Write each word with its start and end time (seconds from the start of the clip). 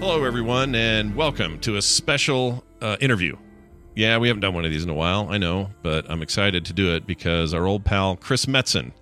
Hello, 0.00 0.24
everyone, 0.24 0.74
and 0.74 1.14
welcome 1.16 1.58
to 1.60 1.76
a 1.76 1.82
special 1.82 2.64
uh, 2.80 2.96
interview. 3.00 3.36
Yeah, 3.96 4.18
we 4.18 4.28
haven't 4.28 4.40
done 4.40 4.54
one 4.54 4.64
of 4.64 4.70
these 4.70 4.84
in 4.84 4.90
a 4.90 4.94
while, 4.94 5.28
I 5.28 5.38
know, 5.38 5.70
but 5.82 6.08
I'm 6.08 6.22
excited 6.22 6.64
to 6.66 6.72
do 6.72 6.94
it 6.94 7.06
because 7.06 7.52
our 7.52 7.66
old 7.66 7.84
pal 7.84 8.14
Chris 8.16 8.46
Metzen 8.46 8.92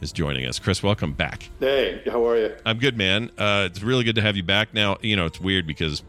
is 0.00 0.10
joining 0.12 0.46
us. 0.46 0.58
Chris, 0.58 0.82
welcome 0.82 1.12
back. 1.12 1.48
Hey, 1.60 2.02
how 2.06 2.26
are 2.26 2.36
you? 2.36 2.56
I'm 2.66 2.78
good, 2.78 2.96
man. 2.96 3.30
Uh, 3.38 3.68
it's 3.70 3.80
really 3.82 4.02
good 4.02 4.16
to 4.16 4.22
have 4.22 4.36
you 4.36 4.42
back. 4.42 4.74
Now, 4.74 4.96
you 5.02 5.14
know, 5.14 5.26
it's 5.26 5.40
weird 5.40 5.66
because 5.68 6.02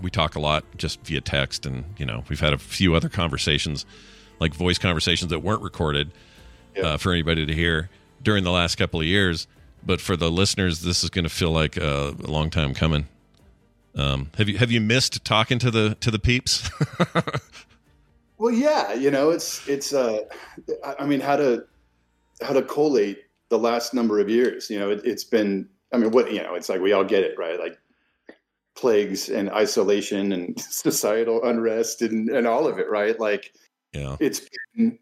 we 0.00 0.10
talk 0.10 0.34
a 0.34 0.40
lot 0.40 0.64
just 0.76 1.00
via 1.06 1.20
text, 1.20 1.64
and, 1.64 1.84
you 1.98 2.04
know, 2.06 2.24
we've 2.28 2.40
had 2.40 2.52
a 2.52 2.58
few 2.58 2.94
other 2.96 3.08
conversations, 3.08 3.86
like 4.40 4.52
voice 4.52 4.78
conversations 4.78 5.30
that 5.30 5.38
weren't 5.40 5.62
recorded 5.62 6.10
Yeah. 6.76 6.82
uh, 6.82 6.96
for 6.96 7.12
anybody 7.12 7.46
to 7.46 7.54
hear 7.54 7.88
during 8.22 8.42
the 8.42 8.50
last 8.52 8.74
couple 8.76 8.98
of 9.00 9.06
years. 9.06 9.46
But 9.84 10.00
for 10.00 10.16
the 10.16 10.30
listeners, 10.30 10.82
this 10.82 11.02
is 11.02 11.10
going 11.10 11.24
to 11.24 11.28
feel 11.28 11.50
like 11.50 11.76
a, 11.76 12.14
a 12.22 12.30
long 12.30 12.50
time 12.50 12.72
coming. 12.72 13.08
Um, 13.94 14.30
have 14.38 14.48
you 14.48 14.58
have 14.58 14.70
you 14.70 14.80
missed 14.80 15.24
talking 15.24 15.58
to 15.58 15.70
the 15.70 15.96
to 16.00 16.10
the 16.10 16.18
peeps? 16.18 16.70
Well, 18.42 18.52
yeah, 18.52 18.92
you 18.94 19.12
know, 19.12 19.30
it's 19.30 19.68
it's. 19.68 19.94
Uh, 19.94 20.24
I- 20.98 21.06
mean, 21.06 21.20
how 21.20 21.36
to 21.36 21.64
how 22.40 22.52
to 22.52 22.62
collate 22.62 23.26
the 23.50 23.58
last 23.58 23.94
number 23.94 24.18
of 24.18 24.28
years? 24.28 24.68
You 24.68 24.80
know, 24.80 24.90
it, 24.90 25.00
it's 25.04 25.22
been. 25.22 25.68
I 25.92 25.98
mean, 25.98 26.10
what 26.10 26.32
you 26.32 26.42
know, 26.42 26.56
it's 26.56 26.68
like 26.68 26.80
we 26.80 26.92
all 26.92 27.04
get 27.04 27.22
it, 27.22 27.38
right? 27.38 27.56
Like 27.60 27.78
plagues 28.74 29.28
and 29.28 29.48
isolation 29.48 30.32
and 30.32 30.60
societal 30.60 31.44
unrest 31.44 32.02
and 32.02 32.30
and 32.30 32.48
all 32.48 32.66
of 32.66 32.80
it, 32.80 32.90
right? 32.90 33.16
Like 33.20 33.52
yeah, 33.92 34.16
it's 34.18 34.40
been, 34.74 34.98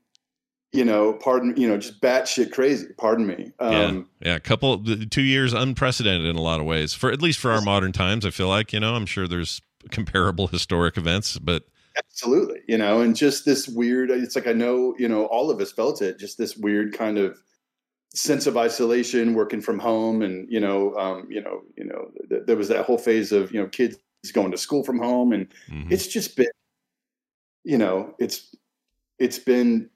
you 0.72 0.84
know, 0.84 1.14
pardon, 1.14 1.54
you 1.56 1.68
know, 1.68 1.76
just 1.76 2.00
batshit 2.00 2.52
crazy. 2.52 2.86
Pardon 2.96 3.26
me. 3.26 3.52
Um, 3.58 4.08
yeah, 4.20 4.36
a 4.36 4.40
couple 4.40 4.84
two 5.10 5.22
years 5.22 5.52
unprecedented 5.52 6.26
in 6.26 6.36
a 6.36 6.42
lot 6.42 6.60
of 6.60 6.66
ways 6.66 6.94
for 6.94 7.10
at 7.10 7.20
least 7.20 7.40
for 7.40 7.50
our 7.50 7.60
modern 7.60 7.92
times. 7.92 8.24
I 8.24 8.30
feel 8.30 8.48
like 8.48 8.72
you 8.72 8.80
know 8.80 8.94
I'm 8.94 9.06
sure 9.06 9.26
there's 9.26 9.60
comparable 9.90 10.46
historic 10.46 10.96
events, 10.96 11.38
but 11.38 11.64
Absolutely, 11.96 12.60
you 12.68 12.78
know, 12.78 13.00
and 13.00 13.16
just 13.16 13.44
this 13.44 13.66
weird. 13.66 14.10
It's 14.10 14.36
like 14.36 14.46
I 14.46 14.52
know, 14.52 14.94
you 14.98 15.08
know, 15.08 15.26
all 15.26 15.50
of 15.50 15.60
us 15.60 15.72
felt 15.72 16.00
it. 16.02 16.18
Just 16.18 16.38
this 16.38 16.56
weird 16.56 16.96
kind 16.96 17.18
of 17.18 17.42
sense 18.14 18.46
of 18.46 18.56
isolation, 18.56 19.34
working 19.34 19.60
from 19.60 19.78
home, 19.78 20.22
and 20.22 20.46
you 20.50 20.60
know, 20.60 20.94
um, 20.96 21.26
you 21.28 21.42
know, 21.42 21.62
you 21.76 21.84
know, 21.84 22.10
th- 22.28 22.42
there 22.46 22.56
was 22.56 22.68
that 22.68 22.84
whole 22.84 22.98
phase 22.98 23.32
of 23.32 23.52
you 23.52 23.60
know 23.60 23.66
kids 23.66 23.96
going 24.32 24.52
to 24.52 24.58
school 24.58 24.84
from 24.84 24.98
home, 24.98 25.32
and 25.32 25.48
mhm. 25.68 25.90
it's 25.90 26.06
just 26.06 26.36
been, 26.36 26.46
you 27.64 27.76
know, 27.76 28.14
it's 28.20 28.54
it's 29.18 29.38
been 29.38 29.90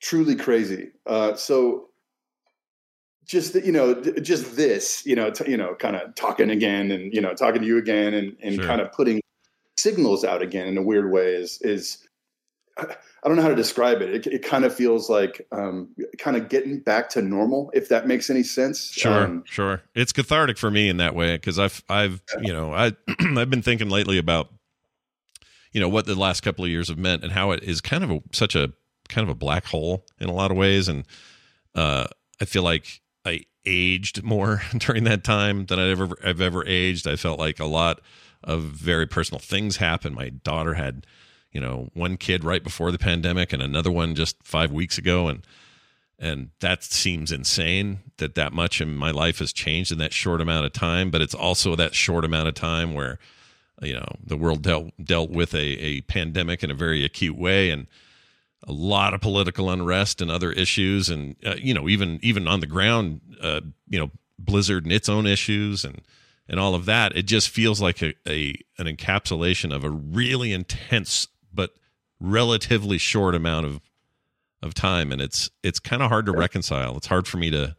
truly 0.00 0.36
crazy. 0.36 0.90
Uh, 1.06 1.34
so 1.34 1.88
just 3.26 3.54
you 3.54 3.72
know, 3.72 4.00
just 4.02 4.56
this, 4.56 5.04
you 5.04 5.14
know, 5.14 5.30
t- 5.30 5.50
you 5.50 5.56
know, 5.56 5.74
kind 5.74 5.96
of 5.96 6.14
talking 6.14 6.50
again, 6.50 6.90
and 6.90 7.12
you 7.12 7.20
know, 7.20 7.34
talking 7.34 7.60
to 7.60 7.66
you 7.66 7.78
again, 7.78 8.14
and 8.14 8.36
and 8.42 8.54
Sure. 8.56 8.64
kind 8.64 8.80
of 8.80 8.90
putting 8.92 9.20
signals 9.76 10.24
out 10.24 10.42
again 10.42 10.66
in 10.66 10.76
a 10.78 10.82
weird 10.82 11.10
way 11.12 11.34
is 11.34 11.60
is 11.62 12.04
I 12.78 13.26
don't 13.26 13.36
know 13.36 13.42
how 13.42 13.48
to 13.48 13.56
describe 13.56 14.00
it. 14.02 14.14
It, 14.14 14.26
it 14.32 14.42
kind 14.44 14.64
of 14.64 14.72
feels 14.72 15.10
like 15.10 15.46
um, 15.50 15.88
kind 16.18 16.36
of 16.36 16.48
getting 16.48 16.78
back 16.78 17.08
to 17.10 17.22
normal, 17.22 17.70
if 17.74 17.88
that 17.88 18.06
makes 18.06 18.30
any 18.30 18.44
sense. 18.44 18.92
Sure, 18.92 19.24
Um, 19.24 19.42
sure. 19.46 19.82
It's 19.94 20.12
cathartic 20.12 20.56
for 20.56 20.70
me 20.70 20.88
in 20.88 20.98
that 20.98 21.14
way 21.14 21.36
because 21.36 21.58
I've 21.58 21.82
I've 21.88 22.22
you 22.40 22.52
know 22.52 22.72
I 22.72 22.92
I've 23.20 23.50
been 23.50 23.62
thinking 23.62 23.90
lately 23.90 24.16
about 24.18 24.48
you 25.72 25.80
know 25.80 25.88
what 25.88 26.06
the 26.06 26.14
last 26.14 26.42
couple 26.42 26.64
of 26.64 26.70
years 26.70 26.88
have 26.88 26.98
meant 26.98 27.24
and 27.24 27.32
how 27.32 27.50
it 27.50 27.62
is 27.64 27.80
kind 27.80 28.04
of 28.04 28.10
a, 28.10 28.20
such 28.32 28.54
a 28.54 28.72
kind 29.08 29.24
of 29.24 29.30
a 29.30 29.38
black 29.38 29.64
hole 29.66 30.04
in 30.20 30.28
a 30.28 30.34
lot 30.34 30.50
of 30.50 30.56
ways 30.56 30.88
and 30.88 31.04
uh, 31.74 32.06
I 32.40 32.44
feel 32.44 32.62
like 32.62 33.00
I 33.24 33.44
aged 33.64 34.22
more 34.22 34.62
during 34.78 35.04
that 35.04 35.24
time 35.24 35.66
than 35.66 35.78
I've 35.78 36.00
ever 36.00 36.16
I've 36.24 36.40
ever 36.40 36.66
aged. 36.66 37.06
I 37.06 37.16
felt 37.16 37.38
like 37.38 37.60
a 37.60 37.66
lot 37.66 38.00
of 38.44 38.62
very 38.62 39.06
personal 39.06 39.40
things 39.40 39.76
happened. 39.76 40.14
My 40.14 40.30
daughter 40.30 40.74
had 40.74 41.06
you 41.52 41.60
know 41.60 41.88
one 41.94 42.16
kid 42.16 42.44
right 42.44 42.62
before 42.62 42.90
the 42.90 42.98
pandemic 42.98 43.52
and 43.52 43.62
another 43.62 43.90
one 43.90 44.14
just 44.14 44.36
five 44.42 44.72
weeks 44.72 44.98
ago 44.98 45.28
and 45.28 45.46
and 46.20 46.50
that 46.60 46.82
seems 46.82 47.30
insane 47.30 48.00
that 48.16 48.34
that 48.34 48.52
much 48.52 48.80
in 48.80 48.96
my 48.96 49.10
life 49.12 49.38
has 49.38 49.52
changed 49.52 49.92
in 49.92 49.98
that 49.98 50.12
short 50.12 50.40
amount 50.40 50.66
of 50.66 50.72
time 50.72 51.10
but 51.10 51.22
it's 51.22 51.34
also 51.34 51.74
that 51.74 51.94
short 51.94 52.24
amount 52.24 52.48
of 52.48 52.54
time 52.54 52.92
where 52.92 53.18
you 53.80 53.94
know 53.94 54.08
the 54.22 54.36
world 54.36 54.62
dealt 54.62 54.90
dealt 55.02 55.30
with 55.30 55.54
a, 55.54 55.58
a 55.78 56.00
pandemic 56.02 56.62
in 56.62 56.70
a 56.70 56.74
very 56.74 57.04
acute 57.04 57.36
way 57.36 57.70
and 57.70 57.86
a 58.66 58.72
lot 58.72 59.14
of 59.14 59.20
political 59.20 59.70
unrest 59.70 60.20
and 60.20 60.30
other 60.30 60.52
issues 60.52 61.08
and 61.08 61.36
uh, 61.46 61.54
you 61.56 61.72
know 61.72 61.88
even 61.88 62.18
even 62.22 62.48
on 62.48 62.60
the 62.60 62.66
ground 62.66 63.20
uh, 63.40 63.60
you 63.88 63.98
know 63.98 64.10
blizzard 64.38 64.84
and 64.84 64.92
its 64.92 65.08
own 65.08 65.26
issues 65.26 65.84
and 65.84 66.02
and 66.48 66.58
all 66.58 66.74
of 66.74 66.86
that 66.86 67.16
it 67.16 67.22
just 67.22 67.48
feels 67.48 67.80
like 67.80 68.02
a, 68.02 68.14
a 68.26 68.54
an 68.78 68.86
encapsulation 68.86 69.74
of 69.74 69.84
a 69.84 69.90
really 69.90 70.52
intense 70.52 71.28
but 71.52 71.70
relatively 72.20 72.98
short 72.98 73.34
amount 73.34 73.66
of 73.66 73.80
of 74.62 74.74
time. 74.74 75.12
And 75.12 75.20
it's 75.20 75.50
it's 75.62 75.78
kind 75.78 76.02
of 76.02 76.08
hard 76.08 76.26
to 76.26 76.32
reconcile. 76.32 76.96
It's 76.96 77.06
hard 77.06 77.26
for 77.26 77.36
me 77.36 77.50
to 77.50 77.76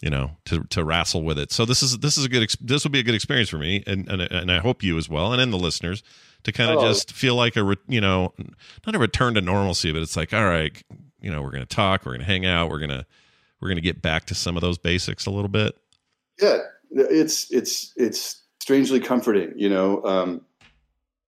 you 0.00 0.10
know 0.10 0.32
to 0.46 0.64
to 0.64 0.84
wrestle 0.84 1.22
with 1.22 1.38
it. 1.38 1.52
So 1.52 1.64
this 1.64 1.82
is 1.82 1.98
this 1.98 2.18
is 2.18 2.24
a 2.24 2.28
good 2.28 2.48
this 2.60 2.84
will 2.84 2.90
be 2.90 3.00
a 3.00 3.04
good 3.04 3.14
experience 3.14 3.48
for 3.48 3.58
me 3.58 3.82
and 3.86 4.08
and, 4.08 4.20
and 4.22 4.52
i 4.52 4.58
hope 4.58 4.82
you 4.82 4.98
as 4.98 5.08
well 5.08 5.32
and 5.32 5.40
then 5.40 5.50
the 5.50 5.58
listeners 5.58 6.02
to 6.44 6.52
kind 6.52 6.70
of 6.70 6.78
Oh. 6.78 6.86
just 6.88 7.12
feel 7.12 7.34
like 7.34 7.56
a 7.56 7.64
re, 7.64 7.76
you 7.88 8.00
know 8.00 8.32
not 8.86 8.94
a 8.94 8.98
return 8.98 9.34
to 9.34 9.40
normalcy 9.40 9.92
but 9.92 10.00
it's 10.02 10.16
like 10.16 10.32
all 10.32 10.44
right 10.44 10.80
you 11.20 11.30
know 11.30 11.42
we're 11.42 11.50
gonna 11.50 11.66
talk 11.66 12.06
we're 12.06 12.12
gonna 12.12 12.24
hang 12.24 12.46
out 12.46 12.70
we're 12.70 12.78
gonna 12.80 13.06
we're 13.60 13.68
gonna 13.68 13.80
get 13.80 14.00
back 14.02 14.26
to 14.26 14.34
some 14.34 14.56
of 14.56 14.60
those 14.60 14.78
basics 14.78 15.26
a 15.26 15.30
little 15.30 15.48
bit 15.48 15.76
yeah 16.40 16.58
it's 16.90 17.50
it's 17.50 17.92
it's 17.96 18.42
strangely 18.60 19.00
comforting 19.00 19.52
you 19.56 19.68
know 19.68 20.02
um, 20.04 20.40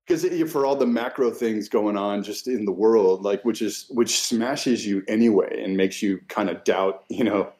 because 0.06 0.24
for 0.50 0.64
all 0.64 0.76
the 0.76 0.86
macro 0.86 1.30
things 1.30 1.68
going 1.68 1.96
on 1.96 2.22
just 2.22 2.46
in 2.46 2.64
the 2.64 2.72
world 2.72 3.22
like 3.22 3.44
which 3.44 3.60
is 3.60 3.86
which 3.90 4.20
smashes 4.20 4.86
you 4.86 5.02
anyway 5.08 5.62
and 5.62 5.76
makes 5.76 6.00
you 6.02 6.20
kind 6.28 6.48
of 6.48 6.62
doubt 6.64 7.04
you 7.08 7.24
know 7.24 7.50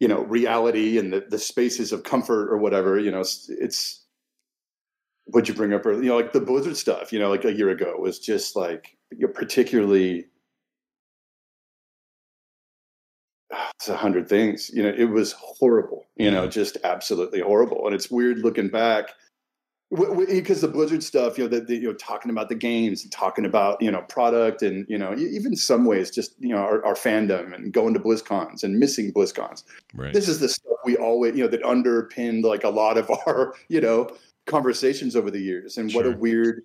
you 0.00 0.08
know 0.08 0.22
reality 0.24 0.98
and 0.98 1.12
the, 1.12 1.26
the 1.28 1.38
spaces 1.38 1.92
of 1.92 2.02
comfort 2.02 2.48
or 2.50 2.58
whatever 2.58 2.98
you 2.98 3.10
know 3.10 3.20
it's, 3.20 3.48
it's 3.48 4.05
what'd 5.26 5.48
you 5.48 5.54
bring 5.54 5.72
up 5.72 5.84
earlier 5.84 6.02
you 6.02 6.08
know 6.08 6.16
like 6.16 6.32
the 6.32 6.40
blizzard 6.40 6.76
stuff 6.76 7.12
you 7.12 7.18
know 7.18 7.28
like 7.28 7.44
a 7.44 7.52
year 7.52 7.70
ago 7.70 7.96
was 7.98 8.18
just 8.18 8.56
like 8.56 8.96
you 9.10 9.26
know, 9.26 9.32
particularly 9.32 10.26
it's 13.76 13.88
a 13.88 13.96
hundred 13.96 14.28
things. 14.28 14.70
You 14.72 14.82
know, 14.82 14.92
it 14.96 15.10
was 15.10 15.32
horrible. 15.32 16.06
You 16.16 16.30
know, 16.30 16.48
just 16.48 16.76
absolutely 16.84 17.40
horrible. 17.40 17.86
And 17.86 17.94
it's 17.94 18.10
weird 18.10 18.38
looking 18.38 18.68
back 18.68 19.10
because 19.90 20.62
the 20.62 20.68
Blizzard 20.68 21.02
stuff, 21.04 21.38
you 21.38 21.44
know, 21.44 21.48
the, 21.48 21.60
the, 21.60 21.76
you 21.76 21.88
know, 21.88 21.94
talking 21.94 22.30
about 22.30 22.48
the 22.48 22.56
games 22.56 23.04
and 23.04 23.12
talking 23.12 23.44
about 23.44 23.80
you 23.80 23.90
know 23.90 24.02
product 24.08 24.62
and 24.62 24.84
you 24.88 24.98
know 24.98 25.14
even 25.16 25.54
some 25.54 25.84
ways 25.84 26.10
just 26.10 26.34
you 26.38 26.48
know 26.48 26.58
our, 26.58 26.84
our 26.84 26.94
fandom 26.94 27.54
and 27.54 27.72
going 27.72 27.94
to 27.94 28.00
BlizzCons 28.00 28.64
and 28.64 28.78
missing 28.78 29.12
BlizzCons. 29.12 29.62
Right. 29.94 30.12
This 30.12 30.28
is 30.28 30.40
the 30.40 30.48
stuff 30.48 30.76
we 30.84 30.96
always 30.96 31.36
you 31.36 31.44
know 31.44 31.48
that 31.48 31.62
underpinned 31.62 32.44
like 32.44 32.64
a 32.64 32.70
lot 32.70 32.98
of 32.98 33.10
our 33.26 33.54
you 33.68 33.80
know 33.80 34.10
conversations 34.46 35.16
over 35.16 35.30
the 35.30 35.40
years. 35.40 35.76
And 35.76 35.90
sure. 35.90 36.02
what 36.02 36.12
a 36.12 36.16
weird. 36.16 36.62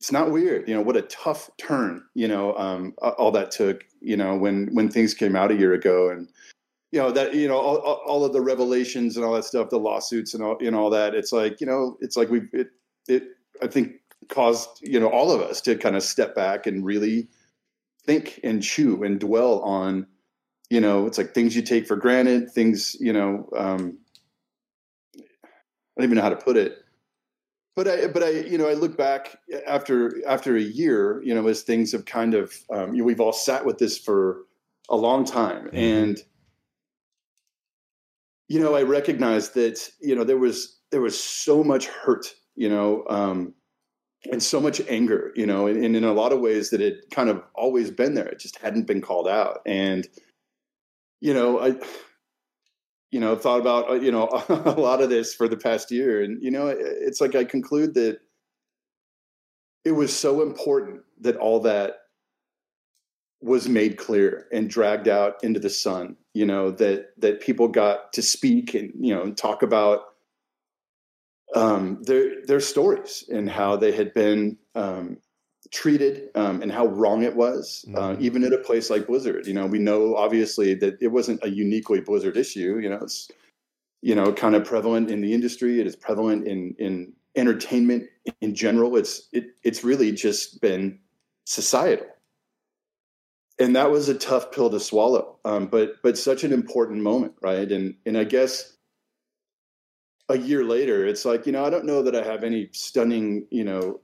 It's 0.00 0.10
not 0.10 0.32
weird, 0.32 0.68
you 0.68 0.74
know. 0.74 0.82
What 0.82 0.96
a 0.96 1.02
tough 1.02 1.48
turn, 1.58 2.02
you 2.14 2.26
know. 2.26 2.56
Um, 2.56 2.94
all 3.00 3.30
that 3.32 3.52
took, 3.52 3.84
you 4.00 4.16
know, 4.16 4.36
when 4.36 4.68
when 4.74 4.88
things 4.88 5.14
came 5.14 5.36
out 5.36 5.52
a 5.52 5.56
year 5.56 5.74
ago, 5.74 6.10
and 6.10 6.28
you 6.90 6.98
know 6.98 7.12
that 7.12 7.34
you 7.34 7.46
know 7.46 7.56
all, 7.56 7.76
all 7.78 8.24
of 8.24 8.32
the 8.32 8.40
revelations 8.40 9.16
and 9.16 9.24
all 9.24 9.32
that 9.34 9.44
stuff, 9.44 9.70
the 9.70 9.78
lawsuits 9.78 10.34
and 10.34 10.42
all 10.42 10.56
you 10.60 10.72
know 10.72 10.82
all 10.82 10.90
that. 10.90 11.14
It's 11.14 11.32
like 11.32 11.60
you 11.60 11.68
know, 11.68 11.96
it's 12.00 12.16
like 12.16 12.30
we 12.30 12.42
it 12.52 12.70
it 13.06 13.28
I 13.62 13.68
think 13.68 13.92
caused 14.28 14.68
you 14.82 14.98
know 14.98 15.08
all 15.08 15.30
of 15.30 15.40
us 15.40 15.60
to 15.62 15.76
kind 15.76 15.94
of 15.94 16.02
step 16.02 16.34
back 16.34 16.66
and 16.66 16.84
really 16.84 17.28
think 18.04 18.40
and 18.42 18.60
chew 18.60 19.04
and 19.04 19.20
dwell 19.20 19.60
on 19.60 20.06
you 20.68 20.80
know 20.80 21.06
it's 21.06 21.16
like 21.16 21.32
things 21.32 21.54
you 21.54 21.62
take 21.62 21.86
for 21.86 21.96
granted, 21.96 22.50
things 22.50 22.96
you 22.98 23.12
know. 23.12 23.48
Um, 23.56 23.98
I 25.16 26.00
don't 26.00 26.04
even 26.04 26.16
know 26.16 26.22
how 26.22 26.30
to 26.30 26.36
put 26.36 26.56
it 26.56 26.81
but 27.74 27.88
I, 27.88 28.06
but 28.08 28.22
I, 28.22 28.30
you 28.30 28.58
know, 28.58 28.68
I 28.68 28.74
look 28.74 28.96
back 28.96 29.38
after 29.66 30.26
after 30.26 30.56
a 30.56 30.60
year, 30.60 31.22
you 31.24 31.34
know, 31.34 31.46
as 31.48 31.62
things 31.62 31.92
have 31.92 32.04
kind 32.04 32.34
of, 32.34 32.54
um, 32.70 32.94
you 32.94 33.02
know, 33.02 33.06
we've 33.06 33.20
all 33.20 33.32
sat 33.32 33.64
with 33.64 33.78
this 33.78 33.98
for 33.98 34.42
a 34.88 34.96
long 34.96 35.24
time, 35.24 35.66
mm-hmm. 35.66 35.76
and 35.76 36.22
you 38.52 38.60
know, 38.60 38.74
I 38.74 38.82
recognized 38.82 39.54
that, 39.54 39.88
you 40.00 40.14
know, 40.14 40.24
there 40.24 40.36
was 40.36 40.78
there 40.90 41.00
was 41.00 41.18
so 41.18 41.64
much 41.64 41.86
hurt, 41.86 42.34
you 42.54 42.68
know, 42.68 43.04
um, 43.08 43.54
and 44.30 44.42
so 44.42 44.60
much 44.60 44.80
anger, 44.88 45.32
you 45.34 45.46
know, 45.46 45.66
and, 45.66 45.82
and, 45.82 45.96
in 45.96 46.04
a 46.04 46.12
lot 46.12 46.34
of 46.34 46.40
ways 46.40 46.68
that 46.68 46.82
it 46.82 47.10
kind 47.10 47.30
of 47.30 47.42
always 47.54 47.90
been 47.90 48.12
there. 48.12 48.28
It 48.28 48.38
just 48.38 48.58
hadn't 48.58 48.86
been 48.86 49.00
called 49.00 49.26
out. 49.26 49.60
And, 49.64 50.06
you 51.20 51.32
know, 51.32 51.60
I, 51.60 51.76
you 53.12 53.20
know, 53.20 53.36
thought 53.36 53.60
about, 53.60 53.88
uh, 53.88 53.94
you 53.94 54.10
know, 54.10 54.28
a 54.48 54.72
lot 54.72 55.00
of 55.00 55.10
this 55.10 55.32
for 55.34 55.46
the 55.46 55.56
past 55.56 55.92
year. 55.92 56.22
And, 56.22 56.42
you 56.42 56.50
know, 56.50 56.66
it's 56.66 57.20
like 57.20 57.36
I 57.36 57.44
conclude 57.44 57.94
that 57.94 58.18
it 59.84 59.92
was 59.92 60.16
so 60.16 60.42
important 60.42 61.02
that 61.20 61.36
all 61.36 61.60
that 61.60 61.98
was 63.40 63.68
made 63.68 63.96
clear 63.96 64.48
and 64.52 64.68
dragged 64.68 65.08
out 65.08 65.42
into 65.44 65.60
the 65.60 65.70
sun 65.70 66.16
you 66.34 66.46
know 66.46 66.70
that 66.70 67.08
that 67.18 67.40
people 67.40 67.68
got 67.68 68.12
to 68.12 68.22
speak 68.22 68.74
and 68.74 68.92
you 68.98 69.14
know 69.14 69.30
talk 69.32 69.62
about 69.62 70.00
um, 71.54 71.98
their 72.02 72.44
their 72.46 72.60
stories 72.60 73.24
and 73.30 73.50
how 73.50 73.76
they 73.76 73.92
had 73.92 74.14
been 74.14 74.56
um, 74.74 75.18
treated 75.72 76.28
um, 76.34 76.62
and 76.62 76.70
how 76.70 76.86
wrong 76.86 77.22
it 77.22 77.34
was, 77.34 77.84
mm-hmm. 77.88 77.98
uh, 77.98 78.16
even 78.20 78.44
at 78.44 78.52
a 78.52 78.58
place 78.58 78.90
like 78.90 79.06
Blizzard. 79.06 79.46
You 79.46 79.54
know, 79.54 79.66
we 79.66 79.78
know 79.78 80.14
obviously 80.16 80.74
that 80.74 81.00
it 81.00 81.08
wasn't 81.08 81.40
a 81.42 81.50
uniquely 81.50 82.00
Blizzard 82.00 82.36
issue. 82.36 82.78
You 82.78 82.90
know, 82.90 83.00
it's 83.02 83.30
you 84.02 84.14
know 84.14 84.32
kind 84.32 84.54
of 84.54 84.64
prevalent 84.64 85.10
in 85.10 85.20
the 85.20 85.32
industry. 85.32 85.80
It 85.80 85.86
is 85.86 85.96
prevalent 85.96 86.46
in 86.46 86.74
in 86.78 87.12
entertainment 87.34 88.08
in 88.40 88.54
general. 88.54 88.96
It's 88.96 89.28
it 89.32 89.46
it's 89.64 89.82
really 89.82 90.12
just 90.12 90.60
been 90.60 90.98
societal 91.44 92.06
and 93.58 93.76
that 93.76 93.90
was 93.90 94.08
a 94.08 94.14
tough 94.14 94.50
pill 94.52 94.70
to 94.70 94.80
swallow 94.80 95.38
um, 95.44 95.66
but 95.66 96.02
but 96.02 96.18
such 96.18 96.44
an 96.44 96.52
important 96.52 97.02
moment 97.02 97.34
right 97.40 97.70
and 97.70 97.94
and 98.06 98.16
i 98.16 98.24
guess 98.24 98.76
a 100.28 100.38
year 100.38 100.64
later 100.64 101.06
it's 101.06 101.24
like 101.24 101.46
you 101.46 101.52
know 101.52 101.64
i 101.64 101.70
don't 101.70 101.84
know 101.84 102.02
that 102.02 102.16
i 102.16 102.22
have 102.22 102.44
any 102.44 102.68
stunning 102.72 103.46
you 103.50 103.64
know 103.64 104.00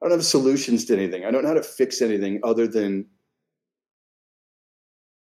i 0.00 0.06
don't 0.06 0.12
have 0.12 0.24
solutions 0.24 0.84
to 0.86 0.96
anything. 0.96 1.24
I 1.24 1.30
don't 1.30 1.42
know 1.42 1.48
how 1.48 1.54
to 1.54 1.62
fix 1.62 2.02
anything 2.02 2.40
other 2.42 2.66
than 2.66 3.06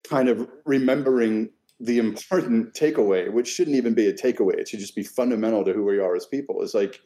kind 0.08 0.30
of 0.30 0.50
remembering 0.66 1.50
the 1.80 1.98
important 1.98 2.74
takeaway 2.74 3.32
which 3.32 3.48
shouldn't 3.48 3.78
even 3.78 3.94
be 3.94 4.08
a 4.08 4.14
takeaway. 4.14 4.56
It 4.56 4.68
should 4.68 4.80
just 4.80 4.96
be 4.96 5.04
fundamental 5.04 5.64
to 5.64 5.74
who 5.74 5.86
we 5.86 6.00
are 6.00 6.16
as 6.16 6.26
people. 6.26 6.62
Is 6.62 6.74
like 6.74 7.00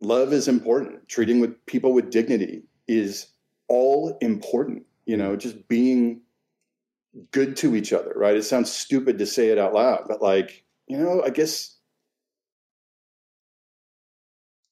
love 0.00 0.32
is 0.32 0.48
important. 0.48 1.08
Treating 1.08 1.40
with 1.40 1.54
people 1.66 1.92
with 1.92 2.10
dignity 2.10 2.62
is 2.88 3.28
all 3.68 4.18
important 4.20 4.84
you 5.06 5.16
know, 5.16 5.36
just 5.36 5.68
being 5.68 6.20
good 7.30 7.56
to 7.58 7.76
each 7.76 7.92
other, 7.92 8.12
right? 8.16 8.36
It 8.36 8.44
sounds 8.44 8.70
stupid 8.70 9.18
to 9.18 9.26
say 9.26 9.48
it 9.48 9.58
out 9.58 9.74
loud, 9.74 10.04
but 10.08 10.22
like, 10.22 10.64
you 10.86 10.96
know, 10.96 11.22
I 11.24 11.30
guess, 11.30 11.76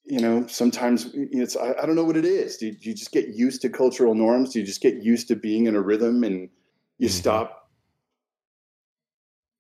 you 0.05 0.21
know, 0.21 0.47
sometimes 0.47 1.11
it's, 1.15 1.57
I, 1.57 1.75
I 1.81 1.87
don't 1.87 1.95
know 1.95 2.05
what 2.05 2.17
it 2.17 2.25
is. 2.25 2.57
Do 2.57 2.67
you, 2.67 2.73
do 2.73 2.89
you, 2.89 2.95
just 2.95 3.13
get 3.13 3.29
used 3.29 3.63
to 3.63 3.69
cultural 3.69 4.15
norms? 4.15 4.53
Do 4.53 4.61
you 4.61 4.67
just 4.67 4.81
get 4.81 5.03
used 5.03 5.29
to 5.29 5.37
being 5.37 5.67
in 5.67 5.77
a 5.77 5.81
rhythm 5.81 6.25
and 6.25 6.49
you 6.99 7.09
mm-hmm. 7.09 7.19
stop, 7.19 7.71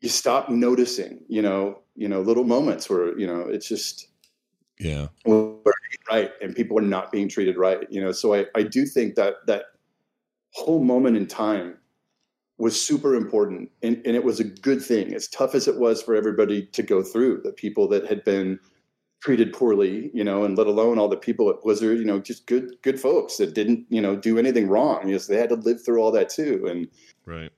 you 0.01 0.09
stop 0.09 0.49
noticing, 0.49 1.21
you 1.29 1.43
know, 1.43 1.83
you 1.95 2.09
know, 2.09 2.21
little 2.21 2.45
moments 2.45 2.89
where, 2.89 3.19
you 3.19 3.27
know, 3.27 3.41
it's 3.41 3.69
just, 3.69 4.09
yeah, 4.79 5.09
right. 6.11 6.31
And 6.41 6.57
people 6.57 6.79
are 6.79 6.83
not 6.83 7.13
being 7.13 7.29
treated 7.29 7.59
right, 7.59 7.87
you 7.91 8.01
know? 8.01 8.13
So 8.13 8.35
I, 8.35 8.47
I 8.55 8.63
do 8.63 8.87
think 8.87 9.15
that, 9.17 9.35
that, 9.47 9.65
whole 10.53 10.83
moment 10.83 11.17
in 11.17 11.27
time 11.27 11.77
was 12.59 12.81
super 12.81 13.15
important 13.15 13.71
and, 13.83 14.03
and 14.05 14.15
it 14.15 14.25
was 14.25 14.41
a 14.41 14.45
good 14.45 14.83
thing 14.83 15.15
as 15.15 15.29
tough 15.29 15.55
as 15.55 15.67
it 15.67 15.79
was 15.79 16.03
for 16.03 16.15
everybody 16.15 16.67
to 16.67 16.83
go 16.83 17.03
through 17.03 17.41
the 17.43 17.53
people 17.53 17.89
that 17.89 18.07
had 18.07 18.23
been 18.25 18.59
treated 19.21 19.53
poorly 19.53 20.11
you 20.15 20.25
know 20.25 20.45
and 20.45 20.57
let 20.57 20.67
alone 20.67 20.99
all 20.99 21.09
the 21.09 21.17
people 21.17 21.51
at 21.51 21.61
blizzard 21.61 21.99
you 21.99 22.05
know 22.05 22.19
just 22.19 22.47
good 22.47 22.75
good 22.83 22.99
folks 22.99 23.37
that 23.37 23.55
didn't 23.55 23.85
you 23.89 24.01
know 24.01 24.17
do 24.17 24.39
anything 24.39 24.69
wrong. 24.69 25.07
Because 25.07 25.27
they 25.27 25.37
had 25.37 25.51
to 25.51 25.57
live 25.57 25.85
through 25.85 26.01
all 26.01 26.13
that 26.13 26.29
too. 26.29 26.67
And 26.67 26.89
right. 27.27 27.51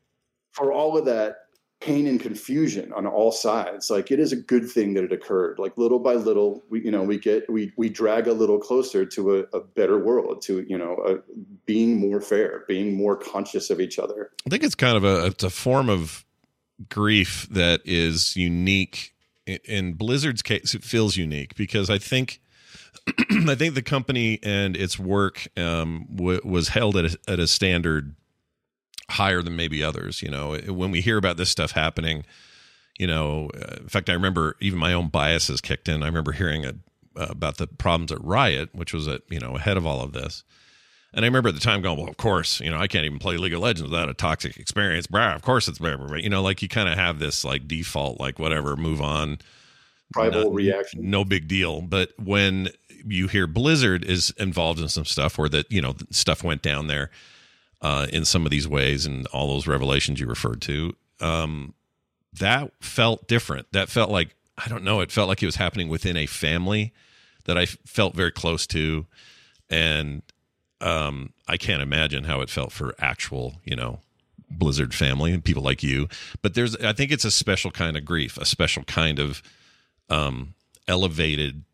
for 0.53 0.73
all 0.73 0.97
of 0.97 1.05
that 1.06 1.37
pain 1.81 2.06
and 2.06 2.20
confusion 2.20 2.93
on 2.93 3.09
all 3.09 3.32
sides 3.32 3.91
like 3.91 4.12
it 4.12 4.20
is 4.20 4.31
a 4.31 4.37
good 4.37 4.70
thing 4.70 4.94
that 4.94 5.03
it 5.03 5.12
occurred. 5.12 5.59
Like 5.59 5.76
little 5.76 5.99
by 5.99 6.14
little 6.14 6.62
we 6.70 6.85
you 6.85 6.91
know 6.91 7.03
we 7.03 7.19
get 7.19 7.49
we 7.50 7.73
we 7.76 7.88
drag 7.88 8.29
a 8.29 8.32
little 8.32 8.59
closer 8.59 9.05
to 9.05 9.37
a, 9.37 9.38
a 9.56 9.61
better 9.61 9.99
world 9.99 10.43
to 10.43 10.64
you 10.69 10.79
know 10.79 10.97
a, 11.06 11.19
being 11.67 11.99
more 11.99 12.20
fair 12.20 12.64
being 12.69 12.97
more 12.97 13.17
conscious 13.17 13.70
of 13.70 13.81
each 13.81 13.99
other. 13.99 14.31
I 14.47 14.50
think 14.50 14.62
it's 14.62 14.76
kind 14.76 14.97
of 14.97 15.05
a 15.05 15.26
it's 15.26 15.44
a 15.44 15.50
form 15.50 15.88
of 15.88 16.25
grief 16.88 17.47
that 17.50 17.81
is 17.85 18.37
unique 18.37 19.14
in 19.64 19.94
blizzard's 19.94 20.43
case 20.43 20.75
it 20.75 20.84
feels 20.84 21.16
unique 21.16 21.54
because 21.56 21.90
i 21.90 21.99
think 21.99 22.40
i 23.49 23.54
think 23.54 23.75
the 23.75 23.82
company 23.82 24.38
and 24.43 24.76
its 24.76 24.99
work 24.99 25.49
um, 25.56 26.06
w- 26.14 26.40
was 26.44 26.69
held 26.69 26.96
at 26.96 27.04
a, 27.06 27.19
at 27.28 27.38
a 27.38 27.46
standard 27.46 28.14
higher 29.12 29.43
than 29.43 29.56
maybe 29.56 29.82
others. 29.82 30.22
You 30.22 30.31
know, 30.31 30.56
when 30.56 30.90
we 30.90 31.00
hear 31.00 31.16
about 31.16 31.37
this 31.37 31.50
stuff 31.50 31.72
happening, 31.72 32.25
you 32.99 33.06
know, 33.06 33.50
uh, 33.54 33.76
in 33.80 33.88
fact, 33.88 34.11
I 34.11 34.14
remember 34.14 34.56
even 34.61 34.78
my 34.78 34.92
own 34.92 35.09
biases 35.09 35.61
kicked 35.61 35.88
in. 35.88 36.02
I 36.02 36.06
remember 36.06 36.32
hearing 36.32 36.64
a, 36.64 36.75
uh, 37.16 37.26
about 37.28 37.59
the 37.59 37.66
problems 37.66 38.11
at 38.11 38.23
Riot, 38.23 38.71
which 38.75 38.92
was 38.92 39.06
at 39.09 39.23
you 39.28 39.38
know 39.38 39.56
ahead 39.56 39.76
of 39.76 39.87
all 39.87 40.00
of 40.00 40.12
this. 40.12 40.44
And 41.14 41.25
I 41.25 41.28
remember 41.28 41.50
at 41.50 41.54
the 41.54 41.61
time 41.61 41.83
going, 41.83 41.99
well, 41.99 42.09
of 42.09 42.16
course, 42.16 42.61
you 42.61 42.71
know, 42.71 42.78
I 42.78 42.87
can't 42.87 43.04
even 43.04 43.19
play 43.19 43.37
League 43.37 43.52
of 43.52 43.61
Legends 43.61 43.90
without 43.90 44.09
a 44.09 44.14
toxic 44.14 44.57
experience. 44.57 45.07
Brah, 45.07 45.35
of 45.35 45.42
course 45.42 45.69
it's 45.69 45.78
blah, 45.78 45.97
blah, 45.97 46.07
blah. 46.07 46.16
You 46.16 46.31
know, 46.31 46.42
like 46.42 46.62
you 46.62 46.69
kind 46.69 46.88
of 46.88 46.97
have 46.97 47.19
this 47.19 47.45
like 47.45 47.69
default, 47.69 48.19
like 48.19 48.38
whatever, 48.38 48.76
move 48.76 49.02
on. 49.02 49.38
Tribal 50.14 50.52
reaction. 50.52 51.11
No 51.11 51.25
big 51.25 51.49
deal. 51.49 51.83
But 51.83 52.12
when 52.19 52.69
you 53.04 53.28
hear 53.28 53.47
Blizzard 53.47 54.04
is 54.04 54.33
involved 54.38 54.81
in 54.81 54.88
some 54.88 55.04
stuff 55.04 55.38
where 55.38 55.49
that, 55.50 55.71
you 55.71 55.81
know, 55.81 55.95
stuff 56.11 56.42
went 56.42 56.62
down 56.62 56.87
there, 56.87 57.11
uh, 57.83 58.07
in 58.12 58.25
some 58.25 58.45
of 58.47 58.50
these 58.50 58.66
ways 58.66 59.04
and 59.04 59.26
all 59.28 59.49
those 59.49 59.66
revelations 59.66 60.21
you 60.21 60.26
referred 60.26 60.62
to. 60.62 60.95
Um, 61.21 61.75
that 62.35 62.73
felt 62.81 63.28
different. 63.28 63.66
That 63.73 63.88
felt 63.88 64.11
like 64.11 64.35
I 64.57 64.69
don't 64.69 64.85
know. 64.85 65.00
It 65.00 65.11
felt 65.11 65.28
like 65.28 65.42
it 65.42 65.47
was 65.47 65.57
happening 65.57 65.88
within 65.88 66.16
a 66.16 66.26
family 66.26 66.92
that 67.45 67.59
I 67.59 67.66
felt 67.66 68.14
very 68.14 68.31
close 68.31 68.66
to, 68.69 69.07
and 69.69 70.23
um, 70.83 71.33
I 71.49 71.57
can't 71.57 71.83
imagine 71.83 72.25
how 72.25 72.41
it 72.41 72.51
felt 72.51 72.73
for 72.73 72.95
actual, 72.99 73.61
you 73.65 73.77
know, 73.77 74.01
Blizzard 74.51 74.95
family 74.95 75.33
and 75.33 75.45
people 75.45 75.62
like 75.62 75.83
you. 75.83 76.09
But 76.43 76.55
there's, 76.55 76.77
I 76.77 76.93
think 76.93 77.11
it's 77.11 77.25
a 77.25 77.31
special 77.31 77.71
kind 77.71 77.97
of 77.97 78.05
grief, 78.05 78.37
a 78.37 78.45
special 78.45 78.83
kind 78.85 79.19
of 79.19 79.43
um, 80.11 80.55
elevated 80.89 81.65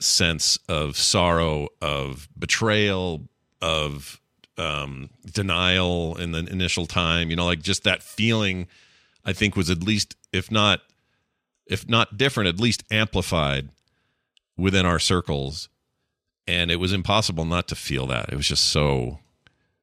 sense 0.00 0.58
of 0.68 0.96
sorrow, 0.96 1.68
of 1.80 2.28
betrayal, 2.36 3.28
of 3.62 4.20
um, 4.58 5.10
denial 5.32 6.16
in 6.16 6.32
the 6.32 6.46
initial 6.50 6.86
time. 6.86 7.30
You 7.30 7.36
know, 7.36 7.46
like 7.46 7.62
just 7.62 7.84
that 7.84 8.02
feeling. 8.02 8.66
I 9.24 9.32
think 9.32 9.56
was 9.56 9.70
at 9.70 9.82
least, 9.82 10.14
if 10.32 10.52
not, 10.52 10.82
if 11.66 11.88
not 11.88 12.16
different, 12.16 12.48
at 12.48 12.60
least 12.60 12.84
amplified 12.92 13.70
within 14.56 14.86
our 14.86 15.00
circles, 15.00 15.68
and 16.46 16.70
it 16.70 16.76
was 16.76 16.92
impossible 16.92 17.44
not 17.44 17.68
to 17.68 17.74
feel 17.74 18.06
that. 18.08 18.32
It 18.32 18.36
was 18.36 18.48
just 18.48 18.66
so, 18.66 19.18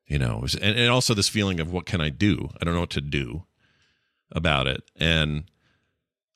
you 0.08 0.20
know, 0.20 0.40
was, 0.42 0.56
and, 0.56 0.78
and 0.78 0.90
also 0.90 1.14
this 1.14 1.30
feeling 1.30 1.60
of 1.60 1.72
what 1.72 1.86
can 1.86 2.02
I 2.02 2.10
do? 2.10 2.50
I 2.60 2.66
don't 2.66 2.74
know 2.74 2.82
what 2.82 2.90
to 2.92 3.02
do 3.02 3.44
about 4.32 4.68
it, 4.68 4.84
and 4.96 5.46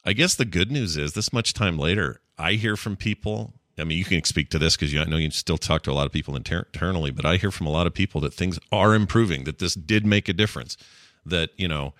I 0.05 0.13
guess 0.13 0.35
the 0.35 0.45
good 0.45 0.71
news 0.71 0.97
is 0.97 1.13
this 1.13 1.33
much 1.33 1.53
time 1.53 1.77
later, 1.77 2.21
I 2.37 2.53
hear 2.53 2.77
from 2.77 2.95
people 2.95 3.53
I 3.79 3.83
mean, 3.83 3.97
you 3.97 4.05
can 4.05 4.23
speak 4.23 4.49
to 4.49 4.59
this 4.59 4.75
because 4.75 4.95
I 4.95 5.03
know 5.05 5.17
you 5.17 5.29
still 5.29 5.57
talk 5.57 5.83
to 5.83 5.91
a 5.91 5.93
lot 5.93 6.07
of 6.07 6.11
people 6.11 6.35
inter- 6.35 6.65
internally, 6.73 7.11
but 7.11 7.25
I 7.25 7.37
hear 7.37 7.51
from 7.51 7.67
a 7.67 7.71
lot 7.71 7.85
of 7.85 7.93
people 7.93 8.19
that 8.21 8.33
things 8.33 8.57
are 8.71 8.95
improving, 8.95 9.43
that 9.43 9.59
this 9.59 9.75
did 9.75 10.05
make 10.05 10.27
a 10.27 10.33
difference, 10.33 10.77
that, 11.25 11.51
you 11.57 11.67
know, 11.67 11.93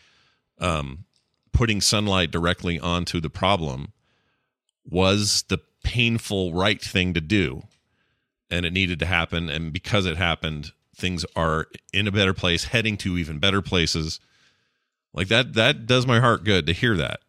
um, 0.60 1.06
putting 1.54 1.82
sunlight 1.82 2.32
directly 2.32 2.80
onto 2.80 3.20
the 3.20 3.30
problem 3.30 3.94
was 4.86 5.44
the 5.50 5.60
painful 5.84 6.54
right 6.54 6.82
thing 6.82 7.14
to 7.14 7.22
do. 7.22 7.64
And 8.50 8.66
it 8.66 8.74
needed 8.74 9.00
to 9.00 9.06
happen. 9.06 9.50
And 9.50 9.74
because 9.74 10.06
it 10.06 10.18
happened, 10.18 10.72
things 10.96 11.26
are 11.36 11.68
in 11.94 12.08
a 12.08 12.12
better 12.12 12.34
place, 12.34 12.66
heading 12.66 12.98
to 12.98 13.18
even 13.18 13.40
better 13.40 13.62
places. 13.62 14.20
Like 15.14 15.28
that, 15.28 15.54
that 15.54 15.86
does 15.86 16.08
my 16.08 16.20
heart 16.20 16.44
good 16.44 16.66
to 16.68 16.74
hear 16.74 16.96
that. 16.98 17.20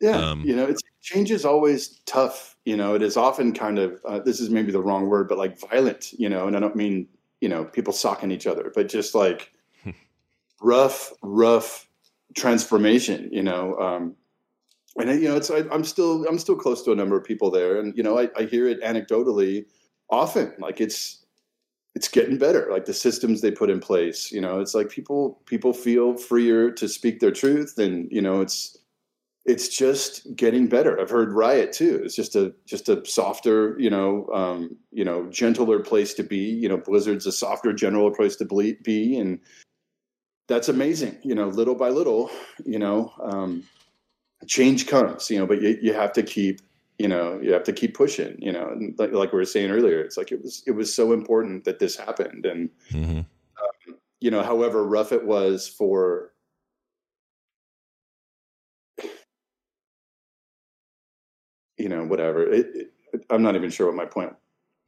Yeah. 0.00 0.16
Um, 0.16 0.42
you 0.44 0.56
know, 0.56 0.64
it's 0.66 0.82
change 1.02 1.30
is 1.30 1.44
always 1.44 2.00
tough. 2.06 2.56
You 2.64 2.76
know, 2.76 2.94
it 2.94 3.02
is 3.02 3.16
often 3.16 3.52
kind 3.52 3.78
of, 3.78 4.00
uh, 4.04 4.20
this 4.20 4.40
is 4.40 4.50
maybe 4.50 4.72
the 4.72 4.82
wrong 4.82 5.08
word, 5.08 5.28
but 5.28 5.38
like 5.38 5.58
violent, 5.58 6.12
you 6.14 6.28
know, 6.28 6.46
and 6.46 6.56
I 6.56 6.60
don't 6.60 6.76
mean, 6.76 7.08
you 7.40 7.48
know, 7.48 7.64
people 7.64 7.92
socking 7.92 8.30
each 8.30 8.46
other, 8.46 8.72
but 8.74 8.88
just 8.88 9.14
like 9.14 9.52
rough, 10.62 11.12
rough 11.22 11.88
transformation, 12.34 13.28
you 13.32 13.42
know, 13.42 13.78
um, 13.78 14.16
and 14.96 15.08
you 15.20 15.28
know, 15.28 15.36
it's 15.36 15.50
I, 15.50 15.58
am 15.72 15.84
still 15.84 16.26
I'm 16.26 16.38
still 16.38 16.56
close 16.56 16.82
to 16.82 16.92
a 16.92 16.96
number 16.96 17.16
of 17.16 17.24
people 17.24 17.50
there, 17.50 17.78
and 17.78 17.96
you 17.96 18.02
know, 18.02 18.18
I, 18.18 18.28
I 18.36 18.42
hear 18.42 18.66
it 18.68 18.82
anecdotally 18.82 19.66
often. 20.10 20.52
Like 20.58 20.80
it's 20.80 21.24
it's 21.94 22.08
getting 22.08 22.38
better. 22.38 22.68
Like 22.70 22.84
the 22.84 22.94
systems 22.94 23.40
they 23.40 23.50
put 23.50 23.70
in 23.70 23.80
place, 23.80 24.30
you 24.30 24.40
know, 24.40 24.60
it's 24.60 24.74
like 24.74 24.90
people 24.90 25.40
people 25.46 25.72
feel 25.72 26.16
freer 26.16 26.70
to 26.72 26.88
speak 26.88 27.20
their 27.20 27.32
truth, 27.32 27.78
and 27.78 28.08
you 28.10 28.22
know, 28.22 28.40
it's 28.40 28.76
it's 29.46 29.68
just 29.68 30.36
getting 30.36 30.68
better. 30.68 31.00
I've 31.00 31.10
heard 31.10 31.32
Riot 31.32 31.72
too. 31.72 32.00
It's 32.04 32.14
just 32.14 32.36
a 32.36 32.54
just 32.66 32.88
a 32.88 33.04
softer, 33.06 33.76
you 33.78 33.90
know, 33.90 34.28
um, 34.32 34.76
you 34.92 35.04
know, 35.04 35.26
gentler 35.30 35.80
place 35.80 36.14
to 36.14 36.22
be. 36.22 36.38
You 36.38 36.68
know, 36.68 36.76
Blizzard's 36.76 37.26
a 37.26 37.32
softer, 37.32 37.72
general 37.72 38.10
place 38.10 38.36
to 38.36 38.44
be, 38.44 39.18
and 39.18 39.40
that's 40.46 40.68
amazing. 40.68 41.18
You 41.22 41.34
know, 41.34 41.48
little 41.48 41.74
by 41.74 41.88
little, 41.88 42.30
you 42.64 42.78
know. 42.78 43.12
Um, 43.22 43.64
change 44.46 44.86
comes, 44.86 45.30
you 45.30 45.38
know, 45.38 45.46
but 45.46 45.60
you, 45.60 45.78
you 45.80 45.92
have 45.92 46.12
to 46.12 46.22
keep, 46.22 46.60
you 47.00 47.08
know, 47.08 47.40
you 47.42 47.50
have 47.54 47.64
to 47.64 47.72
keep 47.72 47.94
pushing, 47.94 48.36
you 48.42 48.52
know, 48.52 48.68
and 48.68 48.94
like, 48.98 49.10
like 49.12 49.32
we 49.32 49.38
were 49.38 49.46
saying 49.46 49.70
earlier, 49.70 50.02
it's 50.02 50.18
like, 50.18 50.30
it 50.32 50.42
was, 50.42 50.62
it 50.66 50.72
was 50.72 50.94
so 50.94 51.14
important 51.14 51.64
that 51.64 51.78
this 51.78 51.96
happened. 51.96 52.44
And, 52.44 52.68
mm-hmm. 52.90 53.20
um, 53.20 53.96
you 54.20 54.30
know, 54.30 54.42
however 54.42 54.84
rough 54.84 55.10
it 55.10 55.24
was 55.24 55.66
for, 55.66 56.34
you 61.78 61.88
know, 61.88 62.04
whatever, 62.04 62.42
it, 62.42 62.66
it, 62.74 63.24
I'm 63.30 63.40
not 63.40 63.56
even 63.56 63.70
sure 63.70 63.86
what 63.86 63.96
my 63.96 64.04
point 64.04 64.34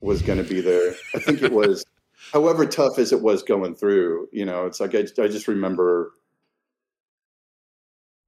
was 0.02 0.20
going 0.20 0.36
to 0.36 0.44
be 0.44 0.60
there. 0.60 0.92
I 1.14 1.18
think 1.18 1.40
it 1.40 1.52
was, 1.52 1.82
however 2.34 2.66
tough 2.66 2.98
as 2.98 3.12
it 3.12 3.22
was 3.22 3.42
going 3.42 3.74
through, 3.74 4.28
you 4.32 4.44
know, 4.44 4.66
it's 4.66 4.80
like, 4.80 4.94
I, 4.94 5.06
I 5.18 5.28
just 5.28 5.48
remember 5.48 6.12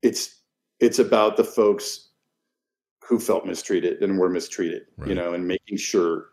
it's, 0.01 0.41
it's 0.81 0.99
about 0.99 1.37
the 1.37 1.45
folks 1.45 2.09
who 3.05 3.19
felt 3.19 3.47
mistreated 3.47 4.03
and 4.03 4.19
were 4.19 4.29
mistreated, 4.29 4.87
right. 4.97 5.09
you 5.09 5.15
know, 5.15 5.35
and 5.35 5.47
making 5.47 5.77
sure 5.77 6.31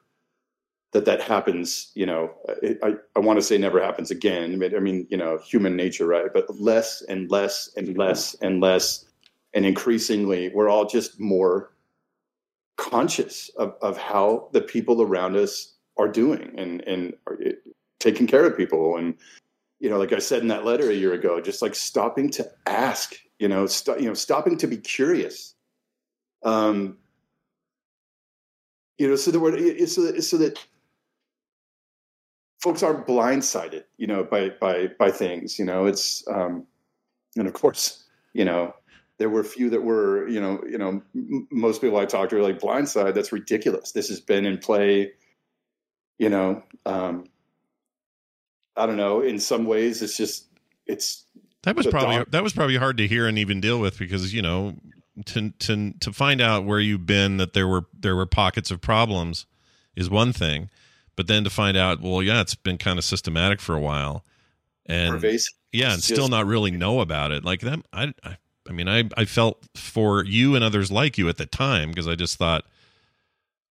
that 0.93 1.05
that 1.05 1.21
happens, 1.21 1.91
you 1.95 2.05
know, 2.05 2.31
it, 2.61 2.79
I, 2.83 2.95
I 3.15 3.19
want 3.19 3.37
to 3.37 3.43
say 3.43 3.57
never 3.57 3.81
happens 3.81 4.11
again. 4.11 4.61
I 4.63 4.79
mean, 4.79 5.07
you 5.09 5.17
know, 5.17 5.37
human 5.37 5.75
nature, 5.75 6.05
right? 6.05 6.27
But 6.33 6.59
less 6.59 7.01
and 7.03 7.29
less 7.31 7.69
and 7.77 7.97
less 7.97 8.35
and 8.41 8.61
less. 8.61 9.05
And 9.53 9.65
increasingly, 9.65 10.49
we're 10.53 10.69
all 10.69 10.85
just 10.85 11.19
more 11.19 11.73
conscious 12.77 13.49
of, 13.57 13.75
of 13.81 13.97
how 13.97 14.49
the 14.53 14.61
people 14.61 15.01
around 15.01 15.35
us 15.35 15.75
are 15.97 16.07
doing 16.07 16.53
and, 16.57 16.81
and 16.81 17.13
are, 17.27 17.35
it, 17.41 17.59
taking 17.99 18.27
care 18.27 18.45
of 18.45 18.57
people. 18.57 18.97
And, 18.97 19.15
you 19.79 19.89
know, 19.89 19.97
like 19.97 20.13
I 20.13 20.19
said 20.19 20.41
in 20.41 20.47
that 20.49 20.65
letter 20.65 20.89
a 20.89 20.93
year 20.95 21.13
ago, 21.13 21.41
just 21.41 21.61
like 21.61 21.75
stopping 21.75 22.29
to 22.31 22.49
ask 22.65 23.15
you 23.41 23.47
know, 23.47 23.65
st- 23.65 23.99
you 23.99 24.05
know, 24.05 24.13
stopping 24.13 24.55
to 24.57 24.67
be 24.67 24.77
curious. 24.77 25.55
Um, 26.43 26.97
you 28.97 29.07
know, 29.07 29.15
so 29.15 29.31
that 29.31 29.39
we're, 29.39 29.85
so 29.87 30.03
that, 30.03 30.21
so 30.23 30.37
that 30.37 30.59
folks 32.61 32.83
aren't 32.83 33.07
blindsided, 33.07 33.83
you 33.97 34.07
know, 34.07 34.23
by 34.23 34.49
by 34.49 34.87
by 34.99 35.11
things. 35.11 35.57
You 35.57 35.65
know, 35.65 35.85
it's 35.85 36.27
um, 36.27 36.65
and 37.35 37.47
of 37.47 37.53
course, 37.53 38.05
you 38.33 38.45
know, 38.45 38.73
there 39.17 39.29
were 39.29 39.39
a 39.39 39.45
few 39.45 39.69
that 39.71 39.83
were, 39.83 40.27
you 40.27 40.39
know, 40.39 40.63
you 40.69 40.77
know, 40.77 41.01
m- 41.15 41.47
most 41.51 41.81
people 41.81 41.97
I 41.97 42.05
talked 42.05 42.31
to 42.31 42.37
are 42.37 42.43
like 42.43 42.59
blindside. 42.59 43.13
That's 43.13 43.31
ridiculous. 43.31 43.91
This 43.91 44.09
has 44.09 44.19
been 44.19 44.45
in 44.45 44.57
play. 44.57 45.11
You 46.17 46.29
know, 46.29 46.63
um, 46.85 47.25
I 48.75 48.85
don't 48.85 48.97
know. 48.97 49.21
In 49.21 49.39
some 49.39 49.65
ways, 49.65 50.01
it's 50.01 50.15
just 50.15 50.47
it's 50.85 51.25
that 51.63 51.75
was 51.75 51.87
probably 51.87 52.23
that 52.29 52.43
was 52.43 52.53
probably 52.53 52.77
hard 52.77 52.97
to 52.97 53.07
hear 53.07 53.27
and 53.27 53.37
even 53.37 53.61
deal 53.61 53.79
with 53.79 53.97
because 53.97 54.33
you 54.33 54.41
know 54.41 54.75
to 55.23 55.51
to 55.51 55.93
to 55.99 56.13
find 56.13 56.41
out 56.41 56.65
where 56.65 56.79
you've 56.79 57.05
been 57.05 57.37
that 57.37 57.53
there 57.53 57.67
were 57.67 57.85
there 57.97 58.15
were 58.15 58.25
pockets 58.25 58.71
of 58.71 58.81
problems 58.81 59.45
is 59.95 60.09
one 60.09 60.33
thing, 60.33 60.69
but 61.15 61.27
then 61.27 61.43
to 61.43 61.49
find 61.49 61.77
out 61.77 62.01
well 62.01 62.21
yeah 62.21 62.41
it's 62.41 62.55
been 62.55 62.77
kind 62.77 62.97
of 62.97 63.05
systematic 63.05 63.59
for 63.61 63.75
a 63.75 63.79
while 63.79 64.23
and 64.85 65.13
Pervasive. 65.13 65.53
yeah 65.71 65.93
and 65.93 66.03
still 66.03 66.27
not 66.27 66.45
really 66.45 66.71
know 66.71 67.01
about 67.01 67.31
it 67.31 67.43
like 67.45 67.61
that 67.61 67.79
I, 67.93 68.13
I 68.23 68.37
I 68.67 68.71
mean 68.71 68.87
I 68.87 69.09
I 69.15 69.25
felt 69.25 69.59
for 69.75 70.23
you 70.25 70.55
and 70.55 70.63
others 70.63 70.91
like 70.91 71.17
you 71.17 71.29
at 71.29 71.37
the 71.37 71.45
time 71.45 71.89
because 71.89 72.07
I 72.07 72.15
just 72.15 72.37
thought 72.37 72.65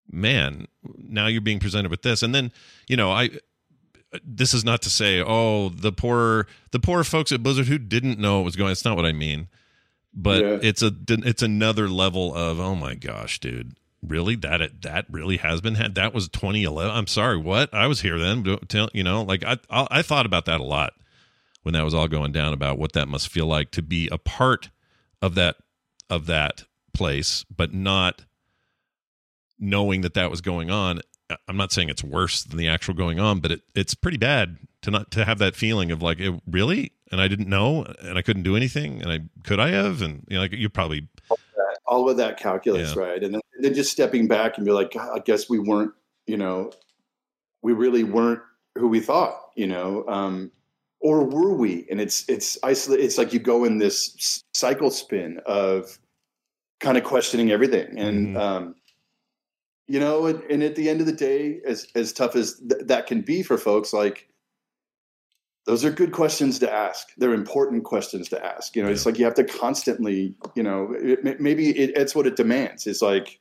man 0.10 0.68
now 0.98 1.28
you're 1.28 1.42
being 1.42 1.60
presented 1.60 1.92
with 1.92 2.02
this 2.02 2.24
and 2.24 2.34
then 2.34 2.52
you 2.88 2.98
know 2.98 3.12
I 3.12 3.30
this 4.24 4.54
is 4.54 4.64
not 4.64 4.82
to 4.84 4.90
say, 4.90 5.22
oh, 5.22 5.70
the 5.70 5.92
poor 5.92 6.48
the 6.72 6.80
poor 6.80 7.04
folks 7.04 7.32
at 7.32 7.44
Blizzard 7.44 7.68
who 7.68 7.78
didn't 7.78 8.20
know 8.20 8.38
what 8.38 8.46
was 8.46 8.56
going. 8.56 8.72
It's 8.72 8.86
not 8.86 8.96
what 8.96 9.06
I 9.06 9.12
mean, 9.12 9.48
but 10.18 10.44
yeah. 10.44 10.60
it's 10.62 10.82
a 10.82 10.92
it's 11.10 11.44
another 11.44 11.88
level 11.88 12.34
of 12.34 12.60
oh 12.60 12.76
my 12.76 12.96
gosh, 12.96 13.40
dude, 13.40 13.78
really 14.02 14.36
that 14.36 14.82
that 14.82 15.06
really 15.10 15.38
has 15.38 15.62
been 15.62 15.76
had. 15.76 15.96
That 15.96 16.14
was 16.14 16.28
2011. 16.28 16.94
I'm 16.94 17.08
sorry, 17.08 17.38
what? 17.38 17.74
I 17.74 17.88
was 17.88 18.02
here 18.02 18.18
then. 18.18 18.44
You 18.94 19.04
know, 19.04 19.22
like 19.22 19.44
I 19.46 19.58
I 19.70 20.02
thought 20.02 20.26
about 20.26 20.46
that 20.46 20.60
a 20.60 20.66
lot 20.66 20.94
when 21.62 21.74
that 21.74 21.84
was 21.84 21.94
all 21.94 22.08
going 22.08 22.32
down 22.32 22.54
about 22.54 22.80
what 22.80 22.94
that 22.94 23.08
must 23.08 23.30
feel 23.30 23.46
like 23.46 23.72
to 23.72 23.82
be 23.82 24.10
a 24.12 24.18
part 24.18 24.72
of 25.22 25.36
that 25.36 25.58
of 26.10 26.26
that 26.26 26.64
place, 26.94 27.46
but 27.56 27.74
not 27.74 28.26
knowing 29.60 30.02
that 30.02 30.16
that 30.16 30.32
was 30.32 30.42
going 30.42 30.72
on 30.72 31.02
I'm 31.48 31.58
not 31.58 31.72
saying 31.72 31.90
it's 31.90 32.04
worse 32.04 32.44
than 32.44 32.58
the 32.58 32.70
actual 32.70 32.94
going 32.94 33.20
on, 33.20 33.40
but 33.40 33.52
it, 33.52 33.62
it's 33.76 33.94
pretty 33.94 34.18
bad 34.18 34.58
to 34.84 34.92
not 34.92 35.12
to 35.12 35.26
have 35.26 35.40
that 35.40 35.56
feeling 35.56 35.92
of 35.92 36.02
like, 36.02 36.20
it, 36.20 36.34
really, 36.48 36.94
and 37.12 37.22
I 37.22 37.28
didn't 37.28 37.50
know, 37.50 37.86
and 38.02 38.18
I 38.18 38.22
couldn't 38.22 38.44
do 38.44 38.56
anything, 38.56 39.02
and 39.02 39.12
I 39.12 39.20
could 39.44 39.60
I 39.60 39.70
have, 39.70 40.02
and 40.02 40.26
you 40.28 40.36
know, 40.36 40.42
like 40.42 40.52
you 40.54 40.70
probably 40.70 41.08
all 41.86 42.10
of 42.10 42.18
that 42.18 42.38
calculus, 42.38 42.96
yeah. 42.96 43.02
right? 43.02 43.24
And 43.24 43.34
then, 43.34 43.42
and 43.56 43.66
then 43.66 43.74
just 43.74 43.92
stepping 43.92 44.28
back 44.28 44.58
and 44.58 44.66
be 44.66 44.72
like, 44.72 44.96
I 44.96 45.20
guess 45.20 45.50
we 45.50 45.58
weren't, 45.58 45.94
you 46.26 46.38
know, 46.38 46.72
we 47.62 47.74
really 47.74 48.04
weren't 48.04 48.42
who 48.78 48.88
we 48.88 49.00
thought, 49.00 49.52
you 49.56 49.68
know, 49.68 50.06
um, 50.08 50.52
or 51.00 51.24
were 51.24 51.54
we? 51.54 51.88
And 51.90 52.02
it's 52.02 52.28
it's 52.28 52.58
isolated. 52.64 53.04
It's 53.04 53.18
like 53.18 53.34
you 53.34 53.40
go 53.40 53.64
in 53.64 53.78
this 53.78 54.44
cycle 54.54 54.92
spin 54.92 55.40
of 55.46 55.98
kind 56.80 56.98
of 56.98 57.04
questioning 57.04 57.52
everything, 57.52 57.98
and 57.98 58.28
mm-hmm. 58.30 58.38
um, 58.38 58.76
you 59.88 60.00
know 60.00 60.26
and, 60.26 60.42
and, 60.44 60.64
at 60.64 60.76
the 60.76 60.90
end 60.90 61.00
of 61.00 61.06
the 61.06 61.14
day 61.14 61.62
as 61.66 61.88
as 61.96 62.14
tough 62.14 62.36
as 62.36 62.60
th- 62.60 62.82
that 62.86 63.08
can 63.08 63.22
be 63.22 63.44
for 63.44 63.58
folks 63.58 63.94
like 63.94 64.28
those 65.68 65.84
are 65.84 65.92
good 65.92 66.14
questions 66.14 66.60
to 66.60 66.74
ask. 66.74 67.10
They're 67.18 67.34
important 67.34 67.84
questions 67.84 68.30
to 68.30 68.44
ask. 68.44 68.76
You 68.76 68.82
know 68.82 68.88
yeah. 68.88 68.94
it's 68.94 69.06
like 69.06 69.20
you 69.20 69.26
have 69.26 69.36
to 69.36 69.44
constantly 69.44 70.34
you 70.56 70.64
know 70.64 70.96
it, 70.98 71.40
maybe 71.42 71.78
it, 71.78 71.96
it's 71.96 72.16
what 72.16 72.26
it 72.26 72.38
demands. 72.38 72.88
It's 72.88 73.02
like 73.02 73.40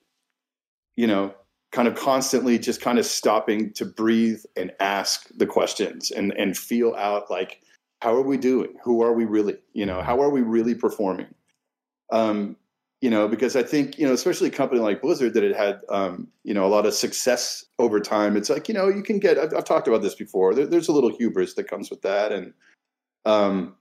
you 0.96 1.06
know 1.06 1.32
kind 1.70 1.86
of 1.86 1.94
constantly 1.94 2.58
just 2.58 2.80
kind 2.80 2.98
of 2.98 3.06
stopping 3.06 3.72
to 3.74 3.84
breathe 3.84 4.42
and 4.56 4.72
ask 4.80 5.28
the 5.36 5.46
questions 5.46 6.10
and 6.10 6.32
and 6.32 6.58
feel 6.58 6.94
out 6.96 7.30
like 7.30 7.62
how 8.02 8.14
are 8.14 8.22
we 8.22 8.36
doing? 8.36 8.74
Who 8.82 9.02
are 9.02 9.12
we 9.12 9.24
really? 9.24 9.56
You 9.72 9.86
know 9.86 10.02
how 10.02 10.20
are 10.20 10.30
we 10.30 10.42
really 10.42 10.74
performing? 10.74 11.32
Um 12.10 12.56
you 13.00 13.10
know, 13.10 13.28
because 13.28 13.56
I 13.56 13.62
think, 13.62 13.98
you 13.98 14.06
know, 14.06 14.14
especially 14.14 14.48
a 14.48 14.52
company 14.52 14.80
like 14.80 15.02
Blizzard 15.02 15.34
that 15.34 15.42
had 15.42 15.54
had, 15.54 15.80
um, 15.90 16.28
you 16.44 16.54
know, 16.54 16.64
a 16.64 16.68
lot 16.68 16.86
of 16.86 16.94
success 16.94 17.64
over 17.78 18.00
time. 18.00 18.36
It's 18.36 18.48
like, 18.48 18.68
you 18.68 18.74
know, 18.74 18.88
you 18.88 19.02
can 19.02 19.18
get, 19.18 19.38
I've, 19.38 19.54
I've 19.54 19.64
talked 19.64 19.86
about 19.86 20.02
this 20.02 20.14
before. 20.14 20.54
There, 20.54 20.66
there's 20.66 20.88
a 20.88 20.92
little 20.92 21.14
hubris 21.14 21.54
that 21.54 21.68
comes 21.68 21.90
with 21.90 22.02
that. 22.02 22.32
And, 22.32 22.54
um, 23.26 23.76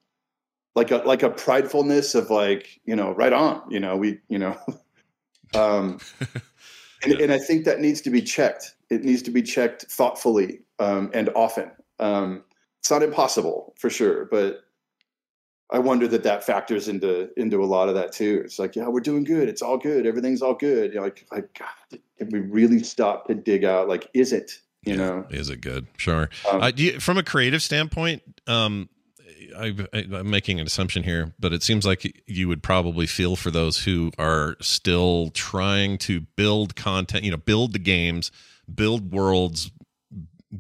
like 0.76 0.92
a, 0.92 0.98
like 0.98 1.24
a 1.24 1.30
pridefulness 1.30 2.14
of 2.14 2.30
like, 2.30 2.82
you 2.86 2.96
know, 2.96 3.12
right 3.14 3.32
on, 3.32 3.62
you 3.70 3.80
know, 3.80 3.96
we, 3.96 4.20
you 4.28 4.38
know, 4.38 4.58
um, 5.54 6.00
and, 7.04 7.14
and, 7.14 7.32
I 7.32 7.38
think 7.38 7.64
that 7.66 7.80
needs 7.80 8.02
to 8.02 8.10
be 8.10 8.22
checked. 8.22 8.76
It 8.90 9.04
needs 9.04 9.22
to 9.24 9.32
be 9.32 9.42
checked 9.42 9.84
thoughtfully, 9.84 10.60
um, 10.80 11.10
and 11.14 11.30
often. 11.30 11.72
Um, 12.00 12.44
it's 12.80 12.92
not 12.92 13.02
impossible 13.02 13.74
for 13.80 13.90
sure, 13.90 14.26
but 14.26 14.65
I 15.72 15.80
wonder 15.80 16.08
that 16.08 16.24
that 16.24 16.44
factors 16.44 16.88
into 16.88 17.30
into 17.38 17.64
a 17.64 17.66
lot 17.66 17.90
of 17.90 17.96
that 17.96 18.12
too. 18.12 18.42
It's 18.46 18.60
like, 18.60 18.76
yeah, 18.76 18.88
we're 18.88 19.00
doing 19.00 19.24
good. 19.24 19.50
It's 19.50 19.62
all 19.62 19.78
good. 19.78 20.06
Everything's 20.06 20.42
all 20.42 20.54
good. 20.54 20.94
You're 20.94 21.04
like, 21.04 21.26
like, 21.32 21.58
God, 21.58 22.00
can 22.18 22.30
we 22.30 22.40
really 22.40 22.84
stop 22.84 23.28
to 23.28 23.36
dig 23.36 23.64
out? 23.64 23.88
Like, 23.88 24.10
is 24.14 24.32
it? 24.32 24.60
You 24.84 24.94
yeah, 24.94 24.98
know, 24.98 25.26
is 25.32 25.50
it 25.50 25.62
good? 25.62 25.88
Sure. 25.98 26.30
Um, 26.52 26.62
uh, 26.62 26.72
you, 26.76 27.00
from 27.00 27.18
a 27.18 27.24
creative 27.24 27.64
standpoint, 27.64 28.22
um, 28.46 28.88
I, 29.58 29.74
am 29.94 30.30
making 30.30 30.60
an 30.60 30.68
assumption 30.68 31.02
here, 31.02 31.34
but 31.40 31.54
it 31.54 31.64
seems 31.64 31.86
like 31.86 32.22
you 32.28 32.48
would 32.48 32.62
probably 32.62 33.08
feel 33.08 33.36
for 33.36 33.50
those 33.50 33.84
who 33.84 34.12
are 34.20 34.58
still 34.62 35.32
trying 35.32 35.98
to 36.00 36.22
build 36.22 36.76
content. 36.76 37.24
You 37.24 37.32
know, 37.32 37.38
build 37.38 37.74
the 37.74 37.80
games, 37.80 38.32
build 38.74 39.12
worlds, 39.12 39.72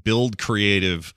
build 0.03 0.39
creative 0.39 1.13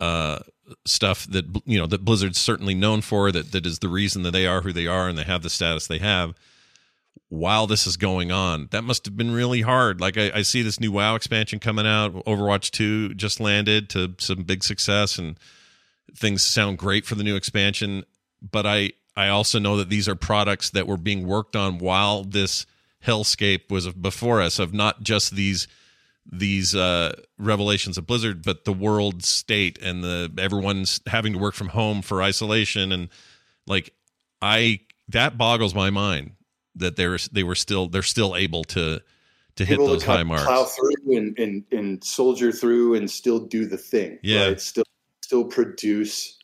uh, 0.00 0.38
stuff 0.84 1.26
that 1.26 1.44
you 1.64 1.78
know 1.78 1.86
that 1.86 2.04
Blizzard's 2.04 2.40
certainly 2.40 2.74
known 2.74 3.00
for. 3.00 3.32
That 3.32 3.52
that 3.52 3.66
is 3.66 3.78
the 3.78 3.88
reason 3.88 4.22
that 4.22 4.32
they 4.32 4.46
are 4.46 4.62
who 4.62 4.72
they 4.72 4.86
are 4.86 5.08
and 5.08 5.18
they 5.18 5.24
have 5.24 5.42
the 5.42 5.50
status 5.50 5.86
they 5.86 5.98
have. 5.98 6.34
While 7.28 7.66
this 7.66 7.86
is 7.86 7.96
going 7.96 8.30
on, 8.30 8.68
that 8.72 8.84
must 8.84 9.06
have 9.06 9.16
been 9.16 9.30
really 9.32 9.62
hard. 9.62 10.00
Like 10.00 10.18
I, 10.18 10.30
I 10.34 10.42
see 10.42 10.60
this 10.62 10.78
new 10.78 10.92
WoW 10.92 11.14
expansion 11.14 11.58
coming 11.58 11.86
out. 11.86 12.12
Overwatch 12.26 12.70
Two 12.70 13.14
just 13.14 13.40
landed 13.40 13.88
to 13.90 14.14
some 14.18 14.42
big 14.42 14.62
success, 14.62 15.18
and 15.18 15.38
things 16.14 16.42
sound 16.42 16.78
great 16.78 17.06
for 17.06 17.14
the 17.14 17.24
new 17.24 17.36
expansion. 17.36 18.04
But 18.42 18.66
I 18.66 18.92
I 19.16 19.28
also 19.28 19.58
know 19.58 19.76
that 19.76 19.88
these 19.88 20.08
are 20.08 20.14
products 20.14 20.70
that 20.70 20.86
were 20.86 20.96
being 20.96 21.26
worked 21.26 21.56
on 21.56 21.78
while 21.78 22.24
this 22.24 22.66
hellscape 23.06 23.70
was 23.70 23.88
before 23.92 24.40
us 24.40 24.58
of 24.58 24.72
not 24.72 25.02
just 25.02 25.34
these 25.34 25.66
these 26.30 26.74
uh, 26.74 27.14
revelations 27.38 27.98
of 27.98 28.06
Blizzard, 28.06 28.42
but 28.42 28.64
the 28.64 28.72
world 28.72 29.24
state 29.24 29.78
and 29.82 30.04
the 30.04 30.32
everyone's 30.38 31.00
having 31.06 31.32
to 31.32 31.38
work 31.38 31.54
from 31.54 31.68
home 31.68 32.02
for 32.02 32.22
isolation 32.22 32.92
and 32.92 33.08
like 33.66 33.92
I 34.40 34.80
that 35.08 35.36
boggles 35.36 35.74
my 35.74 35.90
mind 35.90 36.32
that 36.76 36.96
they're 36.96 37.18
they 37.30 37.42
were 37.42 37.54
still 37.54 37.88
they're 37.88 38.02
still 38.02 38.36
able 38.36 38.64
to 38.64 39.00
to 39.56 39.64
hit 39.64 39.78
those 39.78 40.04
high 40.04 40.22
marks, 40.22 40.44
plow 40.44 40.64
through 40.64 41.16
and, 41.16 41.38
and 41.38 41.64
and 41.70 42.02
soldier 42.04 42.52
through 42.52 42.94
and 42.94 43.10
still 43.10 43.38
do 43.38 43.66
the 43.66 43.76
thing. 43.76 44.18
Yeah, 44.22 44.46
right? 44.46 44.60
still 44.60 44.84
still 45.22 45.44
produce 45.44 46.38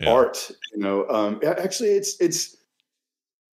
yeah. 0.00 0.10
art. 0.10 0.50
You 0.72 0.80
know, 0.80 1.08
um, 1.08 1.40
actually, 1.44 1.90
it's 1.90 2.16
it's 2.20 2.56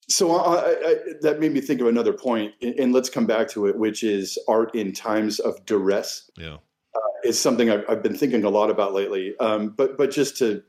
so 0.08 0.36
I, 0.36 0.70
I, 0.70 0.96
that 1.22 1.40
made 1.40 1.52
me 1.52 1.60
think 1.60 1.80
of 1.80 1.88
another 1.88 2.12
point, 2.12 2.52
and 2.62 2.92
let's 2.92 3.10
come 3.10 3.26
back 3.26 3.48
to 3.50 3.66
it, 3.66 3.76
which 3.76 4.04
is 4.04 4.38
art 4.48 4.74
in 4.74 4.92
times 4.92 5.40
of 5.40 5.64
duress. 5.66 6.30
Yeah, 6.36 6.58
uh, 6.94 6.98
is 7.24 7.40
something 7.40 7.70
I've, 7.70 7.84
I've, 7.88 8.02
been 8.02 8.16
thinking 8.16 8.44
a 8.44 8.50
lot 8.50 8.70
about 8.70 8.94
lately. 8.94 9.34
Um, 9.40 9.70
but 9.70 9.98
but 9.98 10.10
just 10.12 10.36
to 10.38 10.62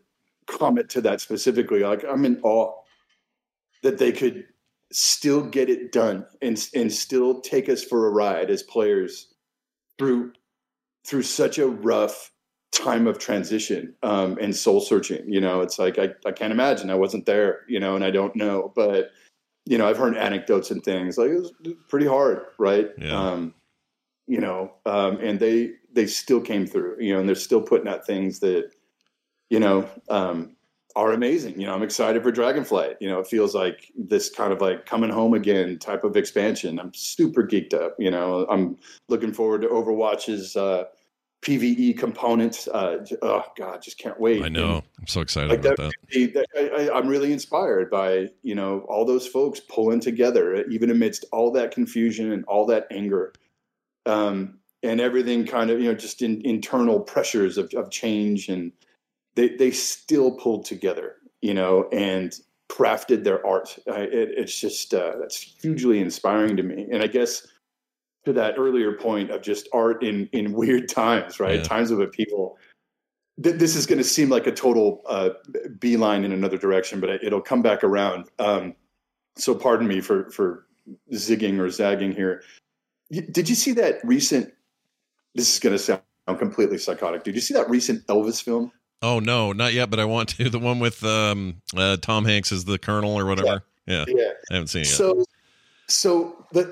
comment 0.48 0.89
to 0.91 1.01
that 1.01 1.22
specifically, 1.22 1.82
like 1.82 2.03
I'm 2.03 2.25
in 2.25 2.39
awe 2.41 2.74
that 3.84 4.00
they 4.00 4.12
could 4.12 4.46
still 4.91 5.44
get 5.44 5.70
it 5.70 5.91
done 5.91 6.25
and 6.41 6.67
and 6.74 6.91
still 6.91 7.41
take 7.41 7.70
us 7.70 7.84
for 7.84 8.08
a 8.08 8.10
ride 8.10 8.50
as 8.50 8.63
players 8.63 9.34
through 10.00 10.34
through 11.06 11.24
such 11.24 11.60
a 11.60 11.67
rough 11.67 12.32
time 12.72 13.08
of 13.08 13.17
transition 13.17 13.96
um, 14.03 14.38
and 14.41 14.56
soul 14.56 14.82
searching. 14.82 15.32
You 15.32 15.41
know, 15.41 15.62
it's 15.62 15.79
like 15.79 15.98
I, 15.98 16.10
I 16.25 16.32
can't 16.32 16.51
imagine. 16.51 16.89
I 16.89 16.96
wasn't 16.96 17.25
there, 17.25 17.62
you 17.67 17.79
know, 17.79 17.96
and 17.96 18.03
I 18.03 18.12
don't 18.12 18.36
know. 18.36 18.72
But 18.75 19.12
you 19.68 19.78
know, 19.78 19.88
I've 19.88 19.98
heard 19.98 20.16
anecdotes 20.16 20.72
and 20.72 20.82
things 20.82 21.18
like 21.18 21.30
it 21.30 21.40
was 21.40 21.52
pretty 21.90 22.08
hard, 22.08 22.46
right? 22.58 22.90
Yeah. 22.98 23.20
Um, 23.20 23.54
you 24.26 24.40
know, 24.40 24.74
um, 24.86 25.18
and 25.18 25.40
they 25.40 25.72
they 25.92 26.08
still 26.08 26.42
came 26.42 26.66
through, 26.66 26.98
you 27.00 27.14
know, 27.14 27.20
and 27.20 27.28
they're 27.28 27.36
still 27.36 27.62
putting 27.62 27.88
out 27.88 28.06
things 28.06 28.40
that, 28.40 28.72
you 29.50 29.60
know, 29.60 29.90
um, 30.10 30.56
are 30.96 31.12
amazing. 31.12 31.60
You 31.60 31.68
know, 31.68 31.74
I'm 31.74 31.84
excited 31.84 32.24
for 32.24 32.32
Dragonflight. 32.32 32.96
You 33.02 33.10
know, 33.10 33.20
it 33.20 33.28
feels 33.28 33.54
like 33.54 33.92
this 33.96 34.30
kind 34.30 34.54
of 34.54 34.62
like 34.62 34.86
coming 34.86 35.10
home 35.10 35.34
again 35.34 35.80
type 35.80 36.04
of 36.04 36.16
expansion. 36.16 36.80
I'm 36.80 36.94
super 36.94 37.44
geeked 37.44 37.74
up. 37.74 37.96
You 38.00 38.12
know, 38.12 38.46
I'm 38.50 38.78
looking 39.10 39.34
forward 39.34 39.62
to 39.62 39.68
Overwatch's 39.68 40.56
uh, 40.56 40.86
PVE 41.41 41.98
components. 41.98 42.67
Uh, 42.67 43.06
oh 43.22 43.44
God, 43.56 43.82
just 43.82 43.98
can't 43.98 44.20
wait. 44.20 44.44
I 44.44 44.50
know. 44.50 44.77
And, 44.77 44.84
I'm 45.00 45.08
so 45.08 45.22
excited 45.22 45.50
like 45.50 45.60
about 45.60 45.77
that. 45.77 45.94
that. 46.34 46.89
I, 46.94 46.98
am 46.98 47.08
really 47.08 47.32
inspired 47.32 47.89
by 47.89 48.29
you 48.44 48.56
know 48.56 48.79
all 48.89 49.06
those 49.06 49.27
folks 49.27 49.60
pulling 49.60 50.00
together, 50.00 50.65
even 50.65 50.89
amidst 50.89 51.25
all 51.32 51.51
that 51.51 51.72
confusion 51.72 52.31
and 52.31 52.44
all 52.46 52.66
that 52.68 52.88
anger, 52.92 53.33
um, 54.05 54.57
and 54.83 55.00
everything 55.00 55.46
kind 55.46 55.70
of 55.70 55.79
you 55.79 55.90
know 55.90 55.96
just 55.96 56.22
in, 56.22 56.42
internal 56.46 57.00
pressures 57.00 57.57
of, 57.57 57.72
of 57.75 57.92
change, 57.92 58.50
and 58.50 58.72
they 59.35 59.50
they 59.50 59.72
still 59.72 60.31
pulled 60.31 60.66
together, 60.66 61.18
you 61.42 61.53
know, 61.53 61.88
and 61.92 62.40
crafted 62.70 63.24
their 63.24 63.46
art. 63.46 63.77
it, 63.85 64.33
it's 64.38 64.59
just 64.59 64.94
uh, 64.94 65.14
that's 65.20 65.40
hugely 65.40 66.00
inspiring 66.00 66.57
to 66.57 66.64
me, 66.64 66.88
and 66.92 67.03
I 67.03 67.07
guess 67.07 67.46
to 68.27 68.33
that 68.33 68.55
earlier 68.57 68.94
point 68.94 69.31
of 69.31 69.42
just 69.42 69.68
art 69.74 70.03
in 70.03 70.29
in 70.31 70.53
weird 70.61 70.90
times, 70.90 71.40
right? 71.40 71.57
Yeah. 71.57 71.63
Times 71.63 71.92
of 71.92 72.11
people. 72.11 72.57
Th- 73.42 73.55
this 73.55 73.75
is 73.75 73.85
going 73.85 74.00
to 74.00 74.03
seem 74.03 74.29
like 74.29 74.48
a 74.48 74.51
total 74.51 75.01
uh, 75.07 75.29
beeline 75.79 76.24
in 76.24 76.31
another 76.31 76.57
direction, 76.57 77.00
but 77.00 77.09
it'll 77.24 77.42
come 77.42 77.61
back 77.61 77.83
around. 77.83 78.25
Um, 78.40 78.75
so 79.35 79.53
pardon 79.53 79.87
me 79.87 80.01
for 80.01 80.29
for 80.31 80.66
zigging 81.13 81.59
or 81.59 81.70
zagging 81.70 82.11
here. 82.11 82.44
Did 83.11 83.48
you 83.48 83.55
see 83.55 83.72
that 83.74 84.00
recent? 84.03 84.53
This 85.35 85.53
is 85.53 85.59
going 85.59 85.75
to 85.75 85.79
sound 85.79 86.01
completely 86.40 86.77
psychotic. 86.77 87.24
Did 87.24 87.35
you 87.35 87.42
see 87.42 87.53
that 87.53 87.70
recent 87.70 88.05
Elvis 88.07 88.42
film? 88.42 88.72
Oh 89.01 89.20
no, 89.20 89.53
not 89.53 89.74
yet, 89.74 89.90
but 89.90 90.00
I 90.00 90.05
want 90.05 90.29
to. 90.29 90.50
The 90.50 90.59
one 90.59 90.79
with 90.79 91.03
um, 91.03 91.61
uh, 91.75 91.98
Tom 91.98 92.25
Hanks 92.25 92.51
as 92.51 92.66
the 92.66 92.79
Colonel 92.79 93.18
or 93.18 93.25
whatever. 93.25 93.63
Yeah, 93.85 94.05
yeah, 94.07 94.16
yeah. 94.18 94.31
I 94.50 94.53
haven't 94.55 94.68
seen 94.68 94.81
it 94.81 94.87
yet. 94.87 94.98
So 94.98 95.24
so 95.90 96.46
that 96.52 96.68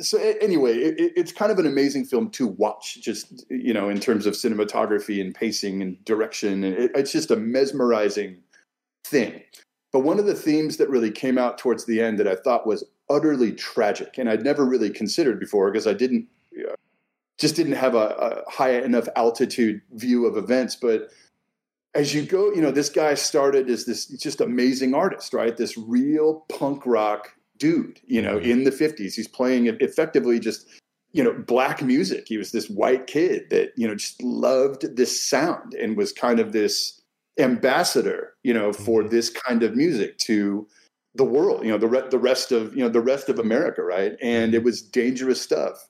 so 0.00 0.18
anyway 0.40 0.76
it, 0.76 1.12
it's 1.16 1.32
kind 1.32 1.52
of 1.52 1.58
an 1.58 1.66
amazing 1.66 2.04
film 2.04 2.28
to 2.30 2.48
watch 2.48 3.00
just 3.00 3.44
you 3.48 3.72
know 3.72 3.88
in 3.88 4.00
terms 4.00 4.26
of 4.26 4.34
cinematography 4.34 5.20
and 5.20 5.34
pacing 5.34 5.82
and 5.82 6.04
direction 6.04 6.64
and 6.64 6.74
it, 6.74 6.90
it's 6.94 7.12
just 7.12 7.30
a 7.30 7.36
mesmerizing 7.36 8.42
thing. 9.04 9.40
But 9.92 10.00
one 10.00 10.18
of 10.18 10.26
the 10.26 10.34
themes 10.34 10.78
that 10.78 10.90
really 10.90 11.12
came 11.12 11.38
out 11.38 11.58
towards 11.58 11.84
the 11.84 12.00
end 12.00 12.18
that 12.18 12.28
i 12.28 12.34
thought 12.34 12.66
was 12.66 12.84
utterly 13.08 13.52
tragic 13.52 14.18
and 14.18 14.28
i'd 14.28 14.42
never 14.42 14.64
really 14.64 14.90
considered 14.90 15.38
before 15.38 15.70
because 15.70 15.86
i 15.86 15.92
didn't 15.92 16.26
uh, 16.58 16.74
just 17.38 17.54
didn't 17.54 17.74
have 17.74 17.94
a, 17.94 18.42
a 18.46 18.50
high 18.50 18.72
enough 18.72 19.08
altitude 19.14 19.80
view 19.92 20.26
of 20.26 20.36
events 20.36 20.74
but 20.74 21.08
as 21.94 22.14
you 22.14 22.22
go 22.22 22.52
you 22.52 22.60
know 22.60 22.70
this 22.70 22.90
guy 22.90 23.14
started 23.14 23.70
as 23.70 23.86
this 23.86 24.06
just 24.06 24.40
amazing 24.40 24.94
artist 24.94 25.32
right? 25.32 25.56
This 25.56 25.78
real 25.78 26.44
punk 26.48 26.84
rock 26.84 27.35
dude, 27.58 28.00
you 28.06 28.22
know, 28.22 28.38
in 28.38 28.64
the 28.64 28.70
50s. 28.70 29.14
He's 29.14 29.28
playing 29.28 29.66
effectively 29.80 30.38
just, 30.38 30.66
you 31.12 31.22
know, 31.22 31.32
black 31.32 31.82
music. 31.82 32.26
He 32.28 32.36
was 32.36 32.52
this 32.52 32.68
white 32.68 33.06
kid 33.06 33.50
that, 33.50 33.72
you 33.76 33.86
know, 33.86 33.94
just 33.94 34.22
loved 34.22 34.96
this 34.96 35.22
sound 35.22 35.74
and 35.74 35.96
was 35.96 36.12
kind 36.12 36.40
of 36.40 36.52
this 36.52 37.00
ambassador, 37.38 38.34
you 38.42 38.54
know, 38.54 38.72
for 38.72 39.02
mm-hmm. 39.02 39.10
this 39.10 39.30
kind 39.30 39.62
of 39.62 39.76
music 39.76 40.18
to 40.18 40.66
the 41.14 41.24
world, 41.24 41.64
you 41.64 41.70
know, 41.70 41.78
the 41.78 41.88
re- 41.88 42.08
the 42.10 42.18
rest 42.18 42.52
of, 42.52 42.76
you 42.76 42.82
know, 42.82 42.88
the 42.88 43.00
rest 43.00 43.28
of 43.28 43.38
America, 43.38 43.82
right? 43.82 44.16
And 44.22 44.54
it 44.54 44.58
mm-hmm. 44.58 44.66
was 44.66 44.82
dangerous 44.82 45.40
stuff. 45.40 45.88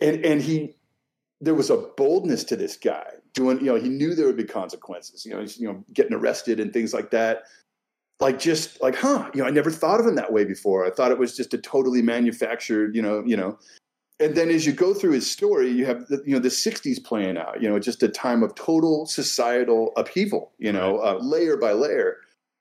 And 0.00 0.24
and 0.24 0.42
he 0.42 0.74
there 1.40 1.54
was 1.54 1.70
a 1.70 1.76
boldness 1.96 2.44
to 2.44 2.56
this 2.56 2.76
guy 2.76 3.06
doing, 3.34 3.58
you 3.58 3.66
know, 3.66 3.74
he 3.74 3.88
knew 3.88 4.14
there 4.14 4.26
would 4.26 4.36
be 4.36 4.44
consequences, 4.44 5.24
you 5.24 5.32
know, 5.32 5.40
he's, 5.40 5.58
you 5.58 5.66
know, 5.66 5.84
getting 5.92 6.12
arrested 6.12 6.60
and 6.60 6.72
things 6.72 6.94
like 6.94 7.10
that 7.10 7.44
like 8.22 8.38
just 8.38 8.80
like 8.80 8.94
huh 8.94 9.28
you 9.34 9.42
know 9.42 9.48
i 9.48 9.50
never 9.50 9.70
thought 9.70 10.00
of 10.00 10.06
him 10.06 10.14
that 10.14 10.32
way 10.32 10.44
before. 10.44 10.86
I 10.86 10.90
thought 10.90 11.10
it 11.10 11.18
was 11.18 11.36
just 11.36 11.52
a 11.52 11.58
totally 11.58 12.00
manufactured 12.00 12.94
you 12.94 13.02
know 13.02 13.22
you 13.26 13.36
know. 13.36 13.58
And 14.20 14.36
then 14.36 14.50
as 14.50 14.64
you 14.64 14.72
go 14.72 14.94
through 14.94 15.12
his 15.12 15.28
story 15.28 15.68
you 15.70 15.84
have 15.84 16.06
the, 16.06 16.22
you 16.24 16.32
know 16.32 16.38
the 16.38 16.48
60s 16.48 17.02
playing 17.04 17.36
out 17.36 17.60
you 17.60 17.68
know 17.68 17.78
just 17.78 18.02
a 18.02 18.08
time 18.08 18.42
of 18.42 18.54
total 18.54 19.04
societal 19.06 19.92
upheaval 19.96 20.52
you 20.58 20.72
know 20.72 20.98
uh, 20.98 21.18
layer 21.20 21.56
by 21.56 21.72
layer 21.72 22.18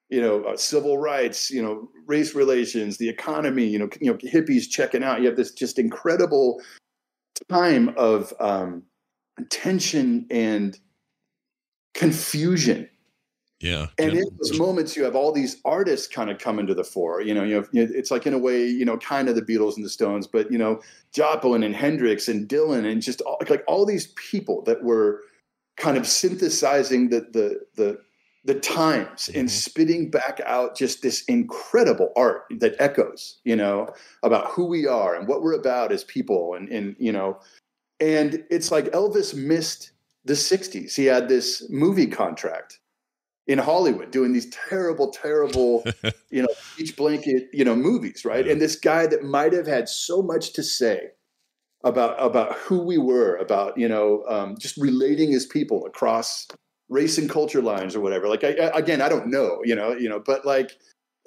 you 0.09 0.19
know 0.19 0.43
uh, 0.43 0.57
civil 0.57 0.97
rights 0.97 1.51
you 1.51 1.61
know 1.61 1.87
race 2.07 2.33
relations 2.33 2.97
the 2.97 3.07
economy 3.07 3.65
you 3.65 3.77
know 3.77 3.89
you 4.01 4.11
know 4.11 4.17
hippies 4.17 4.69
checking 4.69 5.03
out. 5.03 5.21
You 5.21 5.27
have 5.27 5.37
this 5.37 5.51
just 5.51 5.77
incredible 5.77 6.61
time 7.49 7.93
of 7.97 8.33
um, 8.39 8.83
tension 9.49 10.25
and 10.29 10.77
confusion 11.93 12.89
yeah. 13.61 13.87
And 13.97 14.13
in 14.13 14.25
those 14.39 14.57
moments, 14.57 14.95
you 14.95 15.03
have 15.03 15.15
all 15.15 15.31
these 15.31 15.57
artists 15.65 16.07
kind 16.07 16.29
of 16.29 16.39
coming 16.39 16.65
to 16.67 16.73
the 16.73 16.83
fore. 16.83 17.21
You 17.21 17.33
know, 17.33 17.43
you 17.43 17.55
have, 17.55 17.69
it's 17.73 18.09
like 18.09 18.25
in 18.25 18.33
a 18.33 18.37
way, 18.37 18.65
you 18.65 18.85
know, 18.85 18.97
kind 18.97 19.29
of 19.29 19.35
the 19.35 19.41
Beatles 19.41 19.75
and 19.75 19.85
the 19.85 19.89
Stones, 19.89 20.27
but 20.27 20.51
you 20.51 20.57
know, 20.57 20.81
Joplin 21.13 21.63
and 21.63 21.75
Hendrix 21.75 22.27
and 22.27 22.47
Dylan 22.47 22.89
and 22.89 23.01
just 23.01 23.21
all, 23.21 23.37
like 23.49 23.63
all 23.67 23.85
these 23.85 24.07
people 24.15 24.63
that 24.63 24.83
were 24.83 25.21
kind 25.77 25.97
of 25.97 26.07
synthesizing 26.07 27.09
the 27.09 27.21
the 27.31 27.59
the 27.75 27.99
the 28.43 28.55
times 28.59 29.29
mm-hmm. 29.29 29.41
and 29.41 29.51
spitting 29.51 30.09
back 30.09 30.41
out 30.45 30.75
just 30.75 31.01
this 31.03 31.23
incredible 31.25 32.11
art 32.15 32.45
that 32.59 32.75
echoes, 32.79 33.39
you 33.43 33.55
know, 33.55 33.87
about 34.23 34.49
who 34.49 34.65
we 34.65 34.87
are 34.87 35.15
and 35.15 35.27
what 35.27 35.43
we're 35.43 35.53
about 35.53 35.91
as 35.91 36.03
people, 36.03 36.55
and 36.55 36.67
and 36.69 36.95
you 36.97 37.11
know, 37.11 37.39
and 37.99 38.43
it's 38.49 38.71
like 38.71 38.85
Elvis 38.85 39.35
missed 39.35 39.91
the 40.25 40.33
'60s. 40.33 40.95
He 40.95 41.05
had 41.05 41.29
this 41.29 41.69
movie 41.69 42.07
contract 42.07 42.79
in 43.47 43.57
Hollywood 43.57 44.11
doing 44.11 44.33
these 44.33 44.49
terrible, 44.49 45.09
terrible, 45.09 45.83
you 46.29 46.41
know, 46.41 46.47
beach 46.77 46.95
blanket, 46.95 47.49
you 47.51 47.65
know, 47.65 47.75
movies, 47.75 48.23
right? 48.23 48.47
And 48.47 48.61
this 48.61 48.75
guy 48.75 49.07
that 49.07 49.23
might 49.23 49.53
have 49.53 49.67
had 49.67 49.89
so 49.89 50.21
much 50.21 50.53
to 50.53 50.63
say 50.63 51.09
about 51.83 52.15
about 52.23 52.53
who 52.57 52.79
we 52.81 52.97
were, 52.97 53.35
about 53.37 53.77
you 53.77 53.87
know, 53.87 54.23
um, 54.27 54.55
just 54.57 54.77
relating 54.77 55.33
as 55.33 55.45
people 55.45 55.85
across 55.85 56.47
race 56.89 57.17
and 57.17 57.29
culture 57.29 57.61
lines 57.61 57.95
or 57.95 58.01
whatever. 58.01 58.27
Like, 58.27 58.43
I, 58.43 58.49
I, 58.49 58.77
again, 58.77 59.01
I 59.01 59.09
don't 59.09 59.27
know, 59.27 59.61
you 59.63 59.75
know, 59.75 59.93
you 59.93 60.09
know, 60.09 60.19
but 60.19 60.45
like, 60.45 60.77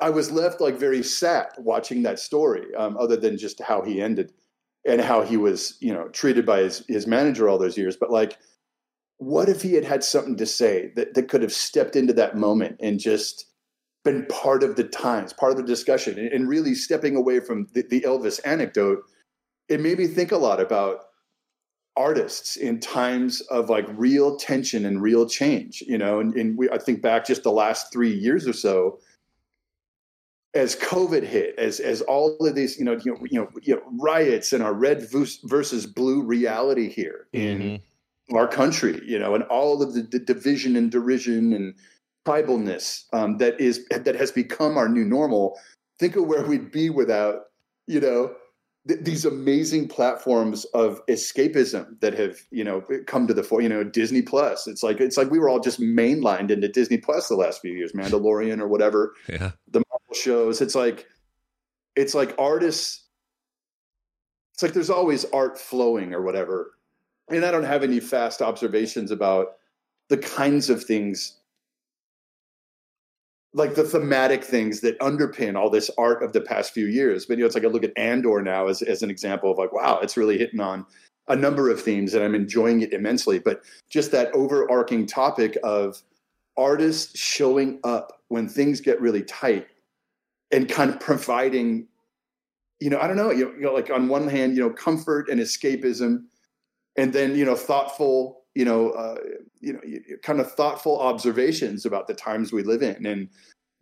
I 0.00 0.10
was 0.10 0.30
left 0.30 0.60
like 0.60 0.76
very 0.76 1.02
sad 1.02 1.48
watching 1.58 2.02
that 2.02 2.18
story, 2.18 2.74
um, 2.76 2.96
other 2.98 3.16
than 3.16 3.38
just 3.38 3.60
how 3.60 3.82
he 3.82 4.00
ended 4.02 4.32
and 4.84 5.00
how 5.00 5.22
he 5.22 5.36
was, 5.36 5.76
you 5.80 5.92
know, 5.92 6.08
treated 6.08 6.46
by 6.46 6.60
his 6.60 6.84
his 6.88 7.06
manager 7.06 7.48
all 7.48 7.58
those 7.58 7.78
years. 7.78 7.96
But 7.96 8.10
like 8.10 8.38
what 9.18 9.48
if 9.48 9.62
he 9.62 9.74
had 9.74 9.84
had 9.84 10.02
something 10.02 10.36
to 10.36 10.46
say 10.46 10.92
that, 10.96 11.14
that 11.14 11.28
could 11.28 11.42
have 11.42 11.52
stepped 11.52 11.96
into 11.96 12.12
that 12.14 12.36
moment 12.36 12.76
and 12.80 12.98
just 12.98 13.46
been 14.04 14.26
part 14.26 14.62
of 14.62 14.76
the 14.76 14.84
times, 14.84 15.32
part 15.32 15.52
of 15.52 15.58
the 15.58 15.64
discussion, 15.64 16.18
and, 16.18 16.28
and 16.28 16.48
really 16.48 16.74
stepping 16.74 17.16
away 17.16 17.40
from 17.40 17.66
the, 17.72 17.82
the, 17.88 18.00
Elvis 18.02 18.40
anecdote? 18.44 19.02
It 19.68 19.80
made 19.80 19.98
me 19.98 20.06
think 20.06 20.32
a 20.32 20.36
lot 20.36 20.60
about 20.60 21.06
artists 21.96 22.56
in 22.56 22.80
times 22.80 23.40
of 23.42 23.70
like 23.70 23.86
real 23.90 24.36
tension 24.36 24.84
and 24.84 25.00
real 25.00 25.26
change, 25.28 25.82
you 25.86 25.96
know. 25.96 26.20
And, 26.20 26.34
and 26.34 26.58
we, 26.58 26.68
I 26.68 26.78
think 26.78 27.00
back 27.00 27.24
just 27.24 27.44
the 27.44 27.52
last 27.52 27.92
three 27.92 28.12
years 28.12 28.46
or 28.46 28.52
so, 28.52 28.98
as 30.54 30.76
COVID 30.76 31.24
hit, 31.24 31.58
as 31.58 31.80
as 31.80 32.02
all 32.02 32.36
of 32.40 32.54
these, 32.54 32.78
you 32.78 32.84
know, 32.84 32.98
you 33.04 33.12
know, 33.12 33.18
you 33.24 33.40
know, 33.40 33.48
you 33.62 33.74
know 33.76 33.82
riots 34.00 34.52
and 34.52 34.62
our 34.62 34.74
red 34.74 35.08
versus 35.44 35.86
blue 35.86 36.22
reality 36.22 36.90
here 36.90 37.26
in. 37.32 37.58
Mm-hmm. 37.58 37.84
Our 38.32 38.48
country, 38.48 39.02
you 39.04 39.18
know, 39.18 39.34
and 39.34 39.44
all 39.44 39.82
of 39.82 39.92
the, 39.92 40.02
the 40.02 40.18
division 40.18 40.76
and 40.76 40.90
derision 40.90 41.52
and 41.52 41.74
tribalness 42.26 43.04
um, 43.12 43.38
that 43.38 43.60
is 43.60 43.86
that 43.88 44.14
has 44.14 44.32
become 44.32 44.76
our 44.76 44.88
new 44.88 45.04
normal. 45.04 45.58
Think 45.98 46.16
of 46.16 46.26
where 46.26 46.44
we'd 46.44 46.70
be 46.70 46.90
without, 46.90 47.42
you 47.86 48.00
know, 48.00 48.34
th- 48.88 49.00
these 49.02 49.24
amazing 49.24 49.88
platforms 49.88 50.64
of 50.74 51.04
escapism 51.06 52.00
that 52.00 52.14
have, 52.18 52.38
you 52.50 52.64
know, 52.64 52.82
come 53.06 53.26
to 53.26 53.34
the 53.34 53.42
fore. 53.42 53.60
You 53.60 53.68
know, 53.68 53.84
Disney 53.84 54.22
Plus. 54.22 54.66
It's 54.66 54.82
like 54.82 55.00
it's 55.00 55.16
like 55.16 55.30
we 55.30 55.38
were 55.38 55.48
all 55.48 55.60
just 55.60 55.80
mainlined 55.80 56.50
into 56.50 56.68
Disney 56.68 56.98
Plus 56.98 57.28
the 57.28 57.36
last 57.36 57.60
few 57.60 57.72
years, 57.72 57.92
Mandalorian 57.92 58.60
or 58.60 58.68
whatever. 58.68 59.14
Yeah, 59.28 59.52
the 59.68 59.82
Marvel 59.90 60.14
shows. 60.14 60.60
It's 60.60 60.74
like 60.74 61.06
it's 61.94 62.14
like 62.14 62.34
artists. 62.38 63.02
It's 64.54 64.62
like 64.62 64.72
there's 64.72 64.90
always 64.90 65.24
art 65.26 65.58
flowing 65.58 66.14
or 66.14 66.22
whatever 66.22 66.73
and 67.30 67.44
I 67.44 67.50
don't 67.50 67.64
have 67.64 67.82
any 67.82 68.00
fast 68.00 68.42
observations 68.42 69.10
about 69.10 69.56
the 70.08 70.18
kinds 70.18 70.70
of 70.70 70.84
things 70.84 71.38
like 73.54 73.76
the 73.76 73.84
thematic 73.84 74.42
things 74.42 74.80
that 74.80 74.98
underpin 74.98 75.56
all 75.56 75.70
this 75.70 75.88
art 75.96 76.24
of 76.24 76.32
the 76.32 76.40
past 76.40 76.72
few 76.72 76.86
years. 76.86 77.24
But 77.24 77.38
you 77.38 77.44
know, 77.44 77.46
it's 77.46 77.54
like 77.54 77.64
I 77.64 77.68
look 77.68 77.84
at 77.84 77.96
Andor 77.96 78.42
now 78.42 78.66
as, 78.66 78.82
as 78.82 79.02
an 79.02 79.10
example 79.10 79.50
of 79.52 79.58
like, 79.58 79.72
wow, 79.72 80.00
it's 80.02 80.16
really 80.16 80.36
hitting 80.36 80.60
on 80.60 80.84
a 81.28 81.36
number 81.36 81.70
of 81.70 81.80
themes 81.80 82.14
and 82.14 82.24
I'm 82.24 82.34
enjoying 82.34 82.82
it 82.82 82.92
immensely. 82.92 83.38
But 83.38 83.62
just 83.88 84.10
that 84.10 84.32
overarching 84.34 85.06
topic 85.06 85.56
of 85.62 86.02
artists 86.56 87.16
showing 87.16 87.78
up 87.84 88.22
when 88.28 88.48
things 88.48 88.80
get 88.80 89.00
really 89.00 89.22
tight 89.22 89.68
and 90.50 90.68
kind 90.68 90.90
of 90.90 90.98
providing, 90.98 91.86
you 92.80 92.90
know, 92.90 92.98
I 92.98 93.06
don't 93.06 93.16
know, 93.16 93.30
you 93.30 93.54
know, 93.58 93.72
like 93.72 93.88
on 93.88 94.08
one 94.08 94.28
hand, 94.28 94.56
you 94.56 94.62
know, 94.62 94.70
comfort 94.70 95.28
and 95.28 95.40
escapism 95.40 96.24
and 96.96 97.12
then 97.12 97.36
you 97.36 97.44
know 97.44 97.56
thoughtful 97.56 98.44
you 98.54 98.64
know 98.64 98.90
uh, 98.90 99.16
you 99.60 99.72
know 99.72 99.80
kind 100.22 100.40
of 100.40 100.50
thoughtful 100.52 101.00
observations 101.00 101.84
about 101.84 102.06
the 102.06 102.14
times 102.14 102.52
we 102.52 102.62
live 102.62 102.82
in 102.82 103.04
and 103.06 103.28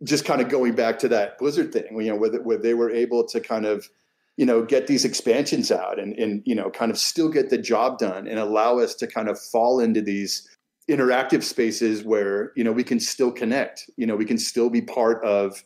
just 0.03 0.25
kind 0.25 0.41
of 0.41 0.49
going 0.49 0.75
back 0.75 0.99
to 0.99 1.07
that 1.07 1.37
blizzard 1.37 1.71
thing 1.71 2.01
you 2.01 2.09
know 2.09 2.15
where, 2.15 2.41
where 2.41 2.57
they 2.57 2.73
were 2.73 2.91
able 2.91 3.23
to 3.25 3.39
kind 3.39 3.65
of 3.65 3.89
you 4.37 4.45
know 4.45 4.63
get 4.63 4.87
these 4.87 5.05
expansions 5.05 5.71
out 5.71 5.99
and 5.99 6.17
and 6.17 6.41
you 6.45 6.55
know 6.55 6.69
kind 6.69 6.91
of 6.91 6.97
still 6.97 7.29
get 7.29 7.49
the 7.49 7.57
job 7.57 7.97
done 7.99 8.27
and 8.27 8.39
allow 8.39 8.79
us 8.79 8.95
to 8.95 9.07
kind 9.07 9.29
of 9.29 9.39
fall 9.39 9.79
into 9.79 10.01
these 10.01 10.47
interactive 10.89 11.43
spaces 11.43 12.03
where 12.03 12.51
you 12.55 12.63
know 12.63 12.71
we 12.71 12.83
can 12.83 12.99
still 12.99 13.31
connect 13.31 13.89
you 13.95 14.05
know 14.05 14.15
we 14.15 14.25
can 14.25 14.37
still 14.37 14.69
be 14.69 14.81
part 14.81 15.23
of 15.23 15.63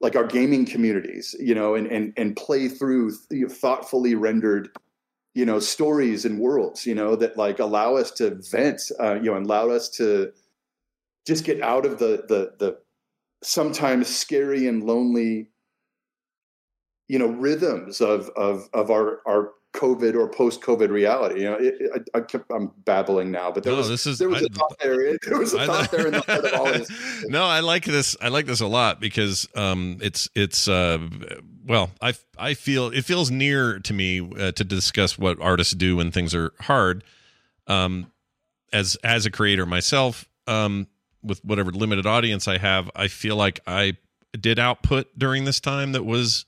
like 0.00 0.14
our 0.14 0.26
gaming 0.26 0.64
communities 0.64 1.34
you 1.40 1.54
know 1.54 1.74
and 1.74 1.86
and 1.88 2.12
and 2.16 2.36
play 2.36 2.68
through 2.68 3.10
thoughtfully 3.48 4.14
rendered 4.14 4.68
you 5.34 5.46
know 5.46 5.58
stories 5.58 6.24
and 6.24 6.38
worlds 6.38 6.86
you 6.86 6.94
know 6.94 7.16
that 7.16 7.36
like 7.36 7.58
allow 7.58 7.96
us 7.96 8.10
to 8.10 8.34
vent 8.50 8.80
uh, 9.00 9.14
you 9.14 9.30
know 9.30 9.36
and 9.36 9.46
allow 9.46 9.70
us 9.70 9.88
to 9.88 10.32
just 11.26 11.44
get 11.44 11.60
out 11.62 11.86
of 11.86 11.98
the 11.98 12.24
the 12.28 12.52
the 12.58 12.78
sometimes 13.42 14.08
scary 14.08 14.66
and 14.66 14.84
lonely 14.84 15.48
you 17.08 17.18
know 17.18 17.28
rhythms 17.28 18.00
of 18.00 18.28
of 18.36 18.68
of 18.72 18.90
our 18.90 19.20
our 19.26 19.52
COVID 19.74 20.14
or 20.14 20.28
post 20.28 20.60
COVID 20.60 20.90
reality. 20.90 21.40
You 21.40 21.50
know, 21.50 21.56
it, 21.58 22.08
I, 22.14 22.54
am 22.54 22.72
babbling 22.84 23.30
now, 23.30 23.50
but 23.50 23.62
there 23.62 23.72
no, 23.72 23.78
was 23.78 23.88
this 23.88 24.06
is, 24.06 24.18
there 24.18 24.28
was 24.28 24.42
I, 24.42 24.46
a 24.46 24.48
thought 24.54 24.78
there. 24.80 25.18
There 25.18 25.38
was 25.38 25.54
a 25.54 25.60
I, 25.60 25.66
thought 25.66 25.90
there 25.90 26.06
in 26.06 26.12
the 26.12 26.20
heart 26.20 26.44
of 26.44 26.60
all 26.60 26.66
this. 26.66 27.24
No, 27.28 27.44
I 27.44 27.60
like 27.60 27.84
this. 27.84 28.16
I 28.20 28.28
like 28.28 28.46
this 28.46 28.60
a 28.60 28.66
lot 28.66 29.00
because 29.00 29.48
um, 29.54 29.98
it's 30.02 30.28
it's 30.34 30.68
uh, 30.68 30.98
well, 31.66 31.90
I 32.00 32.14
I 32.38 32.54
feel 32.54 32.88
it 32.88 33.04
feels 33.04 33.30
near 33.30 33.78
to 33.80 33.92
me 33.92 34.20
uh, 34.20 34.52
to 34.52 34.64
discuss 34.64 35.18
what 35.18 35.40
artists 35.40 35.74
do 35.74 35.96
when 35.96 36.10
things 36.10 36.34
are 36.34 36.52
hard. 36.60 37.04
Um, 37.66 38.10
as 38.72 38.96
as 39.04 39.26
a 39.26 39.30
creator 39.30 39.66
myself, 39.66 40.28
um, 40.46 40.86
with 41.22 41.44
whatever 41.44 41.70
limited 41.70 42.06
audience 42.06 42.48
I 42.48 42.58
have, 42.58 42.90
I 42.96 43.08
feel 43.08 43.36
like 43.36 43.60
I 43.66 43.96
did 44.38 44.58
output 44.58 45.08
during 45.18 45.44
this 45.44 45.60
time 45.60 45.92
that 45.92 46.04
was 46.04 46.46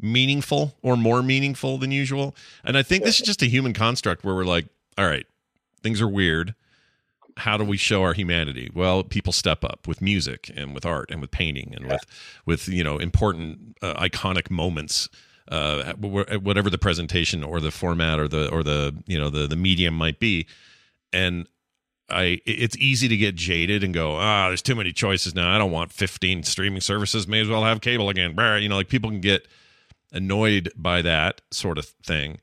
meaningful 0.00 0.76
or 0.82 0.96
more 0.96 1.22
meaningful 1.22 1.78
than 1.78 1.90
usual. 1.90 2.34
And 2.64 2.78
I 2.78 2.82
think 2.82 3.04
this 3.04 3.18
is 3.20 3.26
just 3.26 3.42
a 3.42 3.46
human 3.46 3.72
construct 3.72 4.24
where 4.24 4.34
we're 4.34 4.44
like, 4.44 4.66
all 4.96 5.06
right, 5.06 5.26
things 5.82 6.00
are 6.00 6.08
weird. 6.08 6.54
How 7.38 7.56
do 7.56 7.64
we 7.64 7.76
show 7.76 8.02
our 8.02 8.12
humanity? 8.12 8.70
Well, 8.74 9.02
people 9.02 9.32
step 9.32 9.64
up 9.64 9.86
with 9.86 10.02
music 10.02 10.50
and 10.54 10.74
with 10.74 10.84
art 10.84 11.10
and 11.10 11.20
with 11.20 11.30
painting 11.30 11.72
and 11.74 11.86
yeah. 11.86 11.92
with 11.92 12.06
with 12.46 12.68
you 12.68 12.84
know 12.84 12.98
important 12.98 13.76
uh, 13.82 13.94
iconic 13.94 14.50
moments. 14.50 15.08
Uh, 15.50 15.94
whatever 15.94 16.68
the 16.68 16.76
presentation 16.76 17.42
or 17.42 17.58
the 17.58 17.70
format 17.70 18.20
or 18.20 18.28
the 18.28 18.50
or 18.50 18.62
the 18.62 18.94
you 19.06 19.18
know 19.18 19.30
the 19.30 19.46
the 19.46 19.56
medium 19.56 19.94
might 19.94 20.20
be, 20.20 20.46
and 21.10 21.48
I 22.10 22.40
it's 22.46 22.76
easy 22.76 23.08
to 23.08 23.16
get 23.16 23.34
jaded 23.34 23.84
and 23.84 23.92
go, 23.92 24.16
ah, 24.16 24.48
there's 24.48 24.62
too 24.62 24.74
many 24.74 24.92
choices 24.92 25.34
now. 25.34 25.54
I 25.54 25.58
don't 25.58 25.70
want 25.70 25.92
15 25.92 26.42
streaming 26.42 26.80
services. 26.80 27.26
May 27.26 27.40
as 27.40 27.48
well 27.48 27.64
have 27.64 27.80
cable 27.80 28.08
again. 28.08 28.34
You 28.60 28.68
know, 28.68 28.76
like 28.76 28.88
people 28.88 29.10
can 29.10 29.20
get 29.20 29.46
annoyed 30.12 30.70
by 30.76 31.02
that 31.02 31.40
sort 31.50 31.78
of 31.78 31.86
thing. 32.04 32.40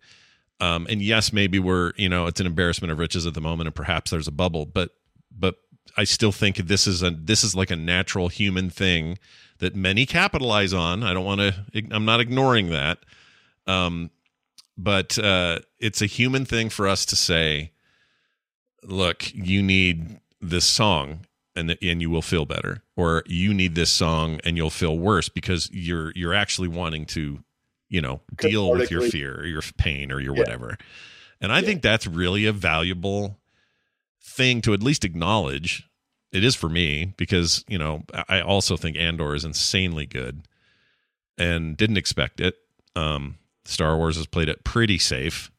Um, 0.59 0.87
and 0.89 1.01
yes, 1.01 1.33
maybe 1.33 1.59
we're 1.59 1.93
you 1.97 2.09
know 2.09 2.27
it's 2.27 2.39
an 2.39 2.45
embarrassment 2.45 2.91
of 2.91 2.99
riches 2.99 3.25
at 3.25 3.33
the 3.33 3.41
moment, 3.41 3.67
and 3.67 3.75
perhaps 3.75 4.11
there's 4.11 4.27
a 4.27 4.31
bubble, 4.31 4.65
but 4.65 4.91
but 5.37 5.55
I 5.97 6.03
still 6.03 6.31
think 6.31 6.57
this 6.57 6.87
is 6.87 7.03
a 7.03 7.11
this 7.11 7.43
is 7.43 7.55
like 7.55 7.71
a 7.71 7.75
natural 7.75 8.29
human 8.29 8.69
thing 8.69 9.17
that 9.59 9.75
many 9.75 10.05
capitalize 10.05 10.73
on. 10.73 11.03
I 11.03 11.13
don't 11.13 11.25
want 11.25 11.41
to. 11.41 11.83
I'm 11.91 12.05
not 12.05 12.19
ignoring 12.19 12.69
that. 12.69 12.99
Um, 13.67 14.11
but 14.77 15.17
uh, 15.17 15.59
it's 15.79 16.01
a 16.01 16.05
human 16.05 16.45
thing 16.45 16.69
for 16.69 16.87
us 16.87 17.05
to 17.07 17.15
say, 17.15 17.71
look, 18.83 19.33
you 19.33 19.63
need 19.63 20.19
this 20.41 20.65
song 20.65 21.21
and 21.55 21.77
and 21.81 22.01
you 22.01 22.09
will 22.09 22.21
feel 22.21 22.45
better 22.45 22.83
or 22.95 23.23
you 23.25 23.53
need 23.53 23.75
this 23.75 23.89
song 23.89 24.39
and 24.43 24.57
you'll 24.57 24.69
feel 24.69 24.97
worse 24.97 25.29
because 25.29 25.69
you're 25.71 26.11
you're 26.15 26.33
actually 26.33 26.67
wanting 26.67 27.05
to 27.05 27.39
you 27.95 28.01
know 28.01 28.19
deal 28.35 28.71
with 28.71 28.91
your 28.91 29.03
fear 29.03 29.39
or 29.39 29.45
your 29.45 29.61
pain 29.77 30.11
or 30.11 30.19
your 30.19 30.35
yeah. 30.35 30.41
whatever. 30.41 30.77
And 31.39 31.51
i 31.53 31.59
yeah. 31.59 31.65
think 31.65 31.81
that's 31.81 32.05
really 32.05 32.45
a 32.45 32.51
valuable 32.51 33.39
thing 34.21 34.61
to 34.61 34.73
at 34.73 34.83
least 34.83 35.05
acknowledge. 35.05 35.89
It 36.33 36.43
is 36.43 36.55
for 36.55 36.67
me 36.67 37.13
because 37.15 37.63
you 37.69 37.77
know 37.77 38.03
i 38.27 38.41
also 38.41 38.75
think 38.75 38.97
andor 38.97 39.33
is 39.33 39.45
insanely 39.45 40.05
good 40.05 40.45
and 41.37 41.77
didn't 41.77 41.97
expect 41.97 42.41
it. 42.41 42.55
Um 42.97 43.37
star 43.63 43.95
wars 43.95 44.17
has 44.17 44.27
played 44.27 44.49
it 44.49 44.65
pretty 44.65 44.97
safe 44.97 45.49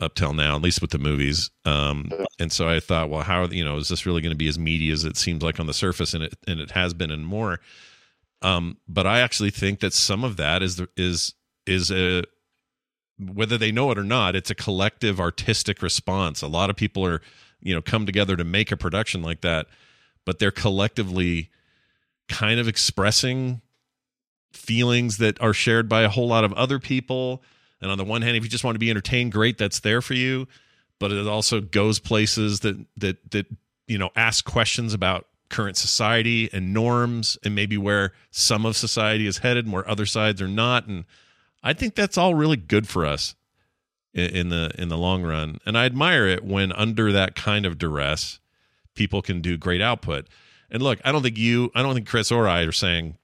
up 0.00 0.16
till 0.16 0.32
now 0.34 0.56
at 0.56 0.62
least 0.62 0.82
with 0.82 0.90
the 0.90 0.98
movies. 0.98 1.52
Um 1.64 2.10
and 2.40 2.50
so 2.50 2.68
i 2.68 2.80
thought 2.80 3.08
well 3.08 3.22
how 3.22 3.44
you 3.44 3.64
know 3.64 3.76
is 3.76 3.88
this 3.88 4.04
really 4.04 4.20
going 4.20 4.34
to 4.34 4.44
be 4.44 4.48
as 4.48 4.58
meaty 4.58 4.90
as 4.90 5.04
it 5.04 5.16
seems 5.16 5.44
like 5.44 5.60
on 5.60 5.68
the 5.68 5.72
surface 5.72 6.12
and 6.12 6.24
it 6.24 6.34
and 6.48 6.58
it 6.58 6.72
has 6.72 6.92
been 6.92 7.12
and 7.12 7.24
more? 7.24 7.60
Um 8.42 8.78
but 8.88 9.06
i 9.06 9.20
actually 9.20 9.50
think 9.50 9.78
that 9.78 9.92
some 9.92 10.24
of 10.24 10.36
that 10.38 10.60
is 10.60 10.74
the, 10.74 10.88
is 10.96 11.34
is 11.66 11.90
a 11.90 12.24
whether 13.18 13.56
they 13.56 13.70
know 13.70 13.90
it 13.90 13.98
or 13.98 14.04
not 14.04 14.34
it's 14.34 14.50
a 14.50 14.54
collective 14.54 15.20
artistic 15.20 15.82
response. 15.82 16.42
A 16.42 16.48
lot 16.48 16.70
of 16.70 16.76
people 16.76 17.04
are 17.06 17.20
you 17.60 17.74
know 17.74 17.82
come 17.82 18.06
together 18.06 18.36
to 18.36 18.44
make 18.44 18.72
a 18.72 18.76
production 18.76 19.22
like 19.22 19.40
that 19.42 19.66
but 20.24 20.38
they're 20.38 20.50
collectively 20.50 21.50
kind 22.28 22.58
of 22.58 22.68
expressing 22.68 23.60
feelings 24.52 25.18
that 25.18 25.40
are 25.42 25.52
shared 25.52 25.88
by 25.88 26.02
a 26.02 26.08
whole 26.08 26.28
lot 26.28 26.44
of 26.44 26.52
other 26.54 26.78
people. 26.78 27.42
And 27.80 27.90
on 27.90 27.98
the 27.98 28.04
one 28.04 28.22
hand 28.22 28.36
if 28.36 28.42
you 28.42 28.48
just 28.48 28.64
want 28.64 28.74
to 28.76 28.78
be 28.78 28.90
entertained 28.90 29.32
great 29.32 29.58
that's 29.58 29.80
there 29.80 30.00
for 30.00 30.14
you. 30.14 30.46
But 31.00 31.12
it 31.12 31.26
also 31.26 31.60
goes 31.60 31.98
places 31.98 32.60
that 32.60 32.84
that 32.96 33.30
that 33.32 33.46
you 33.86 33.98
know 33.98 34.10
ask 34.16 34.44
questions 34.44 34.94
about 34.94 35.26
current 35.50 35.76
society 35.76 36.48
and 36.52 36.72
norms 36.72 37.36
and 37.44 37.54
maybe 37.54 37.76
where 37.76 38.12
some 38.30 38.64
of 38.64 38.76
society 38.76 39.26
is 39.26 39.38
headed 39.38 39.66
and 39.66 39.74
where 39.74 39.88
other 39.88 40.06
sides 40.06 40.40
are 40.40 40.48
not. 40.48 40.86
And 40.86 41.04
i 41.64 41.72
think 41.72 41.96
that's 41.96 42.16
all 42.16 42.36
really 42.36 42.56
good 42.56 42.86
for 42.86 43.04
us 43.04 43.34
in, 44.12 44.30
in 44.30 44.48
the 44.50 44.70
in 44.78 44.88
the 44.88 44.96
long 44.96 45.24
run. 45.24 45.58
And 45.66 45.76
i 45.76 45.84
admire 45.84 46.26
it 46.28 46.44
when 46.44 46.70
under 46.72 47.10
that 47.10 47.34
kind 47.34 47.66
of 47.66 47.78
duress 47.78 48.38
people 48.94 49.22
can 49.22 49.40
do 49.40 49.56
great 49.56 49.80
output. 49.82 50.28
And 50.70 50.82
look 50.82 51.00
i 51.04 51.10
don't 51.10 51.22
think 51.22 51.36
you 51.36 51.70
i 51.74 51.82
don't 51.82 51.94
think 51.94 52.06
chris 52.08 52.30
or 52.30 52.46
i 52.48 52.60
are 52.62 52.72
saying 52.72 53.16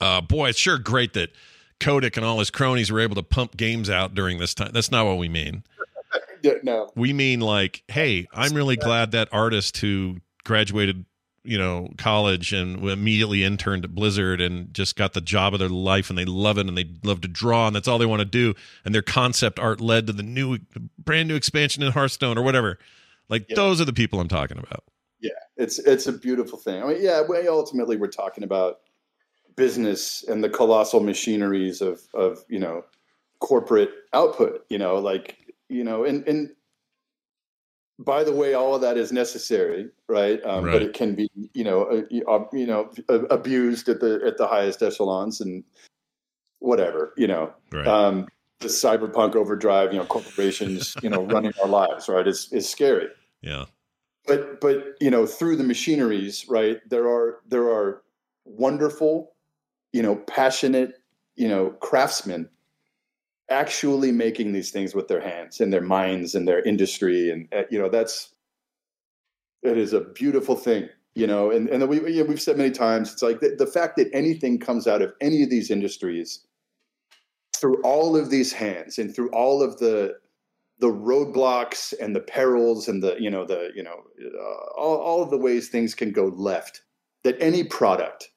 uh, 0.00 0.20
boy 0.20 0.48
it's 0.50 0.58
sure 0.58 0.78
great 0.78 1.12
that 1.14 1.30
Kotick 1.78 2.16
and 2.16 2.24
all 2.24 2.38
his 2.38 2.50
cronies 2.50 2.90
were 2.92 3.00
able 3.00 3.14
to 3.16 3.22
pump 3.22 3.56
games 3.56 3.90
out 3.90 4.14
during 4.14 4.38
this 4.38 4.54
time 4.54 4.70
that's 4.72 4.90
not 4.90 5.06
what 5.06 5.18
we 5.18 5.28
mean. 5.28 5.64
No. 6.62 6.90
we 6.96 7.12
mean 7.12 7.40
like 7.40 7.82
hey 7.88 8.26
i'm 8.32 8.54
really 8.54 8.76
glad 8.76 9.10
that 9.10 9.28
artist 9.30 9.76
who 9.76 10.16
graduated 10.42 11.04
you 11.42 11.56
know 11.56 11.88
college 11.96 12.52
and 12.52 12.84
immediately 12.88 13.42
interned 13.44 13.84
at 13.84 13.94
blizzard 13.94 14.40
and 14.40 14.72
just 14.74 14.96
got 14.96 15.14
the 15.14 15.20
job 15.20 15.54
of 15.54 15.60
their 15.60 15.68
life 15.70 16.10
and 16.10 16.18
they 16.18 16.24
love 16.24 16.58
it 16.58 16.66
and 16.68 16.76
they 16.76 16.88
love 17.02 17.20
to 17.22 17.28
draw 17.28 17.66
and 17.66 17.74
that's 17.74 17.88
all 17.88 17.98
they 17.98 18.06
want 18.06 18.20
to 18.20 18.26
do 18.26 18.54
and 18.84 18.94
their 18.94 19.02
concept 19.02 19.58
art 19.58 19.80
led 19.80 20.06
to 20.06 20.12
the 20.12 20.22
new 20.22 20.58
brand 20.98 21.28
new 21.28 21.36
expansion 21.36 21.82
in 21.82 21.92
hearthstone 21.92 22.36
or 22.36 22.42
whatever 22.42 22.78
like 23.30 23.46
Yeah. 23.48 23.56
those 23.56 23.80
are 23.80 23.86
the 23.86 23.92
people 23.92 24.20
i'm 24.20 24.28
talking 24.28 24.58
about 24.58 24.84
Yeah, 25.20 25.30
it's 25.56 25.78
it's 25.78 26.06
a 26.06 26.12
beautiful 26.12 26.58
thing. 26.58 26.82
I 26.82 26.86
mean, 26.86 26.98
yeah, 27.02 27.22
we 27.28 27.46
ultimately 27.46 27.96
we're 27.98 28.06
talking 28.08 28.42
about 28.44 28.80
business 29.56 30.24
and 30.28 30.42
the 30.42 30.48
colossal 30.48 31.00
machineries 31.00 31.80
of 31.82 32.00
of 32.14 32.44
you 32.48 32.58
know 32.58 32.84
corporate 33.38 33.90
output. 34.14 34.64
You 34.70 34.78
know, 34.78 34.96
like 34.96 35.36
you 35.68 35.84
know, 35.84 36.04
and 36.04 36.26
and 36.26 36.50
by 38.00 38.24
the 38.24 38.32
way, 38.32 38.54
all 38.54 38.74
of 38.74 38.80
that 38.80 38.96
is 38.96 39.12
necessary, 39.12 39.88
right? 40.08 40.44
Um, 40.44 40.64
Right. 40.64 40.72
But 40.72 40.82
it 40.82 40.94
can 40.94 41.14
be 41.14 41.30
you 41.54 41.64
know 41.64 41.82
uh, 41.84 42.30
uh, 42.30 42.44
you 42.52 42.66
know 42.66 42.90
abused 43.08 43.88
at 43.88 44.00
the 44.00 44.20
at 44.26 44.38
the 44.38 44.46
highest 44.46 44.82
echelons 44.82 45.40
and 45.40 45.62
whatever 46.58 47.12
you 47.16 47.26
know 47.26 47.52
right 47.72 47.86
um, 47.86 48.26
the 48.60 48.68
cyberpunk 48.68 49.34
overdrive, 49.36 49.92
you 49.92 49.98
know, 49.98 50.04
corporations, 50.04 50.94
you 51.02 51.08
know, 51.08 51.24
running 51.34 51.52
our 51.62 51.68
lives, 51.68 52.08
right, 52.08 52.26
is 52.26 52.48
is 52.52 52.68
scary. 52.68 53.08
yeah 53.42 53.64
But 54.26 54.60
but 54.60 54.96
you 55.00 55.10
know, 55.10 55.26
through 55.26 55.56
the 55.56 55.64
machineries, 55.64 56.46
right, 56.48 56.78
there 56.88 57.08
are 57.08 57.40
there 57.48 57.68
are 57.68 58.02
wonderful, 58.44 59.32
you 59.92 60.02
know, 60.02 60.16
passionate, 60.16 60.94
you 61.36 61.48
know, 61.48 61.70
craftsmen 61.80 62.48
actually 63.50 64.12
making 64.12 64.52
these 64.52 64.70
things 64.70 64.94
with 64.94 65.08
their 65.08 65.20
hands 65.20 65.60
and 65.60 65.72
their 65.72 65.80
minds 65.82 66.34
and 66.34 66.46
their 66.46 66.62
industry, 66.62 67.30
and 67.30 67.48
uh, 67.52 67.62
you 67.70 67.78
know, 67.78 67.88
that's 67.88 68.34
it 69.62 69.76
is 69.76 69.92
a 69.92 70.00
beautiful 70.00 70.56
thing. 70.56 70.88
You 71.14 71.26
know, 71.26 71.50
and 71.50 71.68
and 71.68 71.88
we 71.88 71.96
you 72.12 72.22
know, 72.22 72.28
we've 72.28 72.40
said 72.40 72.56
many 72.56 72.70
times, 72.70 73.12
it's 73.12 73.22
like 73.22 73.40
the, 73.40 73.56
the 73.56 73.66
fact 73.66 73.96
that 73.96 74.08
anything 74.12 74.58
comes 74.58 74.86
out 74.86 75.02
of 75.02 75.12
any 75.20 75.42
of 75.42 75.50
these 75.50 75.70
industries 75.70 76.46
through 77.56 77.80
all 77.82 78.16
of 78.16 78.30
these 78.30 78.52
hands 78.52 78.98
and 78.98 79.14
through 79.14 79.30
all 79.30 79.62
of 79.62 79.78
the 79.78 80.14
the 80.78 80.86
roadblocks 80.86 81.92
and 82.00 82.16
the 82.16 82.20
perils 82.20 82.88
and 82.88 83.02
the 83.02 83.16
you 83.20 83.30
know 83.30 83.44
the 83.44 83.70
you 83.74 83.82
know 83.82 84.02
uh, 84.24 84.80
all, 84.80 84.96
all 84.96 85.22
of 85.22 85.30
the 85.30 85.36
ways 85.36 85.68
things 85.68 85.94
can 85.94 86.10
go 86.10 86.26
left 86.36 86.82
that 87.22 87.36
any 87.40 87.62
product 87.62 88.30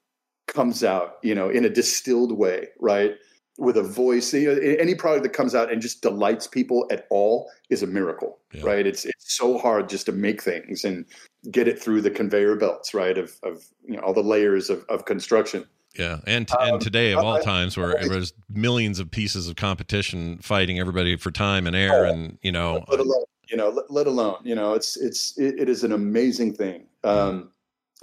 comes 0.47 0.84
out 0.84 1.15
you 1.23 1.34
know 1.34 1.49
in 1.49 1.63
a 1.63 1.69
distilled 1.69 2.38
way 2.38 2.67
right 2.82 3.13
with 3.58 3.78
a 3.78 3.84
voice. 3.84 4.34
You 4.34 4.56
know, 4.56 4.62
any 4.62 4.96
product 4.96 5.24
that 5.24 5.34
comes 5.34 5.54
out 5.56 5.72
and 5.72 5.82
just 5.82 6.02
delights 6.02 6.48
people 6.48 6.88
at 6.92 7.06
all 7.10 7.50
is 7.70 7.84
a 7.84 7.88
miracle 7.88 8.39
Yeah. 8.52 8.63
right? 8.66 8.86
It's 8.88 9.06
it's 9.06 9.36
so 9.38 9.58
hard 9.58 9.89
just 9.89 10.06
to 10.08 10.12
make 10.12 10.42
things 10.42 10.84
and 10.84 11.06
get 11.52 11.68
it 11.68 11.80
through 11.82 12.02
the 12.02 12.10
conveyor 12.12 12.56
belts 12.56 12.94
right 12.94 13.18
of 13.18 13.38
of 13.44 13.66
you 13.88 13.96
know 13.96 14.02
all 14.02 14.13
the 14.13 14.24
layers 14.24 14.70
of, 14.70 14.86
of 14.89 15.06
construction. 15.06 15.66
Yeah 15.98 16.22
and 16.26 16.50
and 16.60 16.82
today 16.82 17.12
of 17.13 17.20
all 17.20 17.36
I- 17.36 17.42
times 17.44 17.78
where 17.78 17.96
there's 18.08 18.34
millions 18.50 18.98
of 19.00 19.12
pieces 19.12 19.48
of 19.48 19.56
competition 19.56 20.39
fighting 20.42 20.80
everybody 20.80 21.16
for 21.18 21.30
time 21.30 21.68
and 21.68 21.76
air 21.76 22.06
and 22.06 22.39
you 22.42 22.52
know 22.52 22.84
let 22.88 23.00
alone 23.00 23.26
you 23.48 23.58
know 23.58 23.70
let, 23.70 23.92
let 23.92 24.08
alone 24.08 24.38
you 24.44 24.56
know 24.56 24.74
it's 24.74 24.98
it's 24.98 25.38
it, 25.38 25.60
it 25.60 25.70
is 25.70 25.84
an 25.84 25.92
amazing 25.92 26.52
thing. 26.56 26.88
Um 27.04 27.52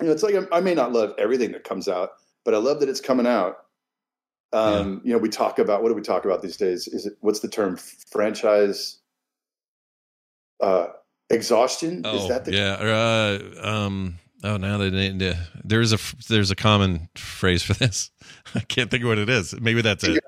you 0.01 0.07
know 0.07 0.13
it's 0.13 0.23
like 0.23 0.37
I, 0.37 0.59
I 0.59 0.61
may 0.61 0.75
not 0.75 0.93
love 0.93 1.15
everything 1.19 1.51
that 1.53 1.65
comes 1.65 1.89
out 1.89 2.11
but 2.45 2.55
i 2.55 2.59
love 2.59 2.79
that 2.81 2.89
it's 2.89 3.01
coming 3.01 3.27
out 3.27 3.65
um 4.53 5.01
you 5.05 5.13
know 5.13 5.19
we 5.19 5.29
talk 5.29 5.59
about 5.59 5.83
what 5.83 5.89
do 5.91 5.95
we 5.95 6.03
talk 6.03 6.25
about 6.25 6.43
these 6.43 6.57
days 6.57 6.89
is 6.89 7.07
it 7.07 7.15
what's 7.21 7.41
the 7.41 7.49
term 7.49 7.77
franchise 8.11 8.99
uh 10.61 10.89
exhaustion 11.31 12.03
Oh, 12.05 12.17
is 12.17 12.29
that 12.29 12.45
the 12.45 12.53
yeah. 12.53 12.73
Uh, 12.81 13.67
um. 13.67 14.19
Oh, 14.43 14.57
now 14.57 14.79
they, 14.79 14.89
they 14.89 15.37
there's 15.63 15.93
a 15.93 15.99
there's 16.29 16.51
a 16.51 16.57
common 16.57 17.09
phrase 17.15 17.63
for 17.63 17.75
this. 17.75 18.11
I 18.55 18.61
can't 18.61 18.91
think 18.91 19.03
of 19.05 19.09
what 19.09 19.19
it 19.19 19.29
is. 19.29 19.55
Maybe 19.61 19.83
that's 19.83 20.03
it. 20.03 20.25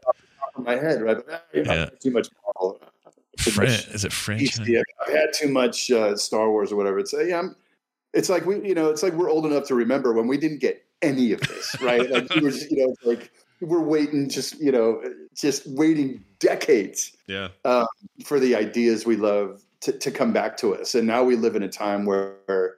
my 0.58 0.72
head 0.76 1.00
right 1.00 1.16
but, 1.16 1.32
uh, 1.32 1.38
you 1.54 1.64
know, 1.64 1.72
Yeah. 1.72 1.86
too 2.00 2.10
much 2.10 2.28
Marvel, 2.44 2.80
Fran- 3.38 3.68
is 3.68 4.04
it 4.04 4.12
French? 4.12 4.60
I've 4.60 5.12
had 5.14 5.32
too 5.34 5.48
much 5.48 5.90
uh, 5.90 6.14
Star 6.16 6.50
Wars 6.50 6.70
or 6.70 6.76
whatever. 6.76 6.98
It's 6.98 7.14
uh, 7.14 7.20
yeah, 7.22 7.38
I'm, 7.38 7.56
it's 8.12 8.28
like 8.28 8.44
we, 8.44 8.56
you 8.68 8.74
know, 8.74 8.90
it's 8.90 9.02
like 9.02 9.14
we're 9.14 9.30
old 9.30 9.46
enough 9.46 9.64
to 9.68 9.74
remember 9.74 10.12
when 10.12 10.26
we 10.28 10.36
didn't 10.36 10.58
get 10.58 10.84
any 11.00 11.32
of 11.32 11.40
this, 11.40 11.74
right? 11.80 12.08
like 12.10 12.32
we 12.34 12.42
were, 12.42 12.50
just, 12.50 12.70
you 12.70 12.86
know, 12.86 12.94
like 13.04 13.32
we're 13.62 13.80
waiting, 13.80 14.28
just 14.28 14.60
you 14.60 14.72
know, 14.72 15.02
just 15.34 15.66
waiting 15.66 16.24
decades 16.38 17.16
Yeah. 17.26 17.48
Um, 17.64 17.86
for 18.24 18.38
the 18.38 18.56
ideas 18.56 19.06
we 19.06 19.16
love 19.16 19.62
to, 19.82 19.92
to 19.92 20.10
come 20.10 20.32
back 20.32 20.56
to 20.58 20.74
us, 20.74 20.94
and 20.94 21.06
now 21.06 21.22
we 21.22 21.36
live 21.36 21.56
in 21.56 21.62
a 21.62 21.68
time 21.68 22.04
where. 22.04 22.76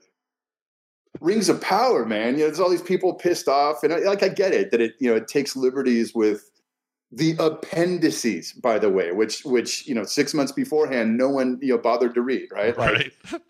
Rings 1.21 1.49
of 1.49 1.61
power, 1.61 2.05
man. 2.05 2.33
You 2.33 2.41
know, 2.41 2.47
there's 2.47 2.59
all 2.59 2.69
these 2.69 2.83
people 2.83 3.15
pissed 3.15 3.47
off, 3.47 3.85
and 3.85 3.93
I, 3.93 3.99
like 3.99 4.25
I 4.25 4.29
get 4.29 4.53
it 4.53 4.73
that 4.73 4.81
it, 4.81 4.95
you 4.99 5.09
know, 5.09 5.15
it 5.15 5.29
takes 5.29 5.55
liberties 5.55 6.13
with 6.13 6.51
the 7.13 7.37
appendices, 7.39 8.53
by 8.53 8.79
the 8.79 8.91
way, 8.91 9.13
which 9.13 9.45
which 9.45 9.87
you 9.87 9.95
know 9.95 10.03
six 10.03 10.35
months 10.35 10.51
beforehand, 10.51 11.17
no 11.17 11.29
one 11.29 11.59
you 11.63 11.69
know 11.69 11.79
bothered 11.79 12.15
to 12.15 12.21
read, 12.21 12.49
right? 12.53 12.77
Like, 12.77 13.13
Right. 13.31 13.41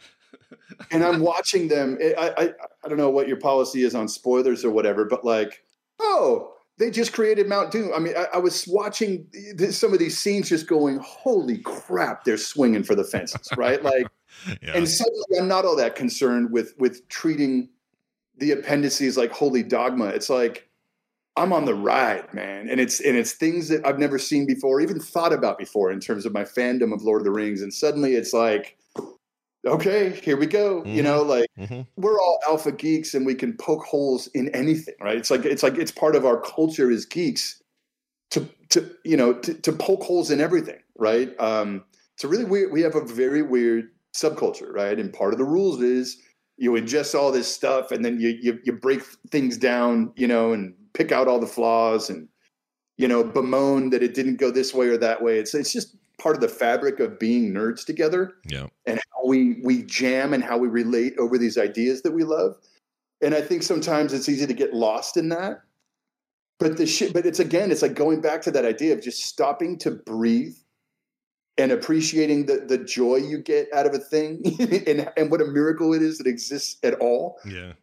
and 0.91 1.03
I'm 1.03 1.21
watching 1.21 1.69
them. 1.69 1.99
I, 2.01 2.35
I 2.37 2.43
I 2.85 2.89
don't 2.89 2.99
know 2.99 3.11
what 3.11 3.29
your 3.29 3.39
policy 3.39 3.83
is 3.83 3.95
on 3.95 4.09
spoilers 4.09 4.65
or 4.65 4.71
whatever, 4.71 5.07
but 5.07 5.25
like, 5.25 5.65
oh, 5.99 6.54
they 6.79 6.91
just 6.91 7.13
created 7.13 7.49
Mount 7.49 7.71
Doom. 7.71 7.93
I 7.95 7.99
mean, 7.99 8.15
I, 8.17 8.27
I 8.35 8.39
was 8.39 8.67
watching 8.67 9.27
some 9.71 9.93
of 9.93 9.99
these 9.99 10.19
scenes, 10.19 10.49
just 10.49 10.67
going, 10.67 10.99
holy 10.99 11.59
crap, 11.59 12.25
they're 12.25 12.37
swinging 12.37 12.83
for 12.83 12.95
the 12.95 13.05
fences, 13.05 13.49
right? 13.57 13.83
Like, 13.85 14.07
yeah. 14.63 14.73
and 14.75 14.89
suddenly 14.89 15.39
I'm 15.39 15.47
not 15.47 15.65
all 15.65 15.77
that 15.77 15.95
concerned 15.95 16.51
with 16.51 16.75
with 16.79 17.07
treating 17.09 17.69
the 18.39 18.51
appendices 18.51 19.17
like 19.17 19.31
holy 19.31 19.63
dogma. 19.63 20.07
It's 20.07 20.29
like 20.29 20.69
I'm 21.37 21.53
on 21.53 21.65
the 21.65 21.75
ride, 21.75 22.33
man, 22.33 22.69
and 22.69 22.81
it's 22.81 23.01
and 23.01 23.17
it's 23.17 23.33
things 23.33 23.69
that 23.69 23.87
I've 23.87 23.99
never 23.99 24.19
seen 24.19 24.47
before, 24.47 24.81
even 24.81 24.99
thought 24.99 25.33
about 25.33 25.59
before 25.59 25.93
in 25.93 26.01
terms 26.01 26.27
of 26.27 26.33
my 26.33 26.43
fandom 26.43 26.93
of 26.93 27.03
Lord 27.03 27.21
of 27.21 27.25
the 27.25 27.31
Rings, 27.31 27.63
and 27.63 27.73
suddenly 27.73 28.15
it's 28.15 28.33
like, 28.33 28.77
okay, 29.67 30.11
here 30.21 30.37
we 30.37 30.47
go. 30.47 30.89
You 30.93 31.03
Mhm. 31.03 31.05
know, 31.05 31.23
like 31.23 31.49
Mhm. 31.59 31.87
we're 31.97 32.19
all 32.21 32.41
alpha 32.49 32.73
geeks 32.73 33.15
and 33.15 33.25
we 33.27 33.35
can 33.35 33.57
poke 33.57 33.85
holes 33.85 34.29
in 34.29 34.49
anything, 34.55 34.95
right? 35.01 35.17
It's 35.17 35.31
like 35.31 35.45
it's 35.45 35.63
like 35.63 35.77
it's 35.77 35.93
part 35.93 36.17
of 36.17 36.25
our 36.27 36.41
culture 36.41 36.91
as 36.91 37.05
geeks 37.07 37.63
to 38.31 38.49
to 38.71 38.91
you 39.05 39.17
know 39.17 39.35
to, 39.35 39.55
to 39.55 39.73
poke 39.73 40.03
holes 40.03 40.31
in 40.31 40.41
everything, 40.41 40.81
right? 40.99 41.39
Um, 41.41 41.85
it's 42.15 42.25
a 42.25 42.29
really 42.29 42.45
weird. 42.45 42.73
We 42.73 42.83
have 42.83 42.95
a 42.95 43.05
very 43.05 43.43
weird 43.43 43.91
subculture, 44.15 44.73
right? 44.73 44.99
And 44.99 45.13
part 45.13 45.33
of 45.33 45.39
the 45.39 45.45
rules 45.45 45.81
is 45.83 46.21
you 46.57 46.73
ingest 46.73 47.15
all 47.15 47.33
this 47.33 47.53
stuff 47.53 47.91
and 47.91 48.05
then 48.05 48.21
you 48.21 48.39
you, 48.41 48.59
you 48.65 48.73
break 48.73 49.03
things 49.31 49.57
down, 49.59 50.13
you 50.17 50.27
know, 50.29 50.53
and 50.53 50.75
pick 50.95 51.13
out 51.13 51.29
all 51.29 51.41
the 51.41 51.47
flaws 51.47 52.09
and 52.11 52.29
you 52.97 53.09
know 53.09 53.25
bemoan 53.25 53.91
that 53.91 54.03
it 54.03 54.15
didn't 54.15 54.37
go 54.37 54.51
this 54.51 54.75
way 54.75 54.89
or 54.89 54.97
that 54.99 55.23
way. 55.23 55.39
It's 55.39 55.55
it's 55.55 55.73
just 55.73 55.97
part 56.25 56.35
of 56.35 56.41
the 56.41 56.49
fabric 56.49 57.01
of 57.01 57.19
being 57.19 57.53
nerds 57.53 57.85
together 57.85 58.33
Yeah. 58.47 58.69
and 58.87 58.99
how 59.13 59.29
we 59.29 59.61
we 59.63 59.83
jam 59.83 60.33
and 60.33 60.43
how 60.43 60.57
we 60.57 60.69
relate 60.69 61.13
over 61.19 61.37
these 61.37 61.59
ideas 61.59 62.01
that 62.01 62.13
we 62.13 62.25
love. 62.25 62.57
And 63.21 63.35
I 63.35 63.43
think 63.43 63.63
sometimes 63.63 64.15
it's 64.15 64.27
easy 64.27 64.47
to 64.47 64.55
get 64.55 64.73
lost 64.73 65.19
in 65.19 65.29
that. 65.29 65.61
But 66.59 66.79
the 66.79 66.87
shit, 66.87 67.13
but 67.13 67.27
it's 67.27 67.41
again, 67.41 67.71
it's 67.71 67.83
like 67.83 67.93
going 67.95 68.23
back 68.23 68.41
to 68.43 68.51
that 68.53 68.65
idea 68.65 68.95
of 68.95 69.03
just 69.03 69.23
stopping 69.25 69.77
to 69.81 69.91
breathe 69.91 70.57
and 71.59 71.71
appreciating 71.71 72.47
the 72.47 72.65
the 72.67 72.79
joy 72.79 73.17
you 73.17 73.37
get 73.37 73.69
out 73.75 73.85
of 73.85 73.93
a 73.93 73.99
thing 73.99 74.41
and 74.87 75.13
and 75.19 75.31
what 75.31 75.43
a 75.43 75.45
miracle 75.45 75.93
it 75.93 76.01
is 76.01 76.17
that 76.17 76.27
exists 76.27 76.79
at 76.83 76.95
all. 77.01 77.39
Yeah. 77.45 77.75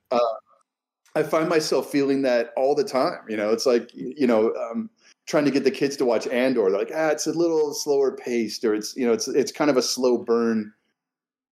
I 1.13 1.21
find 1.23 1.47
myself 1.47 1.91
feeling 1.91 2.23
that 2.23 2.53
all 2.57 2.73
the 2.73 2.85
time. 2.85 3.19
You 3.29 3.37
know, 3.37 3.51
it's 3.51 3.67
like 3.67 3.91
you 3.93 4.25
know, 4.25 4.51
um, 4.55 4.89
trying 5.31 5.45
to 5.45 5.51
get 5.51 5.63
the 5.63 5.71
kids 5.71 5.95
to 5.95 6.05
watch 6.05 6.27
Andor. 6.27 6.69
They're 6.69 6.77
like, 6.77 6.91
ah, 6.93 7.07
it's 7.07 7.25
a 7.25 7.31
little 7.31 7.73
slower 7.73 8.11
paced, 8.11 8.65
or 8.65 8.75
it's 8.75 8.95
you 8.97 9.07
know, 9.07 9.13
it's 9.13 9.29
it's 9.29 9.51
kind 9.51 9.71
of 9.71 9.77
a 9.77 9.81
slow 9.81 10.17
burn. 10.17 10.73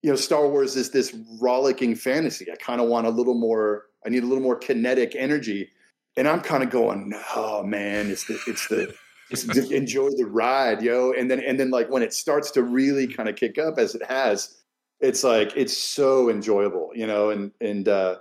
You 0.03 0.11
know, 0.11 0.17
Star 0.17 0.49
Wars 0.49 0.77
is 0.77 0.91
this 0.91 1.17
rollicking 1.41 1.95
fantasy. 1.95 2.51
I 2.51 2.57
kind 2.57 2.81
of 2.81 2.89
want 2.89 3.07
a 3.07 3.11
little 3.11 3.35
more. 3.35 3.85
I 4.05 4.11
need 4.11 4.25
a 4.25 4.27
little 4.27 4.43
more 4.43 4.57
kinetic 4.57 5.15
energy, 5.15 5.71
and 6.17 6.29
I'm 6.29 6.41
kind 6.41 6.65
of 6.65 6.71
going, 6.71 7.15
oh 7.37 7.63
man, 7.63 8.11
it's 8.11 8.27
the 8.27 8.39
it's 8.49 8.67
the 8.67 8.93
just 9.31 9.47
enjoy 9.73 10.11
the 10.11 10.27
ride, 10.27 10.83
yo. 10.83 11.13
And 11.13 11.31
then 11.31 11.41
and 11.41 11.59
then 11.59 11.71
like 11.71 11.89
when 11.89 12.03
it 12.03 12.13
starts 12.13 12.51
to 12.53 12.63
really 12.65 13.07
kind 13.07 13.29
of 13.29 13.37
kick 13.37 13.59
up 13.59 13.79
as 13.79 13.95
it 13.95 14.03
has, 14.05 14.57
it's 15.01 15.23
like 15.23 15.53
it's 15.57 15.77
so 15.77 16.29
enjoyable, 16.29 16.91
you 16.95 17.07
know. 17.07 17.31
And 17.31 17.53
and 17.61 17.89
uh, 17.89 18.17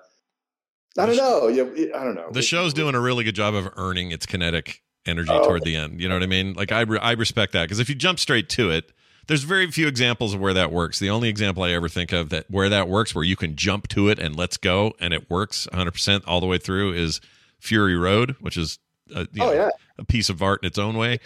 I 0.99 1.07
don't 1.07 1.17
know. 1.17 1.47
Yeah, 1.47 1.97
I 1.97 2.03
don't 2.03 2.15
know. 2.15 2.29
The 2.31 2.43
show's 2.43 2.75
doing 2.75 2.93
a 2.93 3.01
really 3.01 3.23
good 3.23 3.35
job 3.35 3.55
of 3.55 3.69
earning 3.75 4.11
its 4.11 4.27
kinetic 4.27 4.83
energy 5.07 5.31
oh. 5.31 5.43
toward 5.45 5.63
the 5.63 5.75
end. 5.75 6.01
You 6.01 6.09
know 6.09 6.15
what 6.15 6.23
I 6.23 6.27
mean? 6.27 6.53
Like 6.53 6.71
I 6.71 6.81
re- 6.81 6.99
I 6.99 7.13
respect 7.13 7.53
that 7.53 7.63
because 7.63 7.79
if 7.79 7.89
you 7.89 7.95
jump 7.95 8.19
straight 8.19 8.49
to 8.49 8.69
it, 8.69 8.91
there's 9.27 9.43
very 9.43 9.69
few 9.71 9.87
examples 9.87 10.33
of 10.33 10.39
where 10.39 10.53
that 10.53 10.71
works. 10.71 10.99
The 10.99 11.09
only 11.09 11.29
example 11.29 11.63
I 11.63 11.71
ever 11.71 11.89
think 11.89 12.11
of 12.11 12.29
that 12.29 12.49
where 12.49 12.69
that 12.69 12.87
works, 12.87 13.13
where 13.13 13.23
you 13.23 13.35
can 13.35 13.55
jump 13.55 13.87
to 13.89 14.09
it 14.09 14.19
and 14.19 14.35
let's 14.35 14.57
go, 14.57 14.93
and 14.99 15.13
it 15.13 15.29
works 15.29 15.67
100 15.71 15.91
percent 15.91 16.23
all 16.27 16.39
the 16.39 16.47
way 16.47 16.57
through, 16.57 16.93
is 16.93 17.21
Fury 17.59 17.95
Road, 17.95 18.35
which 18.39 18.57
is 18.57 18.79
a, 19.15 19.21
oh, 19.21 19.25
know, 19.33 19.53
yeah. 19.53 19.69
a 19.97 20.05
piece 20.05 20.29
of 20.29 20.41
art 20.41 20.63
in 20.63 20.67
its 20.67 20.77
own 20.77 20.97
way. 20.97 21.19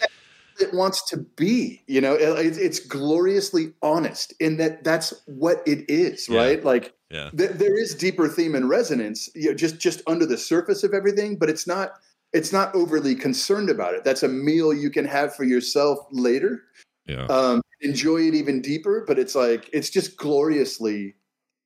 It 0.60 0.74
wants 0.74 1.02
to 1.10 1.16
be, 1.16 1.82
you 1.86 2.00
know, 2.00 2.14
it, 2.14 2.58
it's 2.58 2.78
gloriously 2.78 3.72
honest 3.82 4.34
in 4.38 4.58
that 4.58 4.84
that's 4.84 5.14
what 5.26 5.62
it 5.66 5.88
is, 5.88 6.28
yeah. 6.28 6.40
right? 6.40 6.64
Like, 6.64 6.94
yeah. 7.10 7.30
Th- 7.30 7.50
there 7.50 7.78
is 7.78 7.94
deeper 7.94 8.28
theme 8.28 8.54
and 8.54 8.68
resonance, 8.68 9.28
you 9.34 9.50
know, 9.50 9.54
just 9.54 9.78
just 9.78 10.02
under 10.06 10.26
the 10.26 10.38
surface 10.38 10.84
of 10.84 10.92
everything, 10.92 11.36
but 11.36 11.48
it's 11.48 11.66
not 11.66 11.94
it's 12.32 12.52
not 12.52 12.74
overly 12.74 13.14
concerned 13.14 13.68
about 13.68 13.94
it. 13.94 14.04
That's 14.04 14.22
a 14.22 14.28
meal 14.28 14.72
you 14.72 14.90
can 14.90 15.04
have 15.04 15.34
for 15.34 15.44
yourself 15.44 15.98
later. 16.10 16.62
Yeah. 17.06 17.26
Um, 17.26 17.62
enjoy 17.80 18.22
it 18.22 18.34
even 18.34 18.62
deeper, 18.62 19.04
but 19.06 19.18
it's 19.18 19.34
like 19.34 19.68
it's 19.72 19.90
just 19.90 20.16
gloriously 20.16 21.14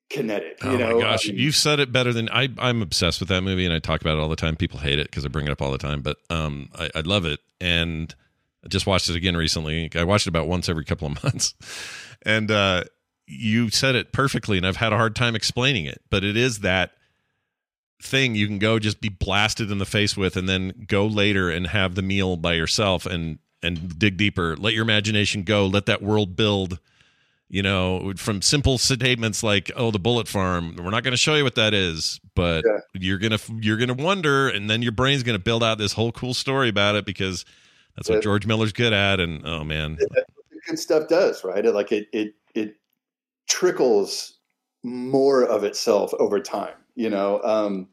kinetic. 0.09 0.63
You 0.63 0.71
oh 0.71 0.77
know? 0.77 0.95
my 0.97 1.01
gosh, 1.01 1.27
you've 1.27 1.57
said 1.57 1.79
it 1.81 1.93
better 1.93 2.13
than 2.13 2.29
I. 2.31 2.49
I'm 2.59 2.83
obsessed 2.83 3.21
with 3.21 3.29
that 3.29 3.43
movie, 3.43 3.65
and 3.65 3.75
I 3.75 3.79
talk 3.79 4.01
about 4.01 4.17
it 4.17 4.21
all 4.21 4.29
the 4.29 4.37
time. 4.37 4.57
People 4.57 4.81
hate 4.81 4.99
it 4.99 5.11
because 5.11 5.25
I 5.25 5.29
bring 5.29 5.47
it 5.47 5.51
up 5.51 5.63
all 5.63 5.73
the 5.73 5.79
time, 5.79 6.03
but 6.03 6.17
um, 6.31 6.71
I, 6.75 6.91
I 6.95 7.01
love 7.01 7.25
it, 7.25 7.41
and 7.61 8.15
I 8.65 8.69
just 8.69 8.87
watched 8.87 9.09
it 9.09 9.17
again 9.17 9.37
recently. 9.37 9.91
I 9.95 10.05
watched 10.05 10.27
it 10.27 10.31
about 10.31 10.49
once 10.49 10.69
every 10.69 10.85
couple 10.85 11.07
of 11.07 11.23
months, 11.25 11.55
and 12.23 12.51
uh, 12.51 12.85
you 13.27 13.71
said 13.71 13.95
it 13.95 14.13
perfectly, 14.13 14.57
and 14.57 14.67
I've 14.67 14.77
had 14.77 14.93
a 14.93 14.97
hard 14.97 15.15
time 15.15 15.37
explaining 15.37 15.85
it, 15.85 16.03
but 16.11 16.25
it 16.25 16.37
is 16.37 16.61
that 16.61 16.93
thing 18.01 18.35
you 18.35 18.47
can 18.47 18.59
go 18.59 18.79
just 18.79 19.01
be 19.01 19.09
blasted 19.09 19.71
in 19.71 19.79
the 19.79 19.87
face 19.87 20.17
with 20.17 20.37
and 20.37 20.49
then 20.49 20.85
go 20.87 21.07
later 21.07 21.51
and 21.51 21.67
have 21.69 21.95
the 21.95 22.03
meal 22.03 22.37
by 22.37 22.55
yourself 22.55 23.07
and 23.07 23.39
and 23.63 23.99
dig 23.99 24.17
deeper. 24.17 24.57
Let 24.57 24.75
your 24.75 24.83
imagination 24.83 25.43
go. 25.43 25.67
Let 25.67 25.87
that 25.87 26.03
world 26.03 26.37
build 26.37 26.79
you 27.49 27.63
know 27.63 28.13
from 28.17 28.43
simple 28.43 28.79
statements 28.79 29.43
like 29.43 29.71
oh 29.77 29.91
the 29.91 29.99
bullet 29.99 30.27
farm 30.27 30.75
we're 30.77 30.91
not 30.91 31.05
going 31.05 31.13
to 31.13 31.17
show 31.17 31.35
you 31.35 31.45
what 31.45 31.55
that 31.55 31.75
is 31.75 32.21
but 32.35 32.65
yeah. 32.67 32.79
you're 32.95 33.19
going 33.19 33.37
to 33.37 33.41
you're 33.61 33.77
going 33.77 33.95
to 33.95 34.03
wonder 34.03 34.49
and 34.49 34.69
then 34.69 34.83
your 34.83 34.93
brain's 34.93 35.23
going 35.23 35.39
to 35.39 35.43
build 35.43 35.63
out 35.63 35.79
this 35.79 35.93
whole 35.93 36.13
cool 36.13 36.35
story 36.35 36.69
about 36.69 36.97
it 36.97 37.05
because 37.05 37.45
that's 37.95 38.09
what 38.09 38.23
george 38.23 38.47
miller's 38.47 38.73
good 38.73 38.93
at 38.93 39.21
and 39.21 39.47
oh 39.47 39.65
man. 39.65 39.97
Good 40.67 40.79
stuff 40.81 41.07
does 41.07 41.45
right? 41.45 41.65
Like 41.65 41.93
it 41.93 42.09
it 42.13 42.35
it 42.55 42.77
trickles 43.49 44.39
more 44.83 45.45
of 45.45 45.63
itself 45.63 46.13
over 46.15 46.41
time 46.41 46.75
you 46.97 47.09
know 47.09 47.41
um, 47.43 47.89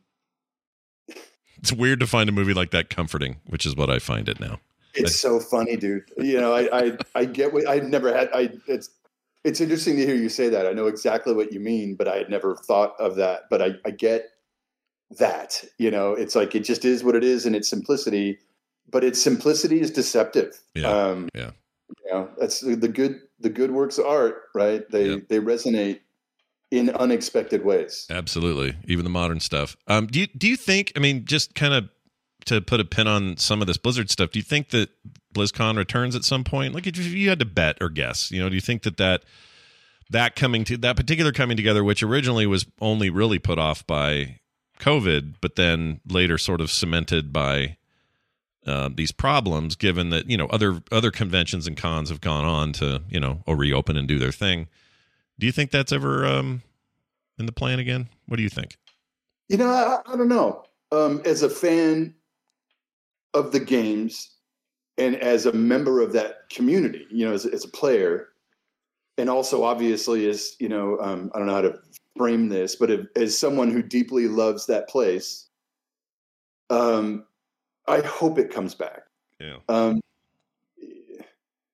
it's 1.57 1.71
weird 1.71 1.99
to 1.99 2.07
find 2.07 2.27
a 2.29 2.31
movie 2.31 2.53
like 2.53 2.71
that 2.71 2.89
comforting 2.89 3.37
which 3.45 3.65
is 3.65 3.75
what 3.75 3.89
i 3.89 3.99
find 3.99 4.27
it 4.27 4.39
now. 4.39 4.59
It's 4.95 5.19
so 5.19 5.39
funny 5.39 5.75
dude. 5.75 6.03
You 6.17 6.39
know 6.39 6.53
i 6.53 6.85
i, 6.85 6.97
I 7.13 7.25
get 7.25 7.53
what 7.53 7.67
i've 7.67 7.83
never 7.83 8.15
had 8.15 8.29
i 8.33 8.49
it's 8.67 8.89
it's 9.43 9.59
interesting 9.59 9.97
to 9.97 10.05
hear 10.05 10.15
you 10.15 10.29
say 10.29 10.47
that. 10.47 10.65
I 10.65 10.71
know 10.71 10.87
exactly 10.87 11.33
what 11.33 11.51
you 11.51 11.59
mean 11.59 11.95
but 11.95 12.07
i 12.07 12.15
had 12.15 12.29
never 12.29 12.55
thought 12.55 12.95
of 12.99 13.15
that 13.17 13.43
but 13.49 13.61
i 13.61 13.71
i 13.85 13.91
get 13.91 14.29
that 15.19 15.63
you 15.77 15.91
know? 15.91 16.13
It's 16.13 16.35
like 16.35 16.55
it 16.55 16.61
just 16.61 16.85
is 16.85 17.03
what 17.03 17.15
it 17.15 17.23
is 17.23 17.45
in 17.45 17.53
its 17.53 17.69
simplicity 17.69 18.39
but 18.89 19.03
its 19.03 19.21
simplicity 19.21 19.81
is 19.81 19.91
deceptive. 19.91 20.61
Yeah 20.75 20.89
um 20.89 21.29
yeah. 21.33 21.51
you 22.05 22.11
know 22.11 22.29
that's 22.39 22.61
the 22.61 22.87
good 22.87 23.19
the 23.39 23.49
good 23.49 23.71
works 23.71 23.97
of 23.97 24.05
art 24.05 24.43
right? 24.53 24.89
They 24.91 25.19
they 25.21 25.39
resonate 25.39 26.01
in 26.73 26.89
unexpected 26.89 27.63
ways. 27.63 28.07
Absolutely, 28.09 28.75
even 28.85 29.03
the 29.03 29.09
modern 29.09 29.39
stuff. 29.39 29.77
Um, 29.87 30.07
do 30.07 30.19
you 30.19 30.27
do 30.27 30.47
you 30.47 30.57
think? 30.57 30.91
I 30.95 30.99
mean, 30.99 31.25
just 31.25 31.53
kind 31.53 31.73
of 31.73 31.87
to 32.45 32.61
put 32.61 32.79
a 32.79 32.85
pin 32.85 33.07
on 33.07 33.37
some 33.37 33.61
of 33.61 33.67
this 33.67 33.77
Blizzard 33.77 34.09
stuff. 34.09 34.31
Do 34.31 34.39
you 34.39 34.43
think 34.43 34.71
that 34.71 34.89
BlizzCon 35.33 35.77
returns 35.77 36.15
at 36.15 36.23
some 36.23 36.43
point? 36.43 36.73
Like, 36.73 36.87
if 36.87 36.97
you 36.97 37.29
had 37.29 37.39
to 37.39 37.45
bet 37.45 37.77
or 37.79 37.89
guess, 37.89 38.31
you 38.31 38.41
know, 38.41 38.49
do 38.49 38.55
you 38.55 38.61
think 38.61 38.81
that 38.83 38.97
that 38.97 39.23
that 40.09 40.35
coming 40.35 40.63
to 40.63 40.77
that 40.77 40.95
particular 40.95 41.31
coming 41.31 41.55
together, 41.55 41.83
which 41.83 42.01
originally 42.01 42.47
was 42.47 42.65
only 42.81 43.11
really 43.11 43.37
put 43.37 43.59
off 43.59 43.85
by 43.85 44.39
COVID, 44.79 45.35
but 45.41 45.55
then 45.55 46.01
later 46.09 46.39
sort 46.39 46.59
of 46.59 46.71
cemented 46.71 47.31
by 47.31 47.77
uh, 48.65 48.89
these 48.91 49.11
problems, 49.11 49.75
given 49.75 50.09
that 50.09 50.27
you 50.27 50.37
know 50.37 50.47
other 50.47 50.81
other 50.91 51.11
conventions 51.11 51.67
and 51.67 51.77
cons 51.77 52.09
have 52.09 52.19
gone 52.19 52.45
on 52.45 52.73
to 52.73 53.03
you 53.09 53.19
know 53.19 53.43
or 53.45 53.55
reopen 53.55 53.95
and 53.95 54.07
do 54.07 54.17
their 54.17 54.31
thing. 54.31 54.67
Do 55.43 55.47
you 55.47 55.51
think 55.51 55.71
that's 55.71 55.91
ever 55.91 56.25
um, 56.25 56.61
in 57.37 57.47
the 57.47 57.51
plan 57.51 57.77
again? 57.77 58.07
What 58.27 58.37
do 58.37 58.43
you 58.43 58.49
think? 58.49 58.77
You 59.49 59.57
know, 59.57 59.67
I, 59.67 59.99
I 60.09 60.15
don't 60.15 60.29
know. 60.29 60.63
Um, 60.93 61.21
as 61.25 61.43
a 61.43 61.49
fan 61.49 62.15
of 63.33 63.51
the 63.51 63.59
games 63.59 64.37
and 64.97 65.17
as 65.17 65.45
a 65.45 65.51
member 65.51 65.99
of 65.99 66.13
that 66.13 66.49
community, 66.49 67.05
you 67.11 67.25
know, 67.25 67.33
as, 67.33 67.45
as 67.45 67.65
a 67.65 67.67
player, 67.67 68.29
and 69.17 69.29
also 69.29 69.65
obviously 69.65 70.29
as 70.29 70.55
you 70.61 70.69
know, 70.69 70.97
um, 71.01 71.29
I 71.35 71.39
don't 71.39 71.47
know 71.47 71.55
how 71.55 71.61
to 71.63 71.77
frame 72.15 72.47
this, 72.47 72.77
but 72.77 72.89
if, 72.89 73.07
as 73.17 73.37
someone 73.37 73.69
who 73.69 73.83
deeply 73.83 74.29
loves 74.29 74.65
that 74.67 74.87
place, 74.87 75.49
um, 76.69 77.25
I 77.85 77.99
hope 77.99 78.39
it 78.39 78.49
comes 78.49 78.75
back. 78.75 79.01
Yeah. 79.41 79.57
Um, 79.67 79.99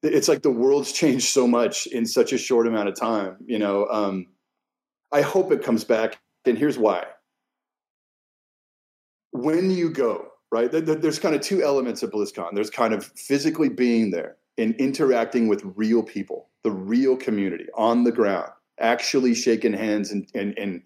it's 0.03 0.27
like 0.27 0.41
the 0.41 0.51
world's 0.51 0.91
changed 0.91 1.27
so 1.27 1.47
much 1.47 1.87
in 1.87 2.05
such 2.05 2.33
a 2.33 2.37
short 2.37 2.67
amount 2.67 2.89
of 2.89 2.95
time. 2.95 3.37
You 3.45 3.59
know, 3.59 3.87
um, 3.87 4.27
I 5.11 5.21
hope 5.21 5.51
it 5.51 5.63
comes 5.63 5.83
back, 5.83 6.19
and 6.45 6.57
here's 6.57 6.77
why. 6.77 7.05
When 9.31 9.69
you 9.71 9.89
go, 9.89 10.27
right, 10.51 10.69
there's 10.71 11.19
kind 11.19 11.35
of 11.35 11.41
two 11.41 11.63
elements 11.63 12.01
of 12.03 12.11
BlizzCon. 12.11 12.49
There's 12.53 12.69
kind 12.69 12.93
of 12.93 13.05
physically 13.15 13.69
being 13.69 14.11
there 14.11 14.37
and 14.57 14.75
interacting 14.75 15.47
with 15.47 15.61
real 15.75 16.03
people, 16.03 16.49
the 16.63 16.71
real 16.71 17.15
community 17.15 17.65
on 17.75 18.03
the 18.03 18.11
ground, 18.11 18.49
actually 18.79 19.35
shaking 19.35 19.73
hands 19.73 20.11
and 20.11 20.27
and, 20.33 20.57
and 20.57 20.81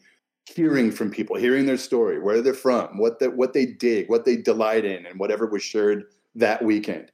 hearing 0.46 0.92
from 0.92 1.10
people, 1.10 1.38
hearing 1.38 1.66
their 1.66 1.78
story, 1.78 2.20
where 2.20 2.42
they're 2.42 2.54
from, 2.54 2.98
what 2.98 3.20
that 3.20 3.38
what 3.38 3.54
they 3.54 3.66
dig, 3.66 4.10
what 4.10 4.26
they 4.26 4.36
delight 4.36 4.84
in, 4.84 5.06
and 5.06 5.20
whatever 5.20 5.46
was 5.46 5.64
shared 5.64 6.04
that 6.36 6.64
weekend 6.64 7.12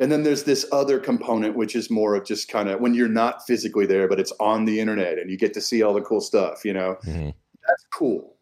and 0.00 0.10
then 0.10 0.22
there's 0.22 0.44
this 0.44 0.66
other 0.72 0.98
component, 0.98 1.54
which 1.54 1.76
is 1.76 1.90
more 1.90 2.14
of 2.14 2.24
just 2.24 2.48
kind 2.48 2.68
of 2.68 2.80
when 2.80 2.94
you're 2.94 3.08
not 3.08 3.46
physically 3.46 3.86
there, 3.86 4.08
but 4.08 4.18
it's 4.18 4.32
on 4.40 4.64
the 4.64 4.80
internet 4.80 5.18
and 5.18 5.30
you 5.30 5.36
get 5.36 5.54
to 5.54 5.60
see 5.60 5.82
all 5.82 5.94
the 5.94 6.00
cool 6.00 6.20
stuff, 6.20 6.64
you 6.64 6.72
know, 6.72 6.96
mm-hmm. 7.04 7.30
that's 7.66 7.84
cool 7.92 8.36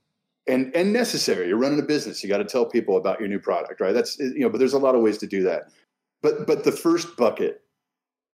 and, 0.48 0.74
and 0.74 0.92
necessary. 0.92 1.46
You're 1.48 1.58
running 1.58 1.78
a 1.78 1.82
business. 1.82 2.22
You 2.22 2.28
got 2.28 2.38
to 2.38 2.44
tell 2.44 2.64
people 2.64 2.96
about 2.96 3.20
your 3.20 3.28
new 3.28 3.38
product, 3.38 3.80
right? 3.80 3.92
That's, 3.92 4.18
you 4.18 4.40
know, 4.40 4.48
but 4.48 4.58
there's 4.58 4.72
a 4.72 4.78
lot 4.78 4.94
of 4.94 5.02
ways 5.02 5.18
to 5.18 5.26
do 5.26 5.42
that. 5.42 5.64
But, 6.22 6.46
but 6.46 6.64
the 6.64 6.72
first 6.72 7.16
bucket 7.16 7.60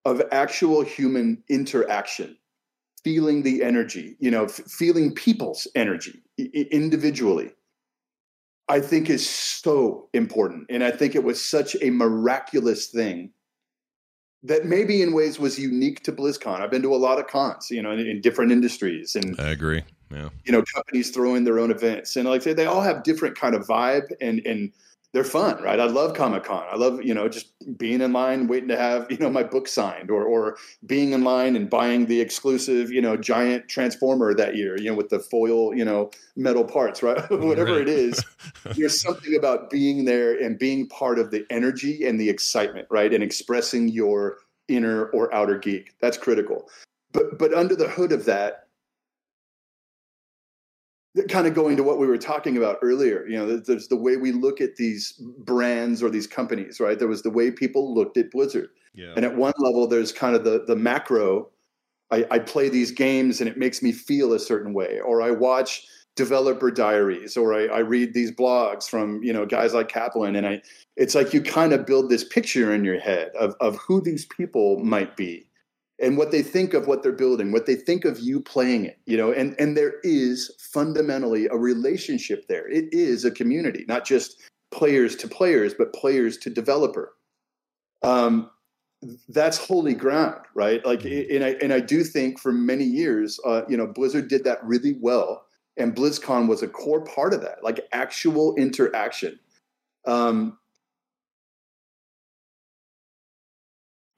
of 0.04 0.22
actual 0.30 0.82
human 0.82 1.42
interaction, 1.48 2.36
feeling 3.02 3.42
the 3.42 3.62
energy, 3.62 4.16
you 4.20 4.30
know, 4.30 4.44
f- 4.44 4.60
feeling 4.68 5.12
people's 5.12 5.66
energy 5.74 6.22
I- 6.38 6.68
individually 6.70 7.52
I 8.68 8.80
think 8.80 9.10
is 9.10 9.28
so 9.28 10.08
important. 10.14 10.66
And 10.70 10.82
I 10.82 10.90
think 10.90 11.14
it 11.14 11.22
was 11.24 11.44
such 11.44 11.76
a 11.82 11.90
miraculous 11.90 12.86
thing 12.86 13.30
that 14.42 14.64
maybe 14.64 15.02
in 15.02 15.14
ways 15.14 15.38
was 15.38 15.58
unique 15.58 16.02
to 16.04 16.12
BlizzCon. 16.12 16.60
I've 16.60 16.70
been 16.70 16.82
to 16.82 16.94
a 16.94 16.96
lot 16.96 17.18
of 17.18 17.26
cons, 17.26 17.70
you 17.70 17.82
know, 17.82 17.90
in, 17.90 18.00
in 18.00 18.20
different 18.20 18.52
industries 18.52 19.16
and 19.16 19.38
I 19.40 19.50
agree. 19.50 19.82
Yeah. 20.10 20.28
You 20.44 20.52
know, 20.52 20.62
companies 20.74 21.10
throwing 21.10 21.44
their 21.44 21.58
own 21.58 21.70
events. 21.70 22.16
And 22.16 22.28
like 22.28 22.42
I 22.42 22.44
say, 22.44 22.52
they 22.52 22.66
all 22.66 22.82
have 22.82 23.02
different 23.02 23.36
kind 23.36 23.54
of 23.54 23.66
vibe 23.66 24.06
and 24.20 24.40
and 24.46 24.72
they're 25.14 25.22
fun, 25.22 25.62
right? 25.62 25.78
I 25.78 25.84
love 25.84 26.14
Comic 26.14 26.42
Con. 26.42 26.64
I 26.68 26.74
love, 26.74 27.00
you 27.04 27.14
know, 27.14 27.28
just 27.28 27.52
being 27.78 28.00
in 28.00 28.12
line, 28.12 28.48
waiting 28.48 28.68
to 28.68 28.76
have, 28.76 29.06
you 29.08 29.16
know, 29.16 29.30
my 29.30 29.44
book 29.44 29.68
signed 29.68 30.10
or, 30.10 30.24
or 30.24 30.56
being 30.86 31.12
in 31.12 31.22
line 31.22 31.54
and 31.54 31.70
buying 31.70 32.06
the 32.06 32.20
exclusive, 32.20 32.90
you 32.90 33.00
know, 33.00 33.16
giant 33.16 33.68
transformer 33.68 34.34
that 34.34 34.56
year, 34.56 34.76
you 34.76 34.90
know, 34.90 34.96
with 34.96 35.10
the 35.10 35.20
foil, 35.20 35.72
you 35.72 35.84
know, 35.84 36.10
metal 36.34 36.64
parts, 36.64 37.00
right? 37.00 37.18
Whatever 37.30 37.74
right. 37.74 37.82
it 37.82 37.88
is, 37.88 38.24
there's 38.76 39.00
something 39.00 39.36
about 39.36 39.70
being 39.70 40.04
there 40.04 40.34
and 40.34 40.58
being 40.58 40.88
part 40.88 41.20
of 41.20 41.30
the 41.30 41.46
energy 41.48 42.04
and 42.04 42.18
the 42.18 42.28
excitement, 42.28 42.88
right? 42.90 43.14
And 43.14 43.22
expressing 43.22 43.86
your 43.86 44.38
inner 44.66 45.06
or 45.10 45.32
outer 45.32 45.58
geek. 45.58 45.94
That's 46.00 46.18
critical. 46.18 46.68
But, 47.12 47.38
but 47.38 47.54
under 47.54 47.76
the 47.76 47.88
hood 47.88 48.10
of 48.10 48.24
that, 48.24 48.63
kind 51.28 51.46
of 51.46 51.54
going 51.54 51.76
to 51.76 51.82
what 51.82 51.98
we 51.98 52.06
were 52.06 52.18
talking 52.18 52.56
about 52.56 52.78
earlier 52.82 53.26
you 53.26 53.36
know 53.36 53.56
there's 53.56 53.88
the 53.88 53.96
way 53.96 54.16
we 54.16 54.32
look 54.32 54.60
at 54.60 54.76
these 54.76 55.12
brands 55.38 56.02
or 56.02 56.10
these 56.10 56.26
companies 56.26 56.80
right? 56.80 56.98
There 56.98 57.08
was 57.08 57.22
the 57.22 57.30
way 57.30 57.50
people 57.50 57.94
looked 57.94 58.16
at 58.16 58.30
blizzard. 58.30 58.70
Yeah. 58.94 59.12
and 59.16 59.24
at 59.24 59.34
one 59.34 59.54
level 59.58 59.86
there's 59.86 60.12
kind 60.12 60.36
of 60.36 60.44
the 60.44 60.64
the 60.66 60.76
macro 60.76 61.48
I, 62.10 62.26
I 62.30 62.38
play 62.38 62.68
these 62.68 62.92
games 62.92 63.40
and 63.40 63.48
it 63.48 63.58
makes 63.58 63.82
me 63.82 63.90
feel 63.90 64.32
a 64.32 64.38
certain 64.38 64.72
way 64.72 65.00
or 65.00 65.20
i 65.20 65.30
watch 65.30 65.86
developer 66.16 66.70
diaries 66.70 67.36
or 67.36 67.54
I, 67.54 67.66
I 67.66 67.78
read 67.80 68.14
these 68.14 68.30
blogs 68.30 68.88
from 68.88 69.22
you 69.22 69.32
know 69.32 69.46
guys 69.46 69.74
like 69.74 69.88
kaplan 69.88 70.36
and 70.36 70.46
i 70.46 70.62
it's 70.96 71.14
like 71.14 71.34
you 71.34 71.42
kind 71.42 71.72
of 71.72 71.86
build 71.86 72.08
this 72.08 72.22
picture 72.22 72.72
in 72.72 72.84
your 72.84 73.00
head 73.00 73.32
of, 73.38 73.56
of 73.60 73.76
who 73.78 74.00
these 74.00 74.26
people 74.26 74.78
might 74.78 75.16
be 75.16 75.48
and 76.00 76.18
what 76.18 76.30
they 76.30 76.42
think 76.42 76.74
of 76.74 76.86
what 76.86 77.02
they're 77.02 77.12
building, 77.12 77.52
what 77.52 77.66
they 77.66 77.76
think 77.76 78.04
of 78.04 78.18
you 78.18 78.40
playing 78.40 78.84
it, 78.84 78.98
you 79.06 79.16
know, 79.16 79.32
and 79.32 79.54
and 79.58 79.76
there 79.76 79.94
is 80.02 80.50
fundamentally 80.58 81.46
a 81.46 81.56
relationship 81.56 82.46
there. 82.48 82.68
It 82.68 82.92
is 82.92 83.24
a 83.24 83.30
community, 83.30 83.84
not 83.86 84.04
just 84.04 84.40
players 84.72 85.14
to 85.16 85.28
players, 85.28 85.74
but 85.74 85.92
players 85.92 86.36
to 86.38 86.50
developer. 86.50 87.14
Um, 88.02 88.50
that's 89.28 89.58
holy 89.58 89.94
ground, 89.94 90.40
right? 90.54 90.84
Like, 90.84 91.00
mm-hmm. 91.00 91.34
and 91.34 91.44
I 91.44 91.50
and 91.62 91.72
I 91.72 91.80
do 91.80 92.02
think 92.02 92.38
for 92.38 92.52
many 92.52 92.84
years, 92.84 93.38
uh, 93.44 93.62
you 93.68 93.76
know, 93.76 93.86
Blizzard 93.86 94.28
did 94.28 94.44
that 94.44 94.64
really 94.64 94.96
well, 95.00 95.46
and 95.76 95.94
BlizzCon 95.94 96.48
was 96.48 96.62
a 96.62 96.68
core 96.68 97.04
part 97.04 97.34
of 97.34 97.40
that, 97.42 97.62
like 97.62 97.80
actual 97.92 98.54
interaction. 98.56 99.38
Um, 100.06 100.58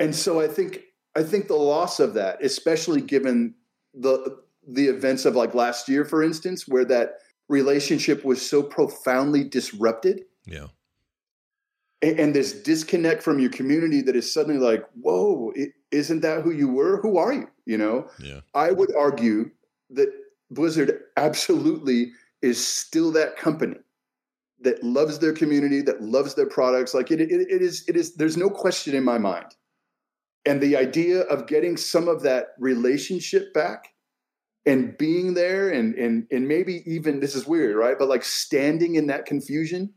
and 0.01 0.14
so 0.14 0.41
I 0.41 0.49
think 0.49 0.81
I 1.16 1.22
think 1.22 1.48
the 1.48 1.56
loss 1.56 1.98
of 1.98 2.14
that, 2.14 2.44
especially 2.44 3.00
given 3.00 3.54
the 3.94 4.38
the 4.68 4.86
events 4.86 5.24
of 5.24 5.34
like 5.34 5.54
last 5.54 5.88
year, 5.88 6.04
for 6.04 6.22
instance, 6.22 6.68
where 6.68 6.84
that 6.84 7.18
relationship 7.48 8.24
was 8.24 8.46
so 8.46 8.62
profoundly 8.62 9.44
disrupted. 9.44 10.24
Yeah. 10.44 10.66
And, 12.02 12.20
and 12.20 12.34
this 12.34 12.52
disconnect 12.52 13.22
from 13.22 13.38
your 13.38 13.50
community 13.50 14.02
that 14.02 14.16
is 14.16 14.32
suddenly 14.32 14.58
like, 14.58 14.84
whoa, 15.00 15.52
is 15.90 16.10
not 16.10 16.22
that 16.22 16.42
who 16.42 16.50
you 16.50 16.68
were? 16.68 17.00
Who 17.00 17.16
are 17.16 17.32
you? 17.32 17.48
You 17.64 17.78
know? 17.78 18.10
Yeah. 18.20 18.40
I 18.54 18.72
would 18.72 18.94
argue 18.94 19.50
that 19.90 20.12
Blizzard 20.50 21.00
absolutely 21.16 22.12
is 22.42 22.64
still 22.64 23.12
that 23.12 23.36
company 23.36 23.76
that 24.60 24.82
loves 24.82 25.18
their 25.20 25.32
community, 25.32 25.80
that 25.82 26.02
loves 26.02 26.34
their 26.34 26.48
products. 26.48 26.92
Like 26.92 27.10
it, 27.10 27.20
it, 27.20 27.30
it 27.30 27.62
is, 27.62 27.84
it 27.88 27.96
is, 27.96 28.16
there's 28.16 28.36
no 28.36 28.50
question 28.50 28.94
in 28.94 29.04
my 29.04 29.18
mind 29.18 29.54
and 30.47 30.61
the 30.61 30.76
idea 30.76 31.22
of 31.22 31.47
getting 31.47 31.76
some 31.76 32.09
of 32.09 32.22
that 32.22 32.51
relationship 32.59 33.53
back 33.53 33.92
and 34.64 34.97
being 34.97 35.34
there 35.34 35.70
and 35.70 35.94
and 35.97 36.26
and 36.30 36.49
maybe 36.49 36.82
even 36.86 37.20
this 37.20 37.34
is 37.34 37.47
weird 37.47 37.76
right? 37.76 37.99
But 37.99 38.09
like 38.09 38.24
standing 38.24 38.94
in 38.94 39.09
that 39.09 39.26
confusion. 39.26 39.92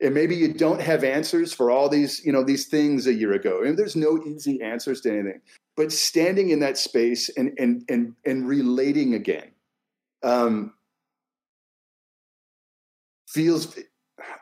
And 0.00 0.14
maybe 0.14 0.36
you 0.36 0.54
don't 0.54 0.80
have 0.80 1.02
answers 1.02 1.52
for 1.52 1.72
all 1.72 1.88
these 1.88 2.24
you 2.24 2.32
know 2.32 2.44
these 2.44 2.66
things 2.66 3.06
a 3.06 3.12
year 3.12 3.32
ago. 3.32 3.62
And 3.62 3.76
there's 3.76 3.96
no 3.96 4.22
easy 4.24 4.62
answers 4.62 5.00
to 5.02 5.10
anything. 5.10 5.40
But 5.76 5.92
standing 5.92 6.50
in 6.50 6.60
that 6.60 6.78
space 6.78 7.28
and 7.36 7.52
and 7.58 7.84
and 7.88 8.14
and 8.24 8.46
relating 8.48 9.14
again 9.14 9.50
um 10.24 10.72
feels 13.28 13.78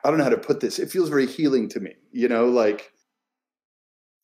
i 0.05 0.09
don't 0.09 0.19
know 0.19 0.25
how 0.25 0.31
to 0.31 0.39
put 0.39 0.61
this. 0.61 0.79
It 0.79 0.91
feels 0.91 1.09
very 1.09 1.27
healing 1.27 1.69
to 1.71 1.81
me 1.81 1.95
you 2.13 2.29
know 2.29 2.47
like 2.47 2.93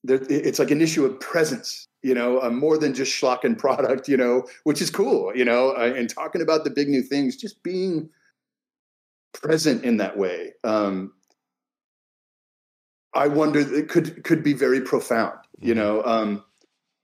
there, 0.05 0.20
it's 0.28 0.59
like 0.59 0.70
an 0.70 0.80
issue 0.80 1.05
of 1.05 1.18
presence, 1.20 1.88
you 2.03 2.14
know, 2.14 2.40
uh, 2.40 2.50
more 2.50 2.78
than 2.78 2.94
just 2.94 3.12
schlock 3.12 3.44
and 3.44 3.59
product, 3.59 4.09
you 4.09 4.16
know, 4.16 4.46
which 4.64 4.82
is 4.82 4.90
cool, 4.90 5.34
you 5.34 5.44
know, 5.44 5.70
uh, 5.70 5.92
and 5.96 6.11
talking 6.11 6.42
about 6.42 6.64
the 6.64 6.70
big 6.70 6.88
new 6.88 7.03
things, 7.03 7.36
just 7.36 7.62
being 7.62 8.09
present 9.32 9.84
in 9.84 9.98
that 9.98 10.16
way. 10.16 10.53
Um, 10.64 11.12
I 13.14 13.28
wonder 13.28 13.61
it 13.61 13.88
could 13.88 14.24
could 14.24 14.42
be 14.42 14.55
very 14.55 14.80
profound, 14.80 15.38
you 15.61 15.74
mm-hmm. 15.74 15.82
know. 15.82 16.03
Um, 16.05 16.44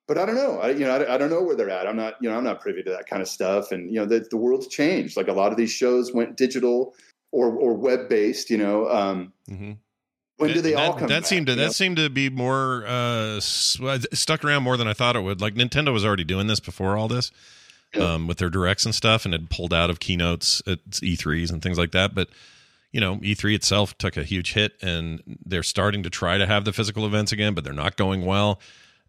but 0.06 0.16
I 0.16 0.24
don't 0.24 0.36
know. 0.36 0.58
I, 0.58 0.70
you 0.70 0.86
know, 0.86 0.96
I, 0.96 1.14
I, 1.14 1.18
don't 1.18 1.28
know 1.28 1.42
where 1.42 1.54
they're 1.54 1.68
at. 1.68 1.86
I'm 1.86 1.96
not, 1.96 2.14
you 2.22 2.30
know, 2.30 2.36
I'm 2.38 2.44
not 2.44 2.62
privy 2.62 2.82
to 2.82 2.90
that 2.92 3.06
kind 3.06 3.20
of 3.20 3.28
stuff. 3.28 3.72
And 3.72 3.92
you 3.92 4.00
know, 4.00 4.06
the, 4.06 4.26
the 4.30 4.38
world's 4.38 4.66
changed. 4.66 5.18
Like 5.18 5.28
a 5.28 5.34
lot 5.34 5.52
of 5.52 5.58
these 5.58 5.70
shows 5.70 6.14
went 6.14 6.38
digital 6.38 6.94
or 7.30 7.52
or 7.52 7.74
web 7.74 8.08
based. 8.08 8.48
You 8.48 8.56
know, 8.56 8.88
um, 8.88 9.32
mm-hmm. 9.48 9.72
When 10.38 10.52
do 10.52 10.60
they 10.60 10.72
that, 10.72 10.78
all 10.78 10.94
come? 10.94 11.08
That 11.08 11.22
back, 11.22 11.26
seemed 11.26 11.48
to 11.48 11.56
that 11.56 11.62
know? 11.62 11.68
seemed 11.70 11.96
to 11.96 12.08
be 12.08 12.30
more 12.30 12.84
uh, 12.86 13.40
stuck 13.40 14.44
around 14.44 14.62
more 14.62 14.76
than 14.76 14.86
I 14.86 14.92
thought 14.92 15.16
it 15.16 15.20
would. 15.20 15.40
Like 15.40 15.54
Nintendo 15.54 15.92
was 15.92 16.04
already 16.04 16.24
doing 16.24 16.46
this 16.46 16.60
before 16.60 16.96
all 16.96 17.08
this, 17.08 17.32
yeah. 17.92 18.14
um, 18.14 18.28
with 18.28 18.38
their 18.38 18.48
directs 18.48 18.84
and 18.84 18.94
stuff, 18.94 19.24
and 19.24 19.34
had 19.34 19.50
pulled 19.50 19.74
out 19.74 19.90
of 19.90 19.98
keynotes 19.98 20.62
at 20.66 20.78
E3s 20.90 21.52
and 21.52 21.60
things 21.60 21.76
like 21.76 21.90
that. 21.90 22.14
But 22.14 22.28
you 22.92 23.00
know, 23.00 23.16
E3 23.16 23.54
itself 23.56 23.98
took 23.98 24.16
a 24.16 24.22
huge 24.22 24.52
hit, 24.52 24.74
and 24.80 25.38
they're 25.44 25.64
starting 25.64 26.04
to 26.04 26.10
try 26.10 26.38
to 26.38 26.46
have 26.46 26.64
the 26.64 26.72
physical 26.72 27.04
events 27.04 27.32
again, 27.32 27.54
but 27.54 27.64
they're 27.64 27.72
not 27.72 27.96
going 27.96 28.24
well. 28.24 28.60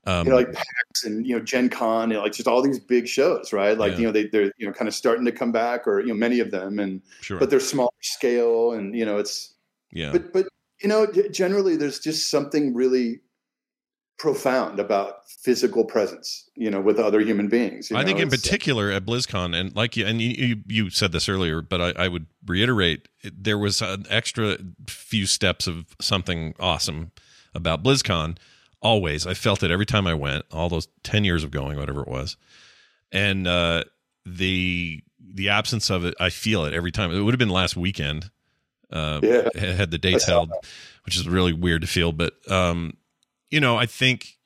Um, 0.06 0.26
you 0.26 0.32
know, 0.32 0.38
like 0.38 0.52
PAX 0.52 1.04
and 1.04 1.28
you 1.28 1.38
know 1.38 1.44
Gen 1.44 1.70
Con, 1.70 2.12
and 2.12 2.22
like 2.22 2.34
just 2.34 2.48
all 2.48 2.64
these 2.64 2.80
big 2.80 3.08
shows, 3.08 3.54
right? 3.54 3.78
Like 3.78 3.94
yeah. 3.94 3.98
you 4.00 4.06
know 4.06 4.12
they 4.12 4.26
they're 4.26 4.52
you 4.58 4.66
know 4.66 4.74
kind 4.74 4.88
of 4.88 4.96
starting 4.96 5.26
to 5.26 5.32
come 5.32 5.52
back, 5.52 5.88
or 5.88 6.00
you 6.00 6.08
know 6.08 6.16
many 6.16 6.40
of 6.40 6.50
them, 6.50 6.80
and 6.80 7.04
sure. 7.22 7.38
but 7.38 7.52
they're 7.52 7.60
smaller 7.60 7.92
scale, 8.02 8.72
and 8.72 8.96
you 8.96 9.06
know 9.06 9.18
it's 9.18 9.54
yeah. 9.92 10.12
But 10.12 10.34
but 10.34 10.48
you 10.82 10.90
know, 10.90 11.08
generally 11.32 11.76
there's 11.76 12.00
just 12.00 12.30
something 12.30 12.74
really 12.74 13.22
profound 14.18 14.80
about 14.80 15.28
physical 15.30 15.86
presence, 15.86 16.50
you 16.56 16.70
know, 16.70 16.82
with 16.82 17.00
other 17.00 17.22
human 17.22 17.48
beings. 17.48 17.92
I 17.92 18.02
know? 18.02 18.06
think 18.06 18.20
in 18.20 18.28
it's, 18.28 18.36
particular 18.36 18.92
at 18.92 19.06
BlizzCon, 19.06 19.56
and 19.56 19.76
like 19.76 19.96
you, 19.96 20.06
and 20.06 20.22
you, 20.22 20.58
you 20.68 20.90
said 20.90 21.12
this 21.12 21.30
earlier, 21.30 21.62
but 21.62 21.82
I, 21.82 22.06
I 22.06 22.08
would 22.10 22.28
reiterate, 22.46 23.08
there 23.24 23.58
was 23.58 23.82
an 23.82 24.06
extra 24.10 24.58
few 24.88 25.26
steps 25.26 25.68
of 25.68 25.96
something 26.00 26.54
awesome 26.60 27.12
about 27.56 27.82
BlizzCon. 27.82 28.38
Always, 28.82 29.26
I 29.26 29.34
felt 29.34 29.64
it 29.64 29.72
every 29.72 29.86
time 29.86 30.06
I 30.06 30.14
went. 30.14 30.46
All 30.52 30.70
those 30.70 30.88
ten 31.04 31.24
years 31.24 31.44
of 31.44 31.52
going, 31.52 31.78
whatever 31.78 32.02
it 32.02 32.08
was, 32.08 32.38
and 33.12 33.46
uh, 33.46 33.84
the 34.26 35.04
the 35.20 35.50
absence 35.50 35.90
of 35.90 36.06
it, 36.06 36.16
I 36.18 36.30
feel 36.30 36.64
it 36.64 36.74
every 36.74 36.92
time. 36.92 37.12
It 37.12 37.22
would 37.22 37.34
have 37.34 37.40
been 37.40 37.50
last 37.50 37.76
weekend 37.76 38.32
uh, 38.92 39.20
yeah. 39.22 39.50
had 39.56 39.92
the 39.92 39.98
dates 39.98 40.26
held, 40.26 40.52
which 41.06 41.18
is 41.18 41.28
really 41.28 41.54
weird 41.54 41.82
to 41.82 41.88
feel. 41.88 42.12
But 42.12 42.34
um, 42.50 42.98
you 43.50 43.60
know, 43.60 43.78
I 43.78 43.86
think 43.86 44.38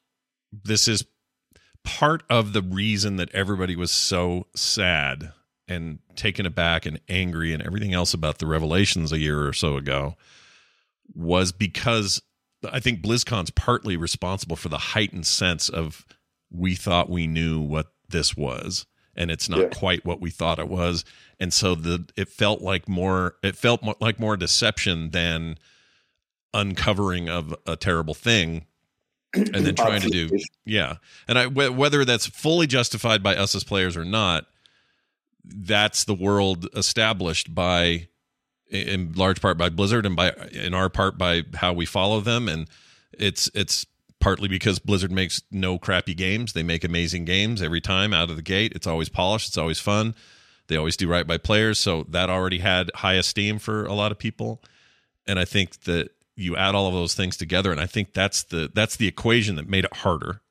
this 0.51 0.87
is 0.87 1.05
part 1.83 2.23
of 2.29 2.53
the 2.53 2.61
reason 2.61 3.17
that 3.17 3.33
everybody 3.33 3.75
was 3.75 3.91
so 3.91 4.47
sad 4.55 5.31
and 5.67 5.99
taken 6.15 6.45
aback 6.45 6.85
and 6.85 6.99
angry 7.09 7.53
and 7.53 7.63
everything 7.63 7.93
else 7.93 8.13
about 8.13 8.39
the 8.39 8.45
revelations 8.45 9.11
a 9.11 9.19
year 9.19 9.47
or 9.47 9.53
so 9.53 9.77
ago 9.77 10.15
was 11.15 11.51
because 11.51 12.21
I 12.71 12.79
think 12.79 13.01
BlizzCon's 13.01 13.51
partly 13.51 13.97
responsible 13.97 14.55
for 14.55 14.69
the 14.69 14.77
heightened 14.77 15.25
sense 15.25 15.69
of 15.69 16.05
we 16.51 16.75
thought 16.75 17.09
we 17.09 17.27
knew 17.27 17.59
what 17.59 17.87
this 18.09 18.37
was 18.37 18.85
and 19.15 19.31
it's 19.31 19.49
not 19.49 19.59
yeah. 19.59 19.69
quite 19.69 20.05
what 20.05 20.21
we 20.21 20.29
thought 20.29 20.59
it 20.59 20.67
was. 20.67 21.05
And 21.39 21.53
so 21.53 21.75
the 21.75 22.07
it 22.15 22.29
felt 22.29 22.61
like 22.61 22.87
more 22.87 23.35
it 23.43 23.55
felt 23.55 23.83
more, 23.83 23.95
like 23.99 24.19
more 24.19 24.37
deception 24.37 25.11
than 25.11 25.57
uncovering 26.53 27.29
of 27.29 27.55
a 27.65 27.75
terrible 27.75 28.13
thing 28.13 28.65
and 29.33 29.65
then 29.65 29.73
trying 29.73 30.01
to 30.01 30.09
do 30.09 30.29
yeah. 30.65 30.97
And 31.27 31.39
i 31.39 31.47
whether 31.47 32.05
that's 32.05 32.27
fully 32.27 32.67
justified 32.67 33.23
by 33.23 33.35
us 33.35 33.55
as 33.55 33.63
players 33.63 33.97
or 33.97 34.05
not 34.05 34.45
that's 35.43 36.03
the 36.03 36.13
world 36.13 36.67
established 36.75 37.53
by 37.53 38.07
in 38.69 39.13
large 39.13 39.41
part 39.41 39.57
by 39.57 39.69
blizzard 39.69 40.05
and 40.05 40.15
by 40.15 40.31
in 40.51 40.73
our 40.73 40.89
part 40.89 41.17
by 41.17 41.43
how 41.55 41.73
we 41.73 41.85
follow 41.85 42.19
them. 42.19 42.47
And 42.49 42.67
it's 43.11 43.49
it's 43.53 43.85
partly 44.23 44.47
because 44.47 44.79
Blizzard 44.79 45.11
makes 45.11 45.41
no 45.51 45.77
crappy 45.77 46.13
games. 46.13 46.53
They 46.53 46.63
make 46.63 46.85
amazing 46.85 47.25
games 47.25 47.61
every 47.61 47.81
time 47.81 48.13
out 48.13 48.29
of 48.29 48.37
the 48.37 48.41
gate. 48.41 48.71
It's 48.73 48.87
always 48.87 49.09
polished, 49.09 49.49
it's 49.49 49.57
always 49.57 49.79
fun. 49.79 50.15
They 50.67 50.77
always 50.77 50.95
do 50.95 51.09
right 51.09 51.27
by 51.27 51.37
players, 51.37 51.77
so 51.77 52.03
that 52.07 52.29
already 52.29 52.59
had 52.59 52.89
high 52.95 53.15
esteem 53.15 53.59
for 53.59 53.85
a 53.85 53.93
lot 53.93 54.13
of 54.13 54.17
people. 54.17 54.63
And 55.27 55.37
I 55.37 55.43
think 55.43 55.81
that 55.81 56.11
you 56.37 56.55
add 56.55 56.73
all 56.73 56.87
of 56.87 56.93
those 56.93 57.13
things 57.13 57.37
together 57.37 57.71
and 57.71 57.79
I 57.79 57.85
think 57.85 58.13
that's 58.13 58.43
the 58.43 58.71
that's 58.73 58.95
the 58.95 59.07
equation 59.07 59.55
that 59.57 59.69
made 59.69 59.85
it 59.85 59.93
harder 59.97 60.41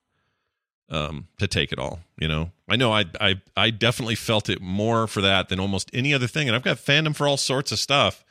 um, 0.89 1.27
to 1.39 1.49
take 1.49 1.73
it 1.73 1.79
all. 1.79 2.01
You 2.19 2.29
know, 2.29 2.53
I 2.69 2.77
know 2.77 2.93
I 2.93 3.07
I 3.21 3.41
I 3.57 3.71
definitely 3.71 4.17
felt 4.17 4.51
it 4.51 4.61
more 4.61 5.07
for 5.07 5.23
that 5.23 5.49
than 5.49 5.59
almost 5.59 5.91
any 5.95 6.13
other 6.13 6.27
thing, 6.27 6.47
and 6.47 6.55
I've 6.55 6.63
got 6.63 6.77
fandom 6.77 7.17
for 7.17 7.27
all 7.27 7.39
sorts 7.39 7.73
of 7.73 7.79
stuff. 7.79 8.23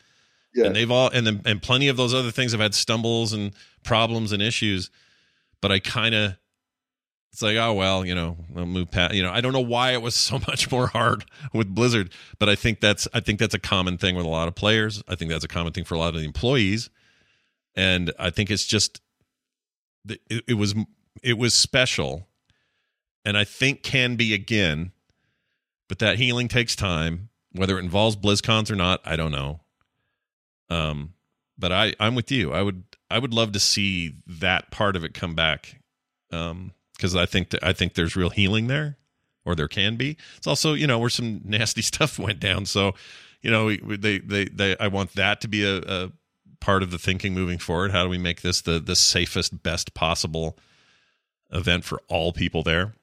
Yeah. 0.54 0.66
And 0.66 0.76
they've 0.76 0.92
all 0.92 1.10
and 1.10 1.26
then 1.26 1.42
and 1.46 1.64
plenty 1.64 1.88
of 1.88 1.98
those 1.98 2.14
other 2.14 2.30
things 2.30 2.52
have 2.52 2.62
had 2.62 2.76
stumbles 2.76 3.34
and 3.34 3.54
problems 3.84 4.32
and 4.32 4.44
issues 4.44 4.92
but 5.62 5.72
I 5.72 5.80
kind 5.80 6.16
of 6.16 6.38
it's 7.32 7.42
like 7.42 7.56
oh 7.56 7.74
well 7.74 8.06
you 8.06 8.14
know 8.14 8.38
I'll 8.56 8.66
move 8.66 8.92
past 8.92 9.14
you 9.14 9.24
know 9.24 9.32
I 9.32 9.42
don't 9.42 9.54
know 9.54 9.60
why 9.60 9.94
it 9.94 10.02
was 10.02 10.16
so 10.30 10.40
much 10.40 10.72
more 10.72 10.88
hard 10.88 11.26
with 11.54 11.74
Blizzard 11.74 12.12
but 12.40 12.50
I 12.50 12.56
think 12.56 12.82
that's 12.82 13.08
I 13.14 13.20
think 13.20 13.40
that's 13.40 13.54
a 13.54 13.60
common 13.60 13.98
thing 13.98 14.16
with 14.16 14.26
a 14.26 14.30
lot 14.30 14.48
of 14.48 14.56
players. 14.56 15.04
I 15.08 15.16
think 15.16 15.32
that's 15.32 15.46
a 15.46 15.50
common 15.50 15.74
thing 15.74 15.86
for 15.86 15.96
a 15.96 16.00
lot 16.00 16.14
of 16.14 16.20
the 16.20 16.26
employees. 16.26 16.90
And 17.76 18.12
I 18.20 18.32
think 18.32 18.52
it's 18.52 18.66
just 18.66 19.02
it, 20.08 20.44
it 20.48 20.54
was 20.56 20.76
it 21.24 21.38
was 21.38 21.54
special. 21.54 22.28
And 23.24 23.38
I 23.38 23.44
think 23.44 23.84
can 23.84 24.16
be 24.16 24.34
again 24.34 24.92
but 25.88 26.00
that 26.00 26.18
healing 26.18 26.48
takes 26.48 26.76
time. 26.76 27.30
Whether 27.54 27.78
it 27.78 27.84
involves 27.84 28.16
BlizzCons 28.16 28.72
or 28.72 28.76
not 28.76 29.02
I 29.06 29.16
don't 29.16 29.32
know. 29.32 29.62
Um 30.70 31.14
but 31.58 31.72
I 31.72 31.94
I'm 32.00 32.16
with 32.16 32.30
you. 32.32 32.52
I 32.52 32.62
would 32.62 32.84
I 33.12 33.20
would 33.20 33.34
love 33.34 33.52
to 33.54 33.60
see 33.60 34.16
that 34.28 34.72
part 34.72 34.96
of 34.96 35.04
it 35.04 35.14
come 35.14 35.36
back, 35.36 35.80
um, 36.32 36.74
because 36.96 37.16
I 37.16 37.26
think 37.26 37.50
that 37.52 37.64
I 37.64 37.74
think 37.74 37.94
there's 37.94 38.16
real 38.16 38.30
healing 38.30 38.68
there, 38.68 38.98
or 39.46 39.56
there 39.56 39.68
can 39.68 39.96
be. 39.96 40.18
It's 40.38 40.48
also 40.48 40.74
you 40.74 40.88
know 40.88 41.00
where 41.00 41.10
some 41.10 41.42
nasty 41.46 41.82
stuff 41.82 42.18
went 42.20 42.40
down, 42.40 42.66
so 42.66 42.94
you 43.42 43.52
know 43.52 43.76
they 43.76 44.20
they 44.20 44.46
they 44.46 44.78
I 44.78 44.88
want 44.88 45.14
that 45.14 45.42
to 45.42 45.48
be 45.48 45.64
a, 45.64 45.78
a 45.80 46.12
part 46.60 46.84
of 46.84 46.92
the 46.92 47.00
thinking 47.00 47.34
moving 47.34 47.58
forward. 47.58 47.92
How 47.92 48.04
do 48.04 48.10
we 48.10 48.18
make 48.18 48.42
this 48.42 48.62
the 48.62 48.80
the 48.80 48.96
safest, 48.96 49.64
best 49.64 49.94
possible 49.94 50.58
event 51.52 51.84
for 51.84 52.02
all 52.08 52.32
people 52.32 52.64
there. 52.64 52.94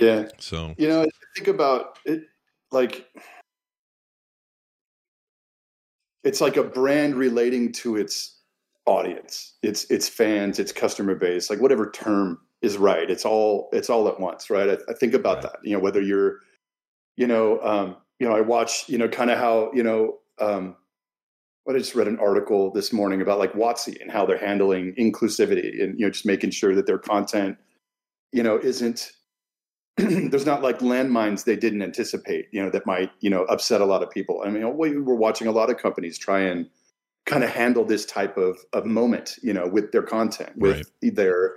Yeah. 0.00 0.28
So 0.38 0.74
You 0.78 0.88
know, 0.88 1.06
think 1.36 1.48
about 1.48 1.98
it 2.04 2.24
like 2.72 3.06
it's 6.24 6.40
like 6.40 6.56
a 6.56 6.64
brand 6.64 7.14
relating 7.14 7.72
to 7.72 7.96
its 7.96 8.40
audience, 8.86 9.54
its 9.62 9.84
its 9.90 10.08
fans, 10.08 10.58
its 10.58 10.72
customer 10.72 11.14
base, 11.14 11.50
like 11.50 11.60
whatever 11.60 11.90
term 11.90 12.38
is 12.62 12.76
right. 12.78 13.10
It's 13.10 13.24
all 13.24 13.68
it's 13.72 13.90
all 13.90 14.08
at 14.08 14.20
once, 14.20 14.50
right? 14.50 14.70
I, 14.70 14.78
I 14.90 14.94
think 14.94 15.14
about 15.14 15.36
Right. 15.36 15.42
that. 15.44 15.56
You 15.62 15.74
know, 15.74 15.80
whether 15.80 16.00
you're, 16.02 16.38
you 17.16 17.26
know, 17.26 17.60
um, 17.62 17.96
you 18.18 18.28
know, 18.28 18.34
I 18.34 18.40
watch, 18.40 18.88
you 18.88 18.98
know, 18.98 19.08
kind 19.08 19.30
of 19.30 19.38
how, 19.38 19.70
you 19.74 19.82
know, 19.82 20.18
um, 20.40 20.76
what 21.64 21.76
I 21.76 21.78
just 21.78 21.94
read 21.94 22.08
an 22.08 22.18
article 22.18 22.70
this 22.72 22.92
morning 22.92 23.22
about 23.22 23.38
like 23.38 23.54
WotC 23.54 24.00
and 24.00 24.10
how 24.10 24.26
they're 24.26 24.38
handling 24.38 24.94
inclusivity 24.96 25.82
and 25.82 25.98
you 25.98 26.06
know 26.06 26.10
just 26.10 26.26
making 26.26 26.50
sure 26.50 26.74
that 26.74 26.86
their 26.86 26.98
content, 26.98 27.56
you 28.32 28.42
know, 28.42 28.58
isn't 28.58 29.12
there's 29.96 30.44
not 30.46 30.62
like 30.62 30.80
landmines 30.80 31.44
they 31.44 31.56
didn't 31.56 31.80
anticipate, 31.80 32.48
you 32.52 32.62
know, 32.62 32.68
that 32.68 32.84
might 32.84 33.10
you 33.20 33.30
know 33.30 33.44
upset 33.44 33.80
a 33.80 33.86
lot 33.86 34.02
of 34.02 34.10
people. 34.10 34.42
I 34.44 34.50
mean, 34.50 34.76
we 34.76 34.98
we're 34.98 35.14
watching 35.14 35.46
a 35.46 35.52
lot 35.52 35.70
of 35.70 35.78
companies 35.78 36.18
try 36.18 36.40
and 36.40 36.68
kind 37.26 37.42
of 37.44 37.50
handle 37.50 37.84
this 37.84 38.04
type 38.04 38.36
of 38.36 38.58
of 38.72 38.84
moment, 38.86 39.36
you 39.42 39.52
know, 39.52 39.66
with 39.66 39.92
their 39.92 40.02
content, 40.02 40.50
with 40.56 40.90
their 41.02 41.54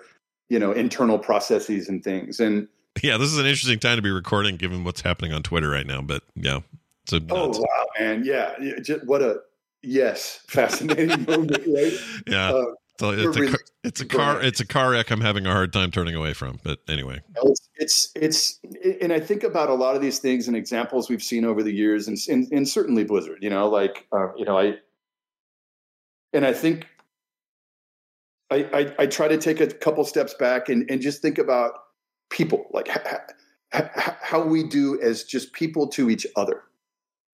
you 0.49 0.59
know 0.59 0.71
internal 0.71 1.19
processes 1.19 1.89
and 1.89 2.03
things. 2.03 2.39
And 2.39 2.67
yeah, 3.03 3.17
this 3.17 3.29
is 3.31 3.37
an 3.37 3.45
interesting 3.45 3.79
time 3.79 3.97
to 3.97 4.01
be 4.01 4.09
recording 4.11 4.57
given 4.57 4.83
what's 4.83 5.01
happening 5.01 5.33
on 5.33 5.43
Twitter 5.43 5.69
right 5.69 5.85
now. 5.85 6.01
But 6.01 6.23
yeah, 6.35 6.59
it's 7.03 7.13
a 7.13 7.21
oh 7.29 7.45
nuts. 7.47 7.59
wow, 7.59 7.85
man, 7.99 8.23
yeah, 8.25 8.53
just, 8.81 9.05
what 9.05 9.21
a 9.21 9.39
yes, 9.83 10.41
fascinating 10.47 11.25
moment, 11.25 11.63
right? 11.67 11.93
yeah. 12.27 12.51
Uh, 12.51 12.65
So 12.99 13.11
it's, 13.11 13.23
a, 13.23 13.29
really- 13.29 13.47
car- 13.51 13.59
it's 13.83 14.01
a 14.01 14.05
car 14.05 14.41
it's 14.41 14.59
a 14.59 14.65
car 14.65 14.89
wreck 14.91 15.11
I'm 15.11 15.21
having 15.21 15.45
a 15.45 15.51
hard 15.51 15.71
time 15.71 15.91
turning 15.91 16.15
away 16.15 16.33
from. 16.33 16.59
But 16.63 16.79
anyway, 16.89 17.21
it's, 17.35 17.69
it's 17.75 18.11
it's 18.15 18.59
and 19.01 19.13
I 19.13 19.19
think 19.19 19.43
about 19.43 19.69
a 19.69 19.75
lot 19.75 19.95
of 19.95 20.01
these 20.01 20.17
things 20.19 20.47
and 20.47 20.57
examples 20.57 21.07
we've 21.09 21.21
seen 21.21 21.45
over 21.45 21.61
the 21.61 21.71
years, 21.73 22.07
and 22.07 22.17
and, 22.27 22.51
and 22.51 22.67
certainly 22.67 23.03
Blizzard. 23.03 23.37
You 23.41 23.51
know, 23.51 23.69
like 23.69 24.07
uh, 24.11 24.33
you 24.35 24.45
know, 24.45 24.57
I 24.57 24.77
and 26.33 26.45
I 26.45 26.53
think 26.53 26.87
I, 28.49 28.67
I 28.73 28.95
I 28.99 29.05
try 29.07 29.27
to 29.27 29.37
take 29.37 29.59
a 29.59 29.67
couple 29.67 30.03
steps 30.05 30.33
back 30.33 30.69
and 30.69 30.89
and 30.89 31.01
just 31.01 31.21
think 31.21 31.37
about 31.37 31.73
people, 32.29 32.67
like 32.71 32.87
ha, 32.87 33.19
ha, 33.73 34.17
how 34.21 34.43
we 34.43 34.63
do 34.63 34.99
as 35.01 35.23
just 35.23 35.53
people 35.53 35.87
to 35.89 36.09
each 36.09 36.25
other. 36.35 36.63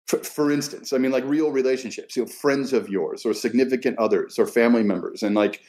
For, 0.08 0.20
for 0.20 0.52
instance, 0.52 0.94
I 0.94 0.98
mean, 0.98 1.12
like 1.12 1.26
real 1.26 1.52
relationships, 1.52 2.16
you 2.16 2.24
know, 2.24 2.32
friends 2.32 2.72
of 2.72 2.88
yours 2.88 3.26
or 3.26 3.34
significant 3.34 4.00
others 4.00 4.40
or 4.40 4.46
family 4.46 4.84
members, 4.84 5.22
and 5.24 5.36
like 5.36 5.62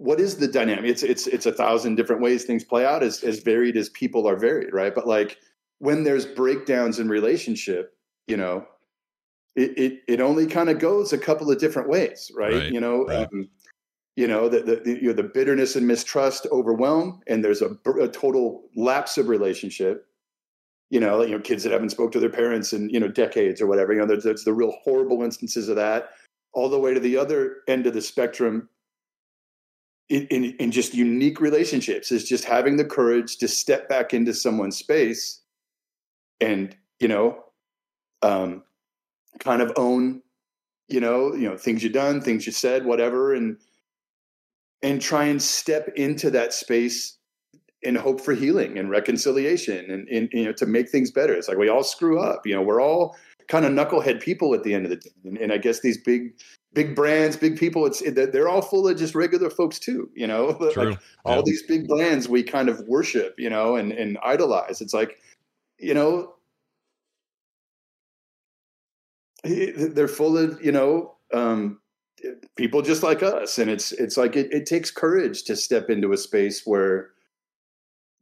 what 0.00 0.18
is 0.18 0.36
the 0.36 0.48
dynamic? 0.48 0.86
It's 0.86 1.02
it's 1.02 1.26
it's 1.26 1.46
a 1.46 1.52
thousand 1.52 1.96
different 1.96 2.22
ways 2.22 2.44
things 2.44 2.64
play 2.64 2.86
out 2.86 3.02
as 3.02 3.22
as 3.22 3.40
varied 3.40 3.76
as 3.76 3.90
people 3.90 4.26
are 4.26 4.36
varied, 4.36 4.72
right? 4.72 4.94
But 4.94 5.06
like 5.06 5.36
when 5.78 6.04
there's 6.04 6.24
breakdowns 6.24 6.98
in 6.98 7.08
relationship, 7.08 7.94
you 8.26 8.36
know, 8.36 8.66
it 9.56 9.78
it, 9.78 10.00
it 10.08 10.20
only 10.20 10.46
kind 10.46 10.68
of 10.68 10.78
goes 10.78 11.12
a 11.12 11.18
couple 11.18 11.50
of 11.50 11.58
different 11.58 11.88
ways, 11.88 12.30
right? 12.34 12.54
Right, 12.54 12.72
you 12.72 12.80
know, 12.80 13.04
right. 13.06 13.28
um, 13.32 13.48
you 14.16 14.26
know 14.26 14.48
the, 14.48 14.60
the, 14.60 14.76
the 14.76 15.02
you 15.02 15.08
know 15.08 15.12
the 15.12 15.22
bitterness 15.22 15.76
and 15.76 15.86
mistrust 15.86 16.46
overwhelm, 16.52 17.20
and 17.26 17.44
there's 17.44 17.62
a, 17.62 17.76
a 18.00 18.08
total 18.08 18.68
lapse 18.76 19.18
of 19.18 19.28
relationship. 19.28 20.06
You 20.90 20.98
know, 20.98 21.22
you 21.22 21.32
know, 21.32 21.40
kids 21.40 21.62
that 21.62 21.72
haven't 21.72 21.90
spoke 21.90 22.10
to 22.12 22.20
their 22.20 22.30
parents 22.30 22.72
in 22.72 22.90
you 22.90 23.00
know 23.00 23.08
decades 23.08 23.60
or 23.60 23.66
whatever. 23.66 23.92
You 23.92 24.00
know, 24.00 24.06
there's, 24.06 24.24
there's 24.24 24.44
the 24.44 24.52
real 24.52 24.74
horrible 24.82 25.22
instances 25.22 25.68
of 25.68 25.76
that, 25.76 26.10
all 26.52 26.68
the 26.68 26.78
way 26.78 26.94
to 26.94 27.00
the 27.00 27.16
other 27.16 27.58
end 27.68 27.86
of 27.86 27.94
the 27.94 28.02
spectrum 28.02 28.68
in, 30.10 30.26
in, 30.26 30.44
in 30.58 30.70
just 30.72 30.92
unique 30.92 31.40
relationships 31.40 32.10
is 32.10 32.28
just 32.28 32.44
having 32.44 32.76
the 32.76 32.84
courage 32.84 33.38
to 33.38 33.46
step 33.46 33.88
back 33.88 34.12
into 34.12 34.34
someone's 34.34 34.76
space 34.76 35.40
and 36.40 36.76
you 36.98 37.08
know 37.08 37.44
um, 38.22 38.62
kind 39.38 39.62
of 39.62 39.72
own 39.76 40.20
you 40.88 41.00
know 41.00 41.34
you 41.34 41.48
know 41.48 41.56
things 41.56 41.82
you've 41.82 41.92
done 41.92 42.20
things 42.20 42.44
you 42.46 42.52
said 42.52 42.84
whatever 42.84 43.32
and 43.34 43.56
and 44.82 45.00
try 45.00 45.24
and 45.24 45.40
step 45.42 45.88
into 45.96 46.30
that 46.30 46.52
space 46.52 47.16
and 47.84 47.96
hope 47.96 48.20
for 48.20 48.34
healing 48.34 48.78
and 48.78 48.90
reconciliation 48.90 49.90
and, 49.90 50.08
and 50.08 50.28
you 50.32 50.44
know 50.44 50.52
to 50.52 50.66
make 50.66 50.88
things 50.90 51.10
better 51.10 51.32
it's 51.32 51.48
like 51.48 51.58
we 51.58 51.68
all 51.68 51.84
screw 51.84 52.18
up 52.20 52.46
you 52.46 52.54
know 52.54 52.62
we're 52.62 52.80
all 52.82 53.16
kind 53.48 53.64
of 53.64 53.72
knucklehead 53.72 54.20
people 54.20 54.54
at 54.54 54.62
the 54.62 54.74
end 54.74 54.84
of 54.84 54.90
the 54.90 54.96
day 54.96 55.10
and, 55.24 55.38
and 55.38 55.52
i 55.52 55.58
guess 55.58 55.80
these 55.80 55.96
big 55.98 56.32
big 56.72 56.94
brands 56.94 57.36
big 57.36 57.56
people 57.58 57.86
it's 57.86 58.02
they're 58.12 58.48
all 58.48 58.62
full 58.62 58.86
of 58.86 58.96
just 58.96 59.14
regular 59.14 59.48
folks 59.50 59.78
too 59.78 60.08
you 60.14 60.26
know 60.26 60.56
Like, 60.60 60.72
true. 60.72 60.96
all 61.24 61.36
Yeah. 61.36 61.42
these 61.44 61.62
big 61.64 61.88
brands 61.88 62.28
we 62.28 62.42
kind 62.42 62.68
of 62.68 62.80
worship, 62.86 63.34
you 63.38 63.50
know, 63.50 63.76
and, 63.76 63.92
and 63.92 64.18
idolize. 64.22 64.80
It's 64.80 64.94
like, 64.94 65.18
you 65.78 65.94
know, 65.94 66.34
they're 69.42 70.08
full 70.08 70.36
of, 70.36 70.62
you 70.64 70.72
know, 70.72 71.14
um, 71.32 71.80
people 72.56 72.82
just 72.82 73.02
like 73.02 73.22
us. 73.22 73.58
And 73.58 73.70
it's, 73.70 73.92
it's 73.92 74.16
like, 74.16 74.36
it, 74.36 74.52
it 74.52 74.66
takes 74.66 74.90
courage 74.90 75.44
to 75.44 75.56
step 75.56 75.90
into 75.90 76.12
a 76.12 76.16
space 76.16 76.62
where 76.64 77.10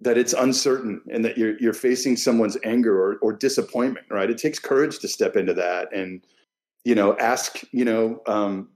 that 0.00 0.16
it's 0.16 0.32
uncertain 0.32 1.00
and 1.12 1.24
that 1.24 1.36
you're, 1.36 1.58
you're 1.58 1.72
facing 1.72 2.16
someone's 2.16 2.56
anger 2.64 2.96
or, 2.96 3.16
or 3.16 3.32
disappointment, 3.32 4.06
right? 4.10 4.30
It 4.30 4.38
takes 4.38 4.58
courage 4.58 5.00
to 5.00 5.08
step 5.08 5.36
into 5.36 5.54
that 5.54 5.92
and, 5.92 6.24
you 6.84 6.94
know, 6.94 7.16
ask, 7.18 7.62
you 7.72 7.84
know, 7.84 8.20
um, 8.26 8.68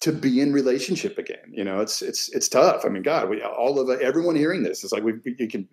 to 0.00 0.12
be 0.12 0.40
in 0.40 0.52
relationship 0.52 1.18
again. 1.18 1.50
You 1.50 1.64
know, 1.64 1.80
it's 1.80 2.02
it's 2.02 2.28
it's 2.30 2.48
tough. 2.48 2.84
I 2.84 2.88
mean, 2.88 3.02
God, 3.02 3.28
we 3.28 3.42
all 3.42 3.78
of 3.78 4.00
everyone 4.00 4.36
hearing 4.36 4.62
this 4.62 4.84
is 4.84 4.92
like 4.92 5.02
we 5.02 5.14
you 5.24 5.48
can, 5.48 5.68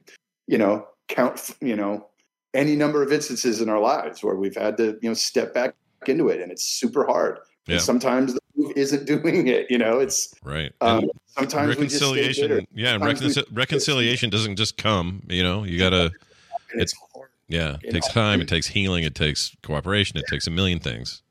you 0.47 0.57
know, 0.57 0.87
count 1.07 1.51
you 1.61 1.75
know 1.75 2.07
any 2.53 2.75
number 2.75 3.01
of 3.01 3.11
instances 3.11 3.61
in 3.61 3.69
our 3.69 3.79
lives 3.79 4.23
where 4.23 4.35
we've 4.35 4.55
had 4.55 4.77
to 4.77 4.97
you 5.01 5.09
know 5.09 5.13
step 5.13 5.53
back 5.53 5.75
into 6.07 6.29
it, 6.29 6.41
and 6.41 6.51
it's 6.51 6.65
super 6.65 7.05
hard. 7.05 7.39
Yeah. 7.67 7.75
And 7.75 7.81
sometimes 7.81 8.33
the 8.33 8.39
move 8.55 8.73
isn't 8.75 9.05
doing 9.13 9.47
it. 9.47 9.67
You 9.69 9.77
know, 9.77 9.99
it's 9.99 10.33
right. 10.43 10.71
um, 10.81 11.09
sometimes 11.27 11.77
we 11.77 11.87
just 11.87 11.97
stay 11.97 12.05
reconciliation 12.07 12.67
yeah, 12.73 12.93
and 12.95 13.03
Sometimes 13.03 13.37
we- 13.37 13.43
reconciliation 13.53 14.29
doesn't 14.29 14.55
just 14.57 14.77
come, 14.77 15.23
you 15.29 15.43
know. 15.43 15.63
You 15.63 15.77
got 15.77 15.91
to 15.91 16.11
and 16.71 16.81
it's 16.81 16.93
hard. 17.13 17.29
yeah, 17.47 17.77
it 17.83 17.91
takes 17.91 18.07
time, 18.09 18.41
it 18.41 18.47
takes 18.47 18.67
healing, 18.67 19.03
it 19.03 19.15
takes 19.15 19.55
cooperation, 19.63 20.17
it 20.17 20.25
takes 20.29 20.47
a 20.47 20.51
million 20.51 20.79
things. 20.79 21.21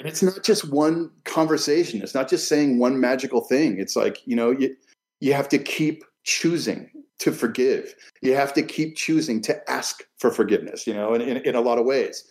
And 0.00 0.08
it's 0.08 0.22
not 0.22 0.42
just 0.42 0.68
one 0.68 1.10
conversation. 1.24 2.02
It's 2.02 2.14
not 2.14 2.28
just 2.28 2.48
saying 2.48 2.78
one 2.78 2.98
magical 2.98 3.40
thing. 3.42 3.78
It's 3.78 3.94
like, 3.94 4.20
you 4.26 4.34
know, 4.34 4.50
you, 4.50 4.74
you 5.20 5.32
have 5.34 5.48
to 5.50 5.58
keep 5.58 6.04
choosing 6.24 6.90
to 7.20 7.32
forgive. 7.32 7.94
You 8.22 8.34
have 8.34 8.52
to 8.54 8.62
keep 8.62 8.96
choosing 8.96 9.40
to 9.42 9.70
ask 9.70 10.02
for 10.18 10.30
forgiveness, 10.30 10.86
you 10.86 10.94
know, 10.94 11.14
in, 11.14 11.20
in, 11.22 11.36
in 11.38 11.54
a 11.54 11.60
lot 11.60 11.78
of 11.78 11.86
ways. 11.86 12.24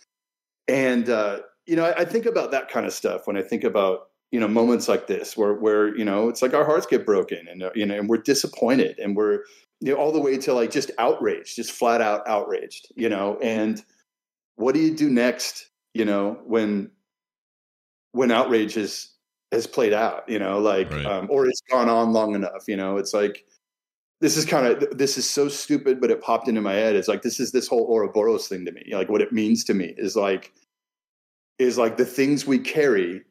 And, 0.68 1.08
uh, 1.08 1.40
you 1.66 1.76
know, 1.76 1.84
I, 1.84 2.00
I 2.00 2.04
think 2.04 2.26
about 2.26 2.50
that 2.50 2.68
kind 2.68 2.86
of 2.86 2.92
stuff 2.92 3.26
when 3.26 3.36
I 3.36 3.42
think 3.42 3.64
about, 3.64 4.08
you 4.30 4.40
know, 4.40 4.48
moments 4.48 4.88
like 4.88 5.06
this 5.06 5.36
where, 5.36 5.54
where, 5.54 5.96
you 5.96 6.04
know, 6.04 6.28
it's 6.28 6.42
like 6.42 6.54
our 6.54 6.64
hearts 6.64 6.86
get 6.86 7.06
broken 7.06 7.46
and, 7.48 7.62
uh, 7.62 7.70
you 7.74 7.86
know, 7.86 7.94
and 7.96 8.08
we're 8.08 8.18
disappointed 8.18 8.98
and 8.98 9.16
we're, 9.16 9.40
you 9.80 9.92
know, 9.92 9.94
all 9.94 10.12
the 10.12 10.20
way 10.20 10.36
to 10.38 10.52
like 10.52 10.70
just 10.70 10.90
outraged, 10.98 11.56
just 11.56 11.72
flat 11.72 12.00
out 12.00 12.26
outraged, 12.28 12.92
you 12.96 13.08
know, 13.08 13.38
and 13.40 13.82
what 14.56 14.74
do 14.74 14.80
you 14.80 14.94
do 14.94 15.08
next, 15.08 15.70
you 15.94 16.04
know, 16.04 16.38
when, 16.44 16.90
when 18.12 18.30
outrage 18.30 18.74
has 18.74 19.10
has 19.52 19.66
played 19.66 19.92
out 19.92 20.28
you 20.28 20.38
know 20.38 20.58
like 20.58 20.90
Right. 20.90 21.04
um, 21.04 21.26
or 21.30 21.46
it's 21.46 21.60
gone 21.70 21.88
on 21.88 22.12
long 22.12 22.34
enough 22.34 22.64
you 22.66 22.76
know 22.76 22.96
it's 22.96 23.14
like 23.14 23.44
this 24.24 24.38
is 24.38 24.46
kind 24.46 24.66
of 24.66 24.96
this 24.96 25.18
is 25.18 25.28
so 25.28 25.48
stupid 25.48 26.00
but 26.00 26.10
it 26.10 26.22
popped 26.22 26.48
into 26.48 26.62
my 26.62 26.72
head. 26.72 26.96
It's 26.96 27.08
like 27.08 27.20
this 27.20 27.38
is 27.38 27.52
this 27.52 27.68
whole 27.68 27.86
Ouroboros 27.86 28.48
thing 28.48 28.64
to 28.64 28.72
me. 28.72 28.82
Like 28.90 29.10
what 29.10 29.20
it 29.20 29.32
means 29.32 29.64
to 29.64 29.74
me 29.74 29.94
is 29.98 30.16
like 30.16 30.50
is 31.58 31.76
like 31.76 31.98
the 31.98 32.06
things 32.06 32.46
we 32.46 32.58
carry 32.58 33.22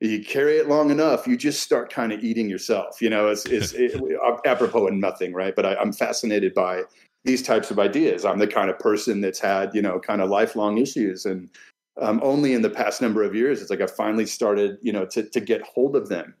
you 0.00 0.24
carry 0.24 0.58
it 0.58 0.68
long 0.68 0.92
enough 0.92 1.26
you 1.26 1.36
just 1.36 1.60
start 1.60 1.92
kind 1.92 2.12
of 2.12 2.22
eating 2.22 2.48
yourself 2.48 3.02
you 3.02 3.10
know? 3.10 3.26
It's 3.26 3.46
it's 3.46 3.72
it, 3.72 4.00
apropos 4.46 4.86
and 4.86 5.00
nothing 5.00 5.32
right? 5.32 5.56
But 5.56 5.66
I, 5.66 5.74
i'm 5.74 5.92
fascinated 5.92 6.54
by 6.54 6.82
these 7.24 7.42
types 7.42 7.72
of 7.72 7.80
ideas. 7.80 8.24
I'm 8.24 8.38
the 8.38 8.46
kind 8.46 8.70
of 8.70 8.78
person 8.78 9.20
that's 9.20 9.40
had 9.40 9.74
you 9.74 9.82
know 9.82 9.98
kind 9.98 10.20
of 10.22 10.30
lifelong 10.30 10.78
issues 10.78 11.26
and 11.26 11.50
um, 12.00 12.20
only 12.22 12.52
in 12.52 12.62
the 12.62 12.70
past 12.70 13.02
number 13.02 13.24
of 13.24 13.34
years 13.34 13.60
it's 13.60 13.70
like 13.70 13.80
i 13.80 13.86
finally 13.88 14.24
started 14.24 14.78
you 14.82 14.92
know 14.92 15.04
to, 15.06 15.24
to 15.24 15.40
get 15.40 15.62
hold 15.62 15.96
of 15.96 16.08
them 16.08 16.32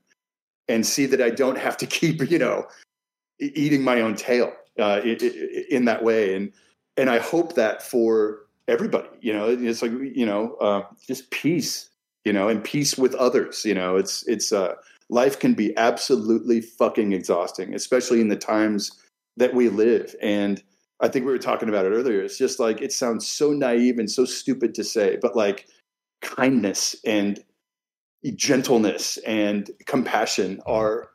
and 0.68 0.86
see 0.86 1.04
that 1.04 1.20
i 1.20 1.30
don't 1.30 1.58
have 1.58 1.76
to 1.76 1.86
keep 1.98 2.30
you 2.30 2.38
know 2.38 2.64
eating 3.40 3.82
my 3.82 4.00
own 4.00 4.14
tail 4.14 4.52
uh, 4.78 5.00
in 5.02 5.84
that 5.86 6.02
way. 6.02 6.34
And 6.34 6.52
and 6.98 7.08
i 7.08 7.18
hope 7.18 7.54
that 7.54 7.82
for 7.82 8.40
everybody 8.66 9.08
you 9.20 9.32
know 9.32 9.48
it's 9.48 9.80
like 9.80 9.92
you 9.92 10.26
know 10.26 10.54
uh, 10.56 10.82
just 11.06 11.30
peace 11.30 11.88
you 12.24 12.32
know 12.32 12.48
and 12.48 12.62
peace 12.62 12.98
with 12.98 13.14
others 13.14 13.64
you 13.64 13.74
know. 13.74 13.96
It's 13.96 14.26
it's 14.28 14.52
uh 14.52 14.74
life 15.08 15.38
can 15.38 15.54
be 15.54 15.74
absolutely 15.78 16.60
fucking 16.60 17.12
exhausting 17.12 17.74
especially 17.74 18.20
in 18.20 18.28
the 18.28 18.36
times 18.36 18.92
that 19.38 19.54
we 19.54 19.68
live. 19.70 20.14
And 20.20 20.62
I 21.00 21.08
think 21.08 21.24
we 21.24 21.30
were 21.30 21.38
talking 21.38 21.68
about 21.68 21.86
it 21.86 21.90
earlier. 21.90 22.20
It's 22.20 22.36
just 22.36 22.58
like 22.58 22.82
it 22.82 22.92
sounds 22.92 23.26
so 23.26 23.52
naive 23.52 23.98
and 23.98 24.10
so 24.10 24.24
stupid 24.24 24.74
to 24.74 24.84
say, 24.84 25.16
but 25.22 25.36
like 25.36 25.68
kindness 26.20 26.96
and 27.06 27.42
gentleness 28.34 29.16
and 29.18 29.70
compassion 29.86 30.60
are 30.66 31.10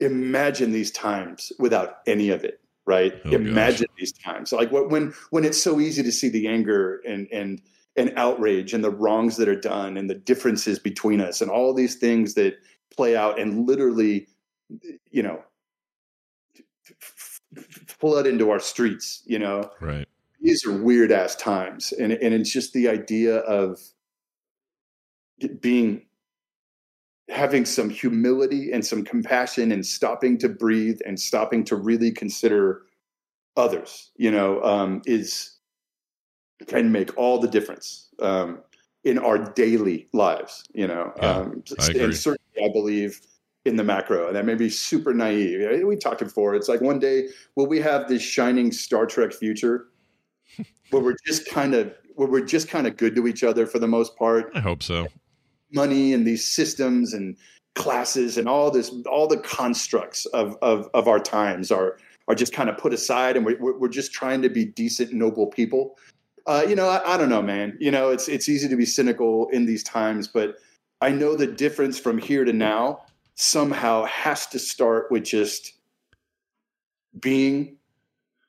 imagine 0.00 0.72
these 0.72 0.90
times 0.90 1.52
without 1.58 1.98
any 2.06 2.30
of 2.30 2.44
it, 2.44 2.60
right? 2.86 3.14
Oh, 3.24 3.30
imagine 3.30 3.86
these 3.98 4.12
times, 4.12 4.52
like 4.52 4.70
when 4.70 5.12
when 5.30 5.44
it's 5.44 5.62
so 5.62 5.80
easy 5.80 6.02
to 6.02 6.12
see 6.12 6.28
the 6.28 6.48
anger 6.48 7.00
and 7.06 7.28
and 7.32 7.60
and 7.96 8.12
outrage 8.16 8.72
and 8.72 8.82
the 8.82 8.90
wrongs 8.90 9.36
that 9.36 9.48
are 9.48 9.60
done 9.60 9.96
and 9.96 10.08
the 10.08 10.14
differences 10.14 10.78
between 10.78 11.20
us 11.20 11.40
and 11.40 11.50
all 11.50 11.74
these 11.74 11.96
things 11.96 12.34
that 12.34 12.54
play 12.94 13.16
out 13.16 13.38
and 13.38 13.66
literally, 13.66 14.28
you 15.10 15.22
know, 15.22 15.42
flood 17.54 18.26
into 18.26 18.50
our 18.50 18.60
streets. 18.60 19.22
You 19.26 19.38
know, 19.38 19.70
right? 19.80 20.08
These 20.40 20.64
are 20.64 20.72
weird 20.72 21.12
ass 21.12 21.36
times, 21.36 21.92
and 21.92 22.12
and 22.12 22.34
it's 22.34 22.50
just 22.50 22.72
the 22.72 22.88
idea 22.88 23.38
of 23.38 23.78
being 25.60 26.02
having 27.30 27.64
some 27.64 27.88
humility 27.88 28.72
and 28.72 28.84
some 28.84 29.04
compassion 29.04 29.72
and 29.72 29.86
stopping 29.86 30.36
to 30.38 30.48
breathe 30.48 30.98
and 31.06 31.18
stopping 31.18 31.64
to 31.64 31.76
really 31.76 32.10
consider 32.10 32.82
others 33.56 34.10
you 34.16 34.30
know 34.30 34.62
um, 34.62 35.02
is 35.06 35.56
can 36.66 36.92
make 36.92 37.16
all 37.16 37.38
the 37.38 37.48
difference 37.48 38.08
um, 38.20 38.60
in 39.04 39.18
our 39.18 39.38
daily 39.38 40.08
lives 40.12 40.64
you 40.72 40.86
know 40.86 41.12
yeah, 41.18 41.30
um, 41.30 41.62
and 41.78 42.16
certainly 42.16 42.38
i 42.64 42.68
believe 42.72 43.20
in 43.64 43.76
the 43.76 43.84
macro 43.84 44.28
and 44.28 44.36
that 44.36 44.44
may 44.44 44.54
be 44.54 44.70
super 44.70 45.12
naive. 45.12 45.84
We 45.84 45.96
talked 45.96 46.20
before 46.20 46.54
it's 46.54 46.68
like 46.68 46.80
one 46.80 46.98
day 46.98 47.28
will 47.56 47.66
we 47.66 47.78
have 47.80 48.08
this 48.08 48.22
shining 48.22 48.72
star 48.72 49.06
trek 49.06 49.32
future? 49.32 49.88
Where 50.90 51.02
we're 51.02 51.16
just 51.26 51.48
kind 51.48 51.74
of 51.74 51.94
where 52.16 52.28
we're 52.28 52.44
just 52.44 52.68
kind 52.68 52.86
of 52.86 52.96
good 52.96 53.14
to 53.14 53.28
each 53.28 53.44
other 53.44 53.66
for 53.66 53.78
the 53.78 53.86
most 53.86 54.16
part. 54.16 54.50
I 54.54 54.60
hope 54.60 54.82
so 54.82 55.06
money 55.72 56.12
and 56.12 56.26
these 56.26 56.46
systems 56.46 57.12
and 57.12 57.36
classes 57.74 58.36
and 58.36 58.48
all 58.48 58.70
this 58.70 58.92
all 59.10 59.26
the 59.26 59.38
constructs 59.38 60.26
of 60.26 60.56
of, 60.60 60.88
of 60.92 61.08
our 61.08 61.20
times 61.20 61.70
are 61.70 61.98
are 62.28 62.34
just 62.34 62.52
kind 62.52 62.68
of 62.68 62.76
put 62.76 62.92
aside 62.92 63.36
and 63.36 63.46
we're, 63.46 63.78
we're 63.78 63.88
just 63.88 64.12
trying 64.12 64.42
to 64.42 64.48
be 64.48 64.64
decent 64.64 65.12
noble 65.12 65.46
people. 65.46 65.96
Uh, 66.46 66.64
you 66.68 66.74
know 66.74 66.88
I, 66.88 67.14
I 67.14 67.16
don't 67.16 67.28
know 67.28 67.42
man. 67.42 67.76
You 67.80 67.90
know 67.90 68.10
it's 68.10 68.28
it's 68.28 68.48
easy 68.48 68.68
to 68.68 68.76
be 68.76 68.86
cynical 68.86 69.48
in 69.50 69.66
these 69.66 69.82
times 69.82 70.26
but 70.28 70.56
i 71.00 71.10
know 71.10 71.36
the 71.36 71.46
difference 71.46 71.98
from 71.98 72.18
here 72.18 72.44
to 72.44 72.52
now 72.52 73.00
somehow 73.34 74.04
has 74.04 74.46
to 74.46 74.58
start 74.58 75.10
with 75.10 75.24
just 75.24 75.74
being 77.20 77.76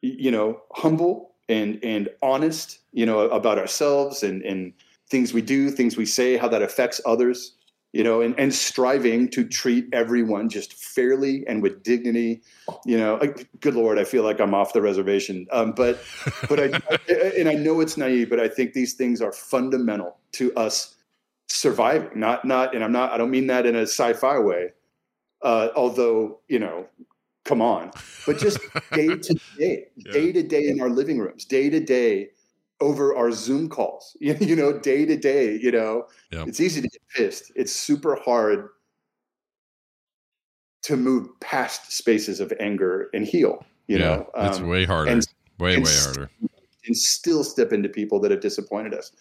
you 0.01 0.31
know 0.31 0.61
humble 0.73 1.33
and 1.49 1.79
and 1.83 2.09
honest 2.21 2.79
you 2.91 3.05
know 3.05 3.21
about 3.29 3.57
ourselves 3.57 4.23
and 4.23 4.41
and 4.43 4.73
things 5.11 5.33
we 5.33 5.41
do, 5.41 5.69
things 5.69 5.97
we 5.97 6.05
say, 6.05 6.37
how 6.37 6.47
that 6.47 6.61
affects 6.61 7.01
others, 7.05 7.55
you 7.91 8.03
know, 8.03 8.21
and, 8.21 8.33
and 8.39 8.53
striving 8.53 9.29
to 9.29 9.43
treat 9.43 9.85
everyone 9.91 10.47
just 10.49 10.73
fairly 10.73 11.45
and 11.47 11.61
with 11.61 11.83
dignity, 11.83 12.41
you 12.85 12.97
know, 12.97 13.17
like, 13.19 13.49
good 13.59 13.75
Lord, 13.75 13.99
I 13.99 14.05
feel 14.05 14.23
like 14.23 14.39
I'm 14.39 14.53
off 14.53 14.71
the 14.71 14.81
reservation. 14.81 15.45
Um, 15.51 15.73
but, 15.73 16.01
but 16.47 16.59
I, 16.59 16.79
and 17.37 17.49
I 17.49 17.53
know 17.53 17.81
it's 17.81 17.97
naive, 17.97 18.29
but 18.29 18.39
I 18.39 18.47
think 18.47 18.71
these 18.71 18.93
things 18.93 19.21
are 19.21 19.33
fundamental 19.33 20.17
to 20.33 20.55
us 20.55 20.95
surviving, 21.47 22.17
not, 22.17 22.45
not, 22.45 22.73
and 22.73 22.81
I'm 22.81 22.93
not, 22.93 23.11
I 23.11 23.17
don't 23.17 23.31
mean 23.31 23.47
that 23.47 23.65
in 23.65 23.75
a 23.75 23.81
sci-fi 23.81 24.39
way. 24.39 24.71
Uh, 25.41 25.69
although, 25.75 26.39
you 26.47 26.59
know, 26.59 26.87
come 27.43 27.61
on, 27.61 27.91
but 28.25 28.37
just 28.37 28.59
day 28.93 29.17
to 29.17 29.39
day, 29.57 29.87
day 30.11 30.31
to 30.31 30.43
day 30.43 30.67
in 30.67 30.79
our 30.79 30.89
living 30.89 31.19
rooms, 31.19 31.43
day 31.43 31.69
to 31.69 31.79
day, 31.79 32.29
over 32.81 33.15
our 33.15 33.31
Zoom 33.31 33.69
calls, 33.69 34.17
you 34.19 34.55
know, 34.55 34.77
day 34.77 35.05
to 35.05 35.15
day, 35.15 35.57
you 35.57 35.71
know, 35.71 36.07
yep. 36.31 36.47
it's 36.47 36.59
easy 36.59 36.81
to 36.81 36.87
get 36.87 37.01
pissed. 37.15 37.51
It's 37.55 37.71
super 37.73 38.15
hard 38.15 38.69
to 40.83 40.97
move 40.97 41.27
past 41.39 41.91
spaces 41.91 42.39
of 42.39 42.51
anger 42.59 43.09
and 43.13 43.25
heal, 43.25 43.63
you 43.87 43.99
yeah, 43.99 44.05
know, 44.05 44.29
um, 44.35 44.47
it's 44.47 44.59
way 44.59 44.83
harder, 44.83 45.11
and, 45.11 45.27
way, 45.59 45.75
and 45.75 45.85
way 45.85 45.91
harder 45.95 46.29
and 46.85 46.97
still 46.97 47.43
step 47.43 47.71
into 47.71 47.89
people 47.89 48.19
that 48.19 48.31
have 48.31 48.41
disappointed 48.41 48.93
us. 48.93 49.11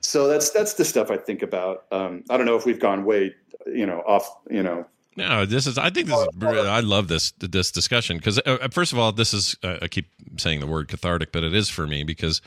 So 0.00 0.28
that's, 0.28 0.50
that's 0.50 0.74
the 0.74 0.84
stuff 0.84 1.10
I 1.10 1.16
think 1.16 1.42
about. 1.42 1.86
Um, 1.90 2.22
I 2.30 2.36
don't 2.36 2.46
know 2.46 2.56
if 2.56 2.66
we've 2.66 2.78
gone 2.78 3.04
way, 3.04 3.34
you 3.66 3.86
know, 3.86 4.02
off, 4.06 4.28
you 4.50 4.62
know, 4.62 4.86
no, 5.16 5.46
this 5.46 5.66
is. 5.66 5.78
I 5.78 5.88
think 5.88 6.08
this 6.08 6.18
is. 6.18 6.28
I 6.42 6.80
love 6.80 7.08
this 7.08 7.32
this 7.38 7.70
discussion 7.70 8.18
because 8.18 8.38
uh, 8.44 8.68
first 8.70 8.92
of 8.92 8.98
all, 8.98 9.12
this 9.12 9.32
is. 9.32 9.56
Uh, 9.62 9.78
I 9.80 9.88
keep 9.88 10.10
saying 10.36 10.60
the 10.60 10.66
word 10.66 10.88
cathartic, 10.88 11.32
but 11.32 11.42
it 11.42 11.54
is 11.54 11.70
for 11.70 11.86
me 11.86 12.04
because 12.04 12.42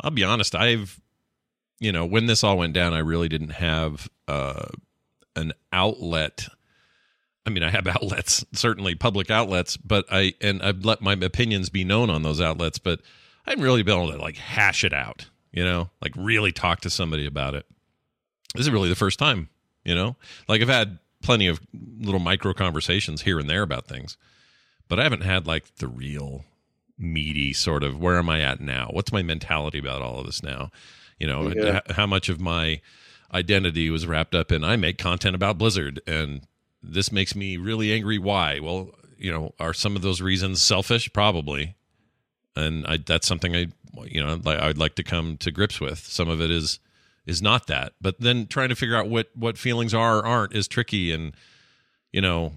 I'll 0.00 0.10
be 0.10 0.24
honest, 0.24 0.54
I've 0.54 1.00
you 1.78 1.92
know, 1.92 2.06
when 2.06 2.26
this 2.26 2.42
all 2.42 2.58
went 2.58 2.72
down, 2.72 2.94
I 2.94 2.98
really 2.98 3.28
didn't 3.28 3.50
have 3.50 4.08
uh, 4.28 4.66
an 5.34 5.52
outlet. 5.72 6.48
I 7.44 7.50
mean, 7.50 7.62
I 7.62 7.70
have 7.70 7.86
outlets, 7.86 8.44
certainly 8.52 8.94
public 8.94 9.30
outlets, 9.30 9.76
but 9.76 10.06
I 10.10 10.34
and 10.40 10.62
I've 10.62 10.84
let 10.84 11.02
my 11.02 11.12
opinions 11.12 11.68
be 11.68 11.84
known 11.84 12.10
on 12.10 12.22
those 12.22 12.40
outlets, 12.40 12.78
but 12.78 13.00
I 13.46 13.50
hadn't 13.50 13.64
really 13.64 13.82
been 13.82 13.96
able 13.96 14.12
to 14.12 14.18
like 14.18 14.36
hash 14.36 14.84
it 14.84 14.92
out, 14.92 15.26
you 15.52 15.64
know, 15.64 15.90
like 16.00 16.12
really 16.16 16.52
talk 16.52 16.80
to 16.82 16.90
somebody 16.90 17.26
about 17.26 17.54
it. 17.54 17.66
This 18.54 18.66
is 18.66 18.70
really 18.70 18.88
the 18.88 18.94
first 18.94 19.18
time, 19.18 19.48
you 19.84 19.94
know. 19.94 20.16
Like 20.48 20.62
I've 20.62 20.68
had 20.68 20.98
plenty 21.22 21.46
of 21.46 21.60
little 22.00 22.20
micro 22.20 22.54
conversations 22.54 23.22
here 23.22 23.38
and 23.38 23.50
there 23.50 23.62
about 23.62 23.86
things, 23.86 24.16
but 24.88 24.98
I 24.98 25.02
haven't 25.02 25.22
had 25.22 25.46
like 25.46 25.76
the 25.76 25.88
real 25.88 26.44
meaty 26.98 27.52
sort 27.52 27.82
of 27.82 28.00
where 28.00 28.18
am 28.18 28.28
I 28.28 28.40
at 28.40 28.60
now? 28.60 28.88
What's 28.90 29.12
my 29.12 29.22
mentality 29.22 29.78
about 29.78 30.02
all 30.02 30.20
of 30.20 30.26
this 30.26 30.42
now? 30.42 30.70
You 31.18 31.26
know, 31.26 31.52
yeah. 31.54 31.80
how 31.90 32.06
much 32.06 32.28
of 32.28 32.40
my 32.40 32.80
identity 33.32 33.90
was 33.90 34.06
wrapped 34.06 34.34
up 34.34 34.52
in 34.52 34.64
I 34.64 34.76
make 34.76 34.98
content 34.98 35.34
about 35.34 35.58
Blizzard 35.58 36.00
and 36.06 36.42
this 36.82 37.10
makes 37.10 37.34
me 37.34 37.56
really 37.56 37.92
angry. 37.92 38.18
Why? 38.18 38.60
Well, 38.60 38.90
you 39.18 39.32
know, 39.32 39.54
are 39.58 39.74
some 39.74 39.96
of 39.96 40.02
those 40.02 40.20
reasons 40.20 40.60
selfish? 40.60 41.12
Probably. 41.12 41.74
And 42.54 42.86
I, 42.86 42.98
that's 42.98 43.26
something 43.26 43.54
I, 43.54 43.66
you 44.04 44.22
know, 44.22 44.40
I'd 44.46 44.78
like 44.78 44.94
to 44.96 45.02
come 45.02 45.36
to 45.38 45.50
grips 45.50 45.80
with. 45.80 45.98
Some 45.98 46.28
of 46.28 46.40
it 46.40 46.50
is, 46.50 46.78
is 47.26 47.42
not 47.42 47.66
that, 47.66 47.94
but 48.00 48.20
then 48.20 48.46
trying 48.46 48.68
to 48.68 48.74
figure 48.74 48.96
out 48.96 49.08
what, 49.08 49.28
what 49.34 49.58
feelings 49.58 49.94
are 49.94 50.18
or 50.18 50.26
aren't 50.26 50.54
is 50.54 50.68
tricky. 50.68 51.12
And, 51.12 51.34
you 52.12 52.20
know, 52.20 52.52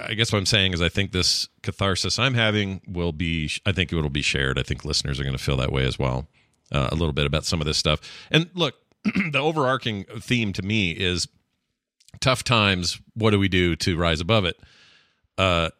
I 0.00 0.14
guess 0.14 0.32
what 0.32 0.38
I'm 0.38 0.46
saying 0.46 0.72
is 0.72 0.80
I 0.80 0.88
think 0.88 1.12
this 1.12 1.48
catharsis 1.62 2.18
I'm 2.18 2.34
having 2.34 2.80
will 2.86 3.12
be 3.12 3.50
I 3.66 3.72
think 3.72 3.92
it 3.92 3.96
will 3.96 4.08
be 4.08 4.22
shared. 4.22 4.58
I 4.58 4.62
think 4.62 4.84
listeners 4.84 5.18
are 5.18 5.24
going 5.24 5.36
to 5.36 5.42
feel 5.42 5.56
that 5.56 5.72
way 5.72 5.84
as 5.84 5.98
well. 5.98 6.28
Uh, 6.70 6.88
a 6.90 6.94
little 6.94 7.12
bit 7.12 7.26
about 7.26 7.44
some 7.44 7.60
of 7.60 7.66
this 7.66 7.76
stuff. 7.76 8.00
And 8.30 8.48
look, 8.54 8.74
the 9.04 9.38
overarching 9.38 10.04
theme 10.20 10.52
to 10.54 10.62
me 10.62 10.92
is 10.92 11.28
tough 12.20 12.44
times. 12.44 13.00
What 13.14 13.30
do 13.30 13.38
we 13.38 13.48
do 13.48 13.76
to 13.76 13.96
rise 13.98 14.20
above 14.20 14.44
it? 14.44 14.58
Uh, 15.36 15.70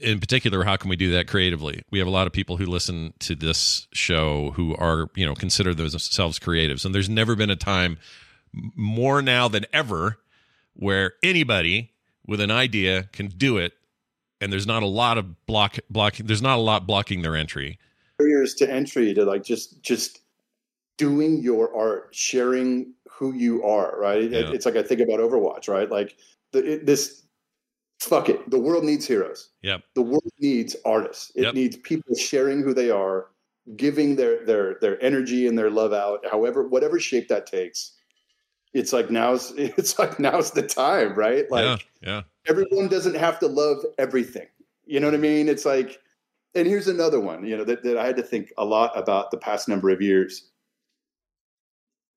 in 0.00 0.20
particular, 0.20 0.64
how 0.64 0.76
can 0.76 0.88
we 0.88 0.96
do 0.96 1.10
that 1.12 1.28
creatively? 1.28 1.82
We 1.90 1.98
have 1.98 2.08
a 2.08 2.12
lot 2.12 2.26
of 2.26 2.32
people 2.32 2.56
who 2.56 2.64
listen 2.64 3.12
to 3.18 3.34
this 3.34 3.86
show 3.92 4.52
who 4.52 4.74
are, 4.76 5.10
you 5.14 5.26
know, 5.26 5.34
consider 5.34 5.74
themselves 5.74 6.38
creatives, 6.38 6.86
and 6.86 6.94
there's 6.94 7.10
never 7.10 7.36
been 7.36 7.50
a 7.50 7.56
time 7.56 7.98
more 8.52 9.20
now 9.20 9.48
than 9.48 9.66
ever 9.72 10.18
where 10.72 11.12
anybody 11.22 11.92
with 12.26 12.40
an 12.40 12.50
idea 12.50 13.04
can 13.12 13.28
do 13.28 13.56
it 13.56 13.74
and 14.40 14.52
there's 14.52 14.66
not 14.66 14.82
a 14.82 14.86
lot 14.86 15.18
of 15.18 15.46
block 15.46 15.76
blocking 15.88 16.26
there's 16.26 16.42
not 16.42 16.56
a 16.56 16.60
lot 16.60 16.86
blocking 16.86 17.22
their 17.22 17.36
entry. 17.36 17.78
Barriers 18.18 18.54
to 18.54 18.70
entry 18.70 19.14
to 19.14 19.24
like 19.24 19.44
just 19.44 19.82
just 19.82 20.20
doing 20.98 21.42
your 21.42 21.74
art 21.74 22.08
sharing 22.12 22.92
who 23.10 23.32
you 23.34 23.64
are 23.64 23.98
right? 23.98 24.30
Yeah. 24.30 24.50
it's 24.52 24.66
like 24.66 24.76
i 24.76 24.82
think 24.82 25.00
about 25.00 25.20
overwatch 25.20 25.68
right? 25.68 25.90
Like 25.90 26.16
the, 26.52 26.74
it, 26.74 26.86
this 26.86 27.22
fuck 28.00 28.28
it 28.28 28.50
the 28.50 28.58
world 28.58 28.84
needs 28.84 29.06
heroes. 29.06 29.50
Yep 29.62 29.82
the 29.94 30.02
world 30.02 30.30
needs 30.38 30.76
artists. 30.84 31.32
It 31.34 31.42
yep. 31.42 31.54
needs 31.54 31.76
people 31.76 32.14
sharing 32.14 32.62
who 32.62 32.74
they 32.74 32.90
are 32.90 33.26
giving 33.76 34.16
their 34.16 34.44
their 34.46 34.76
their 34.80 35.02
energy 35.02 35.46
and 35.46 35.56
their 35.56 35.70
love 35.70 35.92
out 35.92 36.24
however 36.30 36.66
whatever 36.66 36.98
shape 36.98 37.28
that 37.28 37.46
takes 37.46 37.92
it's 38.72 38.92
like 38.92 39.10
now's 39.10 39.52
it's 39.56 39.98
like 39.98 40.18
now's 40.18 40.50
the 40.52 40.62
time, 40.62 41.14
right? 41.14 41.50
Like 41.50 41.84
yeah, 42.02 42.08
yeah. 42.08 42.22
everyone 42.48 42.88
doesn't 42.88 43.16
have 43.16 43.38
to 43.40 43.46
love 43.46 43.78
everything. 43.98 44.46
You 44.86 45.00
know 45.00 45.06
what 45.06 45.14
I 45.14 45.18
mean? 45.18 45.48
It's 45.48 45.64
like 45.64 46.00
and 46.54 46.66
here's 46.66 46.88
another 46.88 47.20
one, 47.20 47.46
you 47.46 47.56
know, 47.56 47.64
that, 47.64 47.82
that 47.84 47.96
I 47.96 48.04
had 48.04 48.16
to 48.16 48.22
think 48.22 48.52
a 48.58 48.64
lot 48.64 48.96
about 48.98 49.30
the 49.30 49.36
past 49.36 49.68
number 49.68 49.90
of 49.90 50.02
years. 50.02 50.50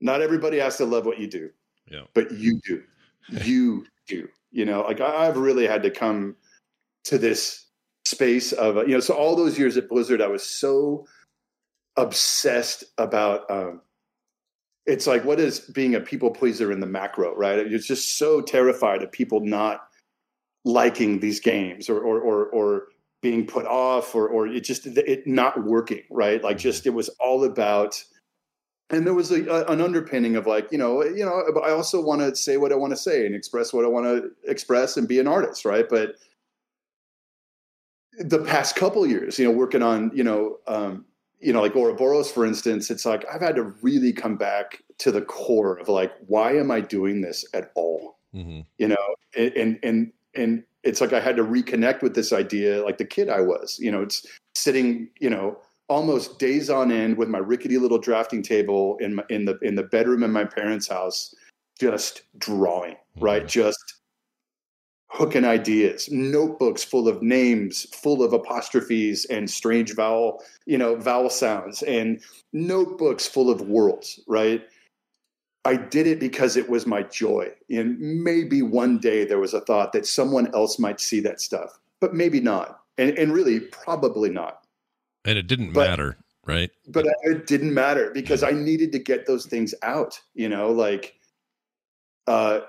Not 0.01 0.21
everybody 0.21 0.57
has 0.57 0.77
to 0.77 0.85
love 0.85 1.05
what 1.05 1.19
you 1.19 1.27
do. 1.27 1.51
Yeah. 1.89 2.01
But 2.13 2.31
you 2.31 2.59
do. 2.65 2.83
you 3.43 3.85
do. 4.07 4.27
You 4.51 4.65
know, 4.65 4.81
like 4.81 5.01
I've 5.01 5.37
really 5.37 5.67
had 5.67 5.83
to 5.83 5.91
come 5.91 6.35
to 7.05 7.17
this 7.17 7.65
space 8.05 8.51
of 8.53 8.75
you 8.87 8.93
know, 8.93 8.99
so 8.99 9.15
all 9.15 9.35
those 9.35 9.57
years 9.57 9.77
at 9.77 9.89
Blizzard, 9.89 10.21
I 10.21 10.27
was 10.27 10.43
so 10.43 11.05
obsessed 11.95 12.83
about 12.97 13.49
um, 13.49 13.81
it's 14.85 15.07
like 15.07 15.23
what 15.23 15.39
is 15.39 15.59
being 15.59 15.95
a 15.95 15.99
people 15.99 16.31
pleaser 16.31 16.71
in 16.71 16.79
the 16.79 16.87
macro, 16.87 17.35
right? 17.35 17.69
You're 17.69 17.79
just 17.79 18.17
so 18.17 18.41
terrified 18.41 19.01
of 19.01 19.11
people 19.11 19.39
not 19.39 19.87
liking 20.65 21.19
these 21.19 21.39
games 21.39 21.89
or 21.89 21.99
or 21.99 22.19
or, 22.19 22.45
or 22.47 22.83
being 23.21 23.45
put 23.45 23.65
off 23.65 24.15
or 24.15 24.27
or 24.27 24.47
it 24.47 24.63
just 24.63 24.85
it 24.85 25.25
not 25.27 25.63
working, 25.63 26.03
right? 26.09 26.43
Like 26.43 26.57
just 26.57 26.85
it 26.85 26.91
was 26.91 27.09
all 27.19 27.45
about 27.45 28.03
and 28.89 29.07
there 29.07 29.13
was 29.13 29.31
a, 29.31 29.45
a, 29.45 29.65
an 29.71 29.81
underpinning 29.81 30.35
of 30.35 30.45
like 30.45 30.69
you 30.71 30.77
know 30.77 31.03
you 31.03 31.25
know 31.25 31.41
But 31.53 31.63
i 31.63 31.71
also 31.71 32.01
want 32.01 32.19
to 32.19 32.35
say 32.35 32.57
what 32.57 32.73
i 32.73 32.75
want 32.75 32.91
to 32.91 32.97
say 32.97 33.25
and 33.25 33.33
express 33.33 33.71
what 33.71 33.85
i 33.85 33.87
want 33.87 34.05
to 34.05 34.29
express 34.49 34.97
and 34.97 35.07
be 35.07 35.19
an 35.19 35.27
artist 35.27 35.63
right 35.63 35.87
but 35.89 36.15
the 38.19 38.39
past 38.39 38.75
couple 38.75 39.05
years, 39.07 39.39
you 39.39 39.45
know, 39.45 39.51
working 39.51 39.81
on, 39.81 40.11
you 40.13 40.23
know, 40.23 40.57
um, 40.67 41.05
you 41.43 41.51
know, 41.51 41.61
like 41.61 41.73
Auroboros, 41.73 42.31
for 42.31 42.45
instance, 42.45 42.89
it's 42.89 43.05
like 43.05 43.25
I've 43.31 43.41
had 43.41 43.55
to 43.55 43.63
really 43.81 44.13
come 44.13 44.37
back 44.37 44.81
to 44.99 45.11
the 45.11 45.21
core 45.21 45.77
of 45.77 45.89
like, 45.89 46.13
why 46.27 46.55
am 46.55 46.71
I 46.71 46.79
doing 46.79 47.21
this 47.21 47.45
at 47.53 47.71
all? 47.75 48.17
Mm-hmm. 48.33 48.61
You 48.77 48.87
know, 48.87 49.15
and 49.35 49.77
and 49.83 50.11
and 50.35 50.63
it's 50.83 51.01
like 51.01 51.13
I 51.13 51.19
had 51.19 51.35
to 51.35 51.43
reconnect 51.43 52.01
with 52.01 52.15
this 52.15 52.33
idea, 52.33 52.83
like 52.83 52.97
the 52.97 53.05
kid 53.05 53.29
I 53.29 53.41
was. 53.41 53.77
You 53.79 53.91
know, 53.91 54.01
it's 54.01 54.25
sitting, 54.55 55.09
you 55.19 55.29
know, 55.29 55.57
almost 55.89 56.39
days 56.39 56.69
on 56.69 56.91
end 56.91 57.17
with 57.17 57.29
my 57.29 57.39
rickety 57.39 57.77
little 57.77 57.99
drafting 57.99 58.41
table 58.41 58.97
in 58.99 59.15
my, 59.15 59.23
in 59.29 59.45
the 59.45 59.57
in 59.59 59.75
the 59.75 59.83
bedroom 59.83 60.23
in 60.23 60.31
my 60.31 60.45
parents' 60.45 60.87
house, 60.87 61.35
just 61.79 62.23
drawing, 62.37 62.93
mm-hmm. 62.93 63.23
right? 63.25 63.47
Just 63.47 63.92
hooking 65.13 65.45
ideas, 65.45 66.09
notebooks 66.11 66.83
full 66.83 67.07
of 67.07 67.21
names, 67.21 67.85
full 67.95 68.23
of 68.23 68.33
apostrophes 68.33 69.25
and 69.25 69.49
strange 69.49 69.93
vowel, 69.93 70.43
you 70.65 70.75
know, 70.75 70.95
vowel 70.95 71.29
sounds, 71.29 71.83
and 71.83 72.19
notebooks 72.51 73.27
full 73.27 73.51
of 73.51 73.61
worlds, 73.61 74.19
right? 74.27 74.63
I 75.65 75.75
did 75.75 76.07
it 76.07 76.19
because 76.19 76.57
it 76.57 76.67
was 76.67 76.87
my 76.87 77.03
joy. 77.03 77.51
And 77.69 77.99
maybe 77.99 78.63
one 78.63 78.97
day 78.97 79.23
there 79.23 79.39
was 79.39 79.53
a 79.53 79.61
thought 79.61 79.93
that 79.93 80.07
someone 80.07 80.53
else 80.55 80.79
might 80.79 80.99
see 80.99 81.19
that 81.21 81.39
stuff, 81.39 81.79
but 82.01 82.15
maybe 82.15 82.41
not. 82.41 82.79
And, 82.97 83.15
and 83.17 83.31
really, 83.31 83.59
probably 83.59 84.31
not. 84.31 84.63
And 85.25 85.37
it 85.37 85.45
didn't 85.45 85.73
but, 85.73 85.87
matter, 85.87 86.17
right? 86.43 86.71
But 86.87 87.05
it 87.21 87.45
didn't 87.45 87.73
matter 87.73 88.09
because 88.09 88.41
I 88.41 88.51
needed 88.51 88.91
to 88.93 88.99
get 88.99 89.27
those 89.27 89.45
things 89.45 89.75
out, 89.83 90.19
you 90.33 90.49
know, 90.49 90.71
like, 90.71 91.13
uh, 92.25 92.61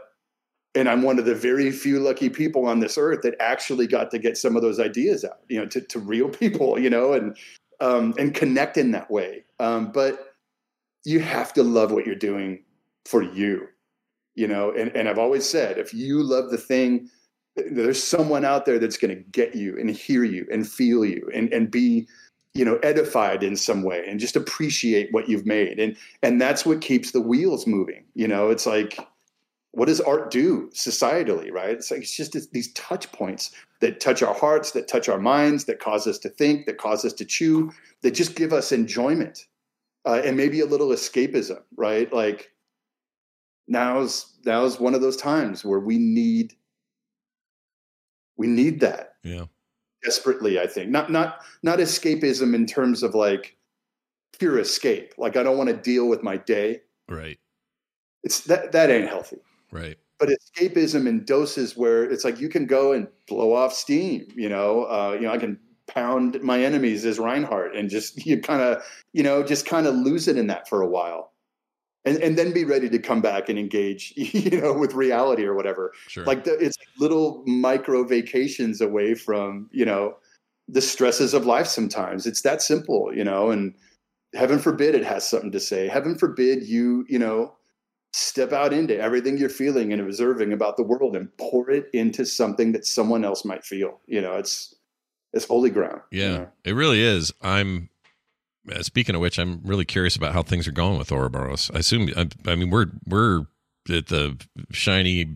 and 0.75 0.89
I'm 0.89 1.03
one 1.03 1.19
of 1.19 1.25
the 1.25 1.35
very 1.35 1.71
few 1.71 2.01
lucky 2.01 2.29
people 2.29 2.67
on 2.67 2.81
this 2.81 2.99
earth 2.99 3.23
that 3.23 3.37
actually 3.41 3.87
got 3.87 4.11
to 4.11 4.19
get 4.19 4.37
some 4.37 4.57
of 4.57 4.63
those 4.63 4.81
ideas 4.81 5.25
out, 5.25 5.39
you 5.49 5.59
know, 5.59 5.67
to, 5.67 5.81
to 5.81 5.99
real 5.99 6.29
people, 6.41 6.79
you 6.79 6.91
know, 6.91 7.13
and 7.13 7.37
um, 7.81 8.15
and 8.19 8.35
connect 8.35 8.77
in 8.77 8.93
that 8.93 9.11
way. 9.11 9.45
Um, 9.59 9.93
but 9.93 10.35
you 11.05 11.21
have 11.21 11.53
to 11.55 11.63
love 11.63 11.93
what 11.93 12.07
you're 12.07 12.15
doing 12.15 12.63
for 13.05 13.23
you, 13.23 13.69
you 14.35 14.49
know. 14.49 14.73
And 14.73 14.95
and 14.97 15.09
I've 15.09 15.19
always 15.19 15.49
said, 15.49 15.79
if 15.79 15.93
you 15.95 16.23
love 16.23 16.51
the 16.51 16.59
thing, 16.59 17.11
there's 17.57 18.03
someone 18.03 18.45
out 18.45 18.65
there 18.65 18.79
that's 18.79 18.97
going 18.97 19.15
to 19.15 19.23
get 19.31 19.55
you 19.55 19.79
and 19.79 19.91
hear 19.91 20.25
you 20.25 20.47
and 20.51 20.69
feel 20.69 21.05
you 21.05 21.29
and 21.35 21.53
and 21.53 21.71
be 21.71 22.09
you 22.55 22.65
know 22.65 22.77
edified 22.83 23.43
in 23.43 23.57
some 23.57 23.83
way 23.83 24.05
and 24.09 24.21
just 24.21 24.37
appreciate 24.37 25.13
what 25.13 25.29
you've 25.29 25.47
made 25.47 25.79
and 25.81 25.97
and 26.23 26.41
that's 26.41 26.65
what 26.65 26.81
keeps 26.81 27.11
the 27.11 27.21
wheels 27.21 27.67
moving 27.67 28.05
you 28.15 28.29
know 28.29 28.49
it's 28.49 28.65
like 28.65 28.99
what 29.75 29.87
does 29.87 30.01
art 30.01 30.31
do 30.31 30.71
societally 30.73 31.53
right? 31.53 31.71
It's 31.71 31.91
like 31.91 32.01
it's 32.03 32.17
just 32.17 32.53
these 32.53 32.73
touch 32.75 33.11
points 33.13 33.51
that 33.81 34.01
touch 34.01 34.23
our 34.23 34.35
hearts 34.35 34.71
that 34.73 34.89
touch 34.89 35.09
our 35.09 35.19
minds 35.19 35.65
that 35.65 35.81
cause 35.81 36.07
us 36.07 36.19
to 36.19 36.29
think 36.29 36.67
that 36.67 36.79
cause 36.79 37.05
us 37.05 37.13
to 37.15 37.25
chew 37.25 37.73
that 38.03 38.13
just 38.13 38.37
give 38.37 38.53
us 38.53 38.73
enjoyment 38.73 39.47
uh, 40.07 40.23
and 40.25 40.37
maybe 40.37 40.61
a 40.61 40.67
little 40.67 40.89
escapism 40.89 41.61
right? 41.77 42.13
Like 42.13 42.53
now's 43.67 44.35
now's 44.45 44.79
one 44.79 44.95
of 44.95 45.01
those 45.01 45.17
times 45.17 45.65
where 45.65 45.81
we 45.81 45.99
need 45.99 46.55
we 48.37 48.47
need 48.47 48.81
that. 48.81 49.17
Yeah. 49.25 49.47
Desperately 50.05 50.61
i 50.61 50.69
think. 50.69 50.91
Not 50.91 51.11
not 51.11 51.41
not 51.65 51.81
escapism 51.81 52.55
in 52.55 52.67
terms 52.67 53.03
of 53.03 53.17
like 53.17 53.57
pure 54.39 54.61
escape. 54.61 55.15
Like 55.19 55.37
i 55.37 55.43
don't 55.43 55.59
want 55.59 55.71
to 55.71 55.77
deal 55.77 56.09
with 56.09 56.23
my 56.23 56.37
day. 56.37 56.83
Right. 57.09 57.41
It's 58.23 58.41
that 58.43 58.71
that 58.71 58.89
ain't 58.89 59.09
healthy 59.09 59.39
Right. 59.75 59.99
But 60.21 60.29
escapism 60.29 61.09
in 61.09 61.25
doses 61.25 61.77
where 61.77 62.05
it's 62.05 62.25
like 62.25 62.41
you 62.41 62.49
can 62.49 62.67
go 62.67 62.93
and 62.93 63.09
blow 63.27 63.53
off 63.53 63.75
steam. 63.75 64.29
You 64.37 64.49
know, 64.49 64.85
uh, 64.85 65.17
you 65.21 65.23
know, 65.23 65.33
I 65.33 65.39
can 65.39 65.59
pound 65.89 66.41
my 66.43 66.63
enemies 66.65 67.05
as 67.05 67.19
Reinhardt 67.19 67.77
and 67.77 67.91
just 67.91 68.25
you 68.27 68.41
kind 68.41 68.63
of, 68.63 68.83
you 69.13 69.23
know, 69.23 69.43
just 69.43 69.67
kind 69.67 69.87
of 69.87 69.95
lose 69.95 70.29
it 70.29 70.39
in 70.39 70.47
that 70.47 70.69
for 70.69 70.81
a 70.81 70.87
while. 70.87 71.33
And, 72.07 72.19
and 72.19 72.37
then 72.37 72.53
be 72.53 72.65
ready 72.65 72.91
to 72.91 72.99
come 72.99 73.23
back 73.23 73.49
and 73.49 73.59
engage, 73.59 74.13
you 74.17 74.61
know, 74.61 74.75
with 74.75 74.93
reality 74.93 75.45
or 75.45 75.55
whatever. 75.55 75.93
Sure. 76.07 76.25
Like 76.25 76.45
the, 76.45 76.53
it's 76.59 76.77
little 76.99 77.43
micro 77.47 78.05
vacations 78.05 78.83
away 78.83 79.15
from, 79.15 79.71
you 79.73 79.87
know, 79.87 80.17
the 80.69 80.83
stresses 80.83 81.33
of 81.33 81.47
life. 81.47 81.67
Sometimes 81.67 82.27
it's 82.27 82.43
that 82.43 82.61
simple, 82.61 83.11
you 83.15 83.25
know. 83.25 83.51
And 83.51 83.75
heaven 84.35 84.59
forbid 84.59 84.95
it 84.95 85.05
has 85.05 85.27
something 85.27 85.51
to 85.53 85.61
say. 85.61 85.89
Heaven 85.89 86.15
forbid 86.15 86.63
you, 86.65 87.07
you 87.09 87.19
know, 87.19 87.55
step 88.15 88.53
out 88.53 88.73
into 88.73 88.97
everything 88.97 89.37
you're 89.37 89.49
feeling 89.49 89.93
and 89.93 90.01
observing 90.01 90.53
about 90.53 90.77
the 90.77 90.85
world 90.85 91.17
and 91.17 91.37
pour 91.37 91.69
it 91.69 91.91
into 91.93 92.25
something 92.25 92.71
that 92.71 92.87
someone 92.87 93.25
else 93.25 93.45
might 93.45 93.65
feel. 93.65 94.01
You 94.07 94.21
know, 94.21 94.37
it's 94.37 94.75
it's 95.33 95.47
holy 95.47 95.71
ground. 95.71 96.01
Yeah, 96.13 96.25
you 96.25 96.39
know? 96.39 96.49
it 96.65 96.73
really 96.73 97.03
is. 97.03 97.33
I'm 97.43 97.89
uh, 98.73 98.83
speaking 98.83 99.17
of 99.17 99.21
which, 99.21 99.39
I'm 99.39 99.61
really 99.65 99.85
curious 99.85 100.15
about 100.15 100.33
how 100.33 100.43
things 100.43 100.69
are 100.69 100.73
going 100.73 100.97
with 100.97 101.11
Auroboros. 101.11 101.75
I 101.75 101.81
assume, 101.81 102.09
I, 102.17 102.29
I 102.47 102.55
mean, 102.55 102.71
we're 102.71 102.87
we're 103.05 103.47
at 103.91 104.07
the 104.07 104.39
shiny 104.71 105.35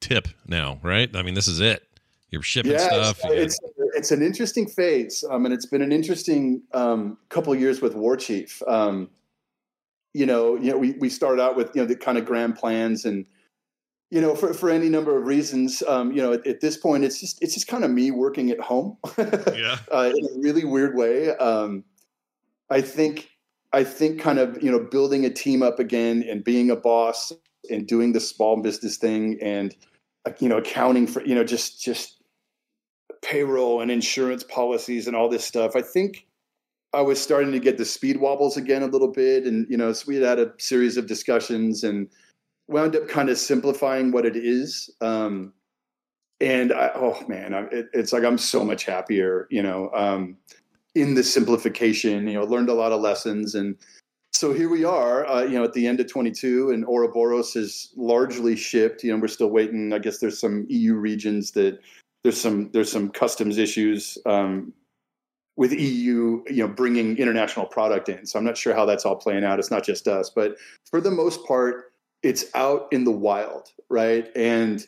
tip 0.00 0.28
now, 0.46 0.80
right? 0.82 1.14
I 1.14 1.22
mean, 1.22 1.34
this 1.34 1.46
is 1.46 1.60
it. 1.60 1.86
You're 2.30 2.42
shipping 2.42 2.72
yeah, 2.72 2.78
stuff. 2.78 3.20
It's, 3.24 3.60
it's, 3.62 3.72
it's 3.94 4.10
an 4.10 4.22
interesting 4.22 4.66
phase, 4.66 5.22
um, 5.30 5.44
and 5.44 5.54
it's 5.54 5.66
been 5.66 5.82
an 5.82 5.92
interesting 5.92 6.62
um, 6.72 7.16
couple 7.28 7.54
years 7.54 7.80
with 7.80 7.94
War 7.94 8.16
Chief. 8.16 8.60
Um, 8.66 9.08
you 10.14 10.26
know, 10.26 10.56
you 10.56 10.70
know, 10.70 10.78
we, 10.78 10.92
we 10.92 11.08
started 11.08 11.42
out 11.42 11.56
with, 11.56 11.74
you 11.74 11.82
know, 11.82 11.86
the 11.86 11.96
kind 11.96 12.18
of 12.18 12.26
grand 12.26 12.56
plans 12.56 13.04
and, 13.04 13.26
you 14.10 14.20
know, 14.20 14.34
for, 14.34 14.52
for 14.52 14.68
any 14.68 14.90
number 14.90 15.16
of 15.16 15.26
reasons, 15.26 15.82
um, 15.88 16.12
you 16.12 16.20
know, 16.20 16.34
at, 16.34 16.46
at, 16.46 16.60
this 16.60 16.76
point, 16.76 17.02
it's 17.02 17.18
just, 17.18 17.42
it's 17.42 17.54
just 17.54 17.66
kind 17.66 17.82
of 17.82 17.90
me 17.90 18.10
working 18.10 18.50
at 18.50 18.60
home 18.60 18.98
yeah. 19.18 19.78
uh, 19.90 20.12
in 20.14 20.24
a 20.24 20.38
really 20.38 20.64
weird 20.64 20.94
way. 20.94 21.34
Um, 21.36 21.84
I 22.68 22.82
think, 22.82 23.30
I 23.72 23.84
think 23.84 24.20
kind 24.20 24.38
of, 24.38 24.62
you 24.62 24.70
know, 24.70 24.80
building 24.80 25.24
a 25.24 25.30
team 25.30 25.62
up 25.62 25.78
again 25.78 26.22
and 26.28 26.44
being 26.44 26.70
a 26.70 26.76
boss 26.76 27.32
and 27.70 27.86
doing 27.86 28.12
the 28.12 28.20
small 28.20 28.60
business 28.60 28.98
thing 28.98 29.38
and, 29.40 29.74
you 30.40 30.48
know, 30.48 30.58
accounting 30.58 31.06
for, 31.06 31.24
you 31.24 31.34
know, 31.34 31.44
just, 31.44 31.82
just 31.82 32.22
payroll 33.22 33.80
and 33.80 33.90
insurance 33.90 34.44
policies 34.44 35.06
and 35.06 35.16
all 35.16 35.30
this 35.30 35.44
stuff. 35.44 35.74
I 35.74 35.80
think, 35.80 36.26
I 36.94 37.00
was 37.00 37.20
starting 37.20 37.52
to 37.52 37.58
get 37.58 37.78
the 37.78 37.84
speed 37.84 38.18
wobbles 38.20 38.56
again 38.56 38.82
a 38.82 38.86
little 38.86 39.08
bit, 39.08 39.44
and 39.44 39.66
you 39.70 39.76
know, 39.76 39.92
so 39.92 40.04
we 40.06 40.16
had 40.16 40.38
a 40.38 40.52
series 40.58 40.96
of 40.96 41.06
discussions 41.06 41.84
and 41.84 42.08
wound 42.68 42.96
up 42.96 43.08
kind 43.08 43.30
of 43.30 43.38
simplifying 43.38 44.12
what 44.12 44.26
it 44.26 44.36
is. 44.36 44.90
Um, 45.00 45.52
and 46.40 46.72
I, 46.72 46.90
oh 46.94 47.24
man, 47.28 47.54
I, 47.54 47.62
it, 47.66 47.86
it's 47.92 48.12
like 48.12 48.24
I'm 48.24 48.38
so 48.38 48.64
much 48.64 48.84
happier, 48.84 49.46
you 49.50 49.62
know, 49.62 49.90
um, 49.94 50.36
in 50.94 51.14
the 51.14 51.22
simplification. 51.22 52.26
You 52.26 52.34
know, 52.34 52.44
learned 52.44 52.68
a 52.68 52.74
lot 52.74 52.92
of 52.92 53.00
lessons, 53.00 53.54
and 53.54 53.76
so 54.32 54.52
here 54.52 54.68
we 54.68 54.84
are. 54.84 55.26
Uh, 55.26 55.44
you 55.44 55.58
know, 55.58 55.64
at 55.64 55.72
the 55.72 55.86
end 55.86 56.00
of 56.00 56.08
22, 56.08 56.72
and 56.72 56.84
Auroboros 56.84 57.56
is 57.56 57.92
largely 57.96 58.54
shipped. 58.54 59.02
You 59.02 59.12
know, 59.12 59.18
we're 59.18 59.28
still 59.28 59.50
waiting. 59.50 59.94
I 59.94 59.98
guess 59.98 60.18
there's 60.18 60.38
some 60.38 60.66
EU 60.68 60.94
regions 60.94 61.52
that 61.52 61.78
there's 62.22 62.40
some 62.40 62.70
there's 62.72 62.92
some 62.92 63.08
customs 63.08 63.56
issues 63.56 64.18
um, 64.26 64.74
with 65.56 65.72
EU, 65.72 66.42
you 66.48 66.66
know, 66.66 66.68
bringing 66.68 67.16
international 67.18 67.66
product 67.66 68.08
in. 68.08 68.26
So 68.26 68.38
I'm 68.38 68.44
not 68.44 68.56
sure 68.56 68.74
how 68.74 68.86
that's 68.86 69.04
all 69.04 69.16
playing 69.16 69.44
out. 69.44 69.58
It's 69.58 69.70
not 69.70 69.84
just 69.84 70.08
us, 70.08 70.30
but 70.30 70.56
for 70.90 71.00
the 71.00 71.10
most 71.10 71.44
part, 71.46 71.92
it's 72.22 72.46
out 72.54 72.88
in 72.90 73.04
the 73.04 73.10
wild, 73.10 73.68
right? 73.88 74.30
And 74.34 74.86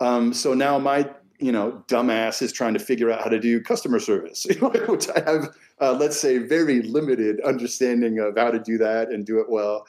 um, 0.00 0.34
so 0.34 0.54
now 0.54 0.78
my, 0.78 1.08
you 1.38 1.52
know, 1.52 1.82
dumbass 1.88 2.42
is 2.42 2.52
trying 2.52 2.74
to 2.74 2.80
figure 2.80 3.10
out 3.10 3.22
how 3.22 3.30
to 3.30 3.40
do 3.40 3.60
customer 3.60 3.98
service, 3.98 4.46
which 4.88 5.08
I 5.08 5.20
have, 5.20 5.48
uh, 5.80 5.92
let's 5.92 6.18
say, 6.18 6.38
very 6.38 6.82
limited 6.82 7.40
understanding 7.40 8.18
of 8.18 8.36
how 8.36 8.50
to 8.50 8.58
do 8.58 8.76
that 8.78 9.10
and 9.10 9.24
do 9.24 9.40
it 9.40 9.48
well. 9.48 9.86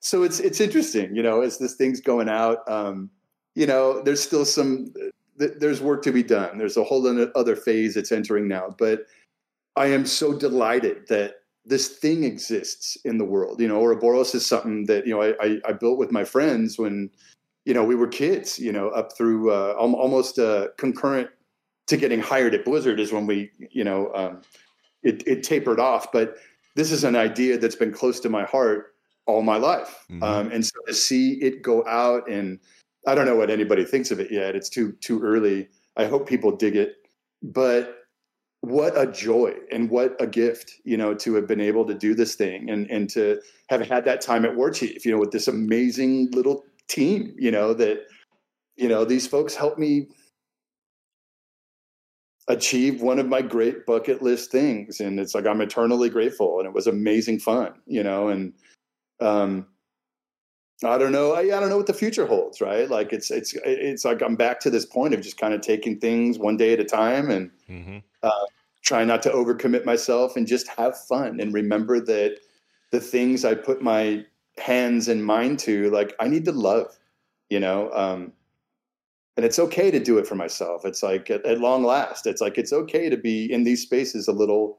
So 0.00 0.24
it's 0.24 0.40
it's 0.40 0.60
interesting, 0.60 1.14
you 1.14 1.22
know, 1.22 1.42
as 1.42 1.58
this 1.58 1.74
thing's 1.74 2.00
going 2.00 2.28
out. 2.28 2.68
Um, 2.68 3.10
you 3.54 3.66
know, 3.66 4.02
there's 4.02 4.20
still 4.20 4.44
some, 4.44 4.92
there's 5.36 5.80
work 5.80 6.02
to 6.02 6.12
be 6.12 6.22
done. 6.22 6.58
There's 6.58 6.76
a 6.76 6.84
whole 6.84 7.06
other 7.36 7.56
phase 7.56 7.96
it's 7.96 8.10
entering 8.10 8.48
now, 8.48 8.74
but 8.78 9.06
I 9.76 9.86
am 9.86 10.06
so 10.06 10.34
delighted 10.34 11.08
that 11.08 11.36
this 11.64 11.88
thing 11.88 12.24
exists 12.24 12.96
in 13.04 13.18
the 13.18 13.24
world. 13.24 13.60
You 13.60 13.68
know, 13.68 13.80
Auroboros 13.80 14.34
is 14.34 14.44
something 14.44 14.86
that 14.86 15.06
you 15.06 15.14
know 15.14 15.22
I, 15.22 15.34
I, 15.40 15.60
I 15.68 15.72
built 15.72 15.98
with 15.98 16.10
my 16.10 16.24
friends 16.24 16.78
when 16.78 17.10
you 17.64 17.74
know 17.74 17.84
we 17.84 17.94
were 17.94 18.08
kids. 18.08 18.58
You 18.58 18.72
know, 18.72 18.88
up 18.88 19.16
through 19.16 19.52
uh, 19.52 19.74
almost 19.78 20.38
uh, 20.38 20.68
concurrent 20.78 21.30
to 21.86 21.96
getting 21.96 22.20
hired 22.20 22.54
at 22.54 22.64
Blizzard 22.64 23.00
is 23.00 23.12
when 23.12 23.26
we 23.26 23.50
you 23.70 23.84
know 23.84 24.12
um, 24.14 24.42
it, 25.02 25.26
it 25.26 25.42
tapered 25.42 25.80
off. 25.80 26.12
But 26.12 26.36
this 26.74 26.90
is 26.90 27.04
an 27.04 27.16
idea 27.16 27.58
that's 27.58 27.76
been 27.76 27.92
close 27.92 28.18
to 28.20 28.28
my 28.28 28.44
heart 28.44 28.94
all 29.26 29.42
my 29.42 29.56
life, 29.56 30.04
mm-hmm. 30.10 30.22
um, 30.22 30.50
and 30.50 30.66
so 30.66 30.72
to 30.86 30.94
see 30.94 31.34
it 31.34 31.62
go 31.62 31.86
out 31.86 32.28
and 32.28 32.58
I 33.06 33.14
don't 33.14 33.26
know 33.26 33.36
what 33.36 33.50
anybody 33.50 33.84
thinks 33.84 34.10
of 34.10 34.20
it 34.20 34.30
yet. 34.30 34.56
It's 34.56 34.68
too 34.68 34.92
too 35.00 35.22
early. 35.22 35.68
I 35.96 36.06
hope 36.06 36.28
people 36.28 36.56
dig 36.56 36.74
it, 36.74 36.96
but 37.42 38.01
what 38.62 38.96
a 38.96 39.10
joy 39.10 39.54
and 39.72 39.90
what 39.90 40.16
a 40.20 40.26
gift, 40.26 40.80
you 40.84 40.96
know, 40.96 41.14
to 41.14 41.34
have 41.34 41.48
been 41.48 41.60
able 41.60 41.84
to 41.84 41.94
do 41.94 42.14
this 42.14 42.36
thing 42.36 42.70
and 42.70 42.88
and 42.90 43.10
to 43.10 43.40
have 43.68 43.86
had 43.86 44.04
that 44.04 44.20
time 44.20 44.44
at 44.44 44.56
War 44.56 44.70
Chief, 44.70 45.04
you 45.04 45.10
know, 45.10 45.18
with 45.18 45.32
this 45.32 45.48
amazing 45.48 46.30
little 46.30 46.64
team, 46.88 47.34
you 47.36 47.50
know, 47.50 47.74
that 47.74 48.06
you 48.76 48.88
know, 48.88 49.04
these 49.04 49.26
folks 49.26 49.54
helped 49.54 49.78
me 49.78 50.06
achieve 52.48 53.02
one 53.02 53.18
of 53.18 53.26
my 53.28 53.42
great 53.42 53.84
bucket 53.84 54.22
list 54.22 54.50
things. 54.50 55.00
And 55.00 55.20
it's 55.20 55.34
like 55.34 55.46
i'm 55.46 55.60
eternally 55.60 56.08
grateful. 56.08 56.58
And 56.58 56.66
it 56.66 56.72
was 56.72 56.86
amazing 56.86 57.40
fun 57.40 57.74
you 57.86 58.02
know 58.02 58.28
and 58.28 58.52
um 59.20 59.66
i 60.84 60.98
don't 60.98 61.12
know. 61.12 61.32
I, 61.32 61.40
I 61.40 61.60
don't 61.60 61.68
know 61.68 61.76
what 61.76 61.86
the 61.86 61.94
future 61.94 62.26
holds 62.26 62.60
right? 62.60 62.88
Like 62.88 63.12
it's 63.12 63.30
it's 63.30 63.54
it's 63.64 64.04
like 64.04 64.22
i'm 64.22 64.36
back 64.36 64.60
to 64.60 64.70
this 64.70 64.86
point 64.86 65.14
of 65.14 65.20
just 65.20 65.38
kind 65.38 65.54
of 65.54 65.60
taking 65.60 65.98
things 65.98 66.38
one 66.38 66.56
day 66.56 66.72
at 66.72 66.80
a 66.80 66.84
time 66.84 67.30
and 67.30 67.50
mm-hmm. 67.68 67.98
uh, 68.22 68.46
trying 68.82 69.08
not 69.08 69.22
to 69.22 69.30
overcommit 69.30 69.84
myself 69.84 70.36
and 70.36 70.46
just 70.46 70.68
have 70.68 70.98
fun 70.98 71.40
and 71.40 71.52
remember 71.54 72.00
that 72.00 72.38
the 72.90 73.00
things 73.00 73.44
i 73.44 73.54
put 73.54 73.82
my 73.82 74.24
hands 74.58 75.08
and 75.08 75.24
mind 75.24 75.58
to 75.58 75.90
like 75.90 76.14
i 76.20 76.28
need 76.28 76.44
to 76.44 76.52
love 76.52 76.98
you 77.48 77.60
know 77.60 77.90
um 77.92 78.32
and 79.36 79.46
it's 79.46 79.58
okay 79.58 79.90
to 79.90 79.98
do 79.98 80.18
it 80.18 80.26
for 80.26 80.34
myself. 80.34 80.84
It's 80.84 81.02
like 81.02 81.30
at, 81.30 81.44
at, 81.46 81.58
long 81.58 81.84
last 81.84 82.26
it's 82.26 82.40
like 82.40 82.58
it's 82.58 82.72
okay 82.72 83.08
to 83.08 83.16
be 83.16 83.50
in 83.50 83.64
these 83.64 83.82
spaces 83.82 84.28
a 84.28 84.32
little 84.32 84.78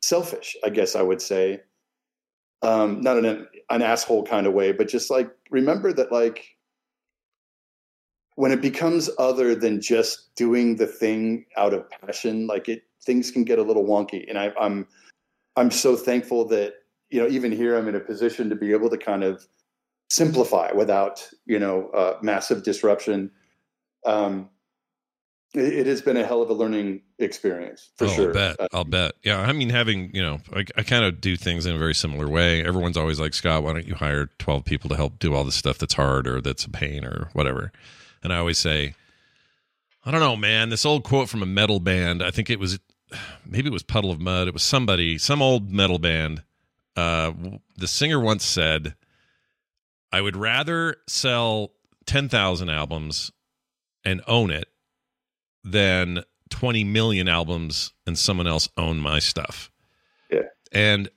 selfish 0.00 0.56
i 0.64 0.68
guess 0.68 0.94
i 0.94 1.02
would 1.02 1.20
say 1.20 1.60
um 2.62 3.00
not 3.00 3.16
in 3.16 3.24
an, 3.24 3.46
an 3.70 3.82
asshole 3.82 4.24
kind 4.24 4.46
of 4.46 4.52
way 4.52 4.72
but 4.72 4.88
just 4.88 5.10
like 5.10 5.30
remember 5.50 5.92
that 5.92 6.10
like 6.10 6.56
when 8.34 8.52
it 8.52 8.60
becomes 8.60 9.10
other 9.18 9.54
than 9.54 9.80
just 9.80 10.34
doing 10.36 10.76
the 10.76 10.86
thing 10.86 11.44
out 11.56 11.74
of 11.74 11.88
passion 11.90 12.46
like 12.46 12.68
it 12.68 12.82
things 13.04 13.30
can 13.30 13.44
get 13.44 13.58
a 13.58 13.62
little 13.62 13.84
wonky. 13.84 14.28
And 14.28 14.38
I, 14.38 14.52
i'm 14.60 14.86
i'm 15.56 15.70
so 15.70 15.96
thankful 15.96 16.44
that 16.48 16.74
you 17.10 17.20
know 17.20 17.28
even 17.28 17.52
here 17.52 17.76
i'm 17.76 17.88
in 17.88 17.94
a 17.94 18.00
position 18.00 18.50
to 18.50 18.56
be 18.56 18.72
able 18.72 18.90
to 18.90 18.98
kind 18.98 19.24
of 19.24 19.46
simplify 20.10 20.72
without 20.72 21.28
you 21.46 21.58
know 21.58 21.88
uh, 21.90 22.18
massive 22.22 22.62
disruption. 22.62 23.30
Um, 24.06 24.48
it, 25.54 25.60
it, 25.60 25.86
has 25.86 26.02
been 26.02 26.16
a 26.16 26.24
hell 26.24 26.42
of 26.42 26.50
a 26.50 26.54
learning 26.54 27.00
experience 27.18 27.90
for 27.96 28.06
oh, 28.06 28.08
sure. 28.08 28.28
I'll 28.28 28.34
bet. 28.34 28.60
Uh, 28.60 28.68
I'll 28.72 28.84
bet. 28.84 29.12
Yeah. 29.22 29.40
I 29.40 29.52
mean, 29.52 29.70
having, 29.70 30.14
you 30.14 30.22
know, 30.22 30.40
I, 30.54 30.64
I 30.76 30.82
kind 30.82 31.04
of 31.04 31.20
do 31.20 31.36
things 31.36 31.64
in 31.64 31.74
a 31.74 31.78
very 31.78 31.94
similar 31.94 32.28
way. 32.28 32.64
Everyone's 32.64 32.96
always 32.96 33.18
like, 33.18 33.34
Scott, 33.34 33.62
why 33.62 33.72
don't 33.72 33.86
you 33.86 33.94
hire 33.94 34.26
12 34.38 34.64
people 34.64 34.90
to 34.90 34.96
help 34.96 35.18
do 35.18 35.34
all 35.34 35.44
the 35.44 35.52
stuff 35.52 35.78
that's 35.78 35.94
hard 35.94 36.26
or 36.26 36.40
that's 36.40 36.64
a 36.64 36.70
pain 36.70 37.04
or 37.04 37.30
whatever? 37.32 37.72
And 38.22 38.32
I 38.32 38.36
always 38.36 38.58
say, 38.58 38.94
I 40.04 40.10
don't 40.10 40.20
know, 40.20 40.36
man. 40.36 40.68
This 40.68 40.84
old 40.84 41.04
quote 41.04 41.28
from 41.28 41.42
a 41.42 41.46
metal 41.46 41.80
band, 41.80 42.22
I 42.22 42.30
think 42.30 42.50
it 42.50 42.60
was, 42.60 42.78
maybe 43.46 43.68
it 43.68 43.72
was 43.72 43.82
Puddle 43.82 44.10
of 44.10 44.20
Mudd. 44.20 44.48
It 44.48 44.54
was 44.54 44.62
somebody, 44.62 45.16
some 45.16 45.40
old 45.40 45.70
metal 45.70 45.98
band. 45.98 46.42
Uh, 46.94 47.32
the 47.76 47.86
singer 47.86 48.20
once 48.20 48.44
said, 48.44 48.94
I 50.12 50.20
would 50.20 50.36
rather 50.36 50.96
sell 51.06 51.72
10,000 52.06 52.68
albums 52.68 53.30
and 54.04 54.20
own 54.26 54.50
it 54.50 54.68
than 55.70 56.24
20 56.50 56.84
million 56.84 57.28
albums 57.28 57.92
and 58.06 58.18
someone 58.18 58.46
else 58.46 58.68
own 58.76 58.98
my 58.98 59.18
stuff. 59.18 59.70
Yeah. 60.30 60.42
And 60.72 61.08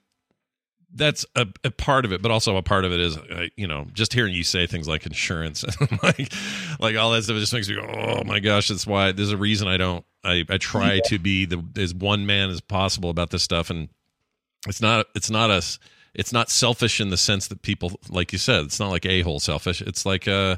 that's 0.93 1.25
a, 1.35 1.47
a, 1.63 1.71
part 1.71 2.03
of 2.03 2.11
it, 2.11 2.21
but 2.21 2.31
also 2.31 2.57
a 2.57 2.61
part 2.61 2.83
of 2.83 2.91
it 2.91 2.99
is, 2.99 3.17
uh, 3.17 3.47
you 3.55 3.65
know, 3.65 3.87
just 3.93 4.13
hearing 4.13 4.33
you 4.33 4.43
say 4.43 4.67
things 4.67 4.87
like 4.87 5.05
insurance, 5.05 5.63
like, 6.03 6.33
like 6.79 6.97
all 6.97 7.11
that 7.11 7.23
stuff, 7.23 7.37
just 7.37 7.53
makes 7.53 7.69
me 7.69 7.75
go, 7.75 7.81
oh 7.81 8.23
my 8.25 8.39
gosh, 8.39 8.67
that's 8.67 8.85
why 8.85 9.11
there's 9.11 9.31
a 9.31 9.37
reason 9.37 9.67
I 9.67 9.77
don't, 9.77 10.05
I, 10.23 10.45
I 10.49 10.57
try 10.57 10.95
yeah. 10.95 11.01
to 11.05 11.19
be 11.19 11.45
the, 11.45 11.63
as 11.77 11.93
one 11.93 12.25
man 12.25 12.49
as 12.49 12.59
possible 12.59 13.09
about 13.09 13.29
this 13.29 13.43
stuff. 13.43 13.69
And 13.69 13.87
it's 14.67 14.81
not, 14.81 15.07
it's 15.15 15.29
not 15.29 15.49
us, 15.49 15.79
it's 16.13 16.33
not 16.33 16.49
selfish 16.49 16.99
in 16.99 17.09
the 17.09 17.17
sense 17.17 17.47
that 17.47 17.61
people, 17.61 17.99
like 18.09 18.33
you 18.33 18.37
said, 18.37 18.65
it's 18.65 18.79
not 18.79 18.89
like 18.89 19.05
a 19.05 19.21
hole 19.21 19.39
selfish. 19.39 19.81
It's 19.81 20.05
like, 20.05 20.27
uh, 20.27 20.57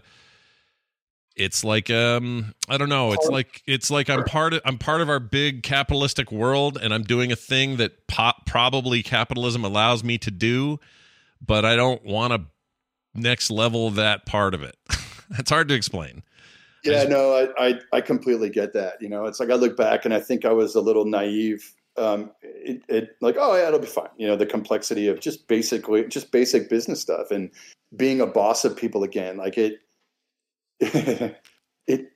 it's 1.36 1.64
like 1.64 1.90
um 1.90 2.54
i 2.70 2.78
don't 2.78 2.90
know. 2.90 3.14
It's 3.14 3.28
like 3.28 3.64
it's 3.66 3.90
like 3.90 4.10
i'm 4.10 4.24
part 4.24 4.54
of 4.54 4.62
i'm 4.66 4.78
part 4.78 5.02
of 5.02 5.10
our 5.10 5.20
big 5.20 5.64
capitalistic 5.64 6.32
world 6.32 6.78
and 6.82 6.94
i'm 6.94 7.04
doing 7.04 7.32
a 7.32 7.36
thing 7.36 7.78
that 7.78 8.08
pop, 8.08 8.46
probably 8.46 9.04
capitalism 9.04 9.64
allows 9.64 10.04
me 10.04 10.18
to 10.20 10.32
do 10.32 10.80
but 11.46 11.66
i 11.66 11.76
don't 11.76 12.04
want 12.06 12.34
to 12.34 12.42
next 13.16 13.52
level 13.52 13.90
that 13.92 14.26
part 14.26 14.54
of 14.54 14.64
it. 14.64 14.76
It's 15.40 15.50
hard 15.50 15.68
to 15.70 15.74
explain. 15.74 16.22
Yeah 16.84 17.06
no 17.06 17.50
I, 17.58 17.70
I, 17.70 17.80
I 17.94 18.02
completely 18.02 18.50
get 18.50 18.74
that 18.74 19.02
you 19.02 19.10
know? 19.10 19.26
It's 19.26 19.40
like 19.40 19.50
i 19.50 19.56
look 19.56 19.76
back 19.78 20.06
and 20.06 20.14
i 20.14 20.20
think 20.20 20.46
i 20.46 20.52
was 20.52 20.76
a 20.76 20.82
little 20.82 21.06
naive 21.06 21.74
um 21.98 22.30
it, 22.42 22.84
it 22.90 23.16
like 23.22 23.36
oh 23.40 23.56
yeah 23.56 23.68
it'll 23.68 23.80
be 23.80 23.88
fine 23.88 24.10
you 24.18 24.28
know 24.28 24.36
the 24.36 24.46
complexity 24.46 25.08
of 25.08 25.22
just 25.22 25.48
basically 25.48 26.06
just 26.06 26.32
basic 26.32 26.70
business 26.70 27.02
stuff 27.02 27.32
and 27.32 27.50
being 27.96 28.20
a 28.20 28.28
boss 28.28 28.66
of 28.66 28.76
people 28.76 29.04
again 29.04 29.38
like 29.38 29.58
it 29.58 29.80
it 31.88 32.12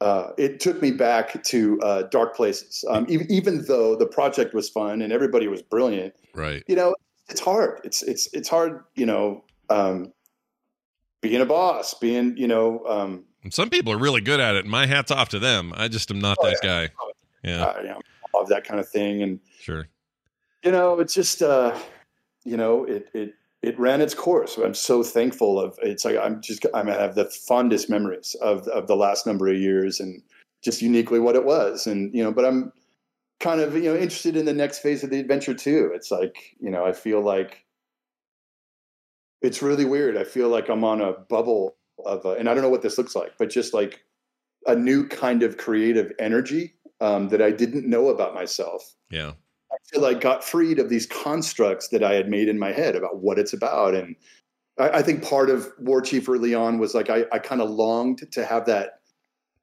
uh, 0.00 0.32
it 0.36 0.60
took 0.60 0.82
me 0.82 0.90
back 0.90 1.42
to 1.44 1.80
uh, 1.80 2.02
dark 2.10 2.36
places. 2.36 2.84
Um, 2.88 3.06
even, 3.08 3.30
even 3.30 3.64
though 3.64 3.96
the 3.96 4.06
project 4.06 4.54
was 4.54 4.68
fun 4.68 5.02
and 5.02 5.12
everybody 5.12 5.48
was 5.48 5.62
brilliant, 5.62 6.14
right? 6.34 6.62
You 6.68 6.76
know, 6.76 6.94
it's 7.28 7.40
hard. 7.40 7.80
It's 7.84 8.02
it's 8.02 8.32
it's 8.32 8.48
hard. 8.48 8.84
You 8.94 9.06
know, 9.06 9.44
um, 9.70 10.12
being 11.22 11.40
a 11.40 11.46
boss, 11.46 11.94
being 11.94 12.36
you 12.36 12.48
know. 12.48 12.84
Um, 12.86 13.24
Some 13.50 13.70
people 13.70 13.92
are 13.92 13.98
really 13.98 14.20
good 14.20 14.40
at 14.40 14.54
it. 14.54 14.66
My 14.66 14.86
hats 14.86 15.10
off 15.10 15.30
to 15.30 15.38
them. 15.38 15.72
I 15.76 15.88
just 15.88 16.10
am 16.10 16.18
not 16.18 16.38
oh, 16.40 16.46
that 16.46 16.58
yeah. 16.62 16.86
guy. 16.86 16.92
Yeah, 17.42 17.64
uh, 17.64 17.80
you 17.80 17.88
know, 17.88 18.00
of 18.34 18.48
that 18.48 18.64
kind 18.64 18.80
of 18.80 18.88
thing, 18.88 19.22
and 19.22 19.40
sure. 19.60 19.88
You 20.62 20.72
know, 20.72 20.98
it's 21.00 21.14
just 21.14 21.42
uh, 21.42 21.76
you 22.44 22.56
know, 22.56 22.84
it 22.84 23.08
it 23.14 23.34
it 23.66 23.76
ran 23.80 24.00
its 24.00 24.14
course. 24.14 24.56
I'm 24.58 24.74
so 24.74 25.02
thankful 25.02 25.58
of 25.58 25.76
it's 25.82 26.04
like 26.04 26.16
I'm 26.16 26.40
just 26.40 26.64
I'm, 26.72 26.86
have 26.86 27.16
the 27.16 27.24
fondest 27.24 27.90
memories 27.90 28.36
of 28.40 28.68
of 28.68 28.86
the 28.86 28.94
last 28.94 29.26
number 29.26 29.48
of 29.48 29.56
years 29.56 29.98
and 29.98 30.22
just 30.62 30.80
uniquely 30.80 31.18
what 31.18 31.34
it 31.34 31.44
was. 31.44 31.84
And 31.84 32.14
you 32.14 32.22
know, 32.22 32.30
but 32.30 32.44
I'm 32.44 32.72
kind 33.40 33.60
of 33.60 33.74
you 33.74 33.92
know 33.92 33.96
interested 33.96 34.36
in 34.36 34.44
the 34.44 34.52
next 34.52 34.78
phase 34.78 35.02
of 35.02 35.10
the 35.10 35.18
adventure 35.18 35.52
too. 35.52 35.90
It's 35.92 36.12
like 36.12 36.54
you 36.60 36.70
know 36.70 36.86
I 36.86 36.92
feel 36.92 37.20
like 37.20 37.64
it's 39.42 39.62
really 39.62 39.84
weird. 39.84 40.16
I 40.16 40.22
feel 40.22 40.48
like 40.48 40.68
I'm 40.68 40.84
on 40.84 41.00
a 41.00 41.12
bubble 41.12 41.76
of, 42.04 42.24
a, 42.24 42.30
and 42.30 42.48
I 42.48 42.54
don't 42.54 42.62
know 42.62 42.70
what 42.70 42.82
this 42.82 42.98
looks 42.98 43.16
like, 43.16 43.32
but 43.36 43.50
just 43.50 43.74
like 43.74 44.04
a 44.66 44.76
new 44.76 45.08
kind 45.08 45.42
of 45.42 45.56
creative 45.56 46.12
energy 46.20 46.74
um, 47.00 47.30
that 47.30 47.42
I 47.42 47.50
didn't 47.50 47.88
know 47.88 48.10
about 48.10 48.32
myself. 48.32 48.94
Yeah. 49.10 49.32
I 49.72 49.76
feel 49.90 50.02
like 50.02 50.20
got 50.20 50.44
freed 50.44 50.78
of 50.78 50.88
these 50.88 51.06
constructs 51.06 51.88
that 51.88 52.02
I 52.02 52.14
had 52.14 52.28
made 52.28 52.48
in 52.48 52.58
my 52.58 52.72
head 52.72 52.96
about 52.96 53.18
what 53.18 53.38
it's 53.38 53.52
about. 53.52 53.94
And 53.94 54.16
I, 54.78 54.88
I 54.90 55.02
think 55.02 55.22
part 55.22 55.50
of 55.50 55.68
War 55.78 56.00
Chief 56.00 56.28
early 56.28 56.54
on 56.54 56.78
was 56.78 56.94
like 56.94 57.10
I, 57.10 57.24
I 57.32 57.38
kind 57.38 57.60
of 57.60 57.70
longed 57.70 58.30
to 58.32 58.44
have 58.44 58.66
that 58.66 59.00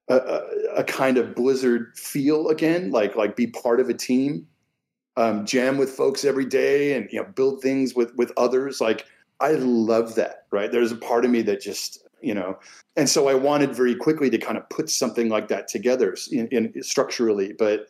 a, 0.10 0.16
a, 0.16 0.41
a, 0.78 0.84
kind 0.84 1.18
of 1.18 1.36
Blizzard 1.36 1.97
feel 1.97 2.49
again, 2.49 2.91
like 2.91 3.16
like 3.16 3.36
be 3.36 3.47
part 3.47 3.80
of 3.80 3.89
a 3.89 3.93
team, 3.93 4.47
um, 5.16 5.45
jam 5.45 5.78
with 5.78 5.91
folks 5.91 6.26
every 6.26 6.45
day, 6.45 6.93
and 6.93 7.10
you 7.12 7.22
know 7.22 7.28
build 7.36 7.62
things 7.62 7.95
with 7.95 8.14
with 8.16 8.32
others. 8.38 8.82
Like 8.82 9.06
I 9.39 9.51
love 9.54 10.16
that. 10.16 10.45
Right? 10.51 10.72
There's 10.72 10.91
a 10.91 10.97
part 10.97 11.26
of 11.26 11.32
me 11.32 11.41
that 11.43 11.62
just 11.62 11.99
you 12.22 12.34
know, 12.34 12.58
and 12.95 13.10
so 13.10 13.28
I 13.28 13.34
wanted 13.34 13.76
very 13.76 13.95
quickly 13.95 14.30
to 14.30 14.38
kind 14.38 14.58
of 14.58 14.68
put 14.70 14.89
something 14.89 15.30
like 15.30 15.49
that 15.49 15.68
together 15.68 16.16
in, 16.32 16.47
in 16.47 16.84
structurally, 16.84 17.54
but 17.58 17.88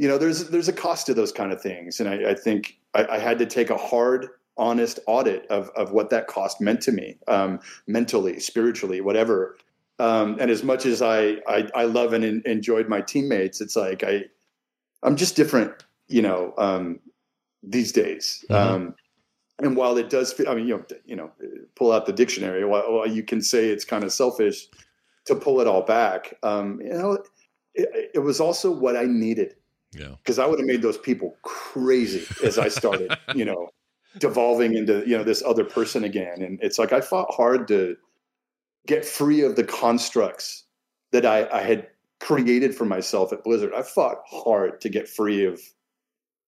you 0.00 0.08
know, 0.08 0.16
there's 0.16 0.48
there's 0.48 0.68
a 0.68 0.72
cost 0.72 1.04
to 1.06 1.14
those 1.14 1.30
kind 1.30 1.52
of 1.52 1.60
things, 1.60 2.00
and 2.00 2.08
I, 2.08 2.30
I 2.30 2.34
think 2.34 2.78
I, 2.94 3.04
I, 3.04 3.18
had 3.18 3.38
to 3.38 3.44
take 3.44 3.68
a 3.68 3.76
hard, 3.76 4.28
honest 4.56 4.98
audit 5.06 5.46
of 5.48 5.68
of 5.76 5.92
what 5.92 6.08
that 6.08 6.26
cost 6.26 6.58
meant 6.58 6.80
to 6.82 6.92
me, 6.92 7.18
um, 7.28 7.60
mentally, 7.86 8.40
spiritually, 8.40 9.02
whatever. 9.02 9.58
Um, 9.98 10.38
and 10.40 10.50
as 10.50 10.62
much 10.62 10.86
as 10.86 11.02
I, 11.02 11.36
I, 11.46 11.68
I 11.74 11.84
love 11.84 12.14
and 12.14 12.24
in, 12.24 12.42
enjoyed 12.46 12.88
my 12.88 13.02
teammates, 13.02 13.60
it's 13.60 13.76
like 13.76 14.02
I 14.02 14.24
I'm 15.02 15.16
just 15.16 15.36
different, 15.36 15.84
you 16.08 16.22
know, 16.22 16.54
um, 16.56 16.98
these 17.62 17.92
days. 17.92 18.42
Mm-hmm. 18.48 18.74
Um, 18.74 18.94
and 19.58 19.76
while 19.76 19.98
it 19.98 20.08
does, 20.08 20.34
I 20.48 20.54
mean, 20.54 20.66
you 20.66 20.78
know, 20.78 20.84
you 21.04 21.16
know, 21.16 21.30
pull 21.74 21.92
out 21.92 22.06
the 22.06 22.14
dictionary. 22.14 22.64
While, 22.64 22.90
while 22.90 23.06
you 23.06 23.22
can 23.22 23.42
say 23.42 23.68
it's 23.68 23.84
kind 23.84 24.02
of 24.04 24.14
selfish 24.14 24.66
to 25.26 25.34
pull 25.34 25.60
it 25.60 25.66
all 25.66 25.82
back, 25.82 26.38
um, 26.42 26.80
you 26.80 26.88
know, 26.88 27.22
it, 27.74 28.10
it 28.14 28.20
was 28.20 28.40
also 28.40 28.70
what 28.70 28.96
I 28.96 29.04
needed 29.04 29.56
yeah. 29.92 30.14
Because 30.18 30.38
I 30.38 30.46
would 30.46 30.58
have 30.58 30.66
made 30.66 30.82
those 30.82 30.98
people 30.98 31.36
crazy 31.42 32.26
as 32.44 32.58
I 32.58 32.68
started, 32.68 33.16
you 33.34 33.44
know, 33.44 33.70
devolving 34.18 34.74
into, 34.74 35.02
you 35.06 35.16
know, 35.16 35.24
this 35.24 35.42
other 35.44 35.64
person 35.64 36.04
again. 36.04 36.42
And 36.42 36.58
it's 36.62 36.78
like 36.78 36.92
I 36.92 37.00
fought 37.00 37.32
hard 37.34 37.68
to 37.68 37.96
get 38.86 39.04
free 39.04 39.42
of 39.42 39.56
the 39.56 39.64
constructs 39.64 40.64
that 41.12 41.26
I, 41.26 41.48
I 41.50 41.62
had 41.62 41.88
created 42.20 42.74
for 42.74 42.84
myself 42.84 43.32
at 43.32 43.44
Blizzard. 43.44 43.72
I 43.74 43.82
fought 43.82 44.18
hard 44.26 44.80
to 44.82 44.88
get 44.88 45.08
free 45.08 45.44
of 45.44 45.60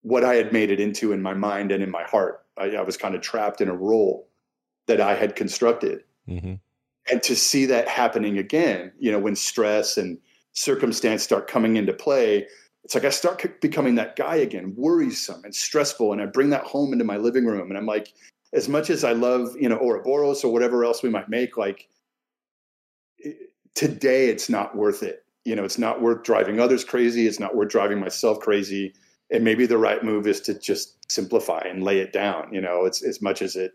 what 0.02 0.24
I 0.24 0.34
had 0.34 0.52
made 0.52 0.70
it 0.70 0.80
into 0.80 1.12
in 1.12 1.22
my 1.22 1.34
mind 1.34 1.72
and 1.72 1.82
in 1.82 1.90
my 1.90 2.02
heart. 2.04 2.44
I, 2.56 2.70
I 2.70 2.82
was 2.82 2.96
kind 2.96 3.14
of 3.14 3.22
trapped 3.22 3.60
in 3.60 3.68
a 3.68 3.74
role 3.74 4.28
that 4.86 5.00
I 5.00 5.14
had 5.14 5.36
constructed. 5.36 6.04
Mm-hmm. 6.28 6.54
And 7.10 7.22
to 7.22 7.34
see 7.34 7.66
that 7.66 7.88
happening 7.88 8.38
again, 8.38 8.92
you 8.98 9.10
know, 9.10 9.18
when 9.18 9.34
stress 9.34 9.96
and 9.96 10.18
circumstance 10.52 11.22
start 11.22 11.48
coming 11.48 11.76
into 11.76 11.92
play, 11.92 12.46
it's 12.84 12.94
like 12.94 13.04
I 13.04 13.10
start 13.10 13.60
becoming 13.60 13.94
that 13.96 14.16
guy 14.16 14.36
again, 14.36 14.74
worrisome 14.76 15.44
and 15.44 15.54
stressful. 15.54 16.12
And 16.12 16.20
I 16.20 16.26
bring 16.26 16.50
that 16.50 16.64
home 16.64 16.92
into 16.92 17.04
my 17.04 17.16
living 17.16 17.44
room. 17.46 17.68
And 17.68 17.78
I'm 17.78 17.86
like, 17.86 18.12
as 18.52 18.68
much 18.68 18.90
as 18.90 19.04
I 19.04 19.12
love, 19.12 19.54
you 19.58 19.68
know, 19.68 19.78
Auroboros 19.78 20.44
or 20.44 20.52
whatever 20.52 20.84
else 20.84 21.02
we 21.02 21.08
might 21.08 21.28
make, 21.28 21.56
like 21.56 21.88
today 23.74 24.28
it's 24.28 24.48
not 24.48 24.76
worth 24.76 25.02
it. 25.02 25.24
you 25.44 25.56
know, 25.56 25.64
it's 25.64 25.78
not 25.78 26.00
worth 26.00 26.22
driving 26.22 26.60
others 26.60 26.84
crazy. 26.84 27.26
It's 27.26 27.40
not 27.40 27.56
worth 27.56 27.70
driving 27.70 27.98
myself 27.98 28.38
crazy. 28.40 28.94
And 29.30 29.42
maybe 29.42 29.66
the 29.66 29.78
right 29.78 30.02
move 30.04 30.26
is 30.26 30.40
to 30.42 30.58
just 30.58 31.10
simplify 31.10 31.60
and 31.60 31.82
lay 31.82 31.98
it 31.98 32.12
down, 32.12 32.52
you 32.52 32.60
know, 32.60 32.84
it's 32.84 33.02
as 33.02 33.20
much 33.20 33.42
as 33.42 33.56
it 33.56 33.72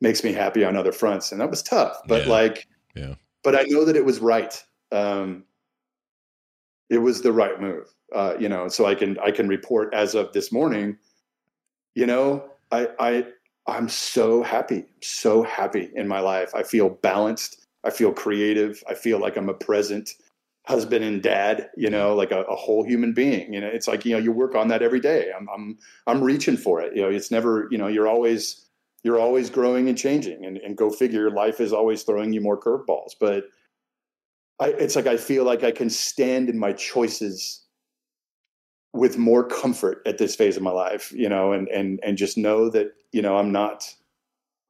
makes 0.00 0.24
me 0.24 0.32
happy 0.32 0.64
on 0.64 0.76
other 0.76 0.92
fronts. 0.92 1.30
And 1.30 1.40
that 1.40 1.50
was 1.50 1.62
tough, 1.62 2.00
but 2.06 2.24
Yeah. 2.24 2.32
like, 2.32 2.68
Yeah. 2.94 3.14
but 3.42 3.54
I 3.54 3.64
know 3.64 3.84
that 3.84 3.96
it 3.96 4.04
was 4.04 4.18
right. 4.20 4.62
Um, 4.92 5.44
it 6.90 6.98
was 6.98 7.22
the 7.22 7.32
right 7.32 7.60
move, 7.60 7.86
uh, 8.14 8.34
you 8.38 8.48
know, 8.48 8.68
so 8.68 8.84
I 8.84 8.94
can, 8.94 9.18
I 9.20 9.30
can 9.30 9.48
report 9.48 9.94
as 9.94 10.14
of 10.14 10.32
this 10.32 10.52
morning, 10.52 10.98
you 11.94 12.06
know, 12.06 12.50
I, 12.72 12.88
I, 12.98 13.26
I'm 13.66 13.88
so 13.88 14.42
happy, 14.42 14.84
so 15.00 15.42
happy 15.42 15.90
in 15.94 16.08
my 16.08 16.20
life. 16.20 16.54
I 16.54 16.64
feel 16.64 16.90
balanced. 16.90 17.64
I 17.84 17.90
feel 17.90 18.12
creative. 18.12 18.82
I 18.88 18.94
feel 18.94 19.20
like 19.20 19.36
I'm 19.36 19.48
a 19.48 19.54
present 19.54 20.10
husband 20.66 21.04
and 21.04 21.22
dad, 21.22 21.70
you 21.76 21.88
know, 21.88 22.14
like 22.14 22.32
a, 22.32 22.42
a 22.42 22.56
whole 22.56 22.84
human 22.84 23.12
being. 23.12 23.54
You 23.54 23.60
know, 23.60 23.68
it's 23.68 23.88
like, 23.88 24.04
you 24.04 24.12
know, 24.12 24.18
you 24.18 24.32
work 24.32 24.54
on 24.54 24.68
that 24.68 24.82
every 24.82 25.00
day. 25.00 25.30
I'm, 25.36 25.48
I'm, 25.48 25.78
I'm 26.06 26.22
reaching 26.22 26.56
for 26.56 26.80
it. 26.80 26.94
You 26.94 27.02
know, 27.02 27.08
it's 27.08 27.30
never, 27.30 27.68
you 27.70 27.78
know, 27.78 27.86
you're 27.86 28.08
always, 28.08 28.66
you're 29.02 29.18
always 29.18 29.48
growing 29.48 29.88
and 29.88 29.96
changing 29.96 30.44
and, 30.44 30.58
and 30.58 30.76
go 30.76 30.90
figure 30.90 31.30
life 31.30 31.60
is 31.60 31.72
always 31.72 32.02
throwing 32.02 32.32
you 32.32 32.40
more 32.40 32.60
curveballs. 32.60 33.12
But 33.18 33.44
I, 34.60 34.68
it's 34.68 34.94
like, 34.94 35.06
I 35.06 35.16
feel 35.16 35.44
like 35.44 35.64
I 35.64 35.70
can 35.70 35.90
stand 35.90 36.48
in 36.48 36.58
my 36.58 36.72
choices 36.72 37.64
with 38.92 39.16
more 39.16 39.44
comfort 39.44 40.02
at 40.06 40.18
this 40.18 40.36
phase 40.36 40.56
of 40.56 40.62
my 40.62 40.70
life, 40.70 41.12
you 41.12 41.28
know, 41.28 41.52
and, 41.52 41.68
and, 41.68 42.00
and 42.04 42.16
just 42.16 42.36
know 42.36 42.68
that, 42.70 42.92
you 43.12 43.22
know, 43.22 43.36
I'm 43.36 43.52
not, 43.52 43.92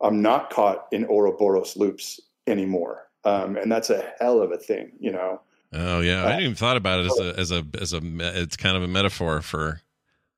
I'm 0.01 0.23
not 0.23 0.51
caught 0.51 0.87
in 0.93 1.05
Ouroboros 1.07 1.77
loops 1.77 2.21
anymore. 2.47 3.09
Um, 3.25 3.57
and 3.57 3.71
that's 3.71 3.91
a 3.91 4.13
hell 4.21 4.41
of 4.41 4.53
a 4.53 4.57
thing, 4.57 4.93
you 4.99 5.13
know? 5.13 5.41
Oh 5.73 6.01
yeah, 6.01 6.25
I 6.25 6.31
hadn't 6.31 6.45
even 6.45 6.55
thought 6.57 6.77
about 6.77 7.01
it 7.01 7.07
as 7.07 7.21
a 7.21 7.39
as 7.39 7.53
a 7.53 7.65
as 7.81 7.93
a 7.93 8.01
it's 8.41 8.57
kind 8.57 8.77
of 8.77 8.83
a 8.83 8.89
metaphor 8.89 9.41
for 9.41 9.81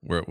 where 0.03 0.25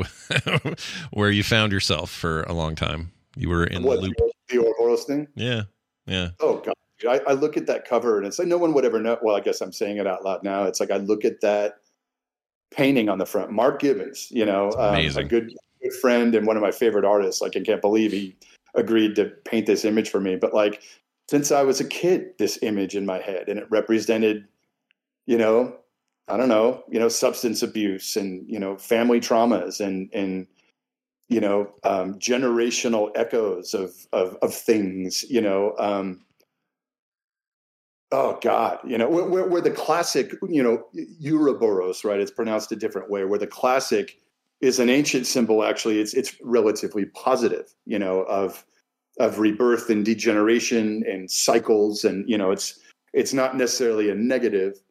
where 1.11 1.32
you 1.32 1.43
found 1.43 1.72
yourself 1.72 2.11
for 2.11 2.43
a 2.43 2.53
long 2.53 2.76
time. 2.76 3.11
You 3.36 3.49
were 3.49 3.63
in 3.63 3.82
what 3.82 3.95
the 3.95 4.01
loop. 4.01 4.15
the 4.49 4.57
Ouroboros 4.59 5.05
thing? 5.05 5.28
Yeah, 5.36 5.63
yeah, 6.05 6.30
Oh 6.39 6.57
god, 6.57 6.76
I, 7.07 7.19
I 7.27 7.33
look 7.33 7.57
at 7.57 7.67
that 7.67 7.85
cover 7.85 8.17
and 8.17 8.27
it's 8.27 8.39
like 8.39 8.47
no 8.47 8.57
one 8.57 8.73
would 8.73 8.85
ever 8.85 8.99
know. 8.99 9.17
Well, 9.21 9.35
I 9.35 9.39
guess 9.39 9.61
I'm 9.61 9.71
saying 9.71 9.97
it 9.97 10.07
out 10.07 10.23
loud 10.23 10.43
now. 10.43 10.63
It's 10.63 10.79
like 10.79 10.91
I 10.91 10.97
look 10.97 11.25
at 11.25 11.41
that 11.41 11.75
painting 12.71 13.09
on 13.09 13.17
the 13.17 13.25
front, 13.25 13.51
Mark 13.51 13.81
Gibbons. 13.81 14.27
You 14.31 14.45
know, 14.45 14.71
um, 14.77 14.95
a 14.95 15.23
good 15.23 15.53
good 15.81 15.93
friend 15.93 16.35
and 16.35 16.47
one 16.47 16.57
of 16.57 16.63
my 16.63 16.71
favorite 16.71 17.05
artists. 17.05 17.41
Like 17.41 17.55
I 17.55 17.61
can't 17.61 17.81
believe 17.81 18.11
he 18.11 18.35
agreed 18.75 19.15
to 19.15 19.25
paint 19.25 19.65
this 19.65 19.85
image 19.85 20.09
for 20.09 20.19
me. 20.19 20.35
But 20.35 20.53
like 20.53 20.81
since 21.29 21.51
I 21.51 21.63
was 21.63 21.79
a 21.79 21.87
kid, 21.87 22.37
this 22.37 22.59
image 22.61 22.95
in 22.95 23.05
my 23.05 23.19
head, 23.19 23.47
and 23.47 23.59
it 23.59 23.69
represented, 23.69 24.47
you 25.25 25.37
know, 25.37 25.75
I 26.27 26.37
don't 26.37 26.49
know, 26.49 26.83
you 26.89 26.99
know, 26.99 27.09
substance 27.09 27.61
abuse 27.63 28.15
and 28.15 28.49
you 28.49 28.59
know, 28.59 28.77
family 28.77 29.19
traumas 29.19 29.79
and 29.79 30.09
and 30.13 30.47
you 31.29 31.39
know, 31.39 31.71
um, 31.83 32.15
generational 32.15 33.09
echoes 33.15 33.73
of, 33.73 33.93
of 34.11 34.37
of 34.41 34.53
things. 34.53 35.23
You 35.29 35.41
know, 35.41 35.75
um, 35.77 36.21
oh 38.12 38.38
God, 38.41 38.80
you 38.86 38.97
know, 38.97 39.09
where, 39.09 39.47
where 39.47 39.62
the 39.62 39.72
classic, 39.72 40.34
you 40.47 40.62
know, 40.62 40.84
Ouroboros, 41.26 42.03
right? 42.03 42.20
It's 42.20 42.32
pronounced 42.32 42.72
a 42.72 42.76
different 42.76 43.09
way. 43.09 43.26
Where 43.26 43.39
the 43.39 43.47
classic 43.47 44.18
is 44.62 44.80
an 44.80 44.89
ancient 44.89 45.28
symbol. 45.28 45.64
Actually, 45.64 45.99
it's 45.99 46.14
it's 46.14 46.36
relatively 46.43 47.05
positive. 47.05 47.74
You 47.86 47.99
know, 47.99 48.22
of 48.24 48.66
of 49.20 49.39
rebirth 49.39 49.89
and 49.89 50.05
degeneration 50.05 51.03
and 51.07 51.30
cycles, 51.30 52.03
and 52.03 52.28
you 52.30 52.38
know, 52.38 52.51
it's 52.51 52.80
it's 53.14 53.34
not 53.34 53.57
necessarily 53.57 54.09
a 54.09 54.16
negative. 54.16 54.82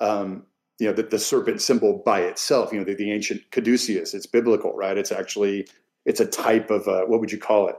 Um, 0.00 0.44
you 0.78 0.86
know, 0.86 0.92
the, 0.92 1.04
the 1.04 1.18
serpent 1.18 1.62
symbol 1.62 2.02
by 2.04 2.20
itself, 2.20 2.70
you 2.70 2.78
know, 2.78 2.84
the, 2.84 2.94
the 2.94 3.10
ancient 3.10 3.50
caduceus, 3.50 4.12
it's 4.12 4.26
biblical, 4.26 4.74
right? 4.74 4.98
It's 4.98 5.10
actually, 5.10 5.66
it's 6.04 6.20
a 6.20 6.26
type 6.26 6.70
of, 6.70 6.86
uh, 6.86 7.06
what 7.06 7.18
would 7.20 7.32
you 7.32 7.38
call 7.38 7.68
it? 7.68 7.76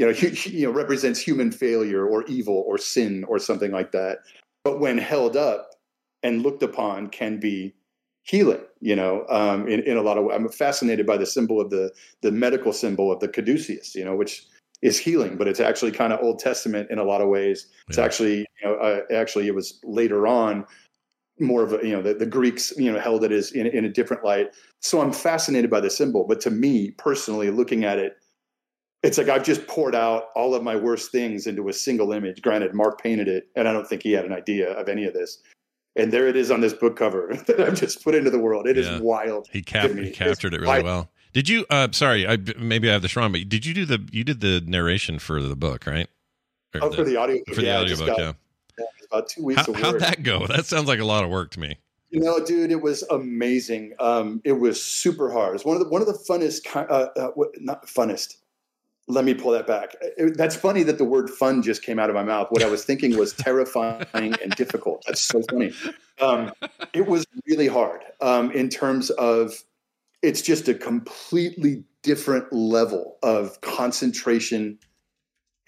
You 0.00 0.06
know, 0.06 0.12
you 0.12 0.66
know, 0.66 0.72
represents 0.72 1.20
human 1.20 1.52
failure 1.52 2.06
or 2.06 2.24
evil 2.24 2.64
or 2.66 2.78
sin 2.78 3.22
or 3.28 3.38
something 3.38 3.70
like 3.70 3.92
that. 3.92 4.20
But 4.64 4.80
when 4.80 4.96
held 4.96 5.36
up 5.36 5.72
and 6.22 6.40
looked 6.42 6.62
upon 6.62 7.08
can 7.08 7.38
be 7.38 7.74
healing, 8.22 8.62
you 8.80 8.96
know, 8.96 9.26
um, 9.28 9.68
in, 9.68 9.80
in 9.80 9.98
a 9.98 10.02
lot 10.02 10.16
of 10.16 10.24
ways. 10.24 10.36
I'm 10.36 10.48
fascinated 10.48 11.06
by 11.06 11.18
the 11.18 11.26
symbol 11.26 11.60
of 11.60 11.68
the, 11.68 11.92
the 12.22 12.32
medical 12.32 12.72
symbol 12.72 13.12
of 13.12 13.20
the 13.20 13.28
caduceus, 13.28 13.94
you 13.94 14.04
know, 14.04 14.16
which 14.16 14.46
is 14.80 14.98
healing, 14.98 15.36
but 15.36 15.46
it's 15.46 15.60
actually 15.60 15.92
kind 15.92 16.14
of 16.14 16.20
Old 16.22 16.38
Testament 16.38 16.90
in 16.90 16.98
a 16.98 17.04
lot 17.04 17.20
of 17.20 17.28
ways. 17.28 17.66
It's 17.88 17.98
Yeah. 17.98 18.04
actually, 18.04 18.38
you 18.38 18.64
know, 18.64 18.76
uh, 18.76 19.00
actually 19.12 19.48
it 19.48 19.54
was 19.54 19.80
later 19.84 20.26
on 20.26 20.64
more 21.38 21.62
of 21.62 21.74
a, 21.74 21.86
you 21.86 21.92
know, 21.92 22.00
the, 22.00 22.14
the 22.14 22.24
Greeks, 22.24 22.72
you 22.78 22.90
know, 22.90 22.98
held 22.98 23.24
it 23.24 23.32
as 23.32 23.52
in, 23.52 23.66
in 23.66 23.84
a 23.84 23.90
different 23.90 24.24
light. 24.24 24.54
So 24.80 25.02
I'm 25.02 25.12
fascinated 25.12 25.68
by 25.68 25.80
the 25.80 25.90
symbol, 25.90 26.24
but 26.24 26.40
to 26.42 26.50
me 26.50 26.92
personally, 26.92 27.50
looking 27.50 27.84
at 27.84 27.98
it, 27.98 28.16
it's 29.02 29.16
like 29.18 29.28
I've 29.28 29.44
just 29.44 29.66
poured 29.66 29.94
out 29.94 30.24
all 30.36 30.54
of 30.54 30.62
my 30.62 30.76
worst 30.76 31.10
things 31.12 31.46
into 31.46 31.68
a 31.68 31.72
single 31.72 32.12
image. 32.12 32.42
Granted, 32.42 32.74
Mark 32.74 33.00
painted 33.02 33.28
it, 33.28 33.48
and 33.56 33.66
I 33.68 33.72
don't 33.72 33.86
think 33.88 34.02
he 34.02 34.12
had 34.12 34.24
an 34.24 34.32
idea 34.32 34.70
of 34.72 34.88
any 34.88 35.04
of 35.04 35.14
this. 35.14 35.38
And 35.96 36.12
there 36.12 36.28
it 36.28 36.36
is 36.36 36.50
on 36.50 36.60
this 36.60 36.72
book 36.72 36.96
cover 36.96 37.34
that 37.46 37.60
I've 37.60 37.74
just 37.74 38.04
put 38.04 38.14
into 38.14 38.30
the 38.30 38.38
world. 38.38 38.66
It 38.66 38.76
is 38.78 38.86
Yeah. 38.86 39.00
wild. 39.00 39.48
he 39.52 39.62
cap 39.62 39.90
he 39.90 40.08
It's 40.08 40.18
captured 40.18 40.54
it 40.54 40.60
really 40.60 40.68
wild. 40.68 40.84
well. 40.84 41.10
Did 41.32 41.48
you? 41.48 41.64
Uh, 41.70 41.88
sorry, 41.92 42.26
I 42.26 42.38
maybe 42.58 42.88
I 42.88 42.92
have 42.92 43.02
this 43.02 43.14
wrong, 43.16 43.32
but 43.32 43.48
did 43.48 43.64
you 43.64 43.72
do 43.74 43.84
the 43.86 44.06
you 44.12 44.24
did 44.24 44.40
the 44.40 44.62
narration 44.66 45.18
for 45.18 45.40
the 45.40 45.56
book, 45.56 45.86
right? 45.86 46.08
Or 46.74 46.84
Oh, 46.84 46.90
for 46.92 47.04
the 47.04 47.16
audio, 47.16 47.42
for 47.48 47.56
the 47.60 47.66
yeah, 47.66 47.80
audiobook, 47.80 48.06
got- 48.06 48.18
yeah. 48.18 48.32
yeah, 48.78 48.84
about 49.10 49.28
two 49.28 49.44
weeks 49.44 49.64
How, 49.66 49.72
how'd 49.72 50.00
that 50.00 50.22
go? 50.22 50.46
That 50.46 50.66
sounds 50.66 50.86
like 50.88 50.98
a 51.00 51.04
lot 51.04 51.24
of 51.24 51.30
work 51.30 51.50
to 51.52 51.60
me. 51.60 51.78
You 52.10 52.20
know, 52.20 52.44
dude, 52.44 52.72
it 52.72 52.80
was 52.82 53.02
amazing. 53.10 53.94
Um, 54.00 54.40
it 54.44 54.52
was 54.54 54.82
super 54.82 55.30
hard. 55.30 55.54
It's 55.54 55.64
one 55.64 55.76
of 55.76 55.82
the 55.84 55.88
one 55.88 56.00
of 56.02 56.08
the 56.08 56.18
funnest, 56.28 56.66
uh, 56.74 57.08
uh, 57.16 57.30
not 57.60 57.86
funnest. 57.86 58.36
Let 59.10 59.24
me 59.24 59.34
pull 59.34 59.52
that 59.52 59.66
back. 59.66 59.96
That's 60.34 60.56
funny 60.56 60.82
that 60.84 60.98
the 60.98 61.04
word 61.04 61.30
"fun" 61.30 61.62
just 61.62 61.82
came 61.82 61.98
out 61.98 62.08
of 62.08 62.14
my 62.14 62.22
mouth. 62.22 62.48
What 62.50 62.62
I 62.62 62.68
was 62.68 62.84
thinking 62.84 63.16
was 63.16 63.32
terrifying 63.38 64.06
and 64.14 64.54
difficult. 64.56 65.04
That's 65.06 65.22
so 65.22 65.42
funny. 65.50 65.72
Um, 66.20 66.52
it 66.92 67.06
was 67.06 67.26
really 67.46 67.68
hard 67.68 68.02
um, 68.20 68.50
in 68.52 68.68
terms 68.68 69.10
of 69.10 69.52
it's 70.22 70.42
just 70.42 70.68
a 70.68 70.74
completely 70.74 71.84
different 72.02 72.52
level 72.52 73.16
of 73.22 73.60
concentration 73.60 74.78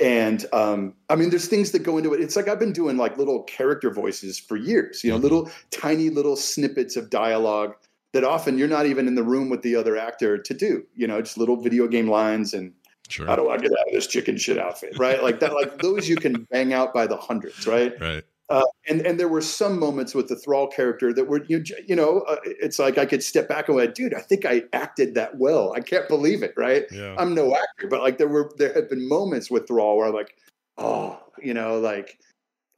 and 0.03 0.45
um, 0.53 0.95
I 1.09 1.15
mean, 1.15 1.31
there's 1.31 1.47
things 1.47 1.71
that 1.71 1.85
go 1.85 1.97
into 1.97 2.13
it. 2.13 2.21
It's 2.21 2.35
like 2.35 2.49
I've 2.49 2.59
been 2.59 2.73
doing 2.73 2.97
like 2.97 3.17
little 3.17 3.45
character 3.45 3.89
voices 3.89 4.37
for 4.37 4.57
years, 4.57 5.05
you 5.05 5.11
know, 5.11 5.17
little 5.17 5.49
tiny 5.71 6.11
little 6.11 6.35
snippets 6.35 6.97
of 6.97 7.09
dialogue 7.09 7.77
that 8.13 8.25
often 8.25 8.59
you're 8.59 8.69
not 8.69 8.87
even 8.87 9.07
in 9.07 9.15
the 9.15 9.23
room 9.23 9.49
with 9.49 9.63
the 9.63 9.77
other 9.77 9.97
actor 9.97 10.39
to 10.39 10.55
do, 10.55 10.85
you 10.97 11.07
know, 11.07 11.23
just 11.23 11.39
little 11.39 11.57
video 11.57 11.87
game 11.87 12.09
lines 12.09 12.53
and 12.53 12.73
Sure. 13.13 13.27
how 13.27 13.37
do 13.37 13.51
I 13.51 13.59
get 13.59 13.73
out 13.73 13.87
of 13.87 13.93
this 13.93 14.07
chicken 14.07 14.39
shit 14.39 14.59
outfit, 14.59 14.99
right? 14.99 15.23
Like 15.23 15.41
that, 15.41 15.53
like 15.53 15.79
those 15.79 16.09
you 16.09 16.17
can 16.17 16.47
bang 16.51 16.73
out 16.73 16.95
by 16.95 17.07
the 17.07 17.17
hundreds, 17.17 17.67
right? 17.67 17.93
Right. 18.01 18.25
Uh, 18.49 18.65
and 18.89 19.01
and 19.03 19.19
there 19.19 19.29
were 19.29 19.41
some 19.41 19.79
moments 19.79 20.15
with 20.15 20.29
the 20.29 20.37
Thrall 20.37 20.67
character 20.67 21.13
that 21.15 21.27
were 21.27 21.45
you 21.49 21.63
you 21.87 21.97
know 21.97 22.21
uh, 22.29 22.37
it's 22.45 22.79
like 22.79 22.99
I 22.99 23.07
could 23.07 23.23
step 23.23 23.49
back 23.49 23.69
and 23.69 23.79
go, 23.79 23.87
dude, 23.87 24.15
I 24.15 24.21
think 24.21 24.45
I 24.45 24.65
acted 24.73 25.15
that 25.15 25.39
well. 25.39 25.73
I 25.75 25.81
can't 25.81 26.09
believe 26.09 26.43
it, 26.43 26.53
right? 26.57 26.85
Yeah. 26.91 27.15
I'm 27.19 27.35
no 27.35 27.55
actor, 27.55 27.89
but 27.89 28.01
like 28.01 28.19
there 28.19 28.29
were 28.29 28.51
there 28.59 28.73
have 28.75 28.91
been 28.91 29.09
moments 29.09 29.51
with 29.51 29.67
Thrall 29.69 29.97
where 29.97 30.09
I'm 30.09 30.15
like, 30.15 30.37
oh, 30.77 31.19
you 31.43 31.55
know, 31.55 31.79
like 31.79 32.19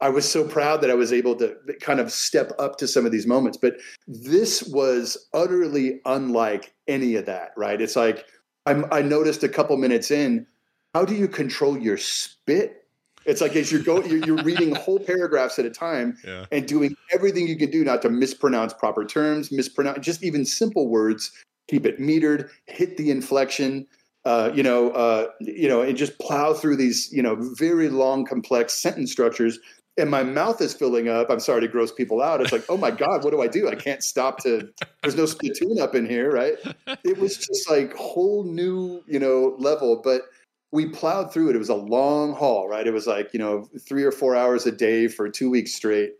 I 0.01 0.09
was 0.09 0.29
so 0.29 0.47
proud 0.47 0.81
that 0.81 0.91
I 0.91 0.95
was 0.95 1.11
able 1.11 1.35
to 1.37 1.57
kind 1.81 1.99
of 1.99 2.11
step 2.11 2.51
up 2.59 2.77
to 2.77 2.87
some 2.87 3.05
of 3.05 3.11
these 3.11 3.27
moments. 3.27 3.57
But 3.57 3.77
this 4.07 4.63
was 4.63 5.27
utterly 5.33 6.01
unlike 6.05 6.73
any 6.87 7.15
of 7.15 7.25
that, 7.25 7.51
right? 7.57 7.81
It's 7.81 7.95
like 7.95 8.25
I'm, 8.65 8.85
I 8.91 9.01
noticed 9.01 9.43
a 9.43 9.49
couple 9.49 9.77
minutes 9.77 10.11
in, 10.11 10.47
how 10.93 11.05
do 11.05 11.15
you 11.15 11.27
control 11.27 11.77
your 11.77 11.97
spit? 11.97 12.83
It's 13.25 13.41
like 13.41 13.55
as 13.55 13.71
you're 13.71 13.81
going, 13.81 14.09
you're, 14.09 14.25
you're 14.25 14.43
reading 14.43 14.73
whole 14.75 14.99
paragraphs 14.99 15.57
at 15.59 15.65
a 15.65 15.69
time 15.69 16.17
Yeah. 16.23 16.45
and 16.51 16.67
doing 16.67 16.95
everything 17.13 17.47
you 17.47 17.57
can 17.57 17.71
do 17.71 17.83
not 17.83 18.01
to 18.03 18.09
mispronounce 18.09 18.73
proper 18.73 19.05
terms, 19.05 19.51
mispronounce 19.51 20.05
just 20.05 20.23
even 20.23 20.45
simple 20.45 20.87
words. 20.87 21.31
Keep 21.67 21.85
it 21.87 21.99
metered, 21.99 22.49
hit 22.67 22.95
the 22.97 23.09
inflection, 23.09 23.87
uh, 24.23 24.51
you 24.53 24.61
know, 24.61 24.91
uh, 24.91 25.27
you 25.39 25.67
know, 25.67 25.81
and 25.81 25.97
just 25.97 26.17
plow 26.19 26.53
through 26.53 26.75
these, 26.75 27.11
you 27.11 27.23
know, 27.23 27.35
very 27.55 27.89
long, 27.89 28.23
complex 28.25 28.73
sentence 28.73 29.11
structures. 29.11 29.59
And 29.97 30.11
my 30.11 30.23
mouth 30.23 30.59
is 30.61 30.73
filling 30.73 31.07
up. 31.07 31.29
I'm 31.29 31.39
sorry 31.39 31.61
to 31.61 31.67
gross 31.67 31.91
people 31.91 32.21
out. 32.21 32.41
It's 32.41 32.51
like, 32.51 32.65
oh 32.67 32.75
my 32.75 32.91
god, 32.91 33.23
what 33.23 33.31
do 33.31 33.41
I 33.41 33.47
do? 33.47 33.69
I 33.69 33.75
can't 33.75 34.03
stop 34.03 34.39
to. 34.43 34.69
There's 35.01 35.15
no 35.15 35.25
spittoon 35.25 35.79
up 35.79 35.95
in 35.95 36.05
here, 36.05 36.31
right? 36.31 36.55
It 37.03 37.17
was 37.17 37.37
just 37.37 37.69
like 37.69 37.95
whole 37.95 38.43
new, 38.43 39.01
you 39.07 39.19
know, 39.19 39.55
level. 39.57 40.01
But 40.03 40.23
we 40.71 40.87
plowed 40.87 41.31
through 41.31 41.49
it. 41.49 41.55
It 41.55 41.59
was 41.59 41.69
a 41.69 41.75
long 41.75 42.33
haul, 42.33 42.67
right? 42.67 42.85
It 42.85 42.93
was 42.93 43.07
like 43.07 43.33
you 43.33 43.39
know 43.39 43.69
three 43.79 44.03
or 44.03 44.11
four 44.11 44.35
hours 44.35 44.65
a 44.65 44.71
day 44.71 45.07
for 45.07 45.29
two 45.29 45.49
weeks 45.49 45.73
straight. 45.73 46.15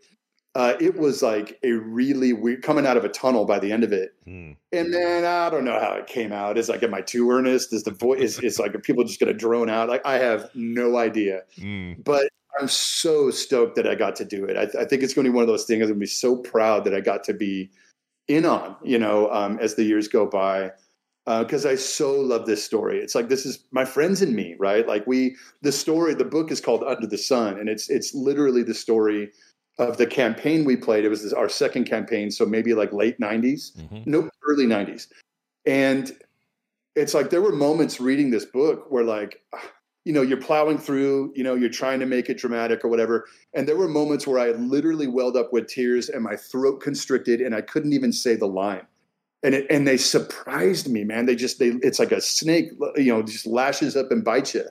Uh, 0.56 0.74
it 0.80 0.96
was 0.96 1.22
like 1.22 1.58
a 1.64 1.72
really 1.72 2.32
weird 2.32 2.62
coming 2.62 2.86
out 2.86 2.96
of 2.96 3.04
a 3.04 3.10
tunnel 3.10 3.44
by 3.44 3.58
the 3.58 3.70
end 3.70 3.84
of 3.84 3.92
it. 3.92 4.14
Hmm. 4.24 4.52
And 4.72 4.92
then 4.92 5.26
I 5.26 5.50
don't 5.50 5.66
know 5.66 5.78
how 5.78 5.92
it 5.92 6.06
came 6.06 6.32
out. 6.32 6.56
Is 6.56 6.70
like, 6.70 6.82
am 6.82 6.94
I 6.94 7.02
too 7.02 7.30
earnest? 7.30 7.74
Is 7.74 7.82
the 7.82 7.90
voice? 7.90 8.20
Is, 8.20 8.38
is 8.38 8.58
like, 8.58 8.74
are 8.74 8.78
people 8.78 9.04
just 9.04 9.20
going 9.20 9.30
to 9.30 9.38
drone 9.38 9.68
out? 9.68 9.90
Like, 9.90 10.00
I 10.06 10.14
have 10.14 10.48
no 10.54 10.96
idea. 10.96 11.42
Mm. 11.58 12.02
But 12.02 12.30
I'm 12.60 12.68
so 12.68 13.30
stoked 13.30 13.76
that 13.76 13.86
I 13.86 13.94
got 13.94 14.16
to 14.16 14.24
do 14.24 14.44
it. 14.44 14.56
I, 14.56 14.82
I 14.82 14.84
think 14.84 15.02
it's 15.02 15.14
going 15.14 15.24
to 15.24 15.30
be 15.30 15.34
one 15.34 15.42
of 15.42 15.48
those 15.48 15.64
things. 15.64 15.82
I'm 15.82 15.88
going 15.88 15.94
to 15.94 16.00
be 16.00 16.06
so 16.06 16.36
proud 16.36 16.84
that 16.84 16.94
I 16.94 17.00
got 17.00 17.24
to 17.24 17.34
be 17.34 17.70
in 18.28 18.44
on, 18.44 18.76
you 18.82 18.98
know, 18.98 19.30
um, 19.30 19.58
as 19.60 19.74
the 19.74 19.84
years 19.84 20.08
go 20.08 20.26
by, 20.26 20.72
because 21.26 21.66
uh, 21.66 21.70
I 21.70 21.74
so 21.74 22.12
love 22.12 22.46
this 22.46 22.64
story. 22.64 22.98
It's 22.98 23.14
like 23.14 23.28
this 23.28 23.44
is 23.44 23.64
my 23.72 23.84
friends 23.84 24.22
and 24.22 24.34
me, 24.34 24.56
right? 24.58 24.86
Like 24.86 25.06
we, 25.06 25.36
the 25.62 25.72
story, 25.72 26.14
the 26.14 26.24
book 26.24 26.50
is 26.50 26.60
called 26.60 26.82
Under 26.84 27.06
the 27.06 27.18
Sun, 27.18 27.58
and 27.58 27.68
it's 27.68 27.90
it's 27.90 28.14
literally 28.14 28.62
the 28.62 28.74
story 28.74 29.32
of 29.78 29.96
the 29.98 30.06
campaign 30.06 30.64
we 30.64 30.76
played. 30.76 31.04
It 31.04 31.08
was 31.08 31.22
this, 31.22 31.32
our 31.32 31.48
second 31.48 31.84
campaign, 31.84 32.30
so 32.30 32.46
maybe 32.46 32.74
like 32.74 32.92
late 32.92 33.18
'90s, 33.18 33.76
mm-hmm. 33.76 34.02
nope, 34.06 34.30
early 34.48 34.66
'90s, 34.66 35.08
and 35.66 36.16
it's 36.94 37.12
like 37.12 37.30
there 37.30 37.42
were 37.42 37.52
moments 37.52 38.00
reading 38.00 38.30
this 38.30 38.44
book 38.44 38.86
where 38.88 39.04
like 39.04 39.42
you 40.06 40.12
know 40.12 40.22
you're 40.22 40.40
plowing 40.40 40.78
through 40.78 41.32
you 41.34 41.42
know 41.42 41.56
you're 41.56 41.68
trying 41.68 41.98
to 41.98 42.06
make 42.06 42.30
it 42.30 42.38
dramatic 42.38 42.84
or 42.84 42.88
whatever 42.88 43.26
and 43.54 43.66
there 43.66 43.76
were 43.76 43.88
moments 43.88 44.24
where 44.26 44.38
i 44.38 44.52
literally 44.52 45.08
welled 45.08 45.36
up 45.36 45.52
with 45.52 45.66
tears 45.66 46.08
and 46.08 46.22
my 46.22 46.36
throat 46.36 46.80
constricted 46.80 47.40
and 47.40 47.54
i 47.54 47.60
couldn't 47.60 47.92
even 47.92 48.12
say 48.12 48.36
the 48.36 48.46
line 48.46 48.86
and 49.42 49.54
it, 49.54 49.66
and 49.68 49.86
they 49.86 49.96
surprised 49.96 50.88
me 50.88 51.02
man 51.02 51.26
they 51.26 51.34
just 51.34 51.58
they 51.58 51.70
it's 51.82 51.98
like 51.98 52.12
a 52.12 52.20
snake 52.20 52.70
you 52.96 53.12
know 53.12 53.20
just 53.20 53.46
lashes 53.46 53.96
up 53.96 54.12
and 54.12 54.24
bites 54.24 54.54
you 54.54 54.64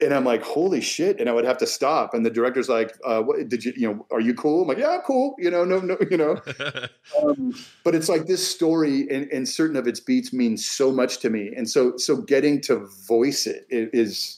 and 0.00 0.14
I'm 0.14 0.24
like, 0.24 0.42
holy 0.42 0.80
shit. 0.80 1.18
And 1.18 1.28
I 1.28 1.32
would 1.32 1.44
have 1.44 1.58
to 1.58 1.66
stop. 1.66 2.14
And 2.14 2.24
the 2.24 2.30
director's 2.30 2.68
like, 2.68 2.96
uh, 3.04 3.20
what 3.20 3.48
did 3.48 3.64
you, 3.64 3.72
you 3.76 3.88
know, 3.88 4.06
are 4.12 4.20
you 4.20 4.32
cool? 4.32 4.62
I'm 4.62 4.68
like, 4.68 4.78
yeah, 4.78 4.90
I'm 4.90 5.00
cool. 5.00 5.34
You 5.38 5.50
know, 5.50 5.64
no, 5.64 5.80
no, 5.80 5.96
you 6.10 6.16
know, 6.16 6.40
um, 7.22 7.52
but 7.82 7.94
it's 7.94 8.08
like 8.08 8.26
this 8.26 8.46
story 8.46 9.08
and, 9.10 9.30
and, 9.32 9.48
certain 9.48 9.76
of 9.76 9.88
its 9.88 9.98
beats 9.98 10.32
means 10.32 10.64
so 10.64 10.92
much 10.92 11.18
to 11.18 11.30
me. 11.30 11.52
And 11.56 11.68
so, 11.68 11.96
so 11.96 12.16
getting 12.16 12.60
to 12.62 12.86
voice 13.08 13.46
it 13.46 13.66
is 13.68 14.37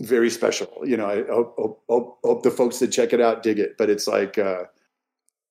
very 0.00 0.30
special. 0.30 0.68
You 0.84 0.96
know, 0.96 1.06
I 1.06 1.24
hope, 1.24 1.82
hope, 1.88 2.18
hope 2.24 2.42
the 2.42 2.50
folks 2.50 2.78
that 2.80 2.88
check 2.88 3.12
it 3.12 3.20
out 3.20 3.42
dig 3.42 3.58
it, 3.58 3.76
but 3.78 3.88
it's 3.90 4.06
like, 4.06 4.38
uh, 4.38 4.64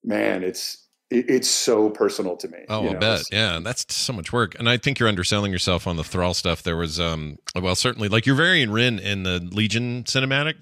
man, 0.04 0.44
it's, 0.44 0.86
it's 1.12 1.50
so 1.50 1.90
personal 1.90 2.38
to 2.38 2.48
me. 2.48 2.60
Oh, 2.70 2.88
I 2.88 2.94
bet. 2.94 3.24
Yeah, 3.32 3.60
that's 3.64 3.84
so 3.96 4.14
much 4.14 4.32
work. 4.32 4.56
And 4.60 4.70
I 4.70 4.78
think 4.78 5.00
you're 5.00 5.10
underselling 5.10 5.52
yourself 5.52 5.88
on 5.88 5.96
the 5.96 6.04
Thrall 6.04 6.36
stuff. 6.36 6.62
There 6.62 6.78
was, 6.78 7.00
um, 7.00 7.40
well, 7.56 7.74
certainly 7.74 8.10
like 8.10 8.28
you're 8.28 8.36
Varian 8.36 8.70
Wrynn 8.70 9.00
in 9.02 9.24
the 9.24 9.40
Legion 9.40 10.04
cinematic, 10.04 10.58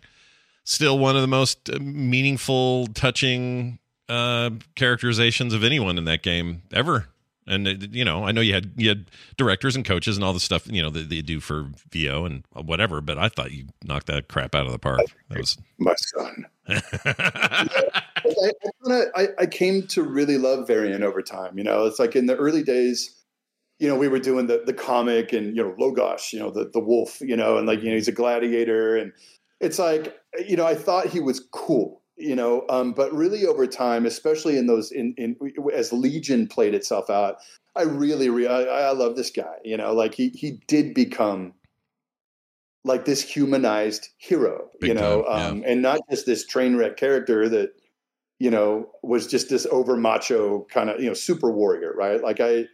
still 0.63 0.97
one 0.99 1.17
of 1.17 1.21
the 1.21 1.27
most 1.27 1.69
uh, 1.69 1.79
meaningful, 1.81 2.87
touching 2.87 3.79
uh, 4.07 4.51
characterizations 4.75 5.53
of 5.53 5.65
anyone 5.65 5.97
in 5.97 6.05
that 6.05 6.23
game 6.23 6.61
ever. 6.71 7.09
And 7.47 7.67
uh, 7.67 7.73
you 7.91 8.03
know, 8.03 8.25
I 8.25 8.31
know 8.31 8.41
you 8.41 8.53
had 8.53 8.71
you 8.75 8.89
had 8.89 9.09
directors 9.37 9.75
and 9.75 9.85
coaches 9.85 10.17
and 10.17 10.23
all 10.23 10.33
the 10.33 10.39
stuff 10.39 10.67
you 10.69 10.81
know 10.81 10.89
that 10.89 11.09
they 11.09 11.21
do 11.21 11.39
for 11.39 11.69
VO 11.91 12.25
and 12.25 12.43
whatever, 12.53 13.01
but 13.01 13.17
I 13.17 13.29
thought 13.29 13.51
you 13.51 13.67
knocked 13.83 14.07
that 14.07 14.27
crap 14.27 14.53
out 14.53 14.65
of 14.65 14.71
the 14.71 14.79
park. 14.79 14.99
That 15.29 15.39
was 15.39 15.57
my 15.77 15.95
son. 15.95 16.45
I, 18.89 19.03
I, 19.15 19.27
I, 19.39 19.45
came 19.45 19.87
to 19.87 20.03
really 20.03 20.37
love 20.37 20.67
Varian 20.67 21.01
over 21.01 21.21
time. 21.21 21.57
You 21.57 21.63
know, 21.63 21.85
it's 21.85 21.99
like 21.99 22.15
in 22.15 22.25
the 22.25 22.35
early 22.35 22.61
days, 22.61 23.23
you 23.79 23.87
know, 23.87 23.95
we 23.95 24.09
were 24.09 24.19
doing 24.19 24.47
the 24.47 24.63
the 24.65 24.73
comic 24.73 25.31
and 25.31 25.55
you 25.55 25.63
know 25.63 25.73
Lo'Gosh, 25.79 26.33
you 26.33 26.39
know, 26.39 26.51
the 26.51 26.69
the 26.73 26.81
wolf, 26.81 27.21
you 27.21 27.37
know, 27.37 27.57
and 27.57 27.67
like 27.67 27.81
you 27.81 27.89
know 27.89 27.95
he's 27.95 28.09
a 28.09 28.13
gladiator, 28.13 28.97
and 28.97 29.13
it's 29.61 29.79
like 29.79 30.17
you 30.45 30.57
know 30.57 30.65
I 30.65 30.75
thought 30.75 31.07
he 31.07 31.21
was 31.21 31.47
cool 31.51 32.01
you 32.17 32.35
know 32.35 32.65
um, 32.69 32.93
but 32.93 33.13
really 33.13 33.45
over 33.45 33.67
time 33.67 34.05
especially 34.05 34.57
in 34.57 34.67
those 34.67 34.91
in, 34.91 35.13
in 35.17 35.35
as 35.73 35.93
legion 35.93 36.47
played 36.47 36.73
itself 36.73 37.09
out 37.09 37.37
i 37.75 37.83
really 37.83 38.29
re- 38.29 38.47
I, 38.47 38.63
I, 38.63 38.91
love 38.91 39.15
this 39.15 39.29
guy 39.29 39.57
you 39.63 39.77
know 39.77 39.93
like 39.93 40.13
he 40.13 40.29
he 40.29 40.59
did 40.67 40.93
become 40.93 41.53
like 42.83 43.05
this 43.05 43.21
humanized 43.21 44.09
hero 44.17 44.69
Big 44.79 44.89
you 44.89 44.93
know 44.95 45.23
time, 45.23 45.37
yeah. 45.37 45.47
um, 45.47 45.63
and 45.65 45.81
not 45.81 45.99
just 46.09 46.25
this 46.25 46.45
train 46.45 46.75
wreck 46.75 46.97
character 46.97 47.47
that 47.49 47.69
you 48.39 48.49
know 48.49 48.89
was 49.03 49.27
just 49.27 49.49
this 49.49 49.67
over 49.71 49.95
macho 49.95 50.65
kind 50.71 50.89
of 50.89 50.99
you 50.99 51.07
know 51.07 51.13
super 51.13 51.51
warrior 51.51 51.93
right 51.95 52.21
like 52.23 52.39
i 52.39 52.65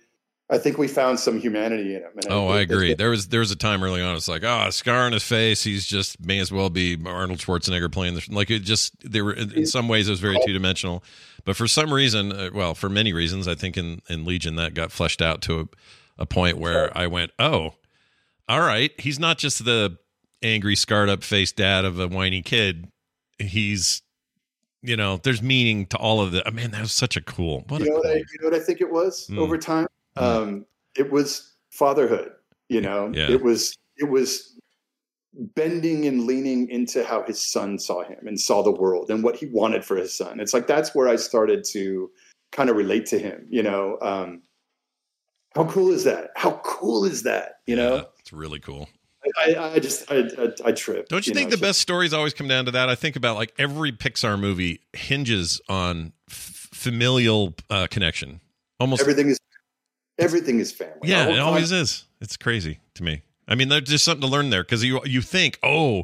I 0.53 0.59
think 0.59 0.77
we 0.77 0.87
found 0.87 1.19
some 1.19 1.39
humanity 1.39 1.95
in 1.95 2.03
him. 2.03 2.11
oh, 2.29 2.49
I, 2.49 2.57
I 2.57 2.61
agree. 2.61 2.93
There 2.93 3.09
was 3.09 3.29
there 3.29 3.39
was 3.39 3.49
a 3.49 3.55
time 3.55 3.83
early 3.83 4.03
on. 4.03 4.15
It's 4.15 4.27
like, 4.27 4.43
oh, 4.43 4.69
scar 4.69 4.99
on 4.99 5.11
his 5.11 5.23
face. 5.23 5.63
He's 5.63 5.83
just 5.83 6.23
may 6.23 6.37
as 6.37 6.51
well 6.51 6.69
be 6.69 6.95
Arnold 7.03 7.39
Schwarzenegger 7.39 7.91
playing 7.91 8.13
this. 8.13 8.29
Like 8.29 8.51
it 8.51 8.59
just 8.59 8.93
there 9.09 9.25
were 9.25 9.33
in 9.33 9.65
some 9.65 9.87
ways 9.87 10.07
it 10.07 10.11
was 10.11 10.19
very 10.19 10.37
two 10.45 10.53
dimensional, 10.53 11.03
but 11.43 11.55
for 11.55 11.67
some 11.67 11.91
reason, 11.91 12.31
uh, 12.31 12.51
well, 12.53 12.75
for 12.75 12.87
many 12.87 13.13
reasons, 13.13 13.47
I 13.47 13.55
think 13.55 13.77
in 13.77 14.01
in 14.09 14.25
Legion 14.25 14.55
that 14.57 14.75
got 14.75 14.91
fleshed 14.91 15.23
out 15.23 15.41
to 15.43 15.61
a, 15.61 15.65
a 16.19 16.25
point 16.27 16.59
where 16.59 16.95
I 16.95 17.07
went, 17.07 17.31
oh, 17.39 17.73
all 18.47 18.61
right, 18.61 18.91
he's 18.99 19.17
not 19.17 19.39
just 19.39 19.65
the 19.65 19.97
angry, 20.43 20.75
scarred 20.75 21.09
up 21.09 21.23
faced 21.23 21.55
dad 21.55 21.83
of 21.83 21.99
a 21.99 22.07
whiny 22.07 22.43
kid. 22.43 22.91
He's 23.39 24.03
you 24.83 24.95
know, 24.97 25.17
there's 25.17 25.41
meaning 25.41 25.87
to 25.87 25.97
all 25.97 26.21
of 26.21 26.31
the. 26.31 26.47
I 26.47 26.51
mean, 26.51 26.69
that 26.71 26.81
was 26.81 26.91
such 26.91 27.17
a 27.17 27.21
cool. 27.21 27.63
What 27.69 27.81
you 27.81 27.87
know, 27.87 27.95
cool, 27.95 28.03
what 28.03 28.11
I, 28.11 28.17
you 28.17 28.25
know 28.41 28.49
what 28.49 28.53
I 28.53 28.63
think 28.63 28.81
it 28.81 28.91
was 28.91 29.27
mm. 29.31 29.39
over 29.39 29.57
time 29.57 29.87
um, 30.15 30.65
it 30.97 31.11
was 31.11 31.53
fatherhood. 31.71 32.31
You 32.69 32.81
know, 32.81 33.11
yeah. 33.13 33.29
it 33.29 33.43
was 33.43 33.77
it 33.97 34.09
was 34.09 34.57
bending 35.55 36.05
and 36.05 36.25
leaning 36.25 36.69
into 36.69 37.03
how 37.03 37.23
his 37.23 37.41
son 37.41 37.79
saw 37.79 38.03
him 38.03 38.27
and 38.27 38.39
saw 38.39 38.61
the 38.61 38.71
world 38.71 39.09
and 39.09 39.23
what 39.23 39.35
he 39.35 39.47
wanted 39.47 39.83
for 39.83 39.95
his 39.95 40.13
son. 40.13 40.39
It's 40.39 40.53
like 40.53 40.67
that's 40.67 40.93
where 40.93 41.07
I 41.07 41.15
started 41.15 41.63
to 41.71 42.09
kind 42.51 42.69
of 42.69 42.75
relate 42.75 43.05
to 43.07 43.19
him. 43.19 43.45
You 43.49 43.63
know, 43.63 43.97
um, 44.01 44.41
how 45.55 45.65
cool 45.65 45.91
is 45.91 46.03
that? 46.03 46.31
How 46.35 46.61
cool 46.63 47.05
is 47.05 47.23
that? 47.23 47.59
You 47.67 47.75
know, 47.75 47.95
yeah, 47.95 48.03
it's 48.19 48.33
really 48.33 48.59
cool. 48.59 48.89
I, 49.37 49.55
I, 49.75 49.79
just 49.79 50.11
I, 50.11 50.29
I, 50.37 50.49
I 50.65 50.71
trip. 50.73 51.07
Don't 51.07 51.25
you, 51.25 51.31
you 51.31 51.35
think 51.35 51.49
know, 51.49 51.55
the 51.55 51.61
best 51.61 51.79
stories 51.79 52.13
always 52.13 52.33
come 52.33 52.47
down 52.47 52.65
to 52.65 52.71
that? 52.71 52.89
I 52.89 52.95
think 52.95 53.15
about 53.15 53.37
like 53.37 53.53
every 53.57 53.93
Pixar 53.93 54.37
movie 54.37 54.81
hinges 54.91 55.61
on 55.69 56.11
f- 56.29 56.67
familial 56.73 57.53
uh, 57.69 57.87
connection. 57.89 58.41
Almost 58.81 59.01
everything 59.01 59.29
is 59.29 59.39
Everything 60.19 60.59
is 60.59 60.71
family. 60.71 60.99
Yeah, 61.03 61.27
it 61.29 61.39
always 61.39 61.71
is. 61.71 62.05
It's 62.21 62.37
crazy 62.37 62.79
to 62.95 63.03
me. 63.03 63.23
I 63.47 63.55
mean, 63.55 63.69
there's 63.69 63.83
just 63.83 64.05
something 64.05 64.21
to 64.21 64.27
learn 64.27 64.49
there 64.49 64.63
because 64.63 64.83
you 64.83 65.01
you 65.05 65.21
think, 65.21 65.59
oh, 65.63 66.03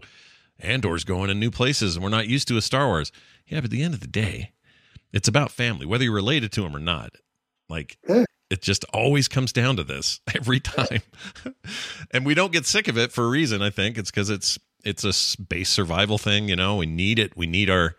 Andor's 0.59 1.03
going 1.03 1.29
in 1.29 1.39
new 1.39 1.51
places 1.51 1.95
and 1.95 2.03
we're 2.03 2.09
not 2.09 2.27
used 2.27 2.47
to 2.49 2.57
a 2.57 2.61
Star 2.61 2.87
Wars. 2.87 3.11
Yeah, 3.47 3.59
but 3.59 3.65
at 3.65 3.71
the 3.71 3.83
end 3.83 3.93
of 3.93 3.99
the 3.99 4.07
day, 4.07 4.51
it's 5.13 5.27
about 5.27 5.51
family, 5.51 5.85
whether 5.85 6.03
you're 6.03 6.13
related 6.13 6.51
to 6.53 6.61
them 6.61 6.75
or 6.75 6.79
not. 6.79 7.15
Like 7.69 7.97
yeah. 8.07 8.25
it 8.49 8.61
just 8.61 8.83
always 8.93 9.27
comes 9.27 9.53
down 9.53 9.77
to 9.77 9.83
this 9.83 10.19
every 10.35 10.59
time, 10.59 11.01
and 12.11 12.25
we 12.25 12.33
don't 12.33 12.51
get 12.51 12.65
sick 12.65 12.87
of 12.87 12.97
it 12.97 13.11
for 13.11 13.25
a 13.25 13.29
reason. 13.29 13.61
I 13.61 13.69
think 13.69 13.97
it's 13.97 14.11
because 14.11 14.29
it's 14.29 14.57
it's 14.83 15.03
a 15.03 15.41
base 15.41 15.69
survival 15.69 16.17
thing. 16.17 16.49
You 16.49 16.55
know, 16.55 16.77
we 16.77 16.85
need 16.85 17.19
it. 17.19 17.37
We 17.37 17.47
need 17.47 17.69
our 17.69 17.95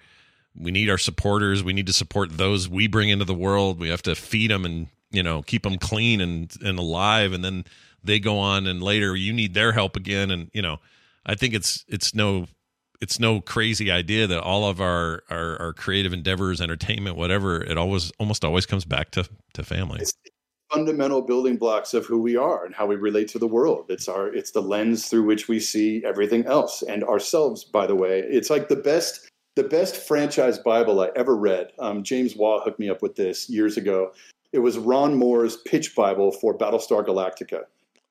we 0.57 0.71
need 0.71 0.91
our 0.91 0.99
supporters. 0.99 1.63
We 1.63 1.73
need 1.73 1.87
to 1.87 1.93
support 1.93 2.37
those 2.37 2.69
we 2.69 2.89
bring 2.89 3.09
into 3.09 3.25
the 3.25 3.35
world. 3.35 3.79
We 3.79 3.89
have 3.89 4.03
to 4.03 4.15
feed 4.15 4.51
them 4.51 4.65
and 4.65 4.89
you 5.11 5.23
know 5.23 5.43
keep 5.43 5.63
them 5.63 5.79
clean 5.79 6.21
and 6.21 6.55
and 6.63 6.79
alive 6.79 7.33
and 7.33 7.45
then 7.45 7.65
they 8.03 8.19
go 8.19 8.39
on 8.39 8.67
and 8.67 8.83
later 8.83 9.15
you 9.15 9.33
need 9.33 9.55
their 9.55 9.73
help 9.73 9.97
again. 9.97 10.31
And 10.31 10.51
you 10.53 10.63
know 10.63 10.79
i 11.27 11.35
think 11.35 11.53
it's 11.53 11.85
it's 11.89 12.15
no 12.15 12.47
it's 13.01 13.19
no 13.19 13.41
crazy 13.41 13.91
idea 13.91 14.27
that 14.27 14.41
all 14.41 14.69
of 14.69 14.81
our 14.81 15.23
our, 15.31 15.61
our 15.61 15.73
creative 15.73 16.13
endeavors 16.13 16.61
entertainment 16.61 17.17
whatever 17.17 17.63
it 17.63 17.77
always 17.77 18.13
almost 18.19 18.45
always 18.45 18.67
comes 18.67 18.85
back 18.85 19.11
to 19.13 19.29
to 19.55 19.63
family. 19.63 20.01
It's 20.01 20.15
fundamental 20.71 21.23
building 21.23 21.57
blocks 21.57 21.95
of 21.95 22.07
who 22.07 22.21
we 22.21 22.37
are 22.37 22.65
and 22.65 22.73
how 22.73 22.87
we 22.87 22.95
relate 22.95 23.27
to 23.27 23.39
the 23.39 23.47
world. 23.47 23.87
It's 23.89 24.09
our 24.09 24.33
it's 24.33 24.53
the 24.53 24.63
lens 24.63 25.09
through 25.09 25.25
which 25.25 25.49
we 25.49 25.59
see 25.59 26.03
everything 26.05 26.47
else 26.47 26.83
and 26.83 27.03
ourselves 27.05 27.65
by 27.65 27.87
the 27.87 27.97
way. 27.97 28.21
It's 28.21 28.51
like 28.51 28.69
the 28.69 28.77
best 28.77 29.29
the 29.57 29.65
best 29.65 29.97
franchise 29.97 30.59
bible 30.59 31.01
i 31.01 31.11
ever 31.17 31.37
read. 31.37 31.73
Um, 31.79 32.05
james 32.05 32.37
waugh 32.37 32.61
hooked 32.63 32.79
me 32.79 32.89
up 32.89 33.03
with 33.03 33.17
this 33.17 33.51
years 33.51 33.77
ago 33.77 34.13
it 34.53 34.59
was 34.61 34.79
Ron 34.79 35.15
Moore's 35.15 35.57
pitch 35.59 35.95
Bible 35.95 36.33
for 36.33 36.57
Battlestar 36.57 37.05
Galactica. 37.07 37.63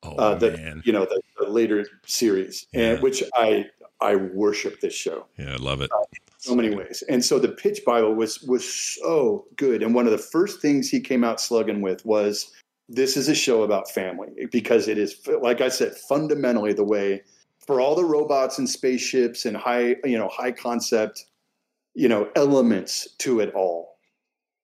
Oh 0.03 0.15
uh, 0.15 0.35
the, 0.35 0.51
man! 0.51 0.81
You 0.85 0.93
know 0.93 1.05
the, 1.05 1.21
the 1.37 1.49
later 1.49 1.85
series, 2.05 2.67
yeah. 2.71 2.91
and 2.91 3.03
which 3.03 3.23
I 3.35 3.65
I 3.99 4.15
worship 4.15 4.79
this 4.79 4.93
show. 4.93 5.25
Yeah, 5.37 5.53
I 5.53 5.57
love 5.57 5.81
it. 5.81 5.91
Uh, 5.91 6.03
so 6.37 6.55
many 6.55 6.73
ways, 6.73 7.03
and 7.09 7.23
so 7.23 7.37
the 7.37 7.49
pitch 7.49 7.81
Bible 7.85 8.15
was 8.15 8.41
was 8.43 8.67
so 8.67 9.45
good. 9.57 9.83
And 9.83 9.93
one 9.93 10.05
of 10.05 10.11
the 10.11 10.17
first 10.17 10.61
things 10.61 10.89
he 10.89 11.01
came 11.01 11.25
out 11.25 11.41
slugging 11.41 11.81
with 11.81 12.05
was, 12.05 12.53
"This 12.87 13.17
is 13.17 13.27
a 13.27 13.35
show 13.35 13.63
about 13.63 13.91
family," 13.91 14.47
because 14.51 14.87
it 14.87 14.97
is, 14.97 15.19
like 15.41 15.59
I 15.59 15.67
said, 15.67 15.95
fundamentally 15.95 16.71
the 16.71 16.85
way 16.85 17.23
for 17.69 17.79
all 17.79 17.93
the 17.93 18.03
robots 18.03 18.57
and 18.57 18.67
spaceships 18.67 19.45
and 19.45 19.55
high 19.55 19.95
you 20.03 20.17
know 20.17 20.27
high 20.27 20.51
concept 20.51 21.25
you 21.93 22.09
know 22.09 22.27
elements 22.35 23.07
to 23.19 23.39
it 23.41 23.53
all 23.53 23.88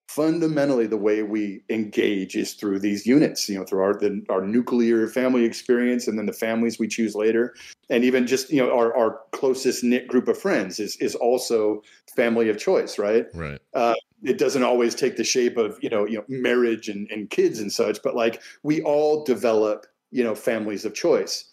fundamentally 0.08 0.86
the 0.86 0.96
way 0.96 1.22
we 1.22 1.62
engage 1.68 2.36
is 2.36 2.54
through 2.54 2.78
these 2.78 3.06
units 3.06 3.48
you 3.48 3.58
know 3.58 3.64
through 3.64 3.80
our 3.80 3.94
the, 3.94 4.24
our 4.28 4.40
nuclear 4.40 5.08
family 5.08 5.44
experience 5.44 6.06
and 6.06 6.18
then 6.18 6.26
the 6.26 6.32
families 6.32 6.78
we 6.78 6.88
choose 6.88 7.14
later. 7.14 7.54
And 7.90 8.04
even 8.04 8.26
just 8.26 8.50
you 8.50 8.60
know 8.60 8.76
our, 8.76 8.96
our 8.96 9.20
closest 9.32 9.84
knit 9.84 10.08
group 10.08 10.28
of 10.28 10.38
friends 10.38 10.78
is 10.78 10.96
is 10.96 11.14
also 11.14 11.82
family 12.14 12.48
of 12.48 12.58
choice 12.58 12.98
right? 12.98 13.26
Right. 13.34 13.60
Uh, 13.74 13.94
it 14.22 14.38
doesn't 14.38 14.62
always 14.62 14.94
take 14.94 15.16
the 15.16 15.24
shape 15.24 15.56
of 15.56 15.78
you 15.82 15.90
know 15.90 16.06
you 16.06 16.18
know 16.18 16.24
marriage 16.28 16.88
and, 16.88 17.10
and 17.10 17.30
kids 17.30 17.58
and 17.58 17.72
such 17.72 18.02
but 18.02 18.14
like 18.14 18.42
we 18.62 18.82
all 18.82 19.24
develop 19.24 19.86
you 20.10 20.24
know 20.24 20.34
families 20.34 20.84
of 20.84 20.94
choice. 20.94 21.44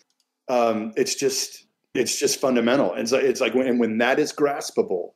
Um, 0.48 0.94
it's 0.96 1.16
just 1.16 1.66
it's 1.94 2.18
just 2.20 2.40
fundamental. 2.40 2.94
And 2.94 3.08
so 3.08 3.18
it's 3.18 3.42
like 3.42 3.54
when, 3.54 3.68
and 3.68 3.80
when 3.80 3.98
that 4.00 4.20
is 4.20 4.34
graspable, 4.34 5.12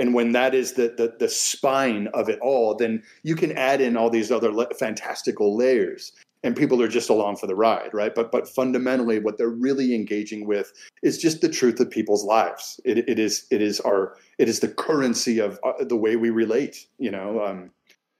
and 0.00 0.14
when 0.14 0.32
that 0.32 0.54
is 0.54 0.72
the, 0.72 0.94
the 0.96 1.14
the 1.18 1.28
spine 1.28 2.08
of 2.14 2.28
it 2.28 2.38
all, 2.40 2.74
then 2.74 3.02
you 3.22 3.36
can 3.36 3.52
add 3.52 3.80
in 3.80 3.96
all 3.96 4.08
these 4.08 4.32
other 4.32 4.52
fantastical 4.78 5.56
layers, 5.56 6.12
and 6.42 6.56
people 6.56 6.82
are 6.82 6.88
just 6.88 7.10
along 7.10 7.36
for 7.36 7.46
the 7.46 7.54
ride, 7.54 7.92
right? 7.92 8.14
But 8.14 8.32
but 8.32 8.48
fundamentally, 8.48 9.18
what 9.18 9.36
they're 9.36 9.48
really 9.48 9.94
engaging 9.94 10.46
with 10.46 10.72
is 11.02 11.18
just 11.18 11.42
the 11.42 11.48
truth 11.48 11.78
of 11.80 11.90
people's 11.90 12.24
lives. 12.24 12.80
It, 12.84 13.08
it 13.08 13.18
is 13.18 13.46
it 13.50 13.60
is 13.60 13.78
our 13.80 14.16
it 14.38 14.48
is 14.48 14.60
the 14.60 14.68
currency 14.68 15.38
of 15.38 15.60
uh, 15.62 15.84
the 15.84 15.96
way 15.96 16.16
we 16.16 16.30
relate. 16.30 16.86
You 16.98 17.10
know, 17.10 17.44
um, 17.44 17.70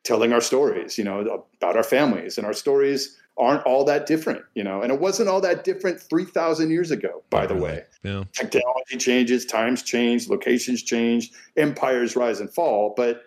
telling 0.05 0.32
our 0.35 0.43
stories. 0.43 0.98
You 0.98 1.05
know, 1.05 1.47
about 1.57 1.77
our 1.77 1.82
families 1.82 2.36
and 2.36 2.47
our 2.47 2.52
stories 2.52 3.16
aren't 3.41 3.65
all 3.65 3.85
that 3.85 4.07
different, 4.07 4.45
you 4.55 4.62
know, 4.62 4.83
and 4.83 4.93
it 4.93 5.01
wasn't 5.01 5.29
all 5.29 5.41
that 5.41 5.65
different 5.65 6.01
3,000 6.01 6.71
years 6.71 6.91
ago, 6.91 7.23
by 7.31 7.47
the 7.47 7.55
way. 7.55 7.85
Yeah. 8.03 8.25
Technology 8.33 8.99
changes, 8.99 9.47
times 9.47 9.83
change, 9.83 10.29
locations 10.29 10.83
change, 10.83 11.31
empires 11.57 12.15
rise 12.15 12.41
and 12.41 12.53
fall, 12.53 12.95
but 12.97 13.25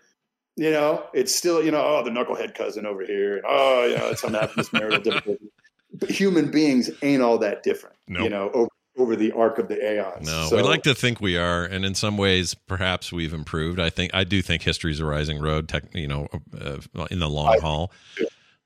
you 0.56 0.70
know, 0.70 1.04
it's 1.14 1.34
still, 1.34 1.64
you 1.64 1.72
know, 1.72 1.84
oh, 1.84 2.04
the 2.04 2.12
knucklehead 2.12 2.54
cousin 2.54 2.86
over 2.86 3.04
here, 3.04 3.38
and 3.38 3.46
oh, 3.48 3.88
you 3.88 3.98
know, 3.98 4.10
it's 4.10 4.22
something 4.22 4.40
happened, 4.40 4.60
this 4.60 4.72
marital 4.72 5.00
difficulty. 5.04 5.50
But 5.96 6.12
human 6.12 6.52
beings 6.52 6.92
ain't 7.02 7.24
all 7.24 7.40
that 7.40 7.64
different, 7.64 7.96
nope. 8.08 8.24
you 8.24 8.30
know, 8.30 8.52
over, 8.54 8.70
over 8.98 9.16
the 9.16 9.32
arc 9.32 9.58
of 9.58 9.68
the 9.68 9.84
aeons. 9.84 10.28
No, 10.28 10.48
so, 10.50 10.56
we 10.56 10.62
like 10.62 10.84
to 10.84 10.94
think 10.94 11.22
we 11.22 11.38
are, 11.38 11.64
and 11.64 11.84
in 11.84 11.96
some 11.96 12.18
ways, 12.18 12.54
perhaps 12.54 13.12
we've 13.12 13.34
improved. 13.34 13.80
I 13.80 13.90
think 13.90 14.14
I 14.14 14.24
do 14.24 14.44
think 14.44 14.62
history's 14.62 15.00
a 15.00 15.06
rising 15.06 15.40
road, 15.40 15.68
tech, 15.68 15.86
you 15.96 16.08
know, 16.08 16.28
uh, 16.60 16.78
in 17.10 17.18
the 17.18 17.30
long 17.30 17.56
I, 17.56 17.60
haul. 17.60 17.92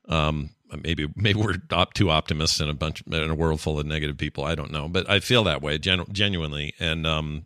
Um, 0.07 0.49
maybe 0.83 1.07
maybe 1.15 1.39
we're 1.39 1.55
op- 1.71 1.93
too 1.93 2.09
optimists 2.09 2.59
in 2.59 2.69
a 2.69 2.73
bunch 2.73 3.01
in 3.07 3.29
a 3.29 3.35
world 3.35 3.61
full 3.61 3.79
of 3.79 3.85
negative 3.85 4.17
people. 4.17 4.43
I 4.43 4.55
don't 4.55 4.71
know, 4.71 4.87
but 4.87 5.09
I 5.09 5.19
feel 5.19 5.43
that 5.45 5.61
way 5.61 5.77
genu- 5.77 6.05
genuinely, 6.11 6.73
and 6.79 7.05
um, 7.05 7.45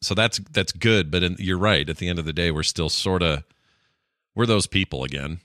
so 0.00 0.14
that's 0.14 0.38
that's 0.50 0.72
good. 0.72 1.10
But 1.10 1.22
in, 1.22 1.36
you're 1.38 1.58
right. 1.58 1.88
At 1.88 1.98
the 1.98 2.08
end 2.08 2.18
of 2.18 2.24
the 2.24 2.32
day, 2.32 2.50
we're 2.50 2.62
still 2.62 2.88
sort 2.88 3.22
of 3.22 3.44
we're 4.34 4.46
those 4.46 4.66
people 4.66 5.04
again. 5.04 5.40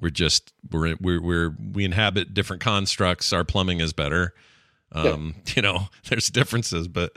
We're 0.00 0.10
just 0.10 0.52
we're 0.70 0.94
we're 1.00 1.20
we're 1.20 1.56
we 1.72 1.84
inhabit 1.84 2.34
different 2.34 2.62
constructs. 2.62 3.32
Our 3.32 3.44
plumbing 3.44 3.80
is 3.80 3.92
better. 3.92 4.34
Um, 4.92 5.34
yeah. 5.44 5.52
You 5.56 5.62
know, 5.62 5.88
there's 6.08 6.28
differences, 6.28 6.86
but 6.88 7.12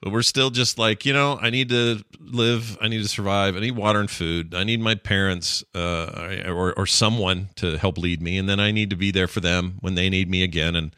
but 0.00 0.12
we're 0.12 0.22
still 0.22 0.50
just 0.50 0.78
like 0.78 1.04
you 1.04 1.12
know 1.12 1.38
i 1.42 1.50
need 1.50 1.68
to 1.68 2.02
live 2.20 2.78
i 2.80 2.88
need 2.88 3.02
to 3.02 3.08
survive 3.08 3.56
i 3.56 3.60
need 3.60 3.76
water 3.76 4.00
and 4.00 4.10
food 4.10 4.54
i 4.54 4.64
need 4.64 4.80
my 4.80 4.94
parents 4.94 5.64
uh, 5.74 6.42
or, 6.46 6.72
or 6.78 6.86
someone 6.86 7.48
to 7.56 7.76
help 7.78 7.98
lead 7.98 8.22
me 8.22 8.38
and 8.38 8.48
then 8.48 8.60
i 8.60 8.70
need 8.70 8.90
to 8.90 8.96
be 8.96 9.10
there 9.10 9.28
for 9.28 9.40
them 9.40 9.78
when 9.80 9.94
they 9.94 10.08
need 10.08 10.30
me 10.30 10.42
again 10.42 10.76
and 10.76 10.94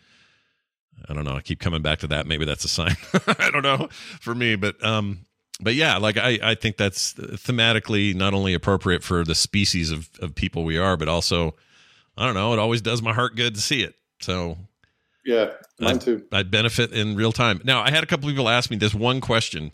i 1.09 1.15
don't 1.15 1.25
know 1.25 1.37
i 1.37 1.41
keep 1.41 1.61
coming 1.61 1.83
back 1.83 1.99
to 1.99 2.07
that. 2.07 2.27
Maybe 2.27 2.45
that's 2.45 2.65
a 2.65 2.69
sign. 2.69 2.97
I 3.39 3.51
don't 3.51 3.63
know 3.63 3.89
for 4.21 4.35
me 4.35 4.57
but 4.57 4.83
um 4.85 5.27
but 5.61 5.75
yeah 5.75 5.97
like 5.99 6.17
i 6.17 6.39
i 6.43 6.55
think 6.55 6.77
that's 6.77 7.15
thematically 7.15 8.15
not 8.15 8.35
only 8.35 8.55
appropriate 8.55 9.03
for 9.03 9.25
the 9.25 9.35
species 9.35 9.91
of 9.91 10.09
of 10.21 10.35
people 10.35 10.65
we 10.65 10.79
are 10.79 10.97
but 10.97 11.09
also 11.09 11.55
i 12.17 12.25
don't 12.25 12.35
know 12.35 12.53
it 12.53 12.59
always 12.59 12.81
does 12.81 13.03
my 13.03 13.13
heart 13.13 13.37
good 13.37 13.55
to 13.55 13.61
see 13.61 13.83
it. 13.83 13.95
So 14.21 14.59
yeah, 15.25 15.51
mine 15.79 15.99
too. 15.99 16.25
I, 16.33 16.39
would 16.39 16.51
benefit 16.51 16.93
in 16.93 17.15
real 17.15 17.33
time. 17.33 17.61
Now, 17.65 17.83
I 17.83 17.91
had 17.91 18.03
a 18.03 18.07
couple 18.07 18.29
people 18.29 18.49
ask 18.49 18.71
me 18.71 18.77
this 18.77 18.95
one 18.95 19.21
question 19.21 19.73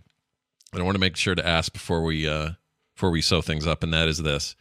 that 0.73 0.81
I 0.81 0.85
want 0.85 0.97
to 0.97 1.01
make 1.01 1.17
sure 1.17 1.35
to 1.35 1.47
ask 1.47 1.73
before 1.73 2.03
we 2.03 2.29
uh, 2.29 2.51
before 2.95 3.11
we 3.11 3.23
sew 3.23 3.43
things 3.43 3.67
up, 3.67 3.83
and 3.83 3.93
that 3.93 4.09
is 4.09 4.19
this: 4.19 4.57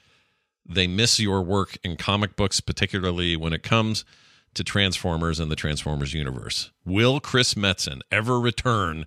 They 0.65 0.87
miss 0.87 1.19
your 1.19 1.41
work 1.41 1.77
in 1.83 1.97
comic 1.97 2.35
books, 2.35 2.61
particularly 2.61 3.35
when 3.35 3.53
it 3.53 3.63
comes 3.63 4.05
to 4.53 4.63
Transformers 4.63 5.39
and 5.39 5.51
the 5.51 5.55
Transformers 5.55 6.13
universe. 6.13 6.71
Will 6.85 7.19
Chris 7.19 7.55
Metzen 7.55 8.01
ever 8.11 8.39
return 8.39 9.05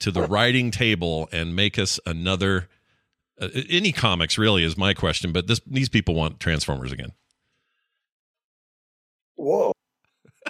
to 0.00 0.10
the 0.10 0.22
writing 0.22 0.70
table 0.70 1.28
and 1.32 1.54
make 1.54 1.78
us 1.78 2.00
another? 2.04 2.68
Uh, 3.40 3.48
any 3.70 3.92
comics 3.92 4.36
really 4.36 4.64
is 4.64 4.76
my 4.76 4.92
question, 4.92 5.32
but 5.32 5.46
this 5.46 5.60
these 5.66 5.88
people 5.88 6.14
want 6.14 6.40
Transformers 6.40 6.90
again. 6.90 7.12
Whoa 9.36 9.72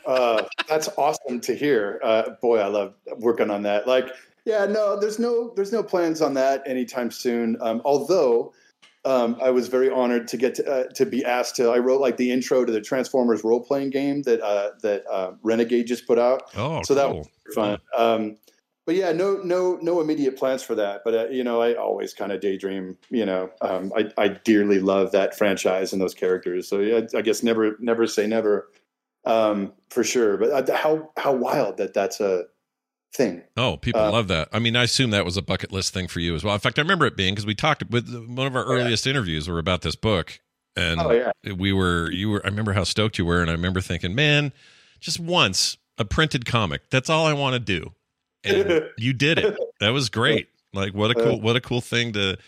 uh, 0.06 0.44
that's 0.68 0.88
awesome 0.96 1.40
to 1.40 1.54
hear. 1.54 2.00
Uh, 2.02 2.30
boy, 2.40 2.58
I 2.58 2.66
love 2.66 2.94
working 3.18 3.50
on 3.50 3.62
that. 3.62 3.86
Like, 3.86 4.08
yeah, 4.44 4.66
no, 4.66 4.98
there's 4.98 5.18
no 5.18 5.52
there's 5.54 5.72
no 5.72 5.82
plans 5.82 6.20
on 6.20 6.34
that 6.34 6.62
anytime 6.66 7.10
soon. 7.10 7.56
Um, 7.60 7.80
although 7.84 8.52
um, 9.04 9.36
I 9.42 9.50
was 9.50 9.68
very 9.68 9.90
honored 9.90 10.28
to 10.28 10.36
get 10.36 10.54
to, 10.56 10.70
uh, 10.70 10.84
to 10.94 11.06
be 11.06 11.24
asked 11.24 11.56
to. 11.56 11.70
I 11.70 11.78
wrote 11.78 12.00
like 12.00 12.16
the 12.16 12.30
intro 12.30 12.64
to 12.64 12.72
the 12.72 12.80
Transformers 12.80 13.42
role 13.42 13.60
playing 13.60 13.90
game 13.90 14.22
that 14.22 14.40
uh, 14.40 14.70
that 14.82 15.04
uh, 15.10 15.32
Renegade 15.42 15.86
just 15.86 16.06
put 16.06 16.18
out. 16.18 16.44
Oh, 16.56 16.82
so 16.82 16.94
cool. 16.94 16.96
that 16.96 17.14
was 17.14 17.28
fun. 17.54 17.78
Um, 17.96 18.36
but 18.84 18.96
yeah, 18.96 19.12
no, 19.12 19.36
no, 19.44 19.78
no 19.80 20.00
immediate 20.00 20.36
plans 20.36 20.62
for 20.62 20.74
that. 20.74 21.02
But 21.04 21.14
uh, 21.14 21.28
you 21.28 21.44
know, 21.44 21.60
I 21.60 21.74
always 21.74 22.14
kind 22.14 22.32
of 22.32 22.40
daydream. 22.40 22.96
You 23.10 23.26
know, 23.26 23.50
um, 23.60 23.92
I, 23.96 24.10
I 24.18 24.28
dearly 24.28 24.80
love 24.80 25.12
that 25.12 25.36
franchise 25.36 25.92
and 25.92 26.02
those 26.02 26.14
characters. 26.14 26.68
So 26.68 26.80
yeah, 26.80 27.02
I 27.14 27.22
guess 27.22 27.42
never, 27.42 27.76
never 27.80 28.06
say 28.06 28.26
never 28.26 28.68
um, 29.24 29.72
for 29.90 30.04
sure. 30.04 30.36
But 30.36 30.70
uh, 30.70 30.76
how 30.76 31.10
how 31.16 31.32
wild 31.34 31.76
that 31.78 31.94
that's 31.94 32.20
a 32.20 32.44
thing. 33.14 33.42
Oh, 33.56 33.76
people 33.76 34.00
uh, 34.00 34.10
love 34.10 34.28
that. 34.28 34.48
I 34.52 34.58
mean, 34.58 34.76
I 34.76 34.84
assume 34.84 35.10
that 35.10 35.24
was 35.24 35.36
a 35.36 35.42
bucket 35.42 35.72
list 35.72 35.92
thing 35.92 36.08
for 36.08 36.20
you 36.20 36.34
as 36.34 36.42
well. 36.42 36.54
In 36.54 36.60
fact, 36.60 36.78
I 36.78 36.82
remember 36.82 37.06
it 37.06 37.16
being 37.16 37.34
because 37.34 37.46
we 37.46 37.54
talked 37.54 37.84
with 37.90 38.08
one 38.28 38.46
of 38.46 38.56
our 38.56 38.64
earliest 38.64 39.06
yeah. 39.06 39.10
interviews 39.10 39.48
were 39.48 39.58
about 39.58 39.82
this 39.82 39.96
book, 39.96 40.40
and 40.76 41.00
oh, 41.00 41.10
yeah. 41.10 41.52
we 41.54 41.72
were 41.72 42.10
you 42.10 42.30
were. 42.30 42.44
I 42.44 42.48
remember 42.48 42.72
how 42.72 42.84
stoked 42.84 43.18
you 43.18 43.26
were, 43.26 43.40
and 43.40 43.50
I 43.50 43.52
remember 43.52 43.80
thinking, 43.80 44.14
man, 44.14 44.52
just 45.00 45.20
once 45.20 45.76
a 45.98 46.04
printed 46.04 46.46
comic. 46.46 46.90
That's 46.90 47.10
all 47.10 47.26
I 47.26 47.34
want 47.34 47.54
to 47.54 47.60
do, 47.60 47.92
and 48.44 48.84
you 48.98 49.12
did 49.12 49.38
it. 49.38 49.56
That 49.80 49.90
was 49.90 50.08
great. 50.08 50.48
Like 50.72 50.94
what 50.94 51.10
a 51.10 51.14
cool 51.14 51.40
what 51.40 51.56
a 51.56 51.60
cool 51.60 51.80
thing 51.80 52.12
to 52.12 52.38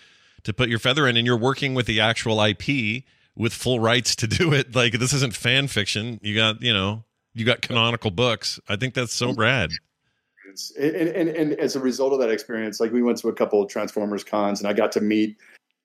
to 0.45 0.53
put 0.53 0.69
your 0.69 0.79
feather 0.79 1.07
in, 1.07 1.17
and 1.17 1.27
you're 1.27 1.37
working 1.37 1.75
with 1.75 1.87
the 1.87 2.01
actual 2.01 2.43
IP 2.43 3.05
with 3.36 3.52
full 3.52 3.81
rights 3.81 4.15
to 4.16 4.27
do 4.27 4.52
it. 4.52 4.69
Like 4.74 4.98
this 4.98 5.12
isn't 5.12 5.35
fan 5.35 5.69
fiction. 5.69 6.19
You 6.23 6.35
got, 6.35 6.62
you 6.62 6.73
know, 6.73 7.05
you 7.35 7.44
got 7.44 7.62
canonical 7.62 8.11
books. 8.11 8.61
I 8.69 8.77
think 8.77 8.94
that's 8.94 9.15
so 9.15 9.32
rad. 9.32 9.70
And, 10.78 10.94
and, 10.94 11.28
and 11.28 11.52
as 11.55 11.74
a 11.74 11.81
result 11.81 12.12
of 12.12 12.20
that 12.20 12.31
experience, 12.31 12.81
like 12.81 12.93
we 12.93 13.02
went 13.02 13.19
to 13.19 13.28
a 13.28 13.32
couple 13.32 13.62
of 13.62 13.69
Transformers 13.69 14.24
cons 14.24 14.61
and 14.61 14.69
I 14.69 14.73
got 14.73 14.93
to 14.93 15.01
meet, 15.01 15.36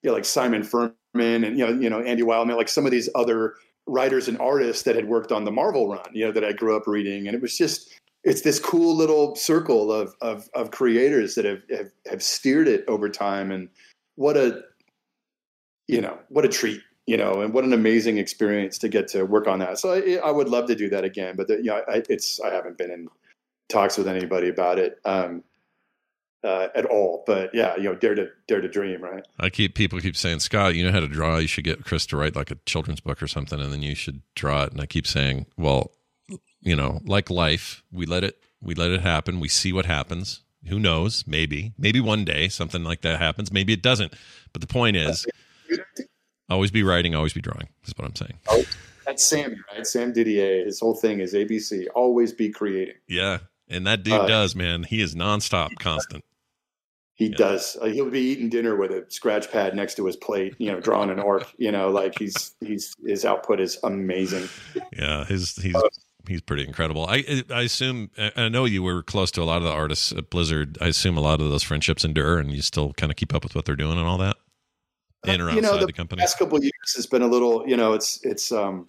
you 0.01 0.09
know, 0.09 0.13
like 0.13 0.25
Simon 0.25 0.63
Furman 0.63 0.93
and, 1.15 1.57
you 1.57 1.65
know, 1.65 1.71
you 1.71 1.89
know, 1.89 2.01
Andy 2.01 2.23
Wildman, 2.23 2.55
like 2.55 2.69
some 2.69 2.85
of 2.85 2.91
these 2.91 3.09
other 3.15 3.55
writers 3.87 4.27
and 4.27 4.39
artists 4.39 4.83
that 4.83 4.95
had 4.95 5.07
worked 5.07 5.31
on 5.31 5.43
the 5.43 5.51
Marvel 5.51 5.87
run, 5.87 6.05
you 6.13 6.25
know, 6.25 6.31
that 6.31 6.43
I 6.43 6.51
grew 6.51 6.75
up 6.75 6.87
reading. 6.87 7.27
And 7.27 7.35
it 7.35 7.41
was 7.41 7.57
just, 7.57 7.99
it's 8.23 8.41
this 8.41 8.59
cool 8.59 8.95
little 8.95 9.35
circle 9.35 9.91
of, 9.91 10.13
of, 10.21 10.49
of 10.53 10.71
creators 10.71 11.35
that 11.35 11.45
have, 11.45 11.61
have, 11.69 11.91
have 12.09 12.23
steered 12.23 12.67
it 12.67 12.85
over 12.87 13.09
time. 13.09 13.51
And 13.51 13.69
what 14.15 14.37
a, 14.37 14.61
you 15.87 16.01
know, 16.01 16.17
what 16.27 16.45
a 16.45 16.49
treat 16.49 16.81
you 17.09 17.17
know, 17.17 17.41
and 17.41 17.55
what 17.55 17.63
an 17.63 17.73
amazing 17.73 18.19
experience 18.19 18.77
to 18.77 18.87
get 18.87 19.07
to 19.07 19.23
work 19.23 19.47
on 19.47 19.57
that. 19.57 19.79
So 19.79 19.93
I, 19.93 20.19
I 20.23 20.29
would 20.29 20.47
love 20.47 20.67
to 20.67 20.75
do 20.75 20.89
that 20.89 21.03
again, 21.03 21.35
but 21.35 21.47
the, 21.47 21.55
you 21.55 21.63
know, 21.63 21.81
I, 21.87 22.03
it's 22.07 22.39
I 22.39 22.53
haven't 22.53 22.77
been 22.77 22.91
in 22.91 23.07
talks 23.67 23.97
with 23.97 24.07
anybody 24.07 24.47
about 24.47 24.77
it 24.77 24.99
um, 25.05 25.43
uh, 26.43 26.67
at 26.75 26.85
all. 26.85 27.23
But 27.25 27.49
yeah, 27.51 27.75
you 27.77 27.85
know, 27.85 27.95
dare 27.95 28.13
to 28.13 28.27
dare 28.47 28.61
to 28.61 28.69
dream, 28.69 29.01
right? 29.01 29.25
I 29.39 29.49
keep 29.49 29.73
people 29.73 29.99
keep 29.99 30.15
saying, 30.15 30.41
Scott, 30.41 30.75
you 30.75 30.85
know 30.85 30.91
how 30.91 30.99
to 30.99 31.07
draw. 31.07 31.39
You 31.39 31.47
should 31.47 31.63
get 31.63 31.83
Chris 31.83 32.05
to 32.07 32.17
write 32.17 32.35
like 32.35 32.51
a 32.51 32.59
children's 32.67 32.99
book 32.99 33.23
or 33.23 33.27
something, 33.27 33.59
and 33.59 33.73
then 33.73 33.81
you 33.81 33.95
should 33.95 34.21
draw 34.35 34.65
it. 34.65 34.71
And 34.73 34.79
I 34.79 34.85
keep 34.85 35.07
saying, 35.07 35.47
well, 35.57 35.89
you 36.61 36.75
know, 36.75 36.99
like 37.05 37.31
life, 37.31 37.81
we 37.91 38.05
let 38.05 38.23
it 38.23 38.37
we 38.61 38.75
let 38.75 38.91
it 38.91 39.01
happen. 39.01 39.39
We 39.39 39.47
see 39.47 39.73
what 39.73 39.87
happens. 39.87 40.41
Who 40.67 40.77
knows? 40.77 41.23
Maybe 41.25 41.73
maybe 41.75 42.01
one 42.01 42.23
day 42.23 42.49
something 42.49 42.83
like 42.83 43.01
that 43.01 43.19
happens. 43.19 43.51
Maybe 43.51 43.73
it 43.73 43.81
doesn't. 43.81 44.13
But 44.53 44.61
the 44.61 44.67
point 44.67 44.95
is. 44.95 45.25
Always 46.49 46.71
be 46.71 46.83
writing, 46.83 47.15
always 47.15 47.33
be 47.33 47.41
drawing. 47.41 47.69
Is 47.85 47.93
what 47.95 48.07
I'm 48.07 48.15
saying. 48.15 48.39
Oh, 48.47 48.63
that's 49.05 49.23
Sam, 49.23 49.63
right? 49.73 49.85
Sam 49.85 50.13
Didier. 50.13 50.65
His 50.65 50.79
whole 50.79 50.95
thing 50.95 51.19
is 51.19 51.33
ABC. 51.33 51.87
Always 51.93 52.33
be 52.33 52.49
creating. 52.49 52.95
Yeah, 53.07 53.39
and 53.67 53.85
that 53.85 54.03
dude 54.03 54.13
uh, 54.13 54.27
does, 54.27 54.55
man. 54.55 54.83
He 54.83 55.01
is 55.01 55.15
nonstop, 55.15 55.69
constant. 55.79 56.23
He 57.13 57.27
yeah. 57.27 57.35
does. 57.37 57.77
Uh, 57.79 57.87
he'll 57.87 58.09
be 58.09 58.21
eating 58.21 58.49
dinner 58.49 58.75
with 58.75 58.91
a 58.91 59.05
scratch 59.09 59.51
pad 59.51 59.75
next 59.75 59.95
to 59.95 60.05
his 60.05 60.15
plate, 60.15 60.55
you 60.57 60.71
know, 60.71 60.79
drawing 60.79 61.09
an 61.09 61.19
orc. 61.19 61.47
You 61.57 61.71
know, 61.71 61.89
like 61.89 62.17
he's 62.17 62.55
he's 62.61 62.95
his 63.05 63.25
output 63.25 63.59
is 63.59 63.77
amazing. 63.83 64.49
Yeah, 64.97 65.25
his 65.25 65.55
he's 65.55 65.75
uh, 65.75 65.81
he's 66.27 66.41
pretty 66.41 66.65
incredible. 66.65 67.05
I 67.07 67.43
I 67.51 67.61
assume 67.61 68.09
I 68.17 68.49
know 68.49 68.65
you 68.65 68.81
were 68.81 69.03
close 69.03 69.29
to 69.31 69.41
a 69.41 69.45
lot 69.45 69.57
of 69.57 69.65
the 69.65 69.71
artists 69.71 70.11
at 70.13 70.29
Blizzard. 70.29 70.77
I 70.81 70.87
assume 70.87 71.15
a 71.15 71.21
lot 71.21 71.41
of 71.41 71.49
those 71.49 71.63
friendships 71.63 72.03
endure, 72.03 72.39
and 72.39 72.51
you 72.51 72.61
still 72.63 72.93
kind 72.93 73.11
of 73.11 73.17
keep 73.17 73.35
up 73.35 73.43
with 73.43 73.53
what 73.53 73.65
they're 73.65 73.75
doing 73.75 73.97
and 73.97 74.07
all 74.07 74.17
that 74.17 74.37
in 75.25 75.41
or 75.41 75.49
outside 75.49 75.55
you 75.55 75.61
know, 75.61 75.77
the, 75.77 75.85
the 75.87 75.93
company? 75.93 76.21
Last 76.21 76.37
couple 76.37 76.61
years 76.61 76.93
has 76.95 77.05
been 77.05 77.21
a 77.21 77.27
little, 77.27 77.67
you 77.67 77.77
know, 77.77 77.93
it's 77.93 78.19
it's 78.23 78.51
um, 78.51 78.85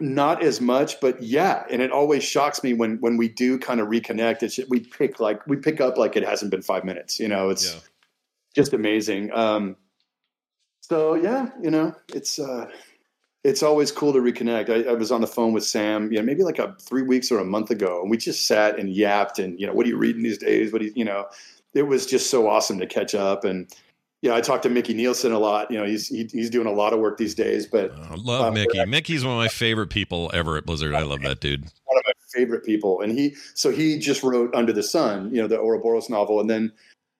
not 0.00 0.42
as 0.42 0.60
much, 0.60 1.00
but 1.00 1.22
yeah, 1.22 1.64
and 1.70 1.80
it 1.80 1.90
always 1.90 2.22
shocks 2.22 2.62
me 2.62 2.74
when 2.74 2.98
when 3.00 3.16
we 3.16 3.28
do 3.28 3.58
kind 3.58 3.80
of 3.80 3.88
reconnect. 3.88 4.42
It's 4.42 4.58
we 4.68 4.80
pick 4.80 5.20
like 5.20 5.46
we 5.46 5.56
pick 5.56 5.80
up 5.80 5.96
like 5.96 6.16
it 6.16 6.24
hasn't 6.24 6.50
been 6.50 6.62
five 6.62 6.84
minutes. 6.84 7.18
You 7.18 7.28
know, 7.28 7.48
it's 7.50 7.74
yeah. 7.74 7.80
just 8.54 8.72
amazing. 8.72 9.32
Um, 9.32 9.76
so 10.82 11.14
yeah, 11.14 11.50
you 11.62 11.70
know, 11.70 11.94
it's 12.14 12.38
uh, 12.38 12.70
it's 13.44 13.62
always 13.62 13.90
cool 13.90 14.12
to 14.12 14.18
reconnect. 14.18 14.70
I, 14.70 14.90
I, 14.90 14.94
was 14.94 15.12
on 15.12 15.20
the 15.20 15.26
phone 15.26 15.52
with 15.52 15.64
Sam, 15.64 16.12
you 16.12 16.18
know, 16.18 16.24
maybe 16.24 16.42
like 16.42 16.58
a 16.58 16.74
three 16.80 17.02
weeks 17.02 17.30
or 17.30 17.38
a 17.38 17.44
month 17.44 17.70
ago, 17.70 18.02
and 18.02 18.10
we 18.10 18.16
just 18.16 18.46
sat 18.46 18.78
and 18.78 18.94
yapped 18.94 19.38
and 19.38 19.58
you 19.58 19.66
know, 19.66 19.72
what 19.72 19.86
are 19.86 19.88
you 19.88 19.96
reading 19.96 20.22
these 20.22 20.38
days? 20.38 20.72
What 20.72 20.80
do 20.80 20.86
you, 20.86 20.92
you 20.94 21.04
know, 21.04 21.26
it 21.74 21.82
was 21.82 22.06
just 22.06 22.30
so 22.30 22.48
awesome 22.48 22.78
to 22.78 22.86
catch 22.86 23.14
up 23.14 23.44
and. 23.44 23.72
Yeah, 24.22 24.34
I 24.34 24.40
talked 24.40 24.62
to 24.62 24.70
Micky 24.70 24.94
Neilson 24.94 25.32
a 25.32 25.38
lot. 25.38 25.70
You 25.70 25.78
know, 25.78 25.84
he's 25.84 26.08
he, 26.08 26.28
he's 26.32 26.50
doing 26.50 26.66
a 26.66 26.72
lot 26.72 26.92
of 26.92 27.00
work 27.00 27.18
these 27.18 27.34
days. 27.34 27.66
But 27.66 27.92
I 27.92 28.14
love 28.14 28.46
um, 28.46 28.54
Micky. 28.54 28.84
Micky's 28.86 29.24
one 29.24 29.34
of 29.34 29.38
my 29.38 29.48
favorite 29.48 29.88
people 29.88 30.30
ever 30.32 30.56
at 30.56 30.64
Blizzard. 30.64 30.94
I 30.94 31.02
love 31.02 31.20
that 31.22 31.40
dude. 31.40 31.62
One 31.84 31.98
of 31.98 32.04
my 32.06 32.12
favorite 32.32 32.64
people, 32.64 33.00
and 33.02 33.12
he 33.12 33.36
so 33.54 33.70
he 33.70 33.98
just 33.98 34.22
wrote 34.22 34.54
Under 34.54 34.72
the 34.72 34.82
Sun, 34.82 35.34
you 35.34 35.40
know, 35.40 35.46
the 35.46 35.58
Auroboros 35.58 36.08
novel, 36.08 36.40
and 36.40 36.48
then 36.48 36.72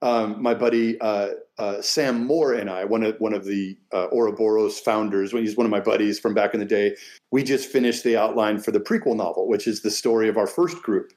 um, 0.02 0.40
my 0.42 0.54
buddy 0.54 1.00
uh, 1.00 1.28
uh, 1.58 1.80
Sam 1.80 2.26
Moore 2.26 2.52
and 2.52 2.68
I, 2.68 2.84
one 2.84 3.02
of 3.02 3.16
one 3.18 3.32
of 3.32 3.44
the 3.44 3.76
uh, 3.92 4.08
Auroboros 4.08 4.78
founders, 4.78 5.32
when 5.32 5.42
he's 5.42 5.56
one 5.56 5.66
of 5.66 5.70
my 5.70 5.80
buddies 5.80 6.18
from 6.18 6.34
back 6.34 6.54
in 6.54 6.60
the 6.60 6.66
day, 6.66 6.96
we 7.30 7.42
just 7.42 7.70
finished 7.70 8.04
the 8.04 8.16
outline 8.16 8.58
for 8.58 8.72
the 8.72 8.80
prequel 8.80 9.16
novel, 9.16 9.48
which 9.48 9.66
is 9.66 9.82
the 9.82 9.90
story 9.90 10.28
of 10.28 10.36
our 10.36 10.46
first 10.46 10.82
group. 10.82 11.12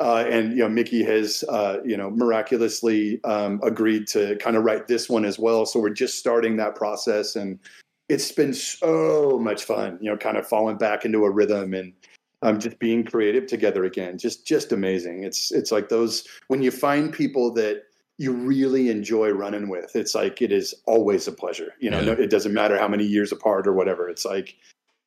Uh, 0.00 0.24
and 0.30 0.52
you 0.52 0.58
know, 0.58 0.68
Micky 0.68 1.04
has 1.04 1.44
uh, 1.48 1.78
you 1.84 1.96
know 1.96 2.10
miraculously 2.10 3.22
um, 3.24 3.60
agreed 3.62 4.06
to 4.08 4.36
kind 4.36 4.56
of 4.56 4.64
write 4.64 4.88
this 4.88 5.08
one 5.08 5.24
as 5.24 5.38
well. 5.38 5.66
So 5.66 5.78
we're 5.78 5.90
just 5.90 6.18
starting 6.18 6.56
that 6.56 6.74
process, 6.74 7.36
and 7.36 7.58
it's 8.08 8.32
been 8.32 8.54
so 8.54 9.38
much 9.38 9.64
fun. 9.64 9.98
You 10.00 10.10
know, 10.10 10.16
kind 10.16 10.38
of 10.38 10.48
falling 10.48 10.78
back 10.78 11.04
into 11.04 11.24
a 11.24 11.30
rhythm 11.30 11.74
and 11.74 11.92
um, 12.42 12.58
just 12.58 12.78
being 12.78 13.04
creative 13.04 13.46
together 13.46 13.84
again. 13.84 14.16
Just 14.16 14.46
just 14.46 14.72
amazing. 14.72 15.24
It's 15.24 15.52
it's 15.52 15.70
like 15.70 15.90
those 15.90 16.26
when 16.48 16.62
you 16.62 16.70
find 16.70 17.12
people 17.12 17.52
that 17.54 17.82
you 18.16 18.32
really 18.32 18.90
enjoy 18.90 19.30
running 19.30 19.68
with. 19.68 19.96
It's 19.96 20.14
like 20.14 20.42
it 20.42 20.52
is 20.52 20.74
always 20.86 21.26
a 21.28 21.32
pleasure. 21.32 21.74
You 21.78 21.90
know, 21.90 22.00
yeah. 22.00 22.06
no, 22.06 22.12
it 22.12 22.30
doesn't 22.30 22.52
matter 22.52 22.78
how 22.78 22.88
many 22.88 23.04
years 23.04 23.32
apart 23.32 23.66
or 23.66 23.72
whatever. 23.72 24.08
It's 24.08 24.24
like 24.24 24.56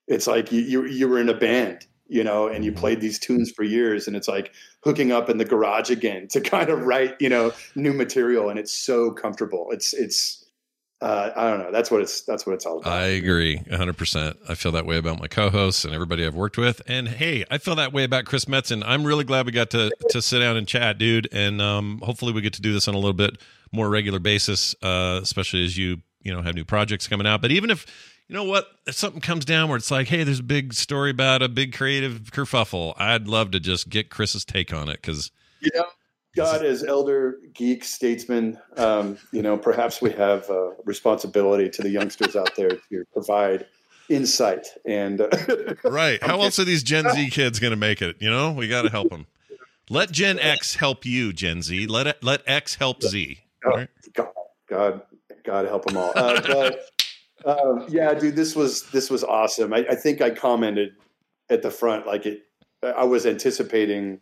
it's 0.08 0.28
like 0.28 0.52
you 0.52 0.62
you, 0.62 0.86
you 0.86 1.08
were 1.08 1.20
in 1.20 1.30
a 1.30 1.34
band, 1.34 1.88
you 2.08 2.24
know, 2.24 2.48
and 2.48 2.64
you 2.66 2.72
played 2.72 3.02
these 3.02 3.20
tunes 3.20 3.52
for 3.52 3.64
years, 3.64 4.08
and 4.08 4.16
it's 4.16 4.28
like 4.28 4.52
hooking 4.84 5.12
up 5.12 5.30
in 5.30 5.38
the 5.38 5.46
garage 5.46 5.90
again 5.90 6.28
to 6.30 6.42
kind 6.56 6.70
of 6.70 6.84
write, 6.84 7.16
you 7.20 7.30
know, 7.30 7.52
new 7.76 7.94
material, 7.94 8.50
and 8.50 8.60
it's 8.60 8.72
so 8.74 9.12
comfortable. 9.12 9.68
It's 9.72 9.94
it's 9.94 10.44
uh, 11.04 11.34
I 11.36 11.50
don't 11.50 11.60
know. 11.60 11.72
That's 11.72 11.92
what 11.92 12.02
it's. 12.02 12.22
That's 12.22 12.46
what 12.46 12.54
it's 12.54 12.66
all 12.66 12.80
about. 12.80 12.94
I 12.94 13.08
agree, 13.08 13.58
100. 13.58 13.98
percent 13.98 14.38
I 14.48 14.56
feel 14.56 14.72
that 14.72 14.86
way 14.86 14.96
about 14.96 15.20
my 15.20 15.28
co-hosts 15.28 15.84
and 15.84 15.94
everybody 15.94 16.26
I've 16.26 16.34
worked 16.34 16.58
with. 16.58 16.82
And 16.88 17.10
hey, 17.10 17.44
I 17.52 17.58
feel 17.58 17.76
that 17.76 17.92
way 17.92 18.06
about 18.06 18.24
Chris 18.24 18.46
Metzen. 18.46 18.84
I'm 18.86 19.04
really 19.04 19.26
glad 19.26 19.46
we 19.46 19.52
got 19.52 19.70
to 19.72 19.92
to 20.12 20.22
sit 20.22 20.40
down 20.40 20.56
and 20.56 20.66
chat, 20.66 20.98
dude. 20.98 21.28
And 21.34 21.62
um, 21.62 22.00
hopefully, 22.02 22.32
we 22.32 22.40
get 22.40 22.54
to 22.54 22.62
do 22.62 22.72
this 22.72 22.88
on 22.88 22.94
a 22.94 22.98
little 22.98 23.12
bit 23.12 23.38
more 23.74 23.90
regular 23.90 24.20
basis, 24.20 24.76
uh, 24.82 25.20
especially 25.22 25.66
as 25.66 25.78
you 25.78 25.98
you 26.22 26.34
know 26.34 26.42
have 26.42 26.56
new 26.56 26.64
projects 26.64 27.06
coming 27.06 27.28
out. 27.28 27.42
But 27.42 27.52
even 27.52 27.70
if 27.70 27.86
you 28.34 28.40
know 28.40 28.46
what, 28.46 28.66
if 28.88 28.96
something 28.96 29.22
comes 29.22 29.46
down 29.46 29.70
where 29.70 29.78
it's 29.78 29.92
like, 29.92 30.08
hey, 30.08 30.24
there's 30.24 30.40
a 30.40 30.44
big 30.44 30.74
story 30.74 31.12
about 31.12 31.44
a 31.44 31.48
big 31.48 31.72
creative 31.72 32.32
kerfuffle, 32.32 32.96
I'd 32.98 33.28
love 33.28 33.52
to 33.52 33.60
just 33.60 33.90
get 33.90 34.10
Chris's 34.10 34.44
take 34.44 34.74
on 34.74 34.90
it 34.90 35.00
because. 35.00 35.30
Yeah, 35.62 35.84
God, 36.36 36.66
as 36.66 36.84
elder 36.84 37.38
geek 37.54 37.84
statesman, 37.84 38.58
um, 38.76 39.20
you 39.32 39.44
know, 39.44 39.56
perhaps 39.56 40.02
we 40.02 40.10
have 40.14 40.50
a 40.50 40.72
responsibility 40.84 41.70
to 41.70 41.84
the 41.84 41.92
youngsters 41.92 42.36
out 42.36 42.56
there 42.56 42.72
to 42.90 43.06
provide 43.14 43.68
insight 44.10 44.66
and 44.84 45.22
uh, 45.22 45.30
right. 45.84 46.22
How 46.24 46.42
else 46.42 46.58
are 46.58 46.66
these 46.66 46.82
Gen 46.82 47.08
Z 47.12 47.30
kids 47.30 47.60
going 47.60 47.70
to 47.70 47.78
make 47.78 48.02
it? 48.02 48.16
You 48.20 48.32
know, 48.32 48.52
we 48.52 48.68
got 48.68 48.82
to 48.82 48.90
help 48.90 49.12
them. 49.12 49.28
Let 49.92 50.12
Gen 50.12 50.40
X 50.40 50.74
help 50.74 51.06
you, 51.06 51.34
Gen 51.34 51.62
Z. 51.62 51.86
Let 51.86 52.08
it, 52.08 52.24
let 52.24 52.42
X 52.48 52.74
help 52.74 53.04
Z. 53.04 53.42
right? 53.64 53.90
God, 54.16 54.28
God, 54.68 55.02
God 55.46 55.66
help 55.66 55.86
them 55.86 55.98
all. 55.98 56.14
Uh, 56.16 56.42
but 56.42 56.90
um, 57.46 57.86
yeah, 57.90 58.14
dude, 58.14 58.36
this 58.36 58.56
was 58.56 58.84
this 58.92 59.10
was 59.10 59.24
awesome. 59.24 59.74
I, 59.74 59.86
I 59.90 59.96
think 59.96 60.22
I 60.22 60.30
commented 60.30 60.94
at 61.50 61.62
the 61.62 61.72
front 61.72 62.08
like 62.08 62.26
it. 62.26 62.44
I 62.84 63.06
was 63.06 63.26
anticipating 63.26 64.20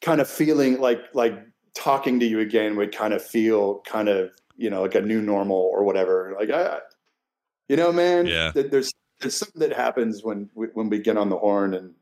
kind 0.00 0.20
of 0.20 0.28
feeling 0.28 0.80
like 0.80 1.00
like 1.14 1.38
talking 1.74 2.20
to 2.20 2.26
you 2.26 2.40
again 2.40 2.76
would 2.76 2.94
kind 2.94 3.14
of 3.14 3.24
feel 3.24 3.80
kind 3.80 4.08
of 4.08 4.30
you 4.56 4.70
know 4.70 4.82
like 4.82 4.94
a 4.94 5.00
new 5.00 5.20
normal 5.20 5.56
or 5.56 5.84
whatever. 5.84 6.34
Like 6.38 6.50
I, 6.50 6.80
you 7.68 7.76
know, 7.76 7.92
man, 7.92 8.26
yeah. 8.26 8.52
There's 8.54 8.92
there's 9.20 9.36
something 9.36 9.60
that 9.60 9.72
happens 9.72 10.22
when 10.22 10.48
we, 10.54 10.68
when 10.68 10.88
we 10.88 10.98
get 10.98 11.16
on 11.16 11.28
the 11.28 11.38
horn 11.38 11.74
and. 11.74 11.94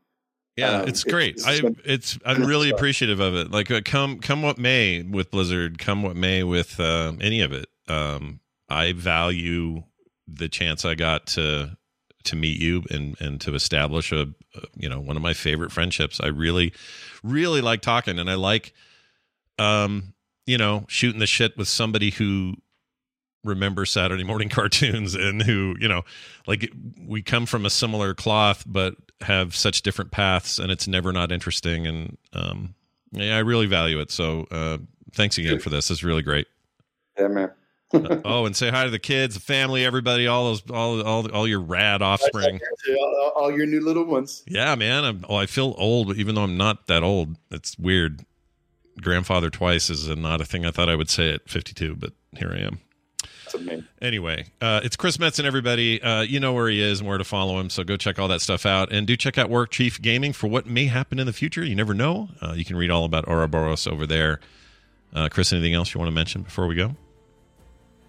Yeah, 0.57 0.79
um, 0.79 0.89
it's 0.89 1.05
great. 1.05 1.35
It's, 1.35 1.47
I 1.47 1.61
it's 1.85 2.19
I'm 2.25 2.43
really 2.43 2.69
appreciative 2.69 3.21
of 3.21 3.33
it. 3.33 3.49
Like 3.49 3.71
uh, 3.71 3.79
come 3.85 4.19
come 4.19 4.41
what 4.41 4.57
may 4.57 5.03
with 5.03 5.31
Blizzard, 5.31 5.79
come 5.79 6.03
what 6.03 6.17
may 6.17 6.43
with 6.43 6.77
uh, 6.81 7.13
any 7.21 7.39
of 7.39 7.53
it. 7.53 7.67
Um, 7.87 8.41
I 8.69 8.93
value 8.93 9.83
the 10.27 10.47
chance 10.47 10.85
I 10.85 10.95
got 10.95 11.27
to 11.27 11.77
to 12.25 12.35
meet 12.35 12.59
you 12.59 12.83
and 12.89 13.19
and 13.19 13.41
to 13.41 13.55
establish 13.55 14.11
a, 14.11 14.21
a, 14.55 14.61
you 14.75 14.89
know 14.89 14.99
one 14.99 15.15
of 15.15 15.21
my 15.21 15.33
favorite 15.33 15.71
friendships. 15.71 16.19
I 16.21 16.27
really 16.27 16.73
really 17.23 17.61
like 17.61 17.81
talking 17.81 18.19
and 18.19 18.29
I 18.29 18.35
like 18.35 18.73
um 19.57 20.13
you 20.45 20.57
know 20.57 20.85
shooting 20.87 21.19
the 21.19 21.27
shit 21.27 21.57
with 21.57 21.67
somebody 21.67 22.11
who 22.11 22.55
remembers 23.43 23.91
Saturday 23.91 24.23
morning 24.23 24.49
cartoons 24.49 25.15
and 25.15 25.41
who 25.41 25.75
you 25.79 25.87
know 25.87 26.03
like 26.45 26.71
we 27.05 27.21
come 27.21 27.45
from 27.45 27.65
a 27.65 27.69
similar 27.69 28.13
cloth 28.13 28.63
but 28.67 28.95
have 29.21 29.55
such 29.55 29.81
different 29.81 30.11
paths 30.11 30.59
and 30.59 30.71
it's 30.71 30.87
never 30.87 31.11
not 31.11 31.31
interesting 31.31 31.87
and 31.87 32.17
um 32.33 32.75
yeah 33.11 33.35
I 33.35 33.39
really 33.39 33.65
value 33.65 33.99
it. 33.99 34.11
So 34.11 34.45
uh 34.51 34.77
thanks 35.13 35.37
again 35.37 35.59
for 35.59 35.69
this. 35.69 35.89
It's 35.89 36.03
really 36.03 36.21
great. 36.21 36.47
Yeah, 37.17 37.29
man 37.29 37.51
oh, 37.93 38.45
and 38.45 38.55
say 38.55 38.69
hi 38.69 38.83
to 38.83 38.89
the 38.89 38.99
kids, 38.99 39.35
the 39.35 39.41
family, 39.41 39.83
everybody, 39.83 40.27
all 40.27 40.45
those, 40.45 40.61
all, 40.69 41.01
all, 41.01 41.31
all 41.31 41.47
your 41.47 41.59
rad 41.59 42.01
offspring, 42.01 42.59
all, 42.89 43.31
all, 43.35 43.51
your 43.51 43.65
new 43.65 43.81
little 43.81 44.03
ones. 44.03 44.43
Yeah, 44.47 44.75
man. 44.75 45.03
I'm, 45.03 45.25
oh, 45.27 45.35
I 45.35 45.47
feel 45.47 45.73
old, 45.77 46.15
even 46.17 46.35
though 46.35 46.43
I'm 46.43 46.57
not 46.57 46.87
that 46.87 47.03
old. 47.03 47.35
It's 47.49 47.77
weird. 47.79 48.25
Grandfather 49.01 49.49
twice 49.49 49.89
is 49.89 50.07
not 50.09 50.41
a 50.41 50.45
thing 50.45 50.65
I 50.65 50.71
thought 50.71 50.89
I 50.89 50.95
would 50.95 51.09
say 51.09 51.33
at 51.33 51.49
52, 51.49 51.95
but 51.95 52.13
here 52.37 52.51
I 52.53 52.59
am. 52.59 52.79
Anyway, 54.01 54.45
uh, 54.61 54.81
it's 54.83 54.95
Chris 54.95 55.17
Metzen, 55.17 55.45
everybody. 55.45 56.01
Uh, 56.01 56.21
you 56.21 56.39
know 56.39 56.53
where 56.53 56.69
he 56.69 56.81
is 56.81 56.99
and 56.99 57.09
where 57.09 57.17
to 57.17 57.23
follow 57.23 57.59
him, 57.59 57.69
so 57.69 57.83
go 57.83 57.97
check 57.97 58.19
all 58.19 58.27
that 58.27 58.41
stuff 58.41 58.65
out. 58.65 58.91
And 58.91 59.07
do 59.07 59.17
check 59.17 59.37
out 59.39 59.49
Warchief 59.49 60.01
Gaming 60.01 60.33
for 60.33 60.47
what 60.47 60.67
may 60.67 60.85
happen 60.85 61.17
in 61.17 61.25
the 61.25 61.33
future. 61.33 61.63
You 61.63 61.75
never 61.75 61.95
know. 61.95 62.29
Uh, 62.41 62.53
you 62.53 62.63
can 62.63 62.75
read 62.75 62.91
all 62.91 63.05
about 63.05 63.25
Auroboros 63.25 63.91
over 63.91 64.05
there. 64.05 64.39
Uh, 65.13 65.29
Chris, 65.29 65.51
anything 65.51 65.73
else 65.73 65.93
you 65.93 65.99
want 65.99 66.09
to 66.09 66.15
mention 66.15 66.43
before 66.43 66.67
we 66.67 66.75
go? 66.75 66.95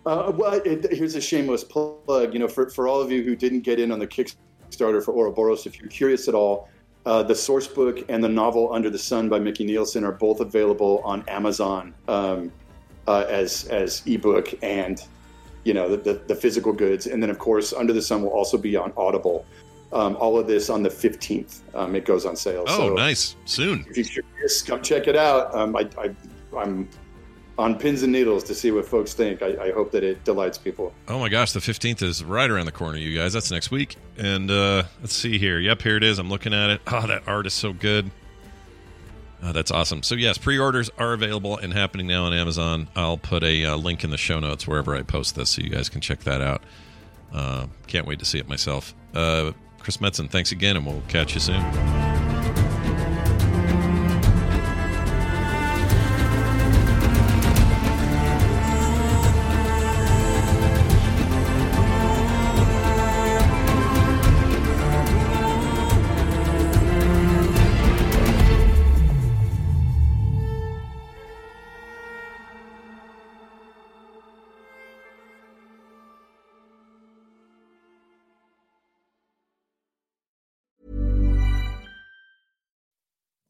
Uh, 0.06 0.32
well, 0.34 0.60
it, 0.64 0.90
here's 0.92 1.14
a 1.14 1.20
shameless 1.20 1.64
plug. 1.64 2.32
You 2.32 2.38
know, 2.38 2.48
for, 2.48 2.70
for 2.70 2.88
all 2.88 3.00
of 3.00 3.10
you 3.10 3.22
who 3.22 3.36
didn't 3.36 3.60
get 3.60 3.78
in 3.78 3.92
on 3.92 3.98
the 3.98 4.06
Kickstarter 4.06 5.04
for 5.04 5.12
Auroboros, 5.12 5.66
if 5.66 5.78
you're 5.78 5.88
curious 5.88 6.26
at 6.28 6.34
all, 6.34 6.68
uh, 7.06 7.22
the 7.22 7.34
source 7.34 7.66
book 7.66 8.04
and 8.08 8.22
the 8.22 8.28
novel 8.28 8.72
Under 8.72 8.90
the 8.90 8.98
Sun 8.98 9.28
by 9.28 9.38
Micky 9.38 9.66
Neilson 9.66 10.02
are 10.02 10.12
both 10.12 10.40
available 10.40 11.00
on 11.04 11.24
Amazon 11.28 11.94
um, 12.08 12.52
uh, 13.06 13.24
as 13.28 13.64
as 13.66 14.02
ebook 14.06 14.52
and 14.62 15.02
you 15.64 15.72
know 15.72 15.88
the, 15.88 15.96
the, 15.96 16.20
the, 16.26 16.34
physical 16.34 16.72
goods. 16.72 17.06
And 17.06 17.22
then 17.22 17.30
of 17.30 17.38
course 17.38 17.72
Under 17.72 17.92
the 17.92 18.02
Sun 18.02 18.22
will 18.22 18.30
also 18.30 18.58
be 18.58 18.76
on 18.76 18.92
Audible. 18.96 19.46
Um, 19.92 20.16
all 20.16 20.38
of 20.38 20.46
this 20.46 20.70
on 20.70 20.84
the 20.84 20.88
15th. 20.88 21.62
Um, 21.74 21.96
it 21.96 22.04
goes 22.04 22.24
on 22.24 22.36
sale. 22.36 22.64
Oh, 22.68 22.88
so 22.88 22.94
nice! 22.94 23.34
Soon. 23.44 23.84
If 23.90 24.14
you're 24.14 24.22
curious, 24.22 24.62
come 24.62 24.82
check 24.82 25.08
it 25.08 25.16
out. 25.16 25.52
Um, 25.52 25.74
I, 25.74 25.88
I, 25.98 26.14
I'm 26.56 26.88
on 27.60 27.78
pins 27.78 28.02
and 28.02 28.10
needles 28.10 28.42
to 28.44 28.54
see 28.54 28.70
what 28.70 28.86
folks 28.86 29.12
think. 29.12 29.42
I, 29.42 29.66
I, 29.66 29.72
hope 29.72 29.92
that 29.92 30.02
it 30.02 30.24
delights 30.24 30.56
people. 30.56 30.94
Oh 31.08 31.18
my 31.18 31.28
gosh, 31.28 31.52
the 31.52 31.60
15th 31.60 32.02
is 32.02 32.24
right 32.24 32.50
around 32.50 32.64
the 32.66 32.72
corner, 32.72 32.96
you 32.96 33.16
guys. 33.16 33.34
That's 33.34 33.50
next 33.50 33.70
week. 33.70 33.96
And 34.16 34.50
uh, 34.50 34.84
let's 35.00 35.14
see 35.14 35.38
here. 35.38 35.58
Yep, 35.58 35.82
here 35.82 35.96
it 35.96 36.02
is. 36.02 36.18
I'm 36.18 36.30
looking 36.30 36.54
at 36.54 36.70
it. 36.70 36.80
Oh, 36.86 37.06
that 37.06 37.22
art 37.28 37.46
is 37.46 37.52
so 37.52 37.72
good. 37.72 38.10
Oh, 39.42 39.52
that's 39.52 39.70
awesome. 39.70 40.02
So, 40.02 40.14
yes, 40.14 40.38
pre 40.38 40.58
orders 40.58 40.90
are 40.98 41.12
available 41.12 41.56
and 41.58 41.72
happening 41.72 42.06
now 42.06 42.24
on 42.24 42.32
Amazon. 42.32 42.88
I'll 42.96 43.18
put 43.18 43.42
a 43.42 43.64
uh, 43.64 43.76
link 43.76 44.04
in 44.04 44.10
the 44.10 44.18
show 44.18 44.40
notes 44.40 44.66
wherever 44.66 44.94
I 44.94 45.02
post 45.02 45.34
this 45.34 45.50
so 45.50 45.62
you 45.62 45.70
guys 45.70 45.88
can 45.88 46.00
check 46.00 46.20
that 46.20 46.40
out. 46.40 46.62
Uh, 47.32 47.66
can't 47.86 48.06
wait 48.06 48.18
to 48.18 48.24
see 48.24 48.38
it 48.38 48.48
myself. 48.48 48.94
Uh, 49.14 49.52
Chris 49.78 49.98
Metzen, 49.98 50.30
thanks 50.30 50.52
again, 50.52 50.76
and 50.76 50.86
we'll 50.86 51.02
catch 51.08 51.34
you 51.34 51.40
soon. 51.40 52.09